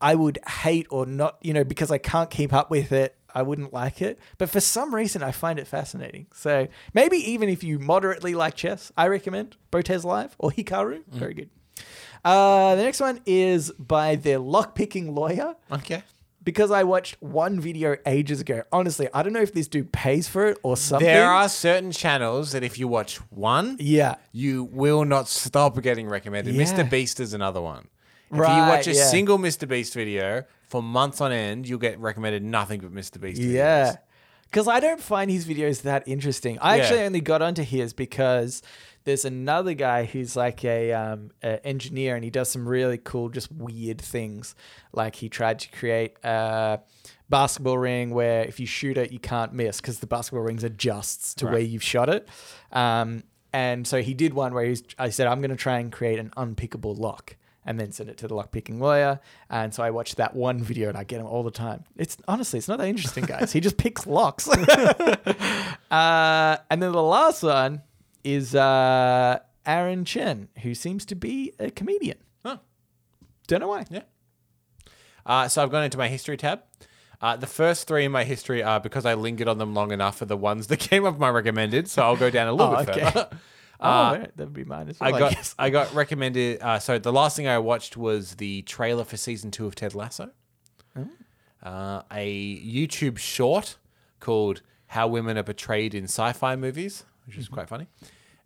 I 0.00 0.14
would 0.14 0.38
hate 0.48 0.86
or 0.90 1.04
not, 1.06 1.38
you 1.42 1.52
know, 1.52 1.64
because 1.64 1.90
I 1.90 1.98
can't 1.98 2.30
keep 2.30 2.52
up 2.52 2.70
with 2.70 2.92
it. 2.92 3.16
I 3.32 3.42
wouldn't 3.42 3.72
like 3.72 4.02
it, 4.02 4.18
but 4.38 4.50
for 4.50 4.58
some 4.60 4.92
reason 4.92 5.22
I 5.22 5.30
find 5.30 5.58
it 5.58 5.68
fascinating. 5.68 6.26
So 6.34 6.66
maybe 6.94 7.16
even 7.30 7.48
if 7.48 7.62
you 7.62 7.78
moderately 7.78 8.34
like 8.34 8.56
chess, 8.56 8.90
I 8.96 9.06
recommend 9.06 9.56
Botez 9.70 10.02
Live 10.02 10.34
or 10.38 10.50
Hikaru. 10.50 11.02
Very 11.06 11.34
good. 11.34 11.50
Uh, 12.24 12.74
the 12.74 12.82
next 12.82 13.00
one 13.00 13.20
is 13.26 13.70
by 13.72 14.16
the 14.16 14.30
lockpicking 14.32 15.14
lawyer 15.14 15.54
Okay. 15.70 16.02
Because 16.42 16.70
I 16.70 16.84
watched 16.84 17.16
one 17.20 17.60
video 17.60 17.96
ages 18.06 18.40
ago. 18.40 18.62
Honestly, 18.72 19.08
I 19.12 19.22
don't 19.22 19.32
know 19.32 19.40
if 19.40 19.52
this 19.52 19.68
dude 19.68 19.92
pays 19.92 20.28
for 20.28 20.46
it 20.46 20.58
or 20.62 20.76
something. 20.76 21.06
There 21.06 21.30
are 21.30 21.48
certain 21.48 21.92
channels 21.92 22.52
that 22.52 22.62
if 22.62 22.78
you 22.78 22.88
watch 22.88 23.16
one, 23.30 23.76
yeah, 23.78 24.16
you 24.32 24.64
will 24.64 25.04
not 25.04 25.28
stop 25.28 25.80
getting 25.82 26.08
recommended. 26.08 26.54
Yeah. 26.54 26.64
Mr. 26.64 26.88
Beast 26.88 27.20
is 27.20 27.34
another 27.34 27.60
one. 27.60 27.88
If 28.32 28.36
you 28.36 28.42
watch 28.42 28.86
a 28.86 28.92
yeah. 28.92 29.06
single 29.06 29.38
Mr. 29.38 29.66
Beast 29.66 29.92
video 29.92 30.44
for 30.68 30.82
months 30.82 31.20
on 31.20 31.32
end, 31.32 31.68
you'll 31.68 31.80
get 31.80 31.98
recommended 31.98 32.44
nothing 32.44 32.80
but 32.80 32.94
Mr. 32.94 33.20
Beast 33.20 33.40
videos. 33.40 33.52
Yeah. 33.52 33.96
Because 34.50 34.66
I 34.66 34.80
don't 34.80 35.00
find 35.00 35.30
his 35.30 35.46
videos 35.46 35.82
that 35.82 36.06
interesting. 36.08 36.58
I 36.60 36.76
Yeah. 36.76 36.82
actually 36.82 37.02
only 37.04 37.20
got 37.20 37.40
onto 37.40 37.62
his 37.62 37.92
because 37.92 38.62
there's 39.04 39.24
another 39.24 39.74
guy 39.74 40.04
who's 40.04 40.34
like 40.34 40.64
a, 40.64 40.92
um, 40.92 41.30
a 41.42 41.64
engineer 41.64 42.16
and 42.16 42.24
he 42.24 42.30
does 42.30 42.50
some 42.50 42.68
really 42.68 42.98
cool, 42.98 43.28
just 43.28 43.50
weird 43.52 44.00
things. 44.00 44.54
Like 44.92 45.14
he 45.16 45.28
tried 45.28 45.60
to 45.60 45.68
create 45.70 46.16
a 46.24 46.80
basketball 47.28 47.78
ring 47.78 48.10
where 48.10 48.42
if 48.44 48.58
you 48.58 48.66
shoot 48.66 48.98
it, 48.98 49.12
you 49.12 49.20
can't 49.20 49.52
miss 49.52 49.80
because 49.80 50.00
the 50.00 50.06
basketball 50.08 50.42
rings 50.42 50.64
adjusts 50.64 51.32
to 51.36 51.46
Right. 51.46 51.52
where 51.52 51.62
you've 51.62 51.82
shot 51.84 52.08
it. 52.08 52.28
Um, 52.72 53.22
and 53.52 53.86
so 53.86 54.02
he 54.02 54.14
did 54.14 54.34
one 54.34 54.52
where 54.52 54.64
he's, 54.64 54.82
I 54.98 55.10
said, 55.10 55.28
I'm 55.28 55.40
going 55.40 55.50
to 55.50 55.56
try 55.56 55.78
and 55.78 55.92
create 55.92 56.18
an 56.18 56.30
unpickable 56.36 56.98
lock 56.98 57.36
and 57.66 57.78
then 57.78 57.92
send 57.92 58.08
it 58.10 58.16
to 58.18 58.28
the 58.28 58.34
lock 58.34 58.52
picking 58.52 58.80
lawyer. 58.80 59.20
And 59.50 59.72
so 59.74 59.82
I 59.82 59.90
watched 59.90 60.16
that 60.16 60.34
one 60.34 60.62
video 60.62 60.88
and 60.88 60.96
I 60.98 61.04
get 61.04 61.20
him 61.20 61.26
all 61.26 61.42
the 61.42 61.50
time. 61.50 61.84
It's 61.96 62.16
honestly, 62.26 62.58
it's 62.58 62.68
not 62.68 62.78
that 62.78 62.88
interesting, 62.88 63.24
guys. 63.24 63.52
he 63.52 63.60
just 63.60 63.76
picks 63.84 64.06
locks. 64.06 64.48
uh, 65.90 66.56
and 66.70 66.82
then 66.82 66.92
the 66.92 67.02
last 67.02 67.42
one 67.42 67.82
is 68.24 68.54
uh, 68.54 69.38
Aaron 69.66 70.04
Chen, 70.04 70.48
who 70.62 70.74
seems 70.74 71.04
to 71.06 71.14
be 71.14 71.52
a 71.58 71.70
comedian. 71.70 72.18
Huh. 72.44 72.58
Don't 73.46 73.60
know 73.60 73.68
why. 73.68 73.84
Yeah. 73.90 74.02
Uh, 75.26 75.48
so 75.48 75.62
I've 75.62 75.70
gone 75.70 75.84
into 75.84 75.98
my 75.98 76.08
history 76.08 76.36
tab. 76.36 76.62
Uh, 77.20 77.36
the 77.36 77.46
first 77.46 77.86
three 77.86 78.06
in 78.06 78.12
my 78.12 78.24
history 78.24 78.62
are 78.62 78.80
because 78.80 79.04
I 79.04 79.12
lingered 79.14 79.46
on 79.48 79.58
them 79.58 79.74
long 79.74 79.92
enough 79.92 80.22
are 80.22 80.26
the 80.26 80.36
ones 80.36 80.68
that 80.68 80.78
came 80.80 81.04
up 81.04 81.18
my 81.18 81.28
recommended. 81.28 81.88
So 81.88 82.02
I'll 82.02 82.16
go 82.16 82.30
down 82.30 82.48
a 82.48 82.52
little 82.52 82.74
Oh, 82.74 82.84
bit 82.84 82.88
okay. 82.96 83.04
further. 83.10 83.28
Oh, 83.80 83.88
Uh, 83.88 83.92
alright, 84.12 84.36
that 84.36 84.44
would 84.44 84.52
be 84.52 84.64
mine 84.64 84.88
as 84.90 85.00
well. 85.00 85.12
I 85.12 85.16
I 85.16 85.18
got 85.18 85.32
guess. 85.32 85.54
I 85.58 85.70
got 85.70 85.94
recommended. 85.94 86.60
Uh, 86.60 86.78
so 86.78 86.98
the 86.98 87.12
last 87.12 87.36
thing 87.36 87.48
I 87.48 87.58
watched 87.58 87.96
was 87.96 88.34
the 88.36 88.62
trailer 88.62 89.04
for 89.04 89.16
season 89.16 89.50
two 89.50 89.66
of 89.66 89.74
Ted 89.74 89.94
Lasso. 89.94 90.30
Oh. 90.96 91.08
Uh, 91.62 92.02
a 92.12 92.56
YouTube 92.58 93.18
short 93.18 93.76
called 94.20 94.62
"How 94.88 95.06
Women 95.08 95.38
Are 95.38 95.42
Portrayed 95.42 95.94
in 95.94 96.04
Sci-Fi 96.04 96.56
Movies," 96.56 97.04
which 97.26 97.34
Mm-hmm. 97.34 97.40
is 97.40 97.48
quite 97.48 97.68
funny, 97.68 97.86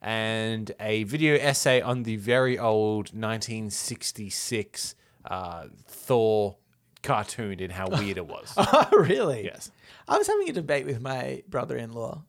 and 0.03 0.71
a 0.81 1.03
video 1.05 1.37
essay 1.37 1.81
on 1.81 2.05
the 2.05 2.17
very 2.17 2.59
old 2.59 3.11
1966 3.15 4.95
uh, 5.25 5.65
Thor 5.87 6.57
cartoon 7.03 7.61
and 7.61 7.73
how 7.73 7.89
weird 7.89 8.17
it 8.19 8.27
was. 8.27 8.53
Oh, 8.57 8.89
really? 8.93 9.45
Yes. 9.45 9.71
I 10.09 10.17
was 10.19 10.27
having 10.27 10.49
a 10.49 10.53
debate 10.53 10.87
with 10.87 11.01
my 11.01 11.43
brother-in-law 11.49 12.23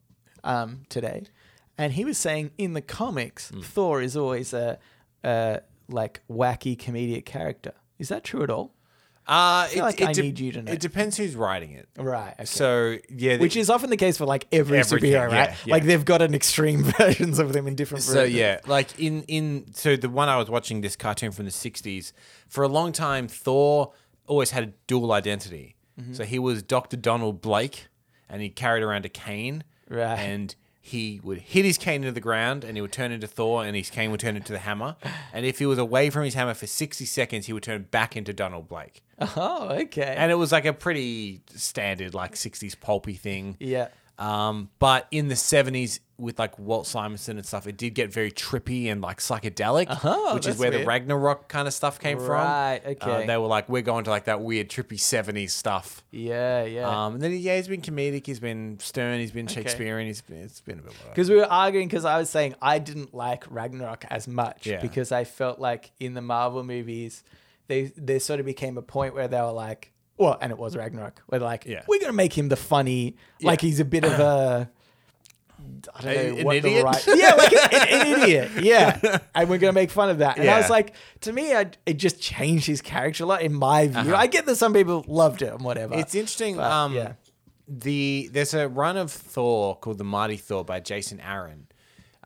um, 0.43 0.84
today, 0.89 1.24
and 1.78 1.93
he 1.93 2.05
was 2.05 2.17
saying 2.17 2.51
in 2.57 2.73
the 2.73 2.82
comics, 2.82 3.49
Hmm. 3.49 3.61
Thor 3.61 4.01
is 4.01 4.15
always 4.17 4.53
a, 4.53 4.78
a 5.23 5.61
like 5.89 6.21
wacky 6.30 6.76
comedic 6.78 7.26
character. 7.26 7.73
Is 7.99 8.09
that 8.09 8.23
true 8.23 8.43
at 8.43 8.49
all? 8.49 8.73
Uh, 9.28 9.65
feel 9.65 9.84
like 9.84 9.99
I 10.03 10.11
need 10.11 10.39
you 10.39 10.51
to 10.51 10.61
know. 10.61 10.71
It 10.71 10.80
depends 10.80 11.17
who's 11.17 11.36
writing 11.36 11.71
it. 11.71 11.89
Right. 11.97 12.34
Okay. 12.34 12.45
So 12.45 12.97
yeah, 13.09 13.38
the- 13.38 13.41
Which 13.41 13.55
is 13.55 13.71
often 13.71 13.89
the 13.89 13.97
case 13.97 14.17
for 14.17 14.26
like 14.28 14.45
every 14.51 14.78
superhero, 14.80 15.26
right? 15.28 15.49
yeah, 15.49 15.55
yeah. 15.65 15.73
Like 15.73 15.84
they've 15.86 16.05
got 16.05 16.21
an 16.21 16.36
extreme 16.36 16.84
versions 16.99 17.39
of 17.39 17.51
them 17.51 17.65
in 17.65 17.73
different. 17.73 18.03
So 18.03 18.13
versions. 18.13 18.36
yeah, 18.36 18.59
like 18.67 18.99
in 18.99 19.23
in 19.23 19.73
so 19.73 19.95
the 19.95 20.09
one 20.09 20.30
I 20.30 20.38
was 20.38 20.47
watching 20.51 20.82
this 20.82 20.95
cartoon 20.95 21.32
from 21.32 21.45
the 21.45 21.51
'60s 21.51 22.11
for 22.47 22.63
a 22.63 22.67
long 22.67 22.91
time, 22.91 23.28
Thor 23.28 23.93
always 24.28 24.51
had 24.51 24.63
a 24.63 24.73
dual 24.86 25.11
identity. 25.11 25.76
Mm-hmm. 25.99 26.13
So 26.13 26.23
he 26.23 26.38
was 26.38 26.61
Doctor 26.61 26.95
Donald 26.97 27.41
Blake, 27.41 27.88
and 28.30 28.43
he 28.43 28.49
carried 28.49 28.84
around 28.84 29.05
a 29.05 29.09
cane, 29.09 29.63
Right. 29.89 30.19
And 30.19 30.53
he 30.88 31.19
would 31.23 31.39
hit 31.39 31.65
his 31.65 31.79
cane 31.79 32.01
into 32.03 32.11
the 32.11 32.19
ground, 32.21 32.63
and 32.63 32.77
he 32.77 32.81
would 32.81 32.91
turn 32.91 33.11
into 33.11 33.25
Thor, 33.25 33.65
and 33.65 33.75
his 33.75 33.89
cane 33.89 34.11
would 34.11 34.19
turn 34.19 34.36
into 34.38 34.51
the 34.53 34.59
hammer. 34.59 34.95
And 35.33 35.43
if 35.43 35.57
he 35.57 35.65
was 35.65 35.79
away 35.79 36.11
from 36.11 36.23
his 36.25 36.36
hammer 36.36 36.53
for 36.53 36.67
60 36.67 37.05
seconds, 37.05 37.47
he 37.47 37.53
would 37.53 37.63
turn 37.63 37.88
back 37.89 38.15
into 38.15 38.33
Donald 38.33 38.67
Blake. 38.67 39.01
Oh, 39.38 39.69
okay. 39.69 40.13
And 40.17 40.31
it 40.31 40.36
was 40.36 40.51
like 40.51 40.65
a 40.65 40.73
pretty 40.73 41.41
standard, 41.55 42.13
like 42.13 42.36
60s 42.36 42.79
pulpy 42.79 43.13
thing. 43.15 43.57
yeah. 43.59 43.88
Um, 44.18 44.70
but 44.80 45.07
in 45.11 45.28
the 45.28 45.36
70s, 45.36 45.99
with 46.18 46.39
like 46.39 46.57
Walt 46.57 46.88
Simonson 46.88 47.36
and 47.36 47.45
stuff, 47.45 47.68
it 47.68 47.76
did 47.76 47.93
get 47.93 48.13
very 48.13 48.32
trippy 48.32 48.89
and 48.89 49.01
like 49.01 49.18
psychedelic, 49.18 49.88
Oh, 50.05 50.34
which 50.36 50.47
is 50.47 50.57
where 50.57 50.70
weird. 50.70 50.84
the 50.84 50.88
Ragnarok 50.88 51.49
kind 51.49 51.68
of 51.68 51.74
stuff 51.74 51.99
came 51.99 52.18
Right, 52.20 52.26
from. 52.26 52.36
Right. 52.36 52.82
Okay. 52.86 53.24
Uh, 53.24 53.28
they 53.28 53.36
were 53.38 53.47
like, 53.47 53.68
we're 53.68 53.82
going 53.82 54.05
to 54.05 54.09
like 54.11 54.24
that 54.26 54.39
weird, 54.39 54.70
trippy 54.70 54.97
70s 54.97 55.49
stuff. 55.49 56.05
Yeah. 56.11 56.63
Yeah. 56.63 56.88
Um, 56.88 57.16
and 57.16 57.22
then, 57.24 57.34
yeah, 57.34 57.57
he's 57.57 57.68
been 57.68 57.82
comedic, 57.82 58.26
he's 58.26 58.39
been 58.39 58.80
stern, 58.80 59.20
he's 59.20 59.32
been 59.32 59.47
Shakespearean, 59.47 60.07
he's 60.07 60.22
been, 60.22 60.38
it's 60.43 60.61
been 60.61 60.80
a 60.80 60.84
bit. 60.84 60.93
Because 61.09 61.30
we 61.30 61.36
were 61.36 61.51
arguing 61.51 61.89
because 61.89 62.05
I 62.05 62.18
was 62.18 62.30
saying 62.30 62.55
I 62.61 62.80
didn't 62.80 63.13
like 63.13 63.43
Ragnarok 63.49 64.05
as 64.09 64.26
much 64.26 64.66
Yeah. 64.68 64.80
because 64.82 65.11
I 65.11 65.26
felt 65.26 65.59
like 65.59 65.91
in 65.99 66.13
the 66.13 66.22
Marvel 66.22 66.63
movies, 66.63 67.26
they 67.68 67.91
there 67.97 68.22
sort 68.22 68.39
of 68.39 68.45
became 68.45 68.78
a 68.78 68.82
point 68.82 69.16
where 69.16 69.28
they 69.28 69.41
were 69.41 69.51
like, 69.51 69.91
well, 70.18 70.38
and 70.41 70.51
it 70.51 70.57
was 70.57 70.76
Ragnarok, 70.76 71.22
where 71.28 71.39
they're 71.39 71.47
like, 71.47 71.66
Yeah. 71.66 71.84
we're 71.88 71.99
gonna 71.99 72.13
make 72.13 72.38
him 72.38 72.49
the 72.49 72.55
funny, 72.55 73.16
like 73.41 73.61
he's 73.61 73.79
a 73.79 73.86
bit 73.86 74.04
of 74.05 74.13
a. 74.20 74.70
I 75.96 76.01
don't 76.01 76.13
know 76.16 76.21
A- 76.21 76.37
an 76.39 76.46
what 76.46 76.62
the 76.62 76.67
idiot? 76.70 76.83
right, 76.83 77.08
yeah, 77.16 77.33
like 77.33 77.54
an, 77.54 77.87
an 78.01 78.08
idiot, 78.21 78.51
yeah, 78.62 79.20
and 79.36 79.50
we're 79.50 79.58
gonna 79.58 79.74
make 79.74 79.89
fun 79.89 80.09
of 80.09 80.17
that. 80.20 80.37
And 80.37 80.50
I 80.50 80.59
was 80.59 80.70
like, 80.70 80.93
to 81.21 81.33
me, 81.33 81.54
I, 81.55 81.71
it 81.86 81.93
just 81.97 82.21
changed 82.21 82.67
his 82.67 82.82
character 82.82 83.24
a 83.24 83.28
lot 83.28 83.42
in 83.42 83.54
my 83.54 83.87
view. 83.87 84.00
Uh-huh. 84.00 84.16
I 84.16 84.28
get 84.28 84.46
that 84.46 84.58
some 84.58 84.74
people 84.74 85.04
loved 85.08 85.42
it 85.42 85.51
and 85.54 85.62
whatever. 85.62 85.96
It's 85.96 86.13
interesting. 86.13 86.58
But, 86.58 86.71
um, 86.71 86.93
yeah. 86.93 87.13
the 87.67 88.29
there's 88.32 88.54
a 88.54 88.67
run 88.67 88.97
of 88.97 89.12
Thor 89.12 89.78
called 89.78 89.97
the 89.97 90.04
Mighty 90.04 90.37
Thor 90.37 90.63
by 90.66 90.79
Jason 90.82 91.20
Aaron, 91.21 91.67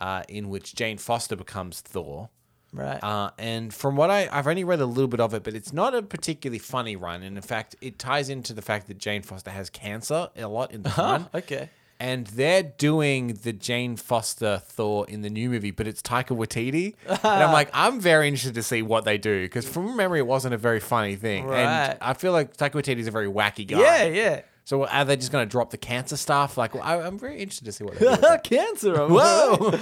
uh, 0.01 0.23
in 0.27 0.49
which 0.49 0.75
Jane 0.75 0.97
Foster 0.97 1.35
becomes 1.35 1.81
Thor. 1.81 2.29
Right. 2.73 3.03
Uh, 3.03 3.31
and 3.37 3.73
from 3.73 3.95
what 3.95 4.09
I, 4.09 4.29
I've 4.31 4.47
only 4.47 4.63
read 4.63 4.79
a 4.79 4.85
little 4.85 5.07
bit 5.07 5.19
of 5.19 5.33
it, 5.33 5.43
but 5.43 5.53
it's 5.53 5.73
not 5.73 5.93
a 5.95 6.01
particularly 6.01 6.59
funny 6.59 6.95
run. 6.95 7.23
And 7.23 7.35
in 7.37 7.43
fact, 7.43 7.75
it 7.81 7.99
ties 7.99 8.29
into 8.29 8.53
the 8.53 8.61
fact 8.61 8.87
that 8.87 8.97
Jane 8.97 9.21
Foster 9.21 9.51
has 9.51 9.69
cancer 9.69 10.29
a 10.35 10.47
lot 10.47 10.71
in 10.71 10.83
the 10.83 10.93
run. 10.97 11.27
okay. 11.33 11.69
And 12.01 12.27
they're 12.27 12.63
doing 12.63 13.39
the 13.43 13.51
Jane 13.51 13.97
Foster 13.97 14.61
Thor 14.65 15.05
in 15.09 15.21
the 15.21 15.29
new 15.29 15.49
movie, 15.49 15.71
but 15.71 15.85
it's 15.85 16.01
Taika 16.01 16.27
Waititi. 16.27 16.95
and 17.05 17.19
I'm 17.25 17.51
like, 17.59 17.69
I'm 17.73 17.99
very 17.99 18.29
interested 18.29 18.53
to 18.53 18.63
see 18.63 18.81
what 18.81 19.03
they 19.03 19.17
do 19.17 19.41
because 19.43 19.67
from 19.67 19.97
memory, 19.97 20.19
it 20.19 20.25
wasn't 20.27 20.53
a 20.53 20.57
very 20.57 20.79
funny 20.79 21.17
thing. 21.17 21.45
Right. 21.45 21.59
And 21.59 21.97
I 21.99 22.13
feel 22.13 22.31
like 22.31 22.55
Taika 22.55 22.71
Waititi 22.71 22.99
is 22.99 23.07
a 23.07 23.11
very 23.11 23.27
wacky 23.27 23.67
guy. 23.67 23.79
Yeah, 23.81 24.03
yeah. 24.05 24.41
So 24.63 24.85
are 24.85 25.03
they 25.03 25.17
just 25.17 25.31
going 25.33 25.45
to 25.45 25.51
drop 25.51 25.71
the 25.71 25.77
cancer 25.77 26.15
stuff? 26.15 26.57
Like, 26.57 26.73
I, 26.75 27.01
I'm 27.01 27.19
very 27.19 27.39
interested 27.41 27.65
to 27.65 27.71
see 27.73 27.83
what 27.83 27.95
they 27.95 28.05
do. 28.05 28.11
with. 28.11 28.43
Cancer. 28.43 29.07
Whoa! 29.07 29.77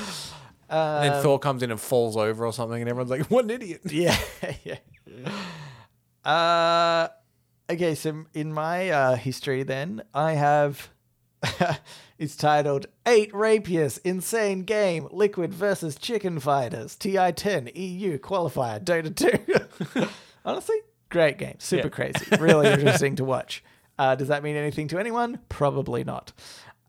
And 0.69 1.05
Um, 1.05 1.13
then 1.13 1.23
Thor 1.23 1.39
comes 1.39 1.63
in 1.63 1.71
and 1.71 1.79
falls 1.79 2.17
over 2.17 2.45
or 2.45 2.53
something, 2.53 2.81
and 2.81 2.89
everyone's 2.89 3.09
like, 3.11 3.27
"What 3.31 3.45
an 3.45 3.51
idiot!" 3.51 3.81
Yeah, 3.91 4.17
yeah. 4.63 4.77
Uh, 6.23 7.07
okay, 7.69 7.95
so 7.95 8.25
in 8.33 8.53
my 8.53 8.89
uh, 8.89 9.15
history, 9.15 9.63
then 9.63 10.03
I 10.13 10.33
have. 10.33 10.89
it's 12.17 12.35
titled 12.35 12.87
Eight 13.05 13.33
Rapiers 13.33 13.99
Insane 13.99 14.63
Game 14.63 15.07
Liquid 15.11 15.53
versus 15.53 15.95
Chicken 15.95 16.39
Fighters 16.39 16.95
TI10 16.97 17.71
EU 17.75 18.13
E 18.15 18.17
Qualifier 18.17 18.83
Dota 18.83 19.15
2. 19.95 20.07
Honestly, 20.45 20.77
great 21.09 21.37
game. 21.37 21.55
Super 21.59 21.83
Yeah. 21.87 21.89
crazy. 21.89 22.25
Really 22.39 22.67
interesting 22.71 23.15
to 23.17 23.23
watch. 23.23 23.63
Uh, 23.99 24.15
does 24.15 24.29
that 24.29 24.41
mean 24.43 24.55
anything 24.55 24.87
to 24.89 24.97
anyone? 24.99 25.39
Probably 25.47 26.03
not. 26.03 26.33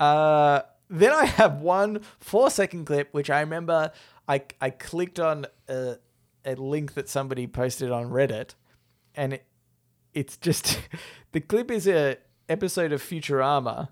Uh, 0.00 0.62
then 0.88 1.12
I 1.12 1.24
have 1.26 1.60
one 1.60 2.00
four 2.18 2.50
second 2.50 2.86
clip, 2.86 3.08
which 3.12 3.30
I 3.30 3.40
remember 3.40 3.92
I, 4.26 4.42
I 4.60 4.70
clicked 4.70 5.18
on 5.18 5.46
a, 5.68 5.96
a 6.44 6.54
link 6.54 6.94
that 6.94 7.08
somebody 7.08 7.46
posted 7.46 7.90
on 7.90 8.06
Reddit, 8.10 8.54
and 9.14 9.34
it, 9.34 9.44
it's 10.14 10.36
just 10.36 10.80
the 11.32 11.40
clip 11.40 11.70
is 11.70 11.86
a 11.86 12.16
episode 12.48 12.92
of 12.92 13.02
Futurama 13.02 13.88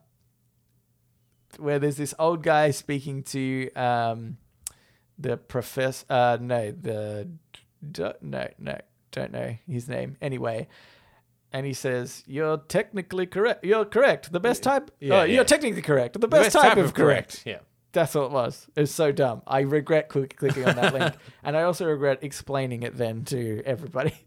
where 1.58 1.78
there's 1.78 1.96
this 1.96 2.14
old 2.18 2.42
guy 2.42 2.70
speaking 2.70 3.22
to 3.22 3.72
um, 3.74 4.36
the 5.18 5.36
professor. 5.36 6.04
Uh, 6.08 6.38
no, 6.40 6.70
the 6.70 7.28
no, 8.20 8.48
no, 8.58 8.78
don't 9.10 9.32
know 9.32 9.56
his 9.66 9.88
name. 9.88 10.16
Anyway, 10.20 10.68
and 11.52 11.66
he 11.66 11.72
says, 11.72 12.24
"You're 12.26 12.58
technically 12.58 13.26
correct. 13.26 13.64
You're 13.64 13.84
correct. 13.84 14.32
The 14.32 14.40
best 14.40 14.62
type. 14.62 14.90
Yeah, 15.00 15.20
oh, 15.20 15.24
yeah. 15.24 15.34
You're 15.36 15.44
technically 15.44 15.82
correct. 15.82 16.20
The 16.20 16.28
best, 16.28 16.52
type, 16.52 16.76
of 16.76 16.94
correct. 16.94 17.42
Yeah. 17.46 17.58
That's 17.92 18.14
all 18.14 18.26
it 18.26 18.32
was. 18.32 18.66
It 18.76 18.80
was 18.80 18.94
so 18.94 19.10
dumb. 19.10 19.42
I 19.46 19.60
regret 19.60 20.08
click- 20.10 20.36
clicking 20.36 20.66
on 20.68 20.76
that 20.76 20.92
link, 20.92 21.14
and 21.42 21.56
I 21.56 21.62
also 21.62 21.86
regret 21.86 22.18
explaining 22.22 22.82
it 22.82 22.96
then 22.96 23.24
to 23.26 23.62
everybody. 23.64 24.14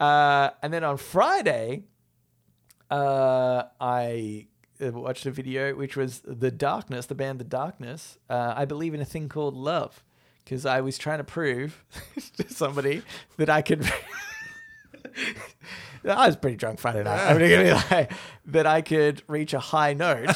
Uh, 0.00 0.48
and 0.62 0.72
then 0.72 0.82
on 0.82 0.96
Friday, 0.96 1.82
uh, 2.90 3.64
I 3.78 4.46
uh, 4.82 4.90
watched 4.92 5.26
a 5.26 5.30
video 5.30 5.74
which 5.74 5.94
was 5.94 6.22
The 6.24 6.50
Darkness, 6.50 7.04
the 7.04 7.14
band 7.14 7.38
The 7.38 7.44
Darkness. 7.44 8.16
Uh, 8.30 8.54
I 8.56 8.64
believe 8.64 8.94
in 8.94 9.00
a 9.00 9.04
thing 9.04 9.28
called 9.28 9.54
love 9.54 10.02
because 10.42 10.64
I 10.64 10.80
was 10.80 10.96
trying 10.96 11.18
to 11.18 11.24
prove 11.24 11.84
to 12.38 12.48
somebody 12.52 13.02
that 13.36 13.50
I 13.50 13.60
could. 13.60 13.90
I 16.08 16.26
was 16.26 16.36
pretty 16.36 16.56
drunk 16.56 16.78
Friday 16.78 17.02
night. 17.04 17.30
I'm 17.30 17.38
gonna 17.38 17.74
lie, 17.90 18.08
that 18.46 18.66
I 18.66 18.80
could 18.82 19.22
reach 19.28 19.52
a 19.54 19.60
high 19.60 19.92
note, 19.94 20.28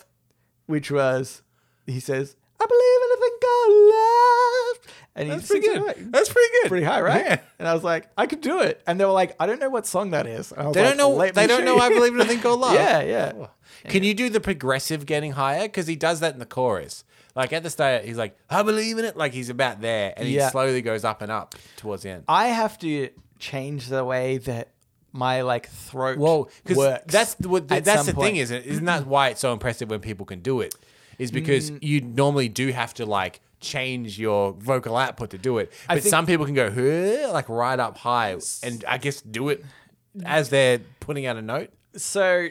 which 0.66 0.90
was, 0.90 1.42
he 1.86 2.00
says, 2.00 2.36
"I 2.60 2.66
believe 2.66 3.00
in 3.04 3.12
a 3.12 3.20
thing 3.20 3.38
called 3.42 3.72
love," 3.94 4.96
and 5.16 5.30
That's 5.30 5.46
pretty 5.46 5.66
sings 5.66 5.76
it 5.76 5.78
good. 5.80 5.86
right. 5.86 6.12
That's 6.12 6.28
pretty 6.28 6.48
good. 6.62 6.68
pretty 6.68 6.84
high, 6.86 7.00
right? 7.00 7.24
Yeah. 7.24 7.40
And 7.58 7.68
I 7.68 7.74
was 7.74 7.84
like, 7.84 8.08
I 8.18 8.26
could 8.26 8.40
do 8.40 8.60
it. 8.60 8.82
And 8.86 8.98
they 9.00 9.04
were 9.04 9.12
like, 9.12 9.34
I 9.40 9.46
don't 9.46 9.60
know 9.60 9.70
what 9.70 9.86
song 9.86 10.10
that 10.10 10.26
is. 10.26 10.52
And 10.52 10.60
I 10.62 10.66
was 10.66 10.74
They 10.74 10.82
like, 10.82 10.90
don't 10.90 10.98
know. 10.98 11.10
"Let 11.16 11.34
They 11.34 11.42
me 11.42 11.46
don't 11.48 11.60
show 11.60 11.64
know. 11.66 11.74
you." 11.76 11.80
I 11.80 11.88
believe 11.88 12.14
in 12.14 12.20
a 12.20 12.24
thing 12.24 12.40
called 12.40 12.60
love. 12.60 12.74
Yeah, 12.74 13.00
yeah. 13.02 13.32
Oh. 13.34 13.50
Can 13.88 14.02
you 14.02 14.14
do 14.14 14.28
the 14.28 14.40
progressive 14.40 15.06
getting 15.06 15.32
higher? 15.32 15.62
Because 15.62 15.86
he 15.86 15.94
does 15.96 16.20
that 16.20 16.32
in 16.34 16.40
the 16.40 16.46
chorus. 16.46 17.04
Like 17.36 17.52
at 17.52 17.62
the 17.62 17.70
start, 17.70 18.04
he's 18.04 18.16
like, 18.16 18.36
"I 18.50 18.62
believe 18.62 18.98
in 18.98 19.04
it." 19.04 19.16
Like 19.16 19.32
he's 19.32 19.50
about 19.50 19.80
there, 19.80 20.14
and 20.16 20.26
Yeah. 20.28 20.46
he 20.46 20.50
slowly 20.50 20.80
goes 20.82 21.04
up 21.04 21.22
and 21.22 21.30
up 21.30 21.54
towards 21.76 22.02
the 22.02 22.10
end. 22.10 22.24
I 22.26 22.48
have 22.48 22.78
to 22.78 23.10
change 23.38 23.88
the 23.88 24.04
way 24.04 24.38
that 24.38 24.70
my 25.16 25.42
like 25.42 25.68
throat 25.70 26.18
Well, 26.18 26.48
because 26.62 26.76
works. 26.76 27.12
that's 27.12 27.34
the- 27.34 27.48
what 27.48 27.70
at 27.72 27.84
that's 27.84 27.98
some 28.00 28.06
the 28.06 28.14
point. 28.14 28.26
thing, 28.28 28.36
isn't 28.36 28.56
it? 28.58 28.66
Isn't 28.66 28.84
that 28.84 29.06
why 29.06 29.28
it's 29.30 29.40
so 29.40 29.52
impressive 29.52 29.90
when 29.90 30.00
people 30.00 30.26
can 30.26 30.40
do 30.40 30.60
it? 30.60 30.74
Is 31.18 31.30
because 31.30 31.70
Mm. 31.70 31.78
you 31.82 32.00
normally 32.02 32.48
do 32.48 32.70
have 32.72 32.92
to 32.94 33.06
like 33.06 33.40
change 33.60 34.18
your 34.18 34.52
vocal 34.52 34.96
output 34.96 35.30
to 35.30 35.38
do 35.38 35.56
it, 35.58 35.72
I 35.88 35.94
but 35.94 36.02
think- 36.02 36.10
some 36.10 36.26
people 36.26 36.44
can 36.44 36.54
go 36.54 36.70
"Huh," 36.70 37.32
like 37.32 37.48
right 37.48 37.80
up 37.80 37.96
high, 37.98 38.36
and 38.62 38.84
I 38.86 38.98
guess 38.98 39.22
do 39.22 39.48
it 39.48 39.64
as 40.24 40.50
they're 40.50 40.80
putting 41.00 41.24
out 41.26 41.36
a 41.36 41.42
note. 41.42 41.70
So, 41.96 42.48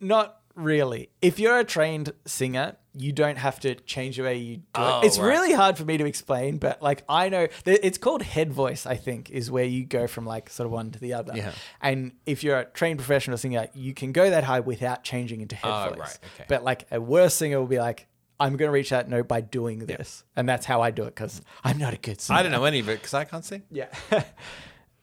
not 0.00 0.40
really. 0.54 1.10
If 1.20 1.38
you're 1.38 1.58
a 1.58 1.64
trained 1.64 2.12
singer, 2.24 2.76
you 2.98 3.12
don't 3.12 3.38
have 3.38 3.60
to 3.60 3.74
change 3.76 4.16
the 4.16 4.22
way 4.24 4.36
you 4.36 4.56
do 4.58 4.62
Oh, 4.74 5.00
it. 5.00 5.06
It's 5.06 5.18
right. 5.18 5.28
really 5.28 5.52
hard 5.52 5.76
for 5.78 5.84
me 5.84 5.96
to 5.96 6.04
explain, 6.04 6.58
but 6.58 6.82
like 6.82 7.04
I 7.08 7.28
know 7.28 7.46
it's 7.64 7.98
called 7.98 8.22
head 8.22 8.52
voice. 8.52 8.86
I 8.86 8.96
think 8.96 9.30
is 9.30 9.50
where 9.50 9.64
you 9.64 9.84
go 9.84 10.06
from 10.06 10.26
like 10.26 10.50
sort 10.50 10.66
of 10.66 10.72
one 10.72 10.90
to 10.90 10.98
the 10.98 11.14
other. 11.14 11.32
Yeah. 11.36 11.52
And 11.80 12.12
if 12.26 12.42
you're 12.44 12.58
a 12.58 12.64
trained 12.64 12.98
professional 12.98 13.38
singer, 13.38 13.68
you 13.74 13.94
can 13.94 14.12
go 14.12 14.28
that 14.30 14.44
high 14.44 14.60
without 14.60 15.04
changing 15.04 15.40
into 15.40 15.56
head 15.56 15.70
Oh, 15.72 15.88
voice. 15.90 15.98
right, 15.98 16.18
okay. 16.34 16.44
But 16.48 16.64
like 16.64 16.86
a 16.90 17.00
worse 17.00 17.34
singer 17.34 17.58
will 17.60 17.66
be 17.66 17.78
like. 17.78 18.06
I'm 18.40 18.56
going 18.56 18.68
to 18.68 18.72
reach 18.72 18.90
that 18.90 19.08
note 19.08 19.26
by 19.26 19.40
doing 19.40 19.80
this. 19.80 20.22
And 20.36 20.48
that's 20.48 20.64
how 20.64 20.80
I 20.80 20.92
do 20.92 21.02
it 21.02 21.06
because 21.16 21.42
I'm 21.64 21.76
not 21.76 21.92
a 21.92 21.96
good 21.96 22.20
singer. 22.20 22.38
I 22.38 22.44
don't 22.44 22.52
know 22.52 22.66
any 22.66 22.78
of 22.78 22.88
it 22.88 23.00
because 23.00 23.12
I 23.12 23.24
can't 23.24 23.44
sing. 23.44 23.64
Yeah. 23.68 23.88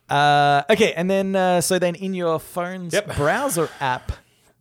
uh, 0.10 0.64
okay, 0.70 0.94
and 0.94 1.10
then 1.10 1.36
uh, 1.36 1.60
so 1.62 1.80
then 1.80 1.96
in 1.96 2.14
your 2.14 2.40
phone's 2.40 2.94
Yep. 2.94 3.16
browser 3.18 3.70
app, 3.80 4.12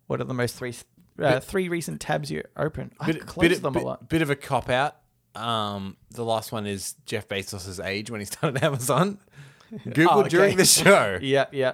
what 0.07 0.21
are 0.21 0.25
the 0.25 0.35
most 0.35 0.57
three 0.57 0.75
uh, 1.19 1.41
three 1.41 1.69
recent 1.69 2.01
tabs 2.01 2.31
you 2.31 2.43
open? 2.57 2.93
I 3.01 3.07
bit, 3.13 3.27
close 3.27 3.49
bit, 3.49 3.63
them 3.63 3.73
bit, 3.75 3.83
a 3.83 3.87
lot. 3.87 4.09
bit 4.09 4.23
of 4.23 4.31
a 4.31 4.37
cop 4.37 4.69
out. 4.71 4.97
Um, 5.35 5.97
the 6.11 6.25
last 6.25 6.53
one 6.53 6.67
is 6.67 6.95
Jeff 7.07 7.29
Bezos' 7.29 7.85
age 7.85 8.11
when 8.11 8.21
he 8.21 8.25
started 8.27 8.63
Amazon. 8.63 9.19
Google 9.85 10.09
Oh, 10.11 10.21
okay. 10.21 10.29
during 10.29 10.57
the 10.57 10.65
show. 10.65 11.19
Yeah, 11.23 11.47
yeah. 11.53 11.73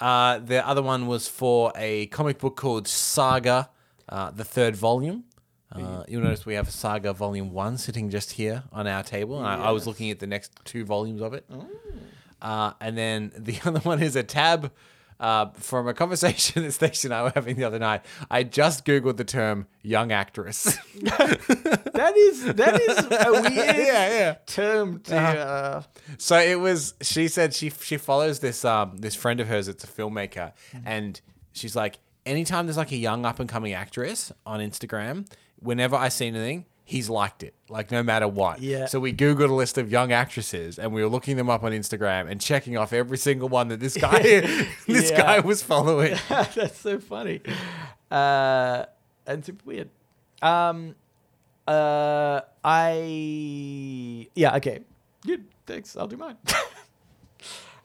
Uh, 0.00 0.38
the 0.38 0.66
other 0.66 0.82
one 0.82 1.06
was 1.06 1.28
for 1.28 1.72
a 1.76 2.06
comic 2.06 2.38
book 2.38 2.56
called 2.56 2.88
Saga, 2.88 3.70
uh, 4.08 4.30
the 4.32 4.44
third 4.44 4.74
volume. 4.76 5.24
Uh, 5.70 6.04
you'll 6.06 6.20
notice 6.22 6.44
we 6.44 6.52
have 6.52 6.68
Saga 6.70 7.14
Volume 7.14 7.50
1 7.50 7.78
sitting 7.78 8.10
just 8.10 8.32
here 8.32 8.62
on 8.72 8.86
our 8.86 9.02
table. 9.02 9.38
And 9.38 9.46
I, 9.46 9.68
I 9.68 9.70
was 9.70 9.86
looking 9.86 10.10
at 10.10 10.18
the 10.18 10.26
next 10.26 10.52
two 10.66 10.84
volumes 10.84 11.22
of 11.22 11.32
it. 11.32 11.46
Uh, 12.42 12.72
and 12.80 12.98
then 12.98 13.32
the 13.34 13.58
other 13.64 13.78
one 13.80 14.02
is 14.02 14.14
a 14.14 14.22
tab 14.22 14.70
uh, 15.22 15.46
from 15.54 15.86
a 15.88 15.94
conversation 15.94 16.64
that 16.64 16.72
Stacey 16.72 17.06
and 17.08 17.14
I 17.14 17.22
were 17.22 17.32
having 17.34 17.56
the 17.56 17.64
other 17.64 17.78
night. 17.78 18.02
I 18.30 18.42
just 18.42 18.84
Googled 18.84 19.16
the 19.16 19.24
term 19.24 19.66
young 19.82 20.12
actress. 20.12 20.76
That 21.92 22.16
is 22.16 22.44
that 22.54 22.80
is 22.80 22.98
a 22.98 23.32
weird 23.32 23.54
yeah, 23.54 24.08
yeah. 24.08 24.34
term 24.46 25.00
to. 25.00 25.16
uh 25.16 25.82
So 26.18 26.38
it 26.38 26.58
was. 26.58 26.94
She 27.02 27.28
said 27.28 27.54
she 27.54 27.70
she 27.70 27.96
follows 27.96 28.40
this 28.40 28.64
um 28.64 28.96
this 28.96 29.14
friend 29.14 29.38
of 29.40 29.46
hers. 29.46 29.68
It's 29.68 29.84
a 29.84 29.86
filmmaker, 29.86 30.52
and 30.84 31.20
she's 31.52 31.76
like, 31.76 31.98
anytime 32.26 32.66
there's 32.66 32.78
like 32.78 32.92
a 32.92 32.96
young 32.96 33.24
up 33.26 33.38
and 33.40 33.48
coming 33.48 33.72
actress 33.74 34.32
on 34.46 34.60
Instagram, 34.60 35.26
whenever 35.60 35.94
I 35.94 36.08
see 36.08 36.26
anything, 36.26 36.64
he's 36.92 37.08
liked 37.10 37.42
it. 37.42 37.54
Like 37.68 37.90
no 37.90 38.02
matter 38.02 38.28
what. 38.28 38.60
Yeah. 38.60 38.86
So 38.86 39.00
we 39.00 39.12
googled 39.12 39.50
a 39.50 39.54
list 39.54 39.78
of 39.78 39.90
young 39.90 40.12
actresses, 40.12 40.78
and 40.78 40.92
we 40.92 41.02
were 41.02 41.08
looking 41.08 41.36
them 41.36 41.48
up 41.50 41.64
on 41.64 41.72
Instagram 41.72 42.30
and 42.30 42.40
checking 42.40 42.76
off 42.76 42.92
every 42.92 43.18
single 43.18 43.48
one 43.48 43.68
that 43.68 43.80
this 43.80 43.96
guy 43.96 44.20
this 44.86 45.10
Yeah. 45.10 45.16
guy 45.20 45.40
was 45.40 45.62
following. 45.62 46.16
That's 46.28 46.78
so 46.78 46.98
funny. 47.00 47.40
Uh, 48.10 48.84
and 49.26 49.44
super 49.44 49.64
weird. 49.64 49.88
Um, 50.42 50.94
uh, 51.66 52.40
I 52.64 54.28
yeah 54.34 54.56
okay. 54.56 54.80
Good. 55.26 55.44
Thanks. 55.66 55.96
I'll 55.96 56.08
do 56.08 56.16
mine. 56.16 56.36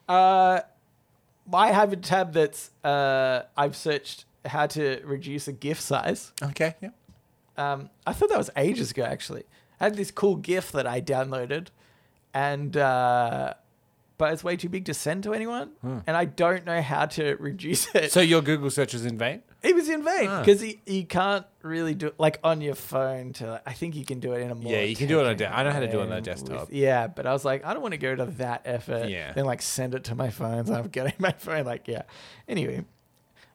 uh, 0.08 0.60
I 1.52 1.72
have 1.72 1.92
a 1.92 1.96
tab 1.96 2.32
that's 2.34 2.70
uh 2.84 3.42
I've 3.56 3.76
searched 3.76 4.24
how 4.44 4.66
to 4.66 5.00
reduce 5.04 5.48
a 5.48 5.52
GIF 5.52 5.80
size. 5.80 6.32
okay. 6.42 6.74
Yeah. 6.82 6.90
Um, 7.58 7.90
I 8.06 8.12
thought 8.12 8.28
that 8.30 8.38
was 8.38 8.50
ages 8.56 8.90
ago 8.92 9.02
actually. 9.02 9.44
I 9.80 9.84
had 9.84 9.96
this 9.96 10.10
cool 10.10 10.36
GIF 10.36 10.72
that 10.72 10.86
I 10.86 11.00
downloaded, 11.00 11.68
and 12.34 12.76
uh, 12.76 13.54
but 14.16 14.32
it's 14.32 14.42
way 14.42 14.56
too 14.56 14.68
big 14.68 14.84
to 14.86 14.94
send 14.94 15.22
to 15.24 15.34
anyone, 15.34 15.70
and 15.82 16.16
I 16.16 16.24
don't 16.24 16.64
know 16.66 16.80
how 16.82 17.06
to 17.06 17.36
reduce 17.40 17.94
it. 17.94 18.04
Hmm. 18.04 18.08
So 18.10 18.20
your 18.20 18.42
Google 18.42 18.70
search 18.70 18.94
is 18.94 19.04
in 19.06 19.18
vain. 19.18 19.42
It 19.62 19.74
was 19.74 19.88
in 19.88 20.04
vain 20.04 20.28
Ah. 20.28 20.38
because 20.40 20.62
you, 20.62 20.78
you 20.86 21.04
can't 21.04 21.44
really 21.62 21.92
do 21.94 22.08
it, 22.08 22.14
like 22.18 22.38
on 22.44 22.60
your 22.60 22.74
phone. 22.76 23.32
To 23.34 23.60
I 23.66 23.72
think 23.72 23.96
you 23.96 24.04
can 24.04 24.20
do 24.20 24.32
it 24.32 24.40
in 24.42 24.50
a 24.52 24.54
more 24.54 24.72
Yeah, 24.72 24.82
you 24.82 24.94
can 24.96 25.08
do 25.08 25.18
it 25.20 25.26
on 25.26 25.32
a 25.32 25.34
de- 25.34 25.52
I 25.52 25.62
know 25.64 25.70
how 25.72 25.80
to 25.80 25.90
do 25.90 25.98
it 26.00 26.06
on 26.06 26.12
a 26.12 26.20
desktop. 26.20 26.60
with- 26.68 26.72
yeah, 26.72 27.06
but 27.08 27.26
I 27.26 27.32
was 27.32 27.44
like, 27.44 27.64
I 27.64 27.72
don't 27.72 27.82
want 27.82 27.92
to 27.92 27.98
go 27.98 28.14
to 28.14 28.26
that 28.26 28.62
effort. 28.64 29.08
Yeah. 29.08 29.32
Then 29.32 29.44
like 29.46 29.62
send 29.62 29.94
it 29.94 30.04
to 30.04 30.14
my 30.14 30.30
phone. 30.30 30.66
So 30.66 30.74
I'm 30.74 30.88
getting 30.88 31.14
my 31.18 31.32
phone. 31.32 31.64
Like 31.64 31.88
yeah. 31.88 32.02
Anyway, 32.48 32.84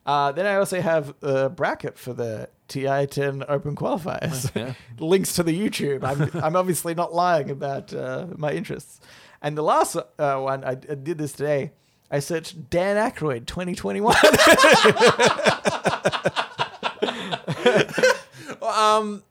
uh, 0.06 0.32
then 0.32 0.44
I 0.46 0.56
also 0.56 0.80
have 0.80 1.14
a 1.22 1.48
bracket 1.48 1.98
for 1.98 2.12
the 2.12 2.48
TI10 2.68 3.44
Open 3.48 3.76
qualifiers. 3.76 4.50
Yeah. 4.64 4.74
Links 4.98 5.34
to 5.34 5.42
the 5.42 5.58
YouTube. 5.58 6.04
I'm 6.04 6.30
I'm 6.42 6.56
obviously 6.56 6.94
not 6.94 7.12
lying 7.12 7.50
about 7.50 7.92
uh, 7.92 8.26
my 8.36 8.52
interests. 8.52 9.00
And 9.42 9.58
the 9.58 9.62
last 9.62 9.96
uh, 9.96 10.38
one 10.38 10.64
I, 10.64 10.70
I 10.70 10.74
did 10.74 11.18
this 11.18 11.32
today. 11.32 11.72
I 12.10 12.20
searched 12.20 12.70
Dan 12.70 12.96
Aykroyd 12.96 13.46
2021. 13.46 14.14
Um, 18.74 19.22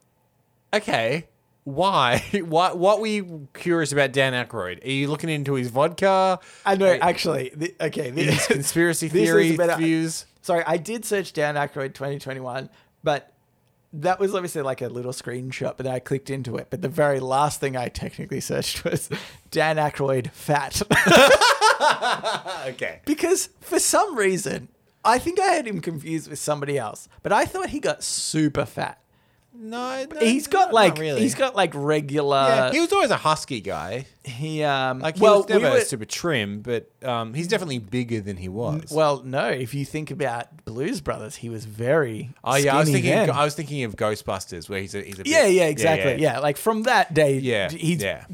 okay. 0.73 1.27
Why? 1.64 2.23
What? 2.43 2.77
What 2.77 2.99
were 2.99 3.07
you 3.07 3.47
curious 3.53 3.91
about 3.91 4.11
Dan 4.11 4.34
Aykroyd? 4.34 4.85
Are 4.85 4.89
you 4.89 5.07
looking 5.07 5.30
into 5.30 5.53
his 5.53 5.69
vodka? 5.69 6.39
I 6.65 6.76
know, 6.76 6.97
actually. 7.01 7.51
The, 7.55 7.76
okay, 7.80 8.10
the, 8.10 8.38
conspiracy 8.47 9.07
theory 9.07 9.57
views? 9.77 10.26
Sorry, 10.41 10.64
I 10.68 10.77
did 10.77 11.05
search 11.05 11.31
Dan 11.31 11.55
Aykroyd 11.55 11.93
2021, 11.93 12.69
but 13.03 13.31
that 13.93 14.19
was 14.19 14.34
obviously 14.34 14.61
like 14.63 14.81
a 14.81 14.88
little 14.88 15.11
screenshot. 15.11 15.77
But 15.77 15.84
then 15.85 15.93
I 15.93 15.99
clicked 15.99 16.30
into 16.30 16.57
it. 16.57 16.67
But 16.69 16.81
the 16.81 16.89
very 16.89 17.19
last 17.19 17.59
thing 17.59 17.77
I 17.77 17.89
technically 17.89 18.39
searched 18.41 18.84
was 18.85 19.09
Dan 19.51 19.77
Aykroyd 19.77 20.31
fat, 20.31 20.81
Okay. 22.67 23.01
because 23.05 23.49
for 23.61 23.80
some 23.80 24.15
reason 24.17 24.69
I 25.05 25.19
think 25.19 25.39
I 25.39 25.47
had 25.47 25.67
him 25.67 25.81
confused 25.81 26.30
with 26.30 26.39
somebody 26.39 26.77
else. 26.77 27.07
But 27.23 27.34
I 27.34 27.45
thought 27.45 27.69
he 27.69 27.80
got 27.80 28.03
super 28.03 28.65
fat. 28.65 28.99
No, 29.53 30.05
no 30.05 30.19
He's 30.19 30.47
got 30.47 30.67
not 30.67 30.73
like 30.73 30.97
really. 30.97 31.21
he's 31.21 31.35
got 31.35 31.55
like 31.55 31.71
regular. 31.75 32.38
Yeah, 32.47 32.71
he 32.71 32.80
was 32.80 32.91
always 32.91 33.11
a 33.11 33.17
husky 33.17 33.61
guy. 33.61 34.05
He 34.25 34.63
um 34.63 34.99
Like 34.99 35.15
he 35.17 35.21
well 35.21 35.39
was 35.39 35.49
never 35.49 35.69
we 35.69 35.75
were, 35.75 35.81
super 35.81 36.05
trim, 36.05 36.61
but 36.61 36.89
um, 37.03 37.33
he's 37.33 37.47
definitely 37.49 37.79
bigger 37.79 38.21
than 38.21 38.37
he 38.37 38.47
was. 38.49 38.89
well 38.91 39.21
no 39.23 39.47
if 39.49 39.73
you 39.73 39.83
think 39.85 40.11
about 40.11 40.63
Blues 40.65 41.01
Brothers 41.01 41.35
he 41.35 41.49
was 41.49 41.65
very 41.65 42.31
oh 42.43 42.55
yeah, 42.55 42.75
I 42.75 42.79
was 42.79 42.87
skinny 42.87 43.01
thinking. 43.03 43.27
then. 43.27 43.31
I 43.31 43.43
was 43.43 43.53
thinking 43.55 43.83
of 43.83 43.95
Ghostbusters, 43.97 44.69
where 44.69 44.79
he's 44.79 44.95
a 44.95 45.01
he's 45.01 45.15
a 45.15 45.23
bit- 45.23 45.27
Yeah, 45.27 45.45
yeah, 45.47 45.65
exactly. 45.65 46.21
Yeah, 46.21 46.39
like 46.39 46.55
from 46.57 46.83
that 46.83 47.13
day, 47.13 47.37
Yeah, 47.39 47.69
he's 47.69 48.01
yeah. 48.01 48.25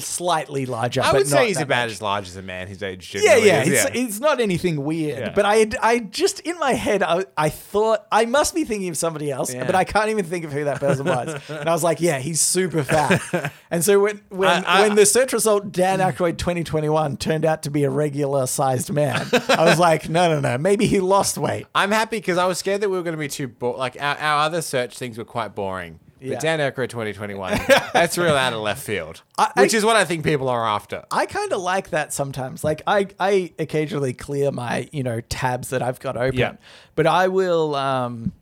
slightly 0.00 0.66
larger. 0.66 1.02
I 1.02 1.06
but 1.12 1.18
would 1.18 1.26
say 1.28 1.36
not 1.36 1.46
he's 1.46 1.56
that 1.56 1.62
about 1.64 1.84
much. 1.86 1.92
as 1.92 2.02
large 2.02 2.28
as 2.28 2.36
a 2.36 2.42
man 2.42 2.68
his 2.68 2.82
age. 2.82 3.14
Yeah, 3.14 3.20
generally 3.22 3.46
yeah, 3.48 3.62
is, 3.62 3.84
it's, 3.86 3.90
it's 3.96 4.20
not 4.20 4.40
anything 4.40 4.84
weird. 4.84 5.18
Yeah. 5.18 5.32
But 5.34 5.44
I, 5.46 5.66
I 5.82 5.98
just 6.00 6.40
in 6.40 6.58
my 6.58 6.72
head, 6.72 7.02
I, 7.02 7.24
I 7.36 7.48
thought 7.48 8.06
I 8.12 8.26
must 8.26 8.54
be 8.54 8.64
thinking 8.64 8.88
of 8.88 8.96
somebody 8.96 9.30
else, 9.30 9.52
Yeah. 9.52 9.64
but 9.66 9.74
I 9.74 9.84
can't 9.84 10.10
even 10.10 10.24
think 10.24 10.44
of 10.44 10.52
who 10.52 10.64
that 10.64 10.80
person 10.80 11.06
was. 11.06 11.40
and 11.48 11.68
I 11.68 11.72
was 11.72 11.82
like, 11.82 12.00
yeah, 12.00 12.18
he's 12.18 12.40
super 12.40 12.82
fat. 12.84 13.52
and 13.70 13.84
so 13.84 14.00
when 14.00 14.20
when 14.28 14.48
I- 14.48 14.62
I- 14.83 14.83
when 14.88 14.96
the 14.96 15.06
search 15.06 15.32
result 15.32 15.72
Dan 15.72 15.98
Aykroyd 16.00 16.38
2021 16.38 17.16
turned 17.16 17.44
out 17.44 17.62
to 17.64 17.70
be 17.70 17.84
a 17.84 17.90
regular 17.90 18.46
sized 18.46 18.92
man, 18.92 19.26
I 19.48 19.64
was 19.64 19.78
like, 19.78 20.08
no, 20.08 20.28
no, 20.28 20.40
no, 20.40 20.58
maybe 20.58 20.86
he 20.86 21.00
lost 21.00 21.38
weight. 21.38 21.66
I'm 21.74 21.90
happy 21.90 22.18
because 22.18 22.38
I 22.38 22.46
was 22.46 22.58
scared 22.58 22.80
that 22.82 22.88
we 22.90 22.96
were 22.96 23.02
going 23.02 23.16
to 23.16 23.18
be 23.20 23.28
too 23.28 23.48
bo- 23.48 23.76
like 23.76 23.96
our, 24.00 24.16
our 24.16 24.44
other 24.46 24.62
search 24.62 24.96
things 24.98 25.18
were 25.18 25.24
quite 25.24 25.54
boring. 25.54 26.00
Yeah. 26.20 26.34
But 26.34 26.40
Dan 26.40 26.58
Aykroyd 26.60 26.88
2021, 26.88 27.60
that's 27.92 28.16
real 28.16 28.34
out 28.34 28.54
of 28.54 28.60
left 28.60 28.82
field, 28.82 29.22
I- 29.36 29.52
I- 29.56 29.62
which 29.62 29.74
is 29.74 29.84
what 29.84 29.96
I 29.96 30.04
think 30.06 30.24
people 30.24 30.48
are 30.48 30.66
after. 30.66 31.04
I 31.10 31.26
kind 31.26 31.52
of 31.52 31.60
like 31.60 31.90
that 31.90 32.12
sometimes. 32.14 32.64
Like 32.64 32.80
I, 32.86 33.08
I 33.20 33.52
occasionally 33.58 34.14
clear 34.14 34.50
my, 34.50 34.88
you 34.90 35.02
know, 35.02 35.20
tabs 35.20 35.68
that 35.68 35.82
I've 35.82 36.00
got 36.00 36.16
open. 36.16 36.38
Yeah. 36.38 36.56
But 36.94 37.06
I 37.06 37.28
will, 37.28 37.74
um, 37.74 38.32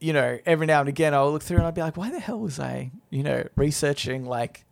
you 0.00 0.12
know, 0.12 0.38
every 0.44 0.66
now 0.66 0.80
and 0.80 0.88
again 0.88 1.14
I'll 1.14 1.32
look 1.32 1.42
through 1.42 1.58
and 1.58 1.66
I'll 1.66 1.72
be 1.72 1.80
like, 1.80 1.96
why 1.96 2.10
the 2.10 2.20
hell 2.20 2.40
was 2.40 2.58
I, 2.60 2.90
you 3.08 3.22
know, 3.22 3.46
researching 3.56 4.26
like 4.26 4.64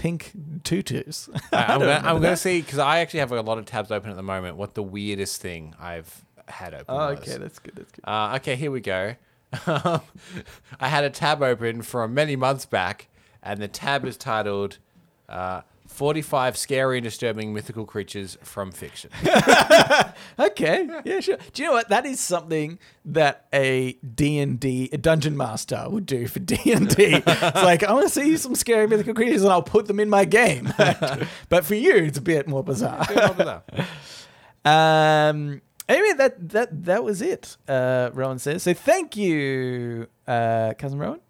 pink 0.00 0.32
tutus? 0.64 1.28
I 1.52 1.56
I'm 1.56 1.66
gonna, 1.66 1.80
remember 1.80 2.08
I'm 2.08 2.14
gonna 2.16 2.30
that. 2.30 2.38
see 2.38 2.62
because 2.62 2.78
I 2.78 3.00
actually 3.00 3.20
have 3.20 3.32
a 3.32 3.40
lot 3.42 3.58
of 3.58 3.66
tabs 3.66 3.90
open 3.90 4.10
at 4.10 4.16
the 4.16 4.22
moment. 4.22 4.56
What 4.56 4.74
the 4.74 4.82
weirdest 4.82 5.42
thing 5.42 5.74
I've 5.78 6.24
had 6.48 6.72
open? 6.72 6.86
Oh, 6.88 7.10
was. 7.10 7.18
okay, 7.20 7.36
that's 7.36 7.58
good. 7.58 7.74
That's 7.76 7.92
good. 7.92 8.04
Uh, 8.04 8.32
okay, 8.36 8.56
here 8.56 8.70
we 8.70 8.80
go. 8.80 9.14
I 9.66 10.00
had 10.88 11.04
a 11.04 11.10
tab 11.10 11.42
open 11.42 11.82
from 11.82 12.14
many 12.14 12.34
months 12.34 12.64
back, 12.64 13.08
and 13.42 13.60
the 13.60 13.68
tab 13.68 14.06
is 14.06 14.16
titled 14.16 14.78
uh, 15.28 15.60
45 16.00 16.56
Scary 16.56 16.96
and 16.96 17.04
Disturbing 17.04 17.52
Mythical 17.52 17.84
Creatures 17.84 18.38
from 18.42 18.72
Fiction. 18.72 19.10
Okay, 20.38 20.88
yeah, 21.04 21.20
sure. 21.20 21.36
Do 21.52 21.62
you 21.62 21.68
know 21.68 21.74
what? 21.74 21.90
That 21.90 22.06
is 22.06 22.18
something 22.18 22.78
that 23.04 23.46
a 23.52 23.92
D&D, 23.92 24.88
a 24.92 24.96
dungeon 24.96 25.36
master 25.36 25.84
would 25.88 26.06
do 26.06 26.26
for 26.26 26.38
D&D. 26.38 26.62
it's 27.26 27.26
like, 27.26 27.82
I 27.82 27.92
want 27.92 28.08
to 28.08 28.14
see 28.14 28.36
some 28.38 28.54
scary 28.54 28.86
mythical 28.86 29.12
creatures 29.12 29.42
and 29.42 29.52
I'll 29.52 29.62
put 29.62 29.86
them 29.86 30.00
in 30.00 30.08
my 30.08 30.24
game. 30.24 30.72
but 31.50 31.66
for 31.66 31.74
you, 31.74 31.96
it's 31.96 32.16
a 32.16 32.22
bit 32.22 32.48
more 32.48 32.64
bizarre. 32.64 33.06
Um. 34.64 35.60
Anyway, 35.86 36.12
that 36.16 36.48
that 36.48 36.84
that 36.84 37.04
was 37.04 37.20
it. 37.20 37.58
Uh, 37.68 38.10
Rowan 38.14 38.38
says. 38.38 38.62
So 38.62 38.72
thank 38.72 39.16
you, 39.16 40.06
uh, 40.26 40.72
cousin 40.78 40.98
Rowan. 40.98 41.20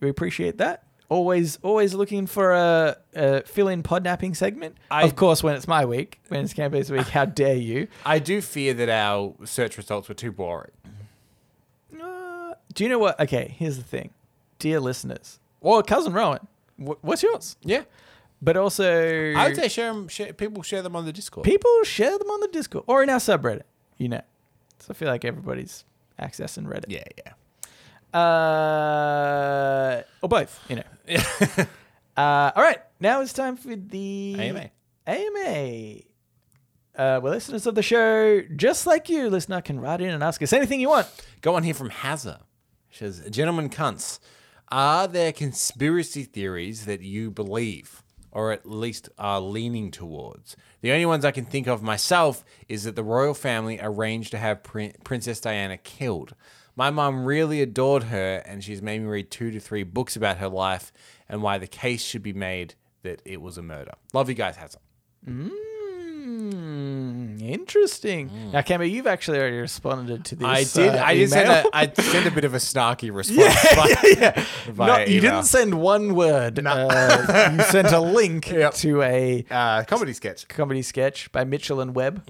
We 0.00 0.08
appreciate 0.08 0.58
that. 0.58 0.85
Always, 1.08 1.58
always 1.62 1.94
looking 1.94 2.26
for 2.26 2.52
a, 2.52 2.96
a 3.14 3.42
fill-in 3.42 3.82
podnapping 3.84 4.34
segment. 4.34 4.76
I- 4.90 5.04
of 5.04 5.14
course, 5.16 5.42
when 5.42 5.54
it's 5.54 5.68
my 5.68 5.84
week, 5.84 6.20
when 6.28 6.40
it's 6.44 6.52
Cambo's 6.52 6.90
week, 6.90 7.06
how 7.08 7.24
dare 7.42 7.54
you? 7.54 7.86
I 8.04 8.18
do 8.18 8.40
fear 8.40 8.74
that 8.74 8.88
our 8.88 9.34
search 9.44 9.76
results 9.76 10.08
were 10.08 10.14
too 10.16 10.32
boring. 10.32 10.72
Uh, 12.02 12.54
do 12.74 12.84
you 12.84 12.90
know 12.90 12.98
what? 12.98 13.18
Okay, 13.20 13.54
here's 13.58 13.76
the 13.76 13.82
thing, 13.84 14.10
dear 14.58 14.80
listeners, 14.80 15.38
or 15.60 15.82
cousin 15.82 16.12
Rowan, 16.12 16.46
wh- 16.76 17.02
what's 17.02 17.22
yours? 17.22 17.56
Yeah. 17.62 17.82
But 18.42 18.56
also, 18.56 19.32
I 19.34 19.46
would 19.48 19.56
say 19.56 19.68
share 19.68 19.88
'em- 19.88 20.08
share, 20.08 20.32
people 20.32 20.62
share 20.62 20.82
them 20.82 20.94
on 20.94 21.06
the 21.06 21.12
Discord. 21.12 21.44
people 21.44 21.70
share 21.84 22.18
them 22.18 22.28
on 22.28 22.40
the 22.40 22.48
Discord 22.48 22.84
or 22.86 23.02
in 23.02 23.08
our 23.08 23.18
subreddit. 23.18 23.62
You 23.96 24.10
know, 24.10 24.20
so 24.78 24.88
I 24.90 24.92
feel 24.94 25.08
like 25.08 25.24
everybody's 25.24 25.84
accessing 26.20 26.66
Reddit. 26.66 26.84
yeah, 26.88 27.04
yeah. 27.24 27.32
Uh, 28.12 30.02
or 30.22 30.28
both, 30.28 30.60
you 30.68 30.76
know. 30.76 30.82
uh, 32.16 32.52
all 32.54 32.62
right, 32.62 32.78
now 33.00 33.20
it's 33.20 33.32
time 33.32 33.56
for 33.56 33.76
the 33.76 34.36
AMA. 34.38 34.70
AMA. 35.06 36.00
Uh, 36.96 37.20
well, 37.22 37.32
listeners 37.34 37.66
of 37.66 37.74
the 37.74 37.82
show, 37.82 38.40
just 38.56 38.86
like 38.86 39.10
you, 39.10 39.28
listener, 39.28 39.60
can 39.60 39.78
write 39.78 40.00
in 40.00 40.10
and 40.10 40.22
ask 40.22 40.42
us 40.42 40.52
anything 40.52 40.80
you 40.80 40.88
want. 40.88 41.06
Go 41.42 41.54
on 41.54 41.62
here 41.62 41.74
from 41.74 41.90
Hazza. 41.90 42.40
She 42.88 43.00
says, 43.00 43.22
Gentlemen 43.30 43.68
cunts, 43.68 44.18
are 44.70 45.06
there 45.06 45.32
conspiracy 45.32 46.24
theories 46.24 46.86
that 46.86 47.02
you 47.02 47.30
believe, 47.30 48.02
or 48.32 48.50
at 48.50 48.64
least 48.64 49.10
are 49.18 49.40
leaning 49.40 49.90
towards? 49.90 50.56
The 50.80 50.90
only 50.92 51.04
ones 51.04 51.24
I 51.26 51.32
can 51.32 51.44
think 51.44 51.66
of 51.66 51.82
myself 51.82 52.44
is 52.66 52.84
that 52.84 52.96
the 52.96 53.04
royal 53.04 53.34
family 53.34 53.78
arranged 53.80 54.30
to 54.30 54.38
have 54.38 54.62
Prin- 54.62 54.94
Princess 55.04 55.38
Diana 55.40 55.76
killed. 55.76 56.34
My 56.78 56.90
mum 56.90 57.24
really 57.24 57.62
adored 57.62 58.04
her, 58.04 58.42
and 58.44 58.62
she's 58.62 58.82
made 58.82 59.00
me 59.00 59.06
read 59.06 59.30
two 59.30 59.50
to 59.50 59.58
three 59.60 59.82
books 59.82 60.14
about 60.14 60.36
her 60.38 60.48
life 60.48 60.92
and 61.28 61.42
why 61.42 61.56
the 61.58 61.66
case 61.66 62.02
should 62.02 62.22
be 62.22 62.34
made 62.34 62.74
that 63.02 63.22
it 63.24 63.40
was 63.40 63.56
a 63.56 63.62
murder. 63.62 63.92
Love 64.12 64.28
you 64.28 64.34
guys, 64.34 64.56
Hazza. 64.56 64.76
Mm, 66.26 67.40
interesting. 67.42 68.30
Now, 68.52 68.60
Cambo, 68.60 68.88
you've 68.90 69.06
actually 69.06 69.38
already 69.38 69.56
responded 69.58 70.24
to 70.26 70.36
this. 70.36 70.46
I 70.46 70.64
did. 70.64 70.94
uh, 70.94 71.02
I 71.04 71.14
did 71.14 71.30
send 71.30 71.48
a. 71.48 71.64
I 71.72 71.92
sent 71.92 72.26
a 72.26 72.30
bit 72.30 72.44
of 72.44 72.54
a 72.54 72.58
snarky 72.58 73.14
response. 73.14 73.54
by- 73.74 74.44
via 74.72 74.86
Not- 74.86 75.08
you 75.08 75.20
didn't 75.20 75.44
send 75.44 75.74
one 75.80 76.14
word. 76.14 76.58
Uh, 76.64 77.52
you 77.56 77.62
sent 77.64 77.88
a 77.92 78.00
link 78.00 78.50
Yep. 78.56 78.74
to 78.74 79.02
a 79.02 79.44
uh, 79.50 79.84
comedy 79.84 80.12
sketch. 80.12 80.46
comedy 80.48 80.82
sketch 80.82 81.30
by 81.32 81.44
Mitchell 81.44 81.80
and 81.80 81.94
Webb, 81.94 82.22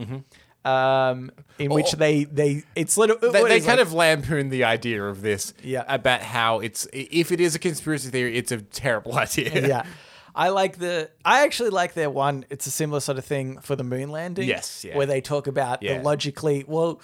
um, 0.67 1.31
in 1.59 1.71
which 1.73 1.95
Oh. 1.95 1.97
they 1.97 2.25
they 2.25 2.65
it's 2.75 2.97
little 2.97 3.17
They, 3.19 3.31
they 3.45 3.61
kind 3.61 3.79
like- 3.79 3.87
of 3.87 3.93
lampoon 3.93 4.49
the 4.51 4.65
idea 4.65 5.03
of 5.05 5.23
this. 5.23 5.55
Yeah. 5.63 5.85
About 5.89 6.23
how 6.23 6.61
it's 6.61 6.87
if 6.93 7.31
it 7.33 7.41
is 7.41 7.55
a 7.55 7.59
conspiracy 7.59 8.11
theory, 8.11 8.37
it's 8.37 8.53
a 8.53 8.59
terrible 8.61 9.15
idea. 9.19 9.67
yeah. 9.69 9.87
I 10.35 10.51
like 10.51 10.77
the. 10.79 11.09
I 11.25 11.45
actually 11.45 11.71
like 11.71 11.95
their 11.95 12.11
one. 12.11 12.45
It's 12.51 12.67
a 12.67 12.71
similar 12.71 13.01
sort 13.01 13.17
of 13.17 13.25
thing 13.25 13.59
for 13.61 13.75
the 13.75 13.85
moon 13.85 14.11
landing. 14.11 14.47
Yes, 14.47 14.85
yeah. 14.85 14.95
Where 14.95 15.07
they 15.07 15.23
talk 15.23 15.47
about 15.47 15.83
Yeah. 15.83 15.97
the 15.97 16.05
logically. 16.05 16.63
Well, 16.69 17.01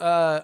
uh, 0.00 0.40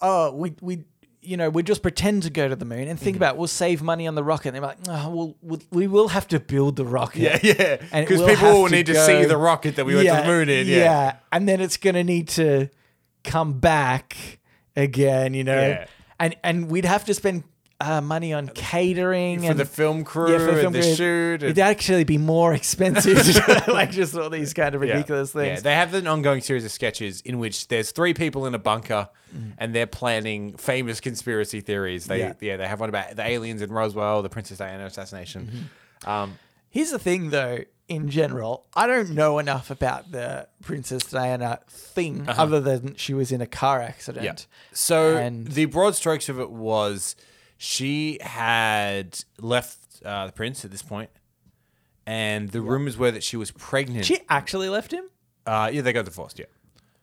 oh, 0.00 0.32
we 0.34 0.54
we. 0.62 0.84
You 1.24 1.36
know, 1.36 1.50
we 1.50 1.62
just 1.62 1.82
pretend 1.82 2.24
to 2.24 2.30
go 2.30 2.48
to 2.48 2.56
the 2.56 2.64
moon 2.64 2.88
and 2.88 2.98
think 2.98 3.16
mm-hmm. 3.16 3.22
about 3.22 3.36
we'll 3.36 3.48
save 3.48 3.82
money 3.82 4.06
on 4.06 4.14
the 4.14 4.24
rocket. 4.24 4.48
And 4.48 4.56
they're 4.56 4.62
like, 4.62 4.78
oh, 4.88 5.10
well, 5.10 5.36
we'll, 5.42 5.62
we 5.70 5.86
will 5.86 6.08
have 6.08 6.28
to 6.28 6.40
build 6.40 6.76
the 6.76 6.84
rocket. 6.84 7.22
Yeah, 7.22 7.38
yeah. 7.42 8.00
Because 8.00 8.20
will 8.20 8.28
people 8.28 8.62
will 8.62 8.68
need 8.68 8.86
to 8.86 8.92
go- 8.92 9.06
see 9.06 9.24
the 9.24 9.36
rocket 9.36 9.76
that 9.76 9.86
we 9.86 9.94
went 9.94 10.08
to 10.08 10.14
the 10.14 10.24
moon 10.24 10.48
in. 10.48 10.66
Yeah. 10.66 11.16
and 11.32 11.48
then 11.48 11.60
it's 11.60 11.76
gonna 11.76 12.04
need 12.04 12.28
to 12.28 12.68
come 13.22 13.58
back 13.58 14.38
again. 14.76 15.34
You 15.34 15.44
know, 15.44 15.60
Yeah. 15.60 15.86
and 16.20 16.36
and 16.44 16.70
we'd 16.70 16.84
have 16.84 17.04
to 17.06 17.14
spend 17.14 17.44
uh, 17.80 18.00
money 18.00 18.32
on 18.32 18.48
catering 18.48 19.40
For 19.42 19.50
and 19.50 19.60
the 19.60 19.64
film 19.64 20.04
crew 20.04 20.30
yeah, 20.32 20.38
for 20.38 20.50
and 20.50 20.60
film 20.60 20.72
the 20.72 20.80
crew, 20.80 20.94
shoot. 20.94 21.42
It'd 21.42 21.58
actually 21.58 22.04
be 22.04 22.18
more 22.18 22.54
expensive, 22.60 23.18
like 23.68 23.90
just 23.90 24.14
all 24.16 24.30
these 24.30 24.54
kind 24.54 24.74
of 24.74 24.82
Yeah. 24.84 24.92
ridiculous 24.94 25.34
Yeah, 25.34 25.40
things. 25.42 25.62
they 25.62 25.74
have 25.74 25.92
an 25.94 26.06
ongoing 26.06 26.40
series 26.40 26.64
of 26.64 26.70
sketches 26.70 27.20
in 27.22 27.38
which 27.38 27.68
there's 27.68 27.90
three 27.90 28.14
people 28.14 28.46
in 28.46 28.54
a 28.54 28.58
bunker 28.58 29.08
and 29.58 29.74
they're 29.74 29.86
planning 29.88 30.56
famous 30.56 31.00
conspiracy 31.00 31.60
theories. 31.60 32.06
They 32.06 32.20
Yeah. 32.20 32.34
yeah. 32.40 32.56
they 32.56 32.68
have 32.68 32.78
one 32.80 32.88
about 32.88 33.16
the 33.16 33.26
aliens 33.26 33.60
in 33.62 33.70
Roswell, 33.72 34.22
the 34.22 34.28
Princess 34.28 34.58
Diana 34.58 34.86
assassination. 34.86 35.68
Um, 36.04 36.38
Here's 36.70 36.90
the 36.90 36.98
thing, 36.98 37.30
though. 37.30 37.60
In 37.86 38.08
general, 38.08 38.66
I 38.74 38.86
don't 38.86 39.10
know 39.10 39.38
enough 39.38 39.70
about 39.70 40.10
the 40.10 40.48
Princess 40.62 41.02
Diana 41.04 41.60
thing, 41.68 42.24
other 42.28 42.58
than 42.58 42.94
she 42.94 43.12
was 43.12 43.30
in 43.30 43.42
a 43.42 43.46
car 43.46 43.82
accident. 43.82 44.24
Uh-huh. 44.26 44.34
Yeah. 44.38 44.74
So 44.74 45.16
And- 45.18 45.46
the 45.48 45.66
broad 45.66 45.94
strokes 45.94 46.28
of 46.30 46.40
it 46.40 46.50
was 46.50 47.14
she 47.64 48.18
had 48.20 49.18
left 49.40 50.02
uh, 50.04 50.26
the 50.26 50.32
prince 50.32 50.64
at 50.66 50.70
this 50.70 50.82
point, 50.82 51.08
and 52.06 52.50
the 52.50 52.60
rumors 52.60 52.96
were 52.98 53.10
that 53.10 53.22
she 53.24 53.36
was 53.38 53.50
pregnant. 53.52 54.04
She 54.04 54.18
actually 54.28 54.68
left 54.68 54.92
him. 54.92 55.04
uh, 55.46 55.70
yeah, 55.72 55.80
they 55.80 55.92
got 55.92 56.04
divorced. 56.04 56.38
Yeah, 56.38 56.44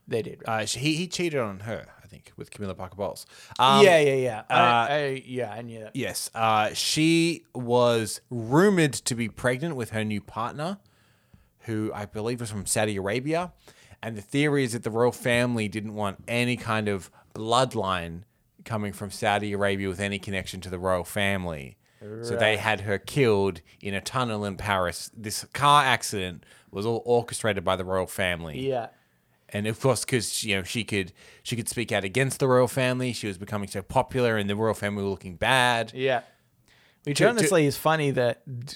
They 0.08 0.22
did. 0.22 0.44
uh, 0.48 0.66
she, 0.66 0.80
he 0.80 0.94
he 0.96 1.08
cheated 1.08 1.40
on 1.40 1.62
her, 1.62 1.88
I 2.04 2.08
think, 2.08 2.32
with 2.38 2.52
Camilla 2.52 2.76
Parker 2.76 2.96
Bowles. 2.96 3.26
Um, 3.58 3.84
yeah, 3.84 4.00
yeah, 4.00 4.14
yeah. 4.14 4.44
I, 4.50 4.54
uh, 4.60 4.88
I, 4.96 5.24
yeah, 5.26 5.52
I 5.52 5.62
knew 5.64 5.80
that. 5.80 5.96
Yes, 5.96 6.30
uh, 6.36 6.74
she 6.74 7.44
was 7.56 8.22
rumored 8.30 8.94
to 8.94 9.16
be 9.16 9.30
pregnant 9.30 9.76
with 9.76 9.90
her 9.92 10.04
new 10.04 10.22
partner, 10.22 10.78
who 11.62 11.92
I 11.94 12.06
believe 12.06 12.40
was 12.40 12.52
from 12.52 12.66
Saudi 12.68 12.96
Arabia. 12.98 13.52
And 14.04 14.16
the 14.18 14.22
theory 14.22 14.64
is 14.64 14.74
that 14.74 14.84
the 14.84 14.90
royal 14.92 15.12
family 15.12 15.68
didn't 15.68 15.94
want 15.94 16.24
any 16.28 16.56
kind 16.58 16.88
of 16.88 17.10
bloodline 17.36 18.24
coming 18.66 18.94
from 18.94 19.12
Saudi 19.12 19.54
Arabia 19.54 19.88
with 19.90 20.00
any 20.00 20.20
connection 20.20 20.62
to 20.62 20.70
the 20.70 20.80
royal 20.80 21.04
family. 21.04 21.78
So 22.24 22.36
they 22.36 22.58
had 22.58 22.82
her 22.82 22.98
killed 22.98 23.62
in 23.80 23.94
a 23.94 24.02
tunnel 24.02 24.44
in 24.44 24.58
Paris. 24.58 25.12
This 25.16 25.46
car 25.54 25.84
accident 25.84 26.46
was 26.72 26.84
all 26.84 27.04
orchestrated 27.06 27.64
by 27.64 27.76
the 27.76 27.86
royal 27.86 28.08
family 28.08 28.68
Yeah. 28.68 28.88
and 29.50 29.68
of 29.68 29.80
course 29.80 30.04
because 30.06 30.44
you 30.44 30.56
know 30.56 30.64
she 30.64 30.84
could 30.84 31.12
she 31.44 31.56
could 31.56 31.68
speak 31.70 31.92
out 31.92 32.04
against 32.04 32.40
the 32.40 32.48
royal 32.48 32.68
family 32.70 33.12
she 33.14 33.28
was 33.28 33.38
becoming 33.38 33.68
so 33.68 33.82
popular 33.84 34.38
and 34.38 34.50
the 34.50 34.56
royal 34.56 34.74
family 34.74 35.04
were 35.04 35.10
looking 35.10 35.36
bad 35.36 35.92
Yeah. 35.94 36.22
Which 37.04 37.18
To- 37.18 37.26
to- 37.26 37.30
honestly 37.30 37.66
is 37.66 37.76
funny 37.78 38.10
that 38.12 38.42
d- 38.48 38.76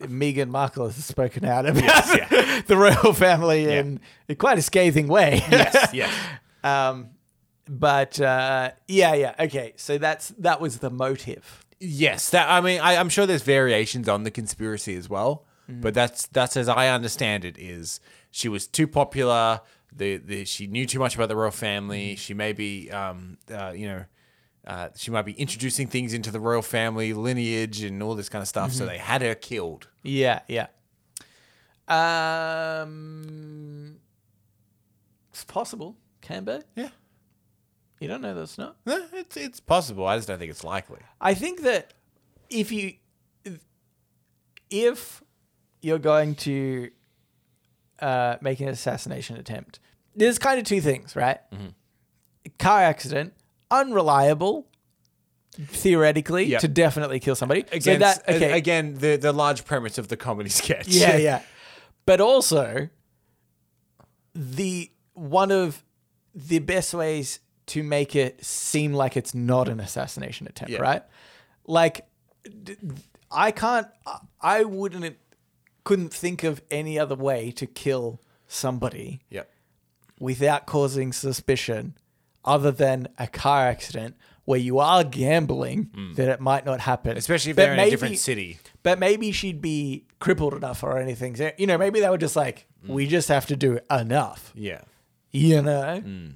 Meghan 0.00 0.48
Markle 0.48 0.86
has 0.86 0.96
spoken 1.04 1.44
out 1.44 1.64
about 1.66 1.82
Yes, 1.84 2.64
the 2.66 2.76
royal 2.76 3.12
family 3.14 3.72
in 3.72 4.00
quite 4.36 4.58
a 4.58 4.62
scathing 4.62 5.06
way. 5.08 5.42
yes 5.50 5.90
yes 5.94 6.12
Um, 6.64 7.10
but 7.68 8.20
uh, 8.20 8.70
yeah, 8.88 9.14
yeah, 9.14 9.34
okay. 9.40 9.72
So 9.76 9.98
that's 9.98 10.28
that 10.38 10.60
was 10.60 10.78
the 10.78 10.90
motive. 10.90 11.64
yes 11.78 12.30
that 12.30 12.48
i 12.48 12.58
mean 12.62 12.80
I, 12.80 12.96
i'm 12.96 13.10
sure 13.10 13.26
there's 13.26 13.42
variations 13.42 14.08
on 14.08 14.22
the 14.22 14.30
conspiracy 14.30 14.96
as 14.96 15.10
well 15.10 15.44
but 15.68 15.92
that's 15.92 16.26
that's 16.28 16.56
as 16.56 16.68
i 16.70 16.88
understand 16.88 17.44
it 17.44 17.58
is 17.58 18.00
she 18.30 18.48
was 18.48 18.66
too 18.66 18.86
popular 18.86 19.60
the, 19.92 20.16
the 20.16 20.44
she 20.46 20.66
knew 20.68 20.86
too 20.86 20.98
much 20.98 21.14
about 21.16 21.28
the 21.28 21.36
royal 21.36 21.50
family 21.50 22.16
she 22.16 22.32
may 22.32 22.52
be 22.54 22.90
um 22.90 23.36
uh, 23.52 23.72
you 23.76 23.86
know 23.88 24.04
uh, 24.66 24.88
she 24.96 25.10
might 25.10 25.26
be 25.26 25.32
introducing 25.32 25.86
things 25.86 26.14
into 26.14 26.30
the 26.30 26.40
royal 26.40 26.62
family 26.62 27.12
lineage 27.12 27.82
and 27.82 28.02
all 28.02 28.14
this 28.14 28.28
kind 28.30 28.40
of 28.42 28.48
stuff 28.48 28.72
so 28.72 28.86
they 28.86 28.98
had 28.98 29.20
her 29.20 29.34
killed 29.34 29.88
Yeah, 30.02 30.40
yeah. 30.48 30.68
Um, 32.76 33.96
it's 35.30 35.44
possible. 35.44 35.96
Can 36.22 36.44
be. 36.44 36.58
yeah 36.74 36.88
You 38.00 38.08
don't 38.08 38.20
know 38.20 38.34
that's 38.34 38.58
not. 38.58 38.76
Eh, 38.86 38.98
it's 39.14 39.36
it's 39.36 39.58
possible 39.60 40.06
i 40.06 40.16
just 40.16 40.28
don't 40.28 40.38
think 40.38 40.50
it's 40.50 40.64
likely 40.64 40.98
I 41.20 41.32
think 41.34 41.62
that 41.62 41.94
if 42.50 42.70
you 42.72 42.94
if 44.70 45.22
you're 45.80 45.98
going 45.98 46.34
to 46.34 46.90
uh, 48.00 48.36
make 48.40 48.60
an 48.60 48.68
assassination 48.68 49.36
attempt, 49.36 49.78
there's 50.14 50.38
kind 50.38 50.58
of 50.58 50.64
two 50.66 50.80
things, 50.80 51.14
right? 51.14 51.38
Mm-hmm. 51.52 51.68
Car 52.58 52.82
accident, 52.82 53.32
unreliable, 53.70 54.66
theoretically, 55.56 56.44
Yep. 56.46 56.60
to 56.62 56.68
definitely 56.68 57.20
kill 57.20 57.34
somebody. 57.36 57.62
So 57.70 57.76
Again, 57.76 58.00
that- 58.00 58.28
okay, 58.28 58.52
again, 58.58 58.94
the 58.94 59.16
the 59.16 59.32
large 59.32 59.64
premise 59.64 59.98
of 59.98 60.08
the 60.08 60.16
comedy 60.16 60.50
sketch. 60.62 60.88
yeah, 60.88 61.16
yeah. 61.16 61.42
But 62.04 62.20
also, 62.20 62.88
the 64.34 64.90
one 65.14 65.50
of 65.50 65.82
the 66.34 66.58
best 66.58 66.92
ways 66.92 67.40
to 67.66 67.82
make 67.82 68.14
it 68.14 68.44
seem 68.44 68.92
like 68.92 69.16
it's 69.16 69.34
not 69.34 69.68
an 69.68 69.80
assassination 69.80 70.46
attempt, 70.46 70.72
Yeah. 70.72 70.80
right? 70.80 71.02
Like, 71.66 72.06
I 73.30 73.50
can't, 73.50 73.88
I- 74.40 74.64
wouldn't, 74.64 75.16
couldn't 75.84 76.12
think 76.12 76.44
of 76.44 76.62
any 76.70 76.98
other 76.98 77.14
way 77.16 77.50
to 77.52 77.66
kill 77.66 78.20
somebody 78.46 79.20
Yep. 79.30 79.50
without 80.20 80.66
causing 80.66 81.12
suspicion 81.12 81.94
other 82.44 82.70
than 82.70 83.08
a 83.18 83.26
car 83.26 83.66
accident 83.66 84.16
where 84.44 84.60
you 84.60 84.78
are 84.78 85.02
gambling 85.02 85.90
that 86.14 86.28
it 86.28 86.40
might 86.40 86.64
not 86.64 86.78
happen. 86.80 87.16
Especially 87.16 87.50
if 87.50 87.56
But 87.56 87.62
they're 87.64 87.72
in 87.74 87.80
a 87.80 87.90
different 87.90 88.18
city. 88.18 88.58
But 88.84 89.00
maybe 89.00 89.32
she'd 89.32 89.60
be 89.60 90.04
crippled 90.20 90.54
enough 90.54 90.84
or 90.84 90.98
anything. 90.98 91.36
You 91.58 91.66
know, 91.66 91.76
maybe 91.76 91.98
they 91.98 92.08
were 92.08 92.16
just 92.18 92.36
like, 92.36 92.68
Hmm. 92.84 92.92
we 92.92 93.08
just 93.08 93.26
have 93.28 93.46
to 93.46 93.56
do 93.56 93.80
enough. 93.90 94.52
Yeah. 94.54 94.82
You 95.32 95.62
know? 95.62 95.98
Hmm. 96.00 96.26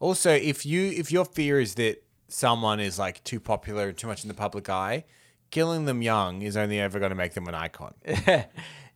Also, 0.00 0.30
if 0.30 0.64
you 0.64 0.86
if 0.86 1.10
your 1.10 1.24
fear 1.24 1.60
is 1.60 1.74
that 1.74 2.02
someone 2.28 2.80
is 2.80 2.98
like 2.98 3.22
too 3.24 3.40
popular 3.40 3.88
and 3.88 3.96
too 3.96 4.06
much 4.06 4.22
in 4.22 4.28
the 4.28 4.34
public 4.34 4.68
eye, 4.68 5.04
killing 5.50 5.86
them 5.86 6.02
young 6.02 6.42
is 6.42 6.56
only 6.56 6.78
ever 6.80 6.98
going 6.98 7.10
to 7.10 7.16
make 7.16 7.34
them 7.34 7.48
an 7.48 7.54
icon. 7.54 7.94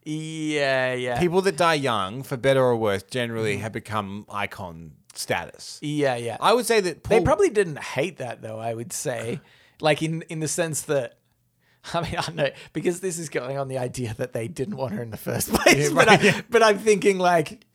Yeah, 0.05 0.93
yeah. 0.93 1.19
People 1.19 1.41
that 1.43 1.55
die 1.55 1.75
young, 1.75 2.23
for 2.23 2.37
better 2.37 2.61
or 2.61 2.75
worse, 2.75 3.03
generally 3.03 3.53
mm-hmm. 3.53 3.63
have 3.63 3.71
become 3.71 4.25
icon 4.29 4.91
status. 5.13 5.79
yeah, 5.81 6.15
yeah. 6.15 6.37
I 6.39 6.53
would 6.53 6.65
say 6.65 6.81
that 6.81 7.03
Paul, 7.03 7.19
they 7.19 7.23
probably 7.23 7.49
didn't 7.49 7.79
hate 7.79 8.17
that 8.17 8.41
though, 8.41 8.59
I 8.59 8.73
would 8.73 8.91
say. 8.91 9.39
like 9.81 10.01
in 10.01 10.23
in 10.23 10.39
the 10.39 10.47
sense 10.47 10.81
that 10.83 11.19
I 11.93 12.01
mean, 12.01 12.15
I 12.17 12.21
don't 12.21 12.35
know 12.35 12.49
because 12.71 12.99
this 12.99 13.19
is 13.19 13.29
going 13.29 13.57
on 13.57 13.67
the 13.67 13.77
idea 13.77 14.13
that 14.17 14.33
they 14.33 14.47
didn't 14.47 14.77
want 14.77 14.93
her 14.93 15.01
in 15.01 15.11
the 15.11 15.17
first 15.17 15.53
place. 15.53 15.91
but, 15.91 16.07
I, 16.09 16.43
but 16.49 16.63
I'm 16.63 16.79
thinking 16.79 17.17
like 17.17 17.65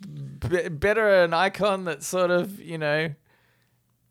b- 0.00 0.68
better 0.68 1.22
an 1.24 1.32
icon 1.34 1.84
that 1.84 2.02
sort 2.02 2.30
of 2.30 2.60
you 2.60 2.78
know 2.78 3.14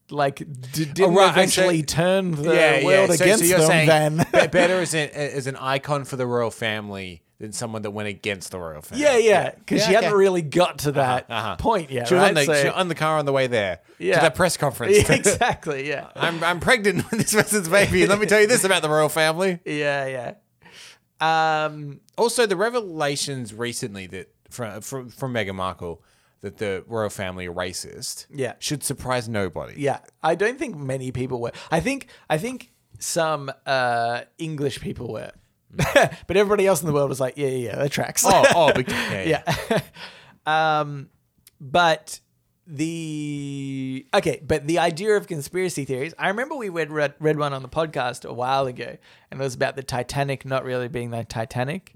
like 0.10 0.38
d- 0.38 0.86
didn't 0.86 1.14
right, 1.16 1.26
so- 1.26 1.32
eventually 1.32 1.84
turn 1.84 2.32
the 2.32 2.82
world 2.84 3.10
So- 3.12 3.16
so 3.16 3.24
against 3.24 3.50
them. 3.50 4.18
Then 4.32 4.50
better 4.52 4.80
as 4.82 4.94
an 4.94 5.10
as 5.14 5.48
an 5.48 5.56
icon 5.56 6.06
for 6.06 6.16
the 6.16 6.28
royal 6.28 6.52
family 6.52 7.22
than 7.40 7.52
someone 7.52 7.82
that 7.82 7.92
went 7.92 8.08
against 8.08 8.52
the 8.52 8.58
royal 8.60 8.82
family. 8.82 9.04
yeah, 9.04 9.18
yeah, 9.18 9.52
because 9.56 9.82
Yeah, 9.82 9.88
she 9.88 9.94
hadn't 9.96 10.14
really 10.14 10.42
got 10.42 10.78
to 10.80 10.94
that 10.94 11.26
uh-huh. 11.30 11.58
point 11.58 11.92
yet. 11.92 12.08
She 12.08 12.14
was, 12.14 12.22
right? 12.22 12.28
on 12.30 12.34
the, 12.36 12.46
So- 12.46 12.54
she 12.62 12.68
was 12.68 12.74
on 12.76 12.88
the 12.88 12.96
car 12.96 13.18
on 13.20 13.26
the 13.26 13.34
way 13.34 13.48
there 13.48 13.80
Yeah. 14.00 14.16
to 14.16 14.22
that 14.22 14.36
press 14.36 14.56
conference. 14.66 15.10
Exactly. 15.10 15.88
Yeah. 15.90 16.10
I'm 16.16 16.44
I'm 16.44 16.60
pregnant 16.60 17.10
with 17.12 17.20
this 17.22 17.34
person's 17.34 17.68
baby. 17.68 18.06
Let 18.08 18.20
me 18.20 18.26
tell 18.26 18.40
you 18.40 18.48
this 18.48 18.64
about 18.64 18.84
the 18.84 18.90
royal 18.90 19.10
family. 19.10 19.60
Yeah, 19.66 20.34
yeah. 21.22 21.66
Um, 21.66 22.00
Also, 22.18 22.46
the 22.46 22.56
revelations 22.56 23.54
recently 23.54 24.08
that 24.08 24.34
from 24.56 24.82
from, 24.82 25.10
from 25.10 25.34
Meghan 25.34 25.56
Markle 25.56 26.02
that 26.42 26.58
the 26.58 26.84
royal 26.88 27.10
family 27.10 27.48
are 27.48 27.54
racist. 27.54 28.28
Yeah. 28.30 28.54
should 28.60 28.84
surprise 28.84 29.28
nobody. 29.28 29.74
yeah. 29.78 30.00
I 30.22 30.36
don't 30.36 30.60
think 30.60 30.78
many 30.78 31.12
people 31.12 31.42
were. 31.42 31.52
I 31.72 31.80
think 31.80 32.08
I 32.30 32.38
think 32.38 32.72
some 33.00 33.52
uh, 33.66 34.22
English 34.38 34.80
people 34.80 35.12
were, 35.12 35.32
but 35.72 36.38
everybody 36.38 36.68
else 36.68 36.82
in 36.82 36.88
the 36.88 36.94
world 36.94 37.10
was 37.10 37.20
like, 37.20 37.38
yeah, 37.38 37.48
yeah, 37.48 37.70
yeah 37.70 37.76
that 37.78 37.92
tracks. 37.92 38.24
Oh, 38.26 38.46
oh, 38.56 38.74
big 38.76 38.90
yeah, 38.90 39.44
yeah. 39.70 39.82
um, 40.80 41.10
but 41.60 42.20
the 42.68 44.06
okay, 44.14 44.42
but 44.46 44.68
the 44.68 44.80
idea 44.80 45.16
of 45.16 45.28
conspiracy 45.28 45.86
theories. 45.86 46.14
I 46.18 46.30
remember 46.30 46.56
we 46.56 46.70
read, 46.70 46.92
read 46.92 47.14
read 47.20 47.38
one 47.38 47.54
on 47.54 47.62
the 47.62 47.70
podcast 47.70 48.28
a 48.28 48.34
while 48.34 48.66
ago, 48.66 48.98
and 49.32 49.40
it 49.40 49.44
was 49.44 49.56
about 49.56 49.76
the 49.76 49.84
Titanic 49.84 50.46
not 50.46 50.64
really 50.64 50.88
being 50.88 51.12
the 51.12 51.24
Titanic, 51.24 51.92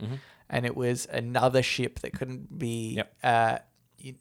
and 0.49 0.65
it 0.65 0.75
was 0.75 1.07
another 1.11 1.61
ship 1.63 1.99
that 1.99 2.13
couldn't 2.13 2.57
be 2.57 2.95
Yep. 2.95 3.15
uh, 3.23 3.57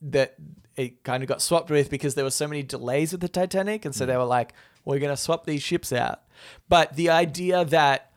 that 0.03 0.35
it 0.77 1.03
kind 1.05 1.23
of 1.23 1.29
got 1.29 1.41
swapped 1.41 1.71
with 1.71 1.89
because 1.91 2.15
there 2.15 2.25
were 2.25 2.31
so 2.31 2.47
many 2.49 2.63
delays 2.63 3.13
with 3.13 3.21
the 3.21 3.29
Titanic, 3.29 3.85
and 3.85 3.95
so 3.95 4.07
they 4.07 4.17
were 4.17 4.25
like, 4.25 4.53
"We're 4.85 4.99
going 4.99 5.13
to 5.13 5.17
swap 5.17 5.47
these 5.47 5.63
ships 5.63 5.93
out." 5.93 6.23
But 6.69 6.97
the 6.97 7.11
idea 7.11 7.65
that 7.65 8.11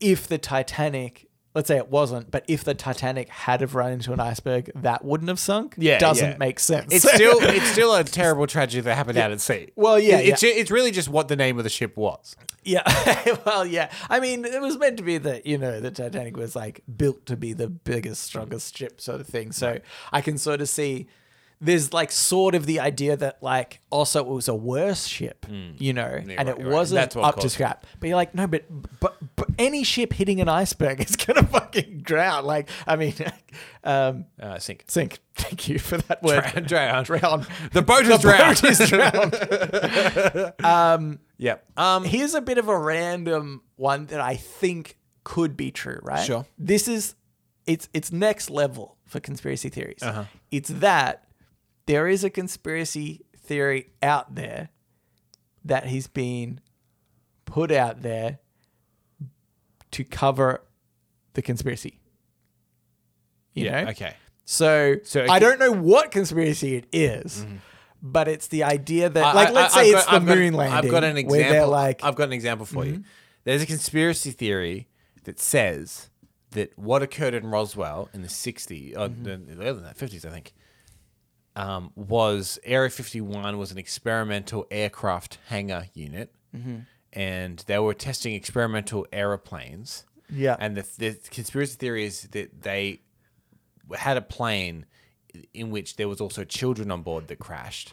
if 0.00 0.26
the 0.28 0.38
Titanic, 0.38 1.25
let's 1.56 1.68
say 1.68 1.78
it 1.78 1.90
wasn't, 1.90 2.30
but 2.30 2.44
if 2.46 2.62
the 2.64 2.74
Titanic 2.74 3.30
had 3.30 3.62
have 3.62 3.74
run 3.74 3.90
into 3.90 4.12
an 4.12 4.20
iceberg, 4.20 4.70
that 4.74 5.04
wouldn't 5.04 5.28
have 5.28 5.38
sunk. 5.40 5.74
Yeah, 5.78 5.98
doesn't 5.98 6.32
yeah. 6.32 6.36
make 6.36 6.60
sense. 6.60 6.92
It's 6.92 7.10
still 7.10 7.38
it's 7.40 7.66
still 7.68 7.94
a 7.94 8.04
terrible 8.04 8.46
tragedy 8.46 8.82
that 8.82 8.94
happened 8.94 9.16
out 9.18 9.32
at 9.32 9.40
sea. 9.40 9.72
Well, 9.74 9.98
yeah, 9.98 10.18
It- 10.18 10.28
it's 10.34 10.42
it's 10.42 10.70
really 10.70 10.90
just 10.90 11.08
what 11.08 11.28
the 11.28 11.34
name 11.36 11.56
of 11.58 11.64
the 11.64 11.70
ship 11.70 11.96
was. 11.96 12.36
yeah. 12.62 12.82
well, 13.46 13.64
yeah. 13.66 13.90
I 14.10 14.20
mean, 14.20 14.44
it 14.44 14.60
was 14.60 14.78
meant 14.78 14.98
to 14.98 15.02
be 15.02 15.16
that 15.18 15.46
you 15.46 15.56
know 15.56 15.80
the 15.80 15.90
Titanic 15.90 16.36
was 16.36 16.54
like 16.54 16.82
built 16.94 17.24
to 17.26 17.36
be 17.36 17.54
the 17.54 17.68
biggest, 17.68 18.22
strongest 18.22 18.76
ship, 18.76 19.00
sort 19.00 19.20
of 19.20 19.26
thing. 19.26 19.50
So 19.50 19.78
I 20.12 20.20
can 20.20 20.38
sort 20.38 20.60
of 20.60 20.68
see. 20.68 21.08
There's 21.58 21.94
like 21.94 22.12
sort 22.12 22.54
of 22.54 22.66
the 22.66 22.80
idea 22.80 23.16
that 23.16 23.42
like 23.42 23.80
also 23.90 24.20
it 24.20 24.26
was 24.28 24.46
a 24.46 24.54
worse 24.54 25.06
ship, 25.06 25.46
you 25.48 25.94
know, 25.94 26.04
and 26.04 26.28
right, 26.28 26.48
it 26.48 26.58
right. 26.58 26.66
wasn't 26.66 26.96
That's 27.00 27.16
what 27.16 27.24
up 27.24 27.36
to 27.36 27.42
caused 27.42 27.46
it. 27.46 27.50
scrap. 27.54 27.86
But 27.98 28.08
you're 28.08 28.16
like, 28.16 28.34
no, 28.34 28.46
but, 28.46 28.66
but 29.00 29.16
but 29.36 29.48
any 29.58 29.82
ship 29.82 30.12
hitting 30.12 30.42
an 30.42 30.50
iceberg 30.50 31.00
is 31.08 31.16
gonna 31.16 31.44
fucking 31.44 32.00
drown. 32.02 32.44
Like, 32.44 32.68
I 32.86 32.96
mean, 32.96 33.14
um, 33.84 34.26
Uh, 34.38 34.58
sink. 34.58 34.84
sink. 34.88 35.20
Thank 35.34 35.66
you 35.68 35.78
for 35.78 35.96
that 35.96 36.22
word. 36.22 36.42
Drown. 36.42 36.64
Drown. 36.64 37.04
Drown. 37.04 37.46
The 37.72 37.80
boat 37.82 38.04
is 38.06 38.20
drowned. 38.20 38.60
Boat 38.60 38.70
is 38.70 38.78
drowned. 38.90 39.32
Yep. 41.38 41.78
Um. 41.78 42.04
Here's 42.04 42.34
a 42.34 42.40
bit 42.40 42.58
of 42.58 42.68
a 42.68 42.78
random 42.78 43.62
one 43.76 44.06
that 44.06 44.20
I 44.20 44.36
think 44.36 44.96
could 45.24 45.56
be 45.56 45.70
true, 45.70 46.00
right? 46.02 46.24
Sure. 46.24 46.46
This 46.58 46.88
is 46.88 47.14
it's 47.66 47.88
it's 47.92 48.12
next 48.12 48.50
level 48.50 48.96
for 49.06 49.20
conspiracy 49.20 49.68
theories. 49.68 50.02
Uh-huh. 50.02 50.24
It's 50.50 50.70
that 50.70 51.24
there 51.86 52.08
is 52.08 52.24
a 52.24 52.30
conspiracy 52.30 53.24
theory 53.38 53.90
out 54.02 54.34
there 54.34 54.70
that 55.64 55.86
he's 55.86 56.06
been 56.06 56.60
put 57.44 57.70
out 57.72 58.02
there 58.02 58.38
to 59.92 60.04
cover 60.04 60.62
the 61.34 61.42
conspiracy. 61.42 62.00
You 63.54 63.66
yeah. 63.66 63.84
know? 63.84 63.90
Okay. 63.90 64.14
So, 64.44 64.96
So, 65.04 65.26
I 65.28 65.38
don't 65.38 65.58
know 65.58 65.72
what 65.72 66.10
conspiracy 66.10 66.76
it 66.76 66.86
is, 66.92 67.44
but 68.02 68.28
it's 68.28 68.48
the 68.48 68.62
idea 68.64 69.08
that, 69.08 69.24
I- 69.24 69.32
like, 69.32 69.48
I- 69.48 69.52
let's 69.52 69.74
say 69.74 69.90
got- 69.92 69.98
it's 69.98 70.06
the 70.06 70.12
I've 70.14 70.26
got- 70.26 70.36
moon 70.38 70.54
landing. 70.54 70.84
I've 70.84 70.90
got 70.90 71.04
an 71.04 71.16
example. 71.16 71.70
like, 71.70 71.98
Mm-hmm. 71.98 72.06
I've 72.06 72.14
got 72.16 72.24
an 72.24 72.32
example 72.32 72.66
for 72.66 72.84
you. 72.84 73.02
There's 73.44 73.62
a 73.62 73.66
conspiracy 73.66 74.30
theory 74.32 74.88
that 75.24 75.40
says 75.40 76.10
that 76.50 76.76
what 76.78 77.02
occurred 77.02 77.34
in 77.34 77.46
Roswell 77.46 78.08
in 78.12 78.22
the 78.22 78.28
60s, 78.28 78.94
or 78.96 79.08
Mm-hmm. 79.08 79.22
the- 79.24 79.52
earlier 79.54 79.72
than 79.72 79.84
that, 79.84 79.96
50s, 79.96 80.24
I 80.24 80.30
think, 80.30 80.52
um, 81.56 81.90
was 81.96 82.58
Area 82.64 82.90
51 82.90 83.58
was 83.58 83.72
an 83.72 83.78
experimental 83.78 84.66
aircraft 84.70 85.38
hangar 85.48 85.86
unit, 85.94 86.32
Mm-hmm. 86.56 86.76
and 87.12 87.58
they 87.66 87.78
were 87.78 87.92
testing 87.92 88.32
experimental 88.34 89.06
aeroplanes. 89.12 90.04
Yeah. 90.30 90.56
And 90.58 90.76
the, 90.76 90.86
the 90.96 91.18
conspiracy 91.30 91.76
theory 91.76 92.04
is 92.04 92.22
that 92.32 92.62
they 92.62 93.00
had 93.94 94.16
a 94.16 94.22
plane 94.22 94.86
in 95.52 95.70
which 95.70 95.96
there 95.96 96.08
was 96.08 96.20
also 96.20 96.44
children 96.44 96.90
on 96.90 97.02
board 97.02 97.28
that 97.28 97.38
crashed 97.38 97.92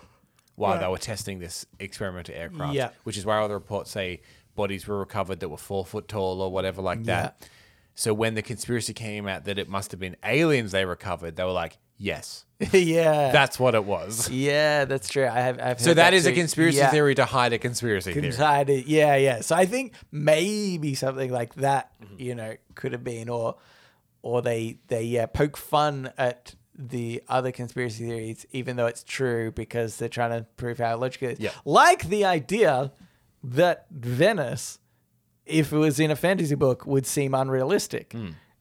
while 0.56 0.80
they 0.80 0.88
were 0.88 0.98
testing 0.98 1.40
this 1.40 1.66
experimental 1.80 2.34
aircraft. 2.36 2.74
Yeah. 2.74 2.90
Which 3.04 3.18
is 3.18 3.26
why 3.26 3.38
all 3.38 3.48
the 3.50 3.54
reports 3.54 3.92
say 3.92 4.22
bodies 4.56 4.88
were 4.88 4.98
recovered 5.00 5.40
that 5.42 5.50
were 5.50 5.58
four 5.58 5.86
foot 5.86 6.08
tall 6.08 6.42
or 6.42 6.52
whatever 6.52 6.82
like 6.82 7.04
that. 7.04 7.50
So 7.96 8.14
when 8.14 8.34
the 8.36 8.42
conspiracy 8.42 8.94
came 8.94 9.28
out 9.28 9.44
that 9.46 9.58
it 9.58 9.68
must 9.68 9.92
have 9.92 10.00
been 10.00 10.16
aliens 10.24 10.72
they 10.72 10.86
recovered, 10.86 11.36
they 11.36 11.44
were 11.44 11.52
like, 11.52 11.78
yes, 11.98 12.46
yeah, 12.72 13.32
that's 13.32 13.60
what 13.60 13.76
it 13.76 13.84
was. 13.86 14.30
yeah, 14.30 14.86
that's 14.86 15.10
true. 15.10 15.26
I 15.28 15.40
have, 15.42 15.60
I've 15.60 15.80
So 15.80 15.90
heard 15.92 15.98
that 15.98 16.14
is 16.14 16.26
a 16.26 16.32
conspiracy 16.34 16.78
Yeah. 16.78 16.90
theory 16.92 17.16
to 17.16 17.26
hide 17.26 17.54
a 17.54 17.60
conspiracy 17.60 18.14
theory. 18.14 18.28
Inside 18.28 18.70
it. 18.70 18.88
Yeah, 18.88 19.16
yeah. 19.16 19.42
So 19.42 19.56
I 19.56 19.66
think 19.66 19.94
maybe 20.12 20.96
something 20.96 21.32
like 21.32 21.56
that, 21.56 21.92
Mm-hmm. 22.02 22.16
you 22.22 22.36
know, 22.36 22.56
could 22.76 22.92
have 22.94 23.04
been, 23.04 23.30
or, 23.30 23.56
or 24.22 24.42
they 24.42 24.78
they 24.88 25.04
yeah 25.04 25.26
poke 25.26 25.58
fun 25.58 26.12
at 26.18 26.56
the 26.76 27.22
other 27.28 27.52
conspiracy 27.52 28.06
theories, 28.08 28.46
even 28.52 28.76
though 28.78 28.88
it's 28.88 29.04
true 29.04 29.52
because 29.52 29.98
they're 29.98 30.10
trying 30.10 30.32
to 30.32 30.46
prove 30.58 30.80
how 30.80 30.98
logical 30.98 31.30
it 31.30 31.34
is. 31.34 31.40
Yeah. 31.40 31.52
Like 31.66 32.08
the 32.10 32.26
idea 32.26 32.92
that 33.44 33.86
Venice, 33.92 34.80
if 35.46 35.72
it 35.74 35.78
was 35.78 36.00
in 36.00 36.10
a 36.10 36.16
fantasy 36.16 36.56
book, 36.56 36.86
would 36.88 37.06
seem 37.06 37.34
unrealistic. 37.36 38.16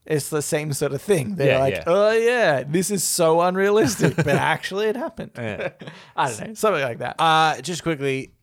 It's 0.05 0.29
the 0.29 0.41
same 0.41 0.73
sort 0.73 0.91
of 0.93 1.01
thing. 1.01 1.35
They're. 1.35 1.53
Yeah, 1.53 1.59
like, 1.59 1.73
yeah. 1.75 1.83
oh 1.87 2.11
yeah, 2.11 2.63
this 2.63 2.91
is 2.91 3.03
so 3.05 3.39
unrealistic, 3.41 4.15
but 4.17 4.27
actually 4.35 4.87
it 4.87 4.97
happened. 4.97 5.31
Yeah. 5.37 5.69
I 6.15 6.29
don't 6.29 6.47
know, 6.47 6.53
something 6.55 6.81
like 6.81 6.97
that. 6.99 7.15
Uh, 7.19 7.61
just 7.61 7.83
quickly, 7.83 8.33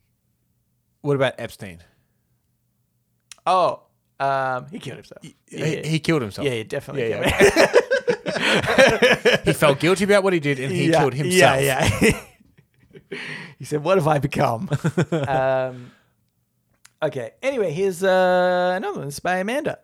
what 1.02 1.16
about 1.16 1.34
Epstein? 1.38 1.80
Oh, 3.46 3.82
Um, 4.18 4.66
he 4.70 4.78
killed 4.78 4.96
himself. 4.98 5.22
He, 5.22 5.34
he 5.84 5.98
killed 5.98 6.22
himself. 6.22 6.46
yeah, 6.46 6.52
he 6.54 6.64
definitely 6.64 7.10
Yeah, 7.10 7.28
he 9.44 9.52
felt 9.52 9.80
guilty 9.80 10.04
about 10.04 10.22
what 10.22 10.32
he 10.32 10.40
did, 10.40 10.58
and 10.60 10.72
he 10.72 10.90
killed 10.90 11.14
himself. 11.14 11.60
Yeah, 11.62 11.88
yeah. 12.00 12.20
he 13.58 13.64
said, 13.64 13.82
"What 13.82 13.98
have 13.98 14.06
I 14.08 14.18
become?" 14.18 14.68
um, 15.12 15.90
okay. 17.02 17.32
Anyway, 17.42 17.72
here's 17.72 18.02
uh, 18.02 18.74
another 18.76 18.98
one. 18.98 19.06
This 19.06 19.14
is 19.14 19.20
by 19.20 19.38
Amanda. 19.38 19.78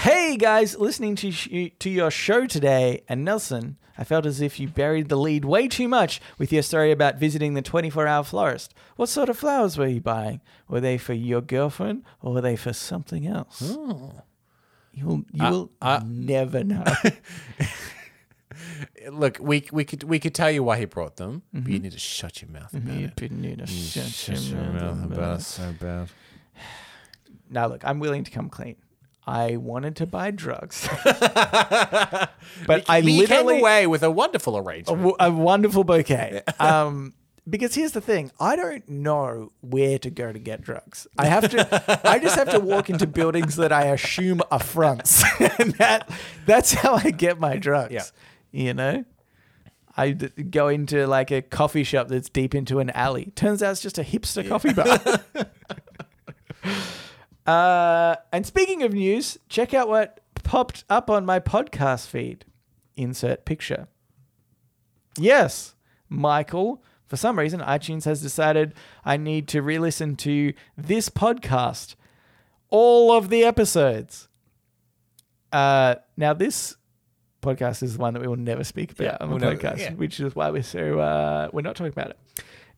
Hey 0.00 0.36
guys, 0.36 0.76
listening 0.76 1.16
to 1.16 1.30
sh- 1.32 1.70
to 1.78 1.88
your 1.88 2.10
show 2.10 2.46
today, 2.46 3.02
and 3.08 3.24
Nelson, 3.24 3.78
I 3.96 4.04
felt 4.04 4.26
as 4.26 4.42
if 4.42 4.60
you 4.60 4.68
buried 4.68 5.08
the 5.08 5.16
lead 5.16 5.46
way 5.46 5.68
too 5.68 5.88
much 5.88 6.20
with 6.36 6.52
your 6.52 6.62
story 6.62 6.92
about 6.92 7.16
visiting 7.16 7.54
the 7.54 7.62
24-hour 7.62 8.24
florist. 8.24 8.74
What 8.96 9.08
sort 9.08 9.30
of 9.30 9.38
flowers 9.38 9.78
were 9.78 9.86
you 9.86 10.02
buying? 10.02 10.42
Were 10.68 10.80
they 10.80 10.98
for 10.98 11.14
your 11.14 11.40
girlfriend, 11.40 12.04
or 12.20 12.34
were 12.34 12.42
they 12.42 12.56
for 12.56 12.74
something 12.74 13.26
else? 13.26 13.72
Hmm. 13.74 14.08
You'll 14.92 15.24
you 15.32 15.42
will 15.42 15.70
I- 15.80 16.02
never 16.06 16.62
know. 16.62 16.84
Look, 19.10 19.38
we 19.40 19.66
we 19.72 19.84
could 19.86 20.02
we 20.02 20.18
could 20.18 20.34
tell 20.34 20.50
you 20.50 20.62
why 20.62 20.76
he 20.76 20.84
brought 20.84 21.16
them, 21.16 21.42
but 21.54 21.62
you 21.62 21.76
mm-hmm. 21.76 21.84
need 21.84 21.92
to 21.92 21.98
shut 21.98 22.42
your 22.42 22.50
mouth 22.50 22.70
mm-hmm. 22.70 22.86
about 22.86 23.00
You 23.00 23.26
it. 23.26 23.32
need 23.32 23.58
to 23.60 23.66
shut 23.66 24.04
Shut 24.04 24.40
your 24.42 24.60
mouth 24.60 24.98
mouth 24.98 25.10
about 25.10 25.40
it 25.40 25.42
so 25.42 25.74
bad. 25.80 26.10
Now, 27.48 27.68
look, 27.68 27.84
I'm 27.84 28.00
willing 28.00 28.24
to 28.24 28.30
come 28.32 28.50
clean. 28.50 28.74
I 29.26 29.56
wanted 29.56 29.96
to 29.96 30.06
buy 30.06 30.30
drugs, 30.30 30.88
but 31.04 32.30
I 32.88 33.00
he 33.00 33.26
came 33.26 33.48
away 33.48 33.86
with 33.88 34.02
a 34.04 34.10
wonderful 34.10 34.56
a, 34.56 34.62
arrangement. 34.62 34.98
w- 34.98 35.16
a 35.18 35.30
wonderful 35.32 35.84
bouquet. 35.84 36.42
Um, 36.60 37.14
because 37.48 37.74
here's 37.74 37.92
the 37.92 38.00
thing: 38.00 38.30
I 38.40 38.54
don't 38.56 38.88
know 38.88 39.50
where 39.60 39.98
to 40.00 40.10
go 40.10 40.32
to 40.32 40.38
get 40.38 40.62
drugs. 40.62 41.06
I 41.18 41.26
have 41.26 41.48
to. 41.50 42.00
I 42.08 42.18
just 42.18 42.36
have 42.36 42.50
to 42.50 42.60
walk 42.60 42.88
into 42.90 43.06
buildings 43.06 43.56
that 43.56 43.72
I 43.72 43.86
assume 43.86 44.42
are 44.50 44.60
fronts, 44.60 45.24
and 45.58 45.72
that 45.74 46.08
that's 46.46 46.72
how 46.72 46.94
I 46.94 47.10
get 47.10 47.38
my 47.40 47.56
drugs. 47.56 47.92
Yeah. 47.92 48.04
You 48.52 48.74
know. 48.74 49.04
I 49.98 50.10
d- 50.10 50.28
go 50.28 50.68
into 50.68 51.06
like 51.06 51.30
a 51.30 51.40
coffee 51.40 51.82
shop 51.82 52.08
that's 52.08 52.28
deep 52.28 52.54
into 52.54 52.80
an 52.80 52.90
alley. 52.90 53.32
Turns 53.34 53.62
out 53.62 53.70
it's 53.70 53.80
just 53.80 53.96
a 53.96 54.02
hipster 54.02 54.46
coffee 54.46 54.74
bar. 54.74 55.00
Uh, 57.46 58.16
and 58.32 58.44
speaking 58.46 58.82
of 58.82 58.92
news, 58.92 59.38
check 59.48 59.72
out 59.74 59.88
what 59.88 60.20
popped 60.42 60.84
up 60.90 61.08
on 61.10 61.24
my 61.24 61.38
podcast 61.40 62.06
feed. 62.08 62.44
Insert 62.96 63.44
picture. 63.44 63.88
Yes, 65.18 65.74
Michael. 66.08 66.82
For 67.06 67.16
some 67.16 67.38
reason, 67.38 67.60
iTunes 67.60 68.04
has 68.04 68.20
decided 68.20 68.74
I 69.04 69.16
need 69.16 69.46
to 69.48 69.62
re 69.62 69.78
listen 69.78 70.16
to 70.16 70.52
this 70.76 71.08
podcast, 71.08 71.94
all 72.68 73.12
of 73.12 73.28
the 73.28 73.44
episodes. 73.44 74.28
Uh, 75.52 75.96
now, 76.16 76.32
this 76.32 76.76
podcast 77.42 77.82
is 77.82 77.94
the 77.94 78.00
one 78.00 78.12
that 78.14 78.20
we 78.20 78.26
will 78.26 78.34
never 78.36 78.64
speak 78.64 78.90
about 78.92 79.04
Yeah, 79.04 79.16
on 79.20 79.28
the 79.28 79.36
we'll 79.36 79.44
never- 79.44 79.56
podcast, 79.56 79.78
yeah. 79.78 79.92
which 79.92 80.18
is 80.18 80.34
why 80.34 80.50
we're 80.50 80.62
so, 80.64 80.98
uh, 80.98 81.48
we're 81.52 81.62
not 81.62 81.76
talking 81.76 81.92
about 81.92 82.10
it. 82.10 82.18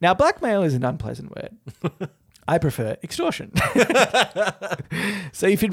Now, 0.01 0.13
blackmail 0.15 0.63
is 0.63 0.75
an 0.75 0.85
unpleasant 0.85 1.33
word. 1.35 2.11
I 2.49 2.57
prefer 2.57 2.97
extortion. 3.03 3.53
so 5.33 5.47
if 5.47 5.63
you 5.63 5.69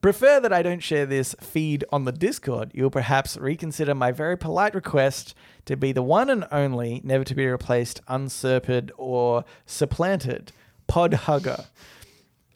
prefer, 0.00 0.40
that 0.40 0.52
I 0.54 0.62
don't 0.62 0.82
share 0.82 1.04
this 1.04 1.36
feed 1.38 1.84
on 1.92 2.06
the 2.06 2.12
Discord, 2.12 2.70
you'll 2.72 2.90
perhaps 2.90 3.36
reconsider 3.36 3.94
my 3.94 4.10
very 4.10 4.38
polite 4.38 4.74
request 4.74 5.34
to 5.66 5.76
be 5.76 5.92
the 5.92 6.02
one 6.02 6.30
and 6.30 6.46
only, 6.50 7.02
never 7.04 7.24
to 7.24 7.34
be 7.34 7.46
replaced, 7.46 8.00
usurped, 8.08 8.90
or 8.96 9.44
supplanted 9.66 10.52
pod 10.86 11.12
hugger. 11.12 11.66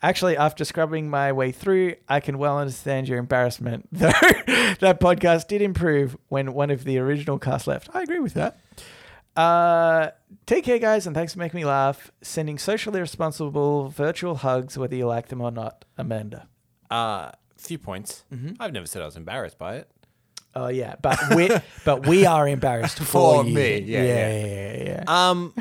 Actually, 0.02 0.36
after 0.36 0.64
scrubbing 0.64 1.10
my 1.10 1.30
way 1.30 1.52
through, 1.52 1.94
I 2.08 2.20
can 2.20 2.38
well 2.38 2.58
understand 2.58 3.06
your 3.06 3.18
embarrassment, 3.18 3.86
though 3.92 4.12
that 4.80 4.98
podcast 4.98 5.46
did 5.46 5.60
improve 5.60 6.16
when 6.28 6.54
one 6.54 6.70
of 6.70 6.84
the 6.84 6.96
original 6.98 7.38
cast 7.38 7.66
left. 7.66 7.90
I 7.92 8.02
agree 8.02 8.20
with 8.20 8.32
that. 8.32 8.58
Uh, 9.38 10.10
take 10.46 10.64
care, 10.64 10.80
guys, 10.80 11.06
and 11.06 11.14
thanks 11.14 11.32
for 11.32 11.38
making 11.38 11.60
me 11.60 11.64
laugh. 11.64 12.10
Sending 12.22 12.58
socially 12.58 13.00
responsible 13.00 13.88
virtual 13.88 14.34
hugs, 14.34 14.76
whether 14.76 14.96
you 14.96 15.06
like 15.06 15.28
them 15.28 15.40
or 15.40 15.52
not. 15.52 15.84
Amanda. 15.96 16.48
Uh, 16.90 17.30
few 17.56 17.78
points. 17.78 18.24
Mm-hmm. 18.34 18.54
I've 18.58 18.72
never 18.72 18.86
said 18.86 19.00
I 19.00 19.04
was 19.04 19.16
embarrassed 19.16 19.56
by 19.56 19.76
it. 19.76 19.88
Oh 20.56 20.66
yeah, 20.66 20.96
but 21.00 21.20
we 21.36 21.50
but 21.84 22.06
we 22.08 22.26
are 22.26 22.48
embarrassed 22.48 22.98
for, 22.98 23.04
For 23.04 23.44
you. 23.44 23.54
me, 23.54 23.78
yeah, 23.80 24.02
yeah, 24.02 24.06
yeah. 24.08 24.28
yeah, 24.28 24.72
yeah, 24.72 24.84
yeah. 24.84 25.04
Um, 25.06 25.54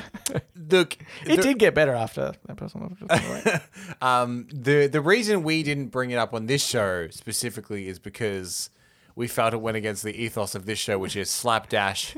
look, 0.56 0.98
it 1.26 1.36
the, 1.36 1.42
did 1.44 1.60
get 1.60 1.76
better 1.76 1.94
after 1.94 2.34
that 2.48 2.58
person. 2.58 2.98
um, 4.02 4.48
the 4.52 4.88
the 4.88 5.02
reason 5.02 5.44
we 5.44 5.62
didn't 5.62 5.90
bring 5.90 6.10
it 6.10 6.16
up 6.16 6.34
on 6.34 6.48
this 6.48 6.66
show 6.66 7.10
specifically 7.10 7.88
is 7.90 8.00
because 8.00 8.72
we 9.16 9.28
felt 9.28 9.54
it 9.54 9.58
went 9.58 9.78
against 9.78 10.02
the 10.02 10.20
ethos 10.20 10.56
of 10.56 10.66
this 10.66 10.80
show, 10.80 10.98
which 10.98 11.16
is 11.16 11.30
slapdash 11.30 12.16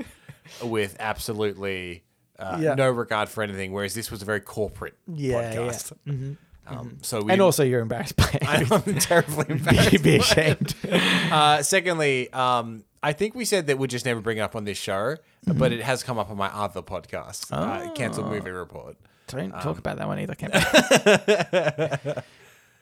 with 0.64 0.96
absolutely 1.00 2.04
uh, 2.38 2.58
Yeah. 2.62 2.76
no 2.76 2.90
regard 2.90 3.30
for 3.30 3.44
anything. 3.44 3.72
Whereas 3.72 3.94
this 3.94 4.10
was 4.12 4.22
a 4.22 4.26
very 4.26 4.40
corporate 4.42 4.96
Yeah, 5.08 5.52
yeah. 5.54 5.56
podcast. 5.56 6.38
Um, 6.68 7.00
so 7.02 7.22
we 7.24 7.32
and 7.34 7.42
also, 7.42 7.64
you're 7.64 7.82
embarrassed 7.82 8.16
by 8.16 8.30
it. 8.34 8.44
I'm 8.72 8.96
terribly 9.00 9.46
embarrassed. 9.50 9.92
be, 9.92 9.98
be 9.98 10.16
ashamed. 10.18 10.76
Uh, 11.32 11.62
secondly, 11.64 12.32
um, 12.32 12.84
I 13.02 13.14
think 13.14 13.34
we 13.36 13.44
said 13.46 13.68
that 13.68 13.78
we'd 13.80 13.90
just 13.90 14.06
never 14.06 14.22
bring 14.22 14.38
it 14.38 14.42
up 14.42 14.56
on 14.56 14.64
this 14.66 14.78
show, 14.78 15.16
Mm-hmm. 15.48 15.58
but 15.58 15.72
it 15.72 15.82
has 15.82 16.04
come 16.04 16.18
up 16.20 16.30
on 16.30 16.36
my 16.38 16.48
other 16.54 16.82
podcast, 16.82 17.48
uh. 17.52 17.90
Cancelled 17.94 18.28
Movie 18.28 18.52
Report. 18.52 18.98
Don't 19.28 19.54
Um, 19.54 19.62
talk 19.62 19.78
about 19.80 19.98
that 19.98 20.06
one 20.08 20.20
either, 20.20 20.36
Cameron. 20.36 22.24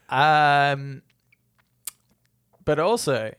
um, 0.09 1.01
but 2.65 2.79
also, 2.79 3.33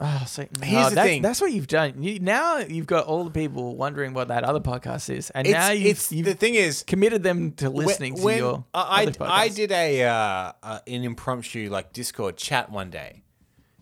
oh, 0.00 0.24
so 0.26 0.46
Here's 0.62 0.86
oh, 0.86 0.88
the 0.90 0.94
that's, 0.94 1.08
thing. 1.08 1.22
That's 1.22 1.40
what 1.40 1.52
you've 1.52 1.66
done. 1.66 2.02
You, 2.02 2.18
now 2.20 2.58
you've 2.58 2.86
got 2.86 3.06
all 3.06 3.24
the 3.24 3.30
people 3.30 3.76
wondering 3.76 4.14
what 4.14 4.28
that 4.28 4.44
other 4.44 4.60
podcast 4.60 5.10
is, 5.14 5.30
and 5.30 5.46
It's, 5.46 5.52
now 5.54 5.70
you've, 5.70 5.86
it's 5.86 6.12
you've 6.12 6.26
the 6.26 6.34
thing 6.34 6.54
is, 6.54 6.82
committed 6.82 7.22
them 7.22 7.52
to 7.52 7.70
listening 7.70 8.20
when, 8.22 8.38
to 8.38 8.44
your 8.44 8.64
I, 8.74 9.06
other 9.06 9.24
I, 9.24 9.42
I 9.44 9.48
did 9.48 9.72
a 9.72 10.04
uh, 10.04 10.52
uh, 10.62 10.78
an 10.86 11.04
impromptu 11.04 11.68
like 11.70 11.92
Discord 11.92 12.36
chat 12.36 12.70
one 12.70 12.90
day, 12.90 13.22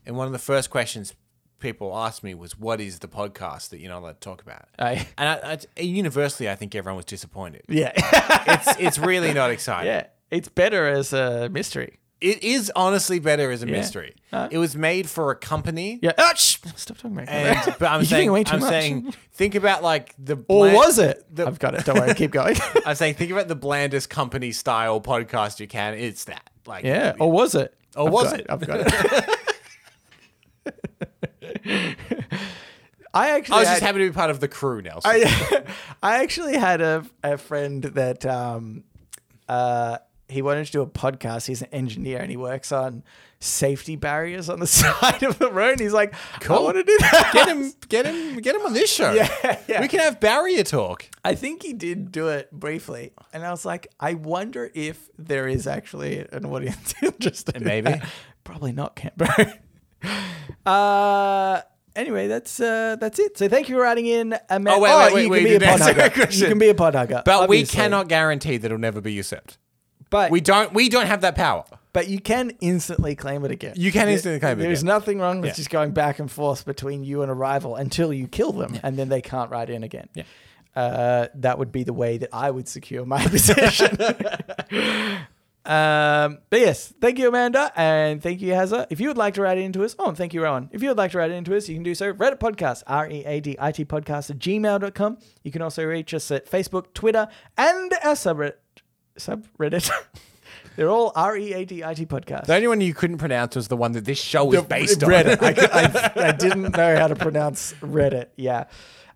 and 0.05 0.17
one 0.17 0.27
of 0.27 0.33
the 0.33 0.39
first 0.39 0.71
questions 0.71 1.15
people 1.59 1.97
asked 1.97 2.23
me 2.23 2.35
was, 2.35 2.59
"What 2.59 2.81
is 2.81 2.99
the 3.01 3.09
podcast 3.09 3.71
that 3.71 3.81
you're 3.81 3.91
not 3.91 4.01
allowed 4.03 4.21
to 4.21 4.21
talk 4.21 4.43
about?" 4.43 4.69
I- 4.79 5.07
and 5.17 5.29
I, 5.29 5.59
I, 5.77 5.81
universally, 5.81 6.49
I 6.49 6.55
think 6.55 6.75
everyone 6.75 6.97
was 6.97 7.07
disappointed. 7.07 7.63
yeah, 7.69 7.93
it's 7.95 8.81
it's 8.81 8.99
really 8.99 9.33
not 9.33 9.51
exciting. 9.57 9.89
yeah. 9.89 10.07
It's 10.29 10.49
better 10.49 10.89
as 10.89 11.13
a 11.13 11.49
mystery. 11.49 11.99
It 12.21 12.43
is 12.43 12.73
honestly 12.75 13.19
better 13.19 13.51
as 13.51 13.63
a 13.63 13.67
mystery. 13.67 14.15
Uh, 14.33 14.49
it 14.51 14.57
was 14.57 14.75
made 14.75 15.09
for 15.09 15.31
a 15.31 15.37
company. 15.37 15.99
Yeah. 16.03 16.13
Ah, 16.17 16.33
shh, 16.35 16.57
stop 16.75 16.97
talking 16.97 17.13
about 17.13 17.29
And 17.29 17.69
it. 17.69 17.77
but 17.79 17.91
I'm 17.91 18.01
You're 18.01 18.05
saying, 18.07 18.21
giving 18.21 18.29
away 18.31 18.45
too 18.45 18.55
I'm 18.55 18.61
much. 18.61 18.69
saying, 18.71 19.15
think 19.35 19.55
about 19.55 19.83
like 19.83 20.15
the 20.19 20.35
or 20.49 20.65
bland- 20.69 20.75
was 20.77 20.99
it? 20.99 21.25
the- 21.35 21.47
I've 21.47 21.59
got 21.59 21.75
it. 21.75 21.85
Don't 21.85 21.99
worry. 21.99 22.15
Keep 22.15 22.31
going. 22.31 22.57
I'm 22.87 22.95
saying, 22.97 23.15
think 23.17 23.31
about 23.33 23.49
the 23.49 23.55
blandest 23.55 24.09
company 24.09 24.51
style 24.53 24.99
podcast 25.01 25.61
you 25.61 25.67
can. 25.69 25.93
It's 25.95 26.25
that. 26.25 26.49
Like, 26.67 26.85
yeah. 26.87 27.15
Or 27.21 27.31
was 27.31 27.55
it? 27.55 27.75
Or 27.95 28.07
I've 28.07 28.13
was 28.13 28.31
got 28.31 28.41
it? 28.41 28.47
I've 28.49 28.67
got 28.67 28.81
it. 28.87 29.39
I 33.15 33.31
actually 33.31 33.57
I 33.57 33.59
was 33.61 33.69
had- 33.69 33.75
just 33.75 33.83
happy 33.83 33.99
to 34.01 34.05
be 34.07 34.13
part 34.13 34.31
of 34.31 34.41
the 34.41 34.49
crew, 34.49 34.83
Nelson. 34.83 35.11
I, 35.15 35.63
I 36.03 36.23
actually 36.23 36.57
had 36.57 36.81
a, 36.81 37.05
a 37.23 37.39
friend 37.39 37.83
that 37.83 38.27
um, 38.27 38.85
uh, 39.49 39.99
he 40.29 40.43
wanted 40.43 40.67
to 40.67 40.73
do 40.73 40.81
a 40.83 40.87
podcast. 40.87 41.47
He's 41.47 41.63
an 41.63 41.69
engineer 41.73 42.19
and 42.19 42.31
he 42.31 42.37
works 42.37 42.73
on 42.73 43.05
safety 43.39 43.95
barriers 43.97 44.49
on 44.49 44.59
the 44.61 44.67
side 44.67 45.23
of 45.23 45.39
the 45.39 45.51
road. 45.51 45.73
And 45.73 45.81
he's 45.81 45.93
like, 45.93 46.15
I 46.49 46.59
want 46.59 46.77
to 46.77 46.83
do 46.83 46.97
that. 46.99 47.31
get 47.33 47.49
him, 47.49 47.73
get 47.89 48.07
him, 48.07 48.37
get 48.41 48.55
him 48.57 48.63
on 48.63 48.73
this 48.73 48.91
show. 48.93 49.13
Yeah, 49.45 49.59
yeah. 49.69 49.81
We 49.81 49.89
can 49.89 50.01
have 50.01 50.19
barrier 50.21 50.65
talk. 50.65 51.07
I 51.25 51.35
think 51.35 51.63
he 51.63 51.73
did 51.73 52.11
do 52.11 52.29
it 52.29 52.51
briefly. 52.51 53.13
And 53.33 53.45
I 53.45 53.51
was 53.51 53.65
like, 53.65 53.87
I 54.01 54.15
wonder 54.15 54.71
if 54.75 55.09
there 55.19 55.47
is 55.47 55.67
actually 55.67 56.27
an 56.33 56.45
audience 56.45 56.95
interested. 57.03 57.57
in 57.57 57.65
Maybe. 57.65 58.01
Probably 58.45 58.73
not, 58.73 58.97
Canberra. 58.97 59.59
uh, 60.65 61.61
anyway, 61.95 62.27
that's 62.29 62.61
uh, 62.61 62.97
that's 63.01 63.19
it. 63.19 63.39
So 63.39 63.49
thank 63.49 63.69
you 63.69 63.77
for 63.77 63.83
writing 63.83 64.07
in. 64.07 64.37
Ama- 64.51 64.71
Oh, 64.73 64.81
wait, 64.81 65.15
wait, 65.15 65.31
wait, 65.31 65.43
you 65.43 65.59
can 65.59 65.59
be 65.61 65.65
a 65.67 65.69
pod 65.69 65.81
hugger. 65.81 66.31
You 66.33 66.47
can 66.47 66.59
be 66.59 66.69
a 66.69 66.75
pod 66.75 66.95
hugger. 66.95 67.23
But 67.25 67.49
we 67.49 67.65
cannot 67.65 68.09
guarantee 68.09 68.57
that 68.57 68.67
it'll 68.67 68.79
never 68.79 69.01
be 69.01 69.13
usurped. 69.13 69.59
But 70.11 70.31
We 70.31 70.41
don't. 70.41 70.73
We 70.73 70.89
don't 70.89 71.07
have 71.07 71.21
that 71.23 71.35
power. 71.35 71.65
But 71.93 72.09
you 72.09 72.21
can 72.21 72.53
instantly 72.61 73.15
claim 73.17 73.45
it 73.45 73.51
again. 73.51 73.73
You 73.77 73.91
can 73.91 74.09
instantly 74.09 74.39
claim 74.39 74.59
it 74.61 74.63
There's 74.63 74.83
again. 74.83 74.89
nothing 74.95 75.19
wrong 75.19 75.41
with 75.41 75.49
Yeah. 75.51 75.55
just 75.55 75.71
going 75.71 75.93
back 75.93 76.19
and 76.19 76.31
forth 76.31 76.65
between 76.67 77.03
you 77.05 77.23
and 77.23 77.31
a 77.31 77.35
rival 77.35 77.75
until 77.75 78.13
you 78.13 78.29
kill 78.29 78.53
them, 78.53 78.79
and 78.83 78.99
then 78.99 79.09
they 79.09 79.23
can't 79.23 79.51
ride 79.51 79.71
in 79.71 79.83
again. 79.83 80.09
Yeah. 80.15 80.25
Uh, 80.77 81.29
that 81.37 81.59
would 81.59 81.73
be 81.73 81.85
the 81.85 81.95
way 81.95 82.19
that 82.19 82.29
I 82.35 82.51
would 82.51 82.69
secure 82.69 83.07
my 83.07 83.27
position. 83.29 83.97
um, 85.65 86.39
but 86.51 86.61
yes, 86.61 86.93
thank 87.01 87.19
you, 87.19 87.29
Amanda, 87.29 87.73
and 87.75 88.23
thank 88.23 88.41
you, 88.43 88.53
Hazza. 88.53 88.87
If 88.91 89.01
you 89.01 89.09
would 89.09 89.17
like 89.17 89.35
to 89.35 89.43
write 89.43 89.59
into 89.59 89.83
us, 89.85 89.97
oh, 89.99 90.09
and 90.09 90.17
thank 90.17 90.33
you, 90.35 90.43
Rowan. 90.43 90.69
If 90.73 90.83
you 90.83 90.89
would 90.91 90.99
like 90.99 91.13
to 91.13 91.19
write 91.19 91.31
into 91.33 91.57
us, 91.57 91.67
you 91.69 91.75
can 91.75 91.83
do 91.83 91.95
so. 91.95 92.13
Reddit 92.13 92.39
podcast, 92.39 92.83
R 92.87 93.09
E 93.11 93.25
A 93.25 93.41
D 93.41 93.57
I 93.59 93.73
T 93.73 93.85
podcast 93.85 94.31
at 94.31 94.39
gmail.com. 94.39 95.19
You 95.43 95.51
can 95.51 95.63
also 95.63 95.83
reach 95.85 96.13
us 96.15 96.31
at 96.31 96.49
Facebook, 96.49 96.93
Twitter, 96.95 97.27
and 97.57 97.93
our 98.05 98.15
subreddit. 98.15 98.53
Subreddit. 99.19 99.91
They're 100.77 100.91
all 100.91 101.13
R 101.17 101.37
E 101.37 101.55
A 101.55 101.65
D 101.65 101.83
I 101.83 101.95
T 101.95 102.05
podcasts. 102.07 102.47
The 102.47 102.55
only 102.55 102.69
one 102.69 102.81
you 102.83 102.93
couldn't 102.93 103.19
pronounce 103.19 103.57
was 103.57 103.69
the 103.69 103.77
one 103.77 103.93
that 103.93 104.05
this 104.05 104.19
show 104.21 104.53
is 104.53 104.63
based 104.63 105.03
on. 105.03 105.11
Reddit. 105.11 105.43
I, 105.43 106.23
I, 106.27 106.29
I 106.29 106.33
didn't 106.33 106.77
know 106.77 106.97
how 106.97 107.09
to 107.09 107.17
pronounce 107.17 107.73
Reddit. 107.81 108.27
Yeah. 108.37 108.65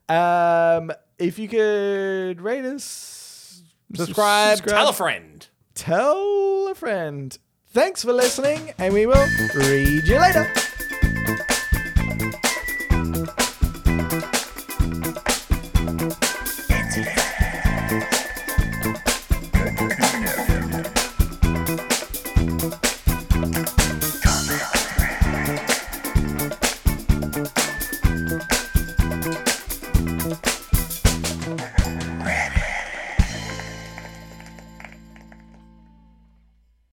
Um, 0.08 0.90
if 1.18 1.38
you 1.38 1.48
could 1.48 2.40
rate 2.40 2.64
us, 2.64 3.62
Subscribe, 3.94 4.56
subscribe, 4.56 4.78
tell 4.78 4.88
a 4.88 4.92
friend. 4.92 5.46
tell 5.74 6.68
a 6.70 6.74
friend. 6.74 7.36
Thanks 7.72 8.02
for 8.04 8.12
listening, 8.12 8.72
and 8.78 8.94
we 8.94 9.06
will 9.06 9.26
read 9.54 10.06
you 10.06 10.18
later. 10.18 10.50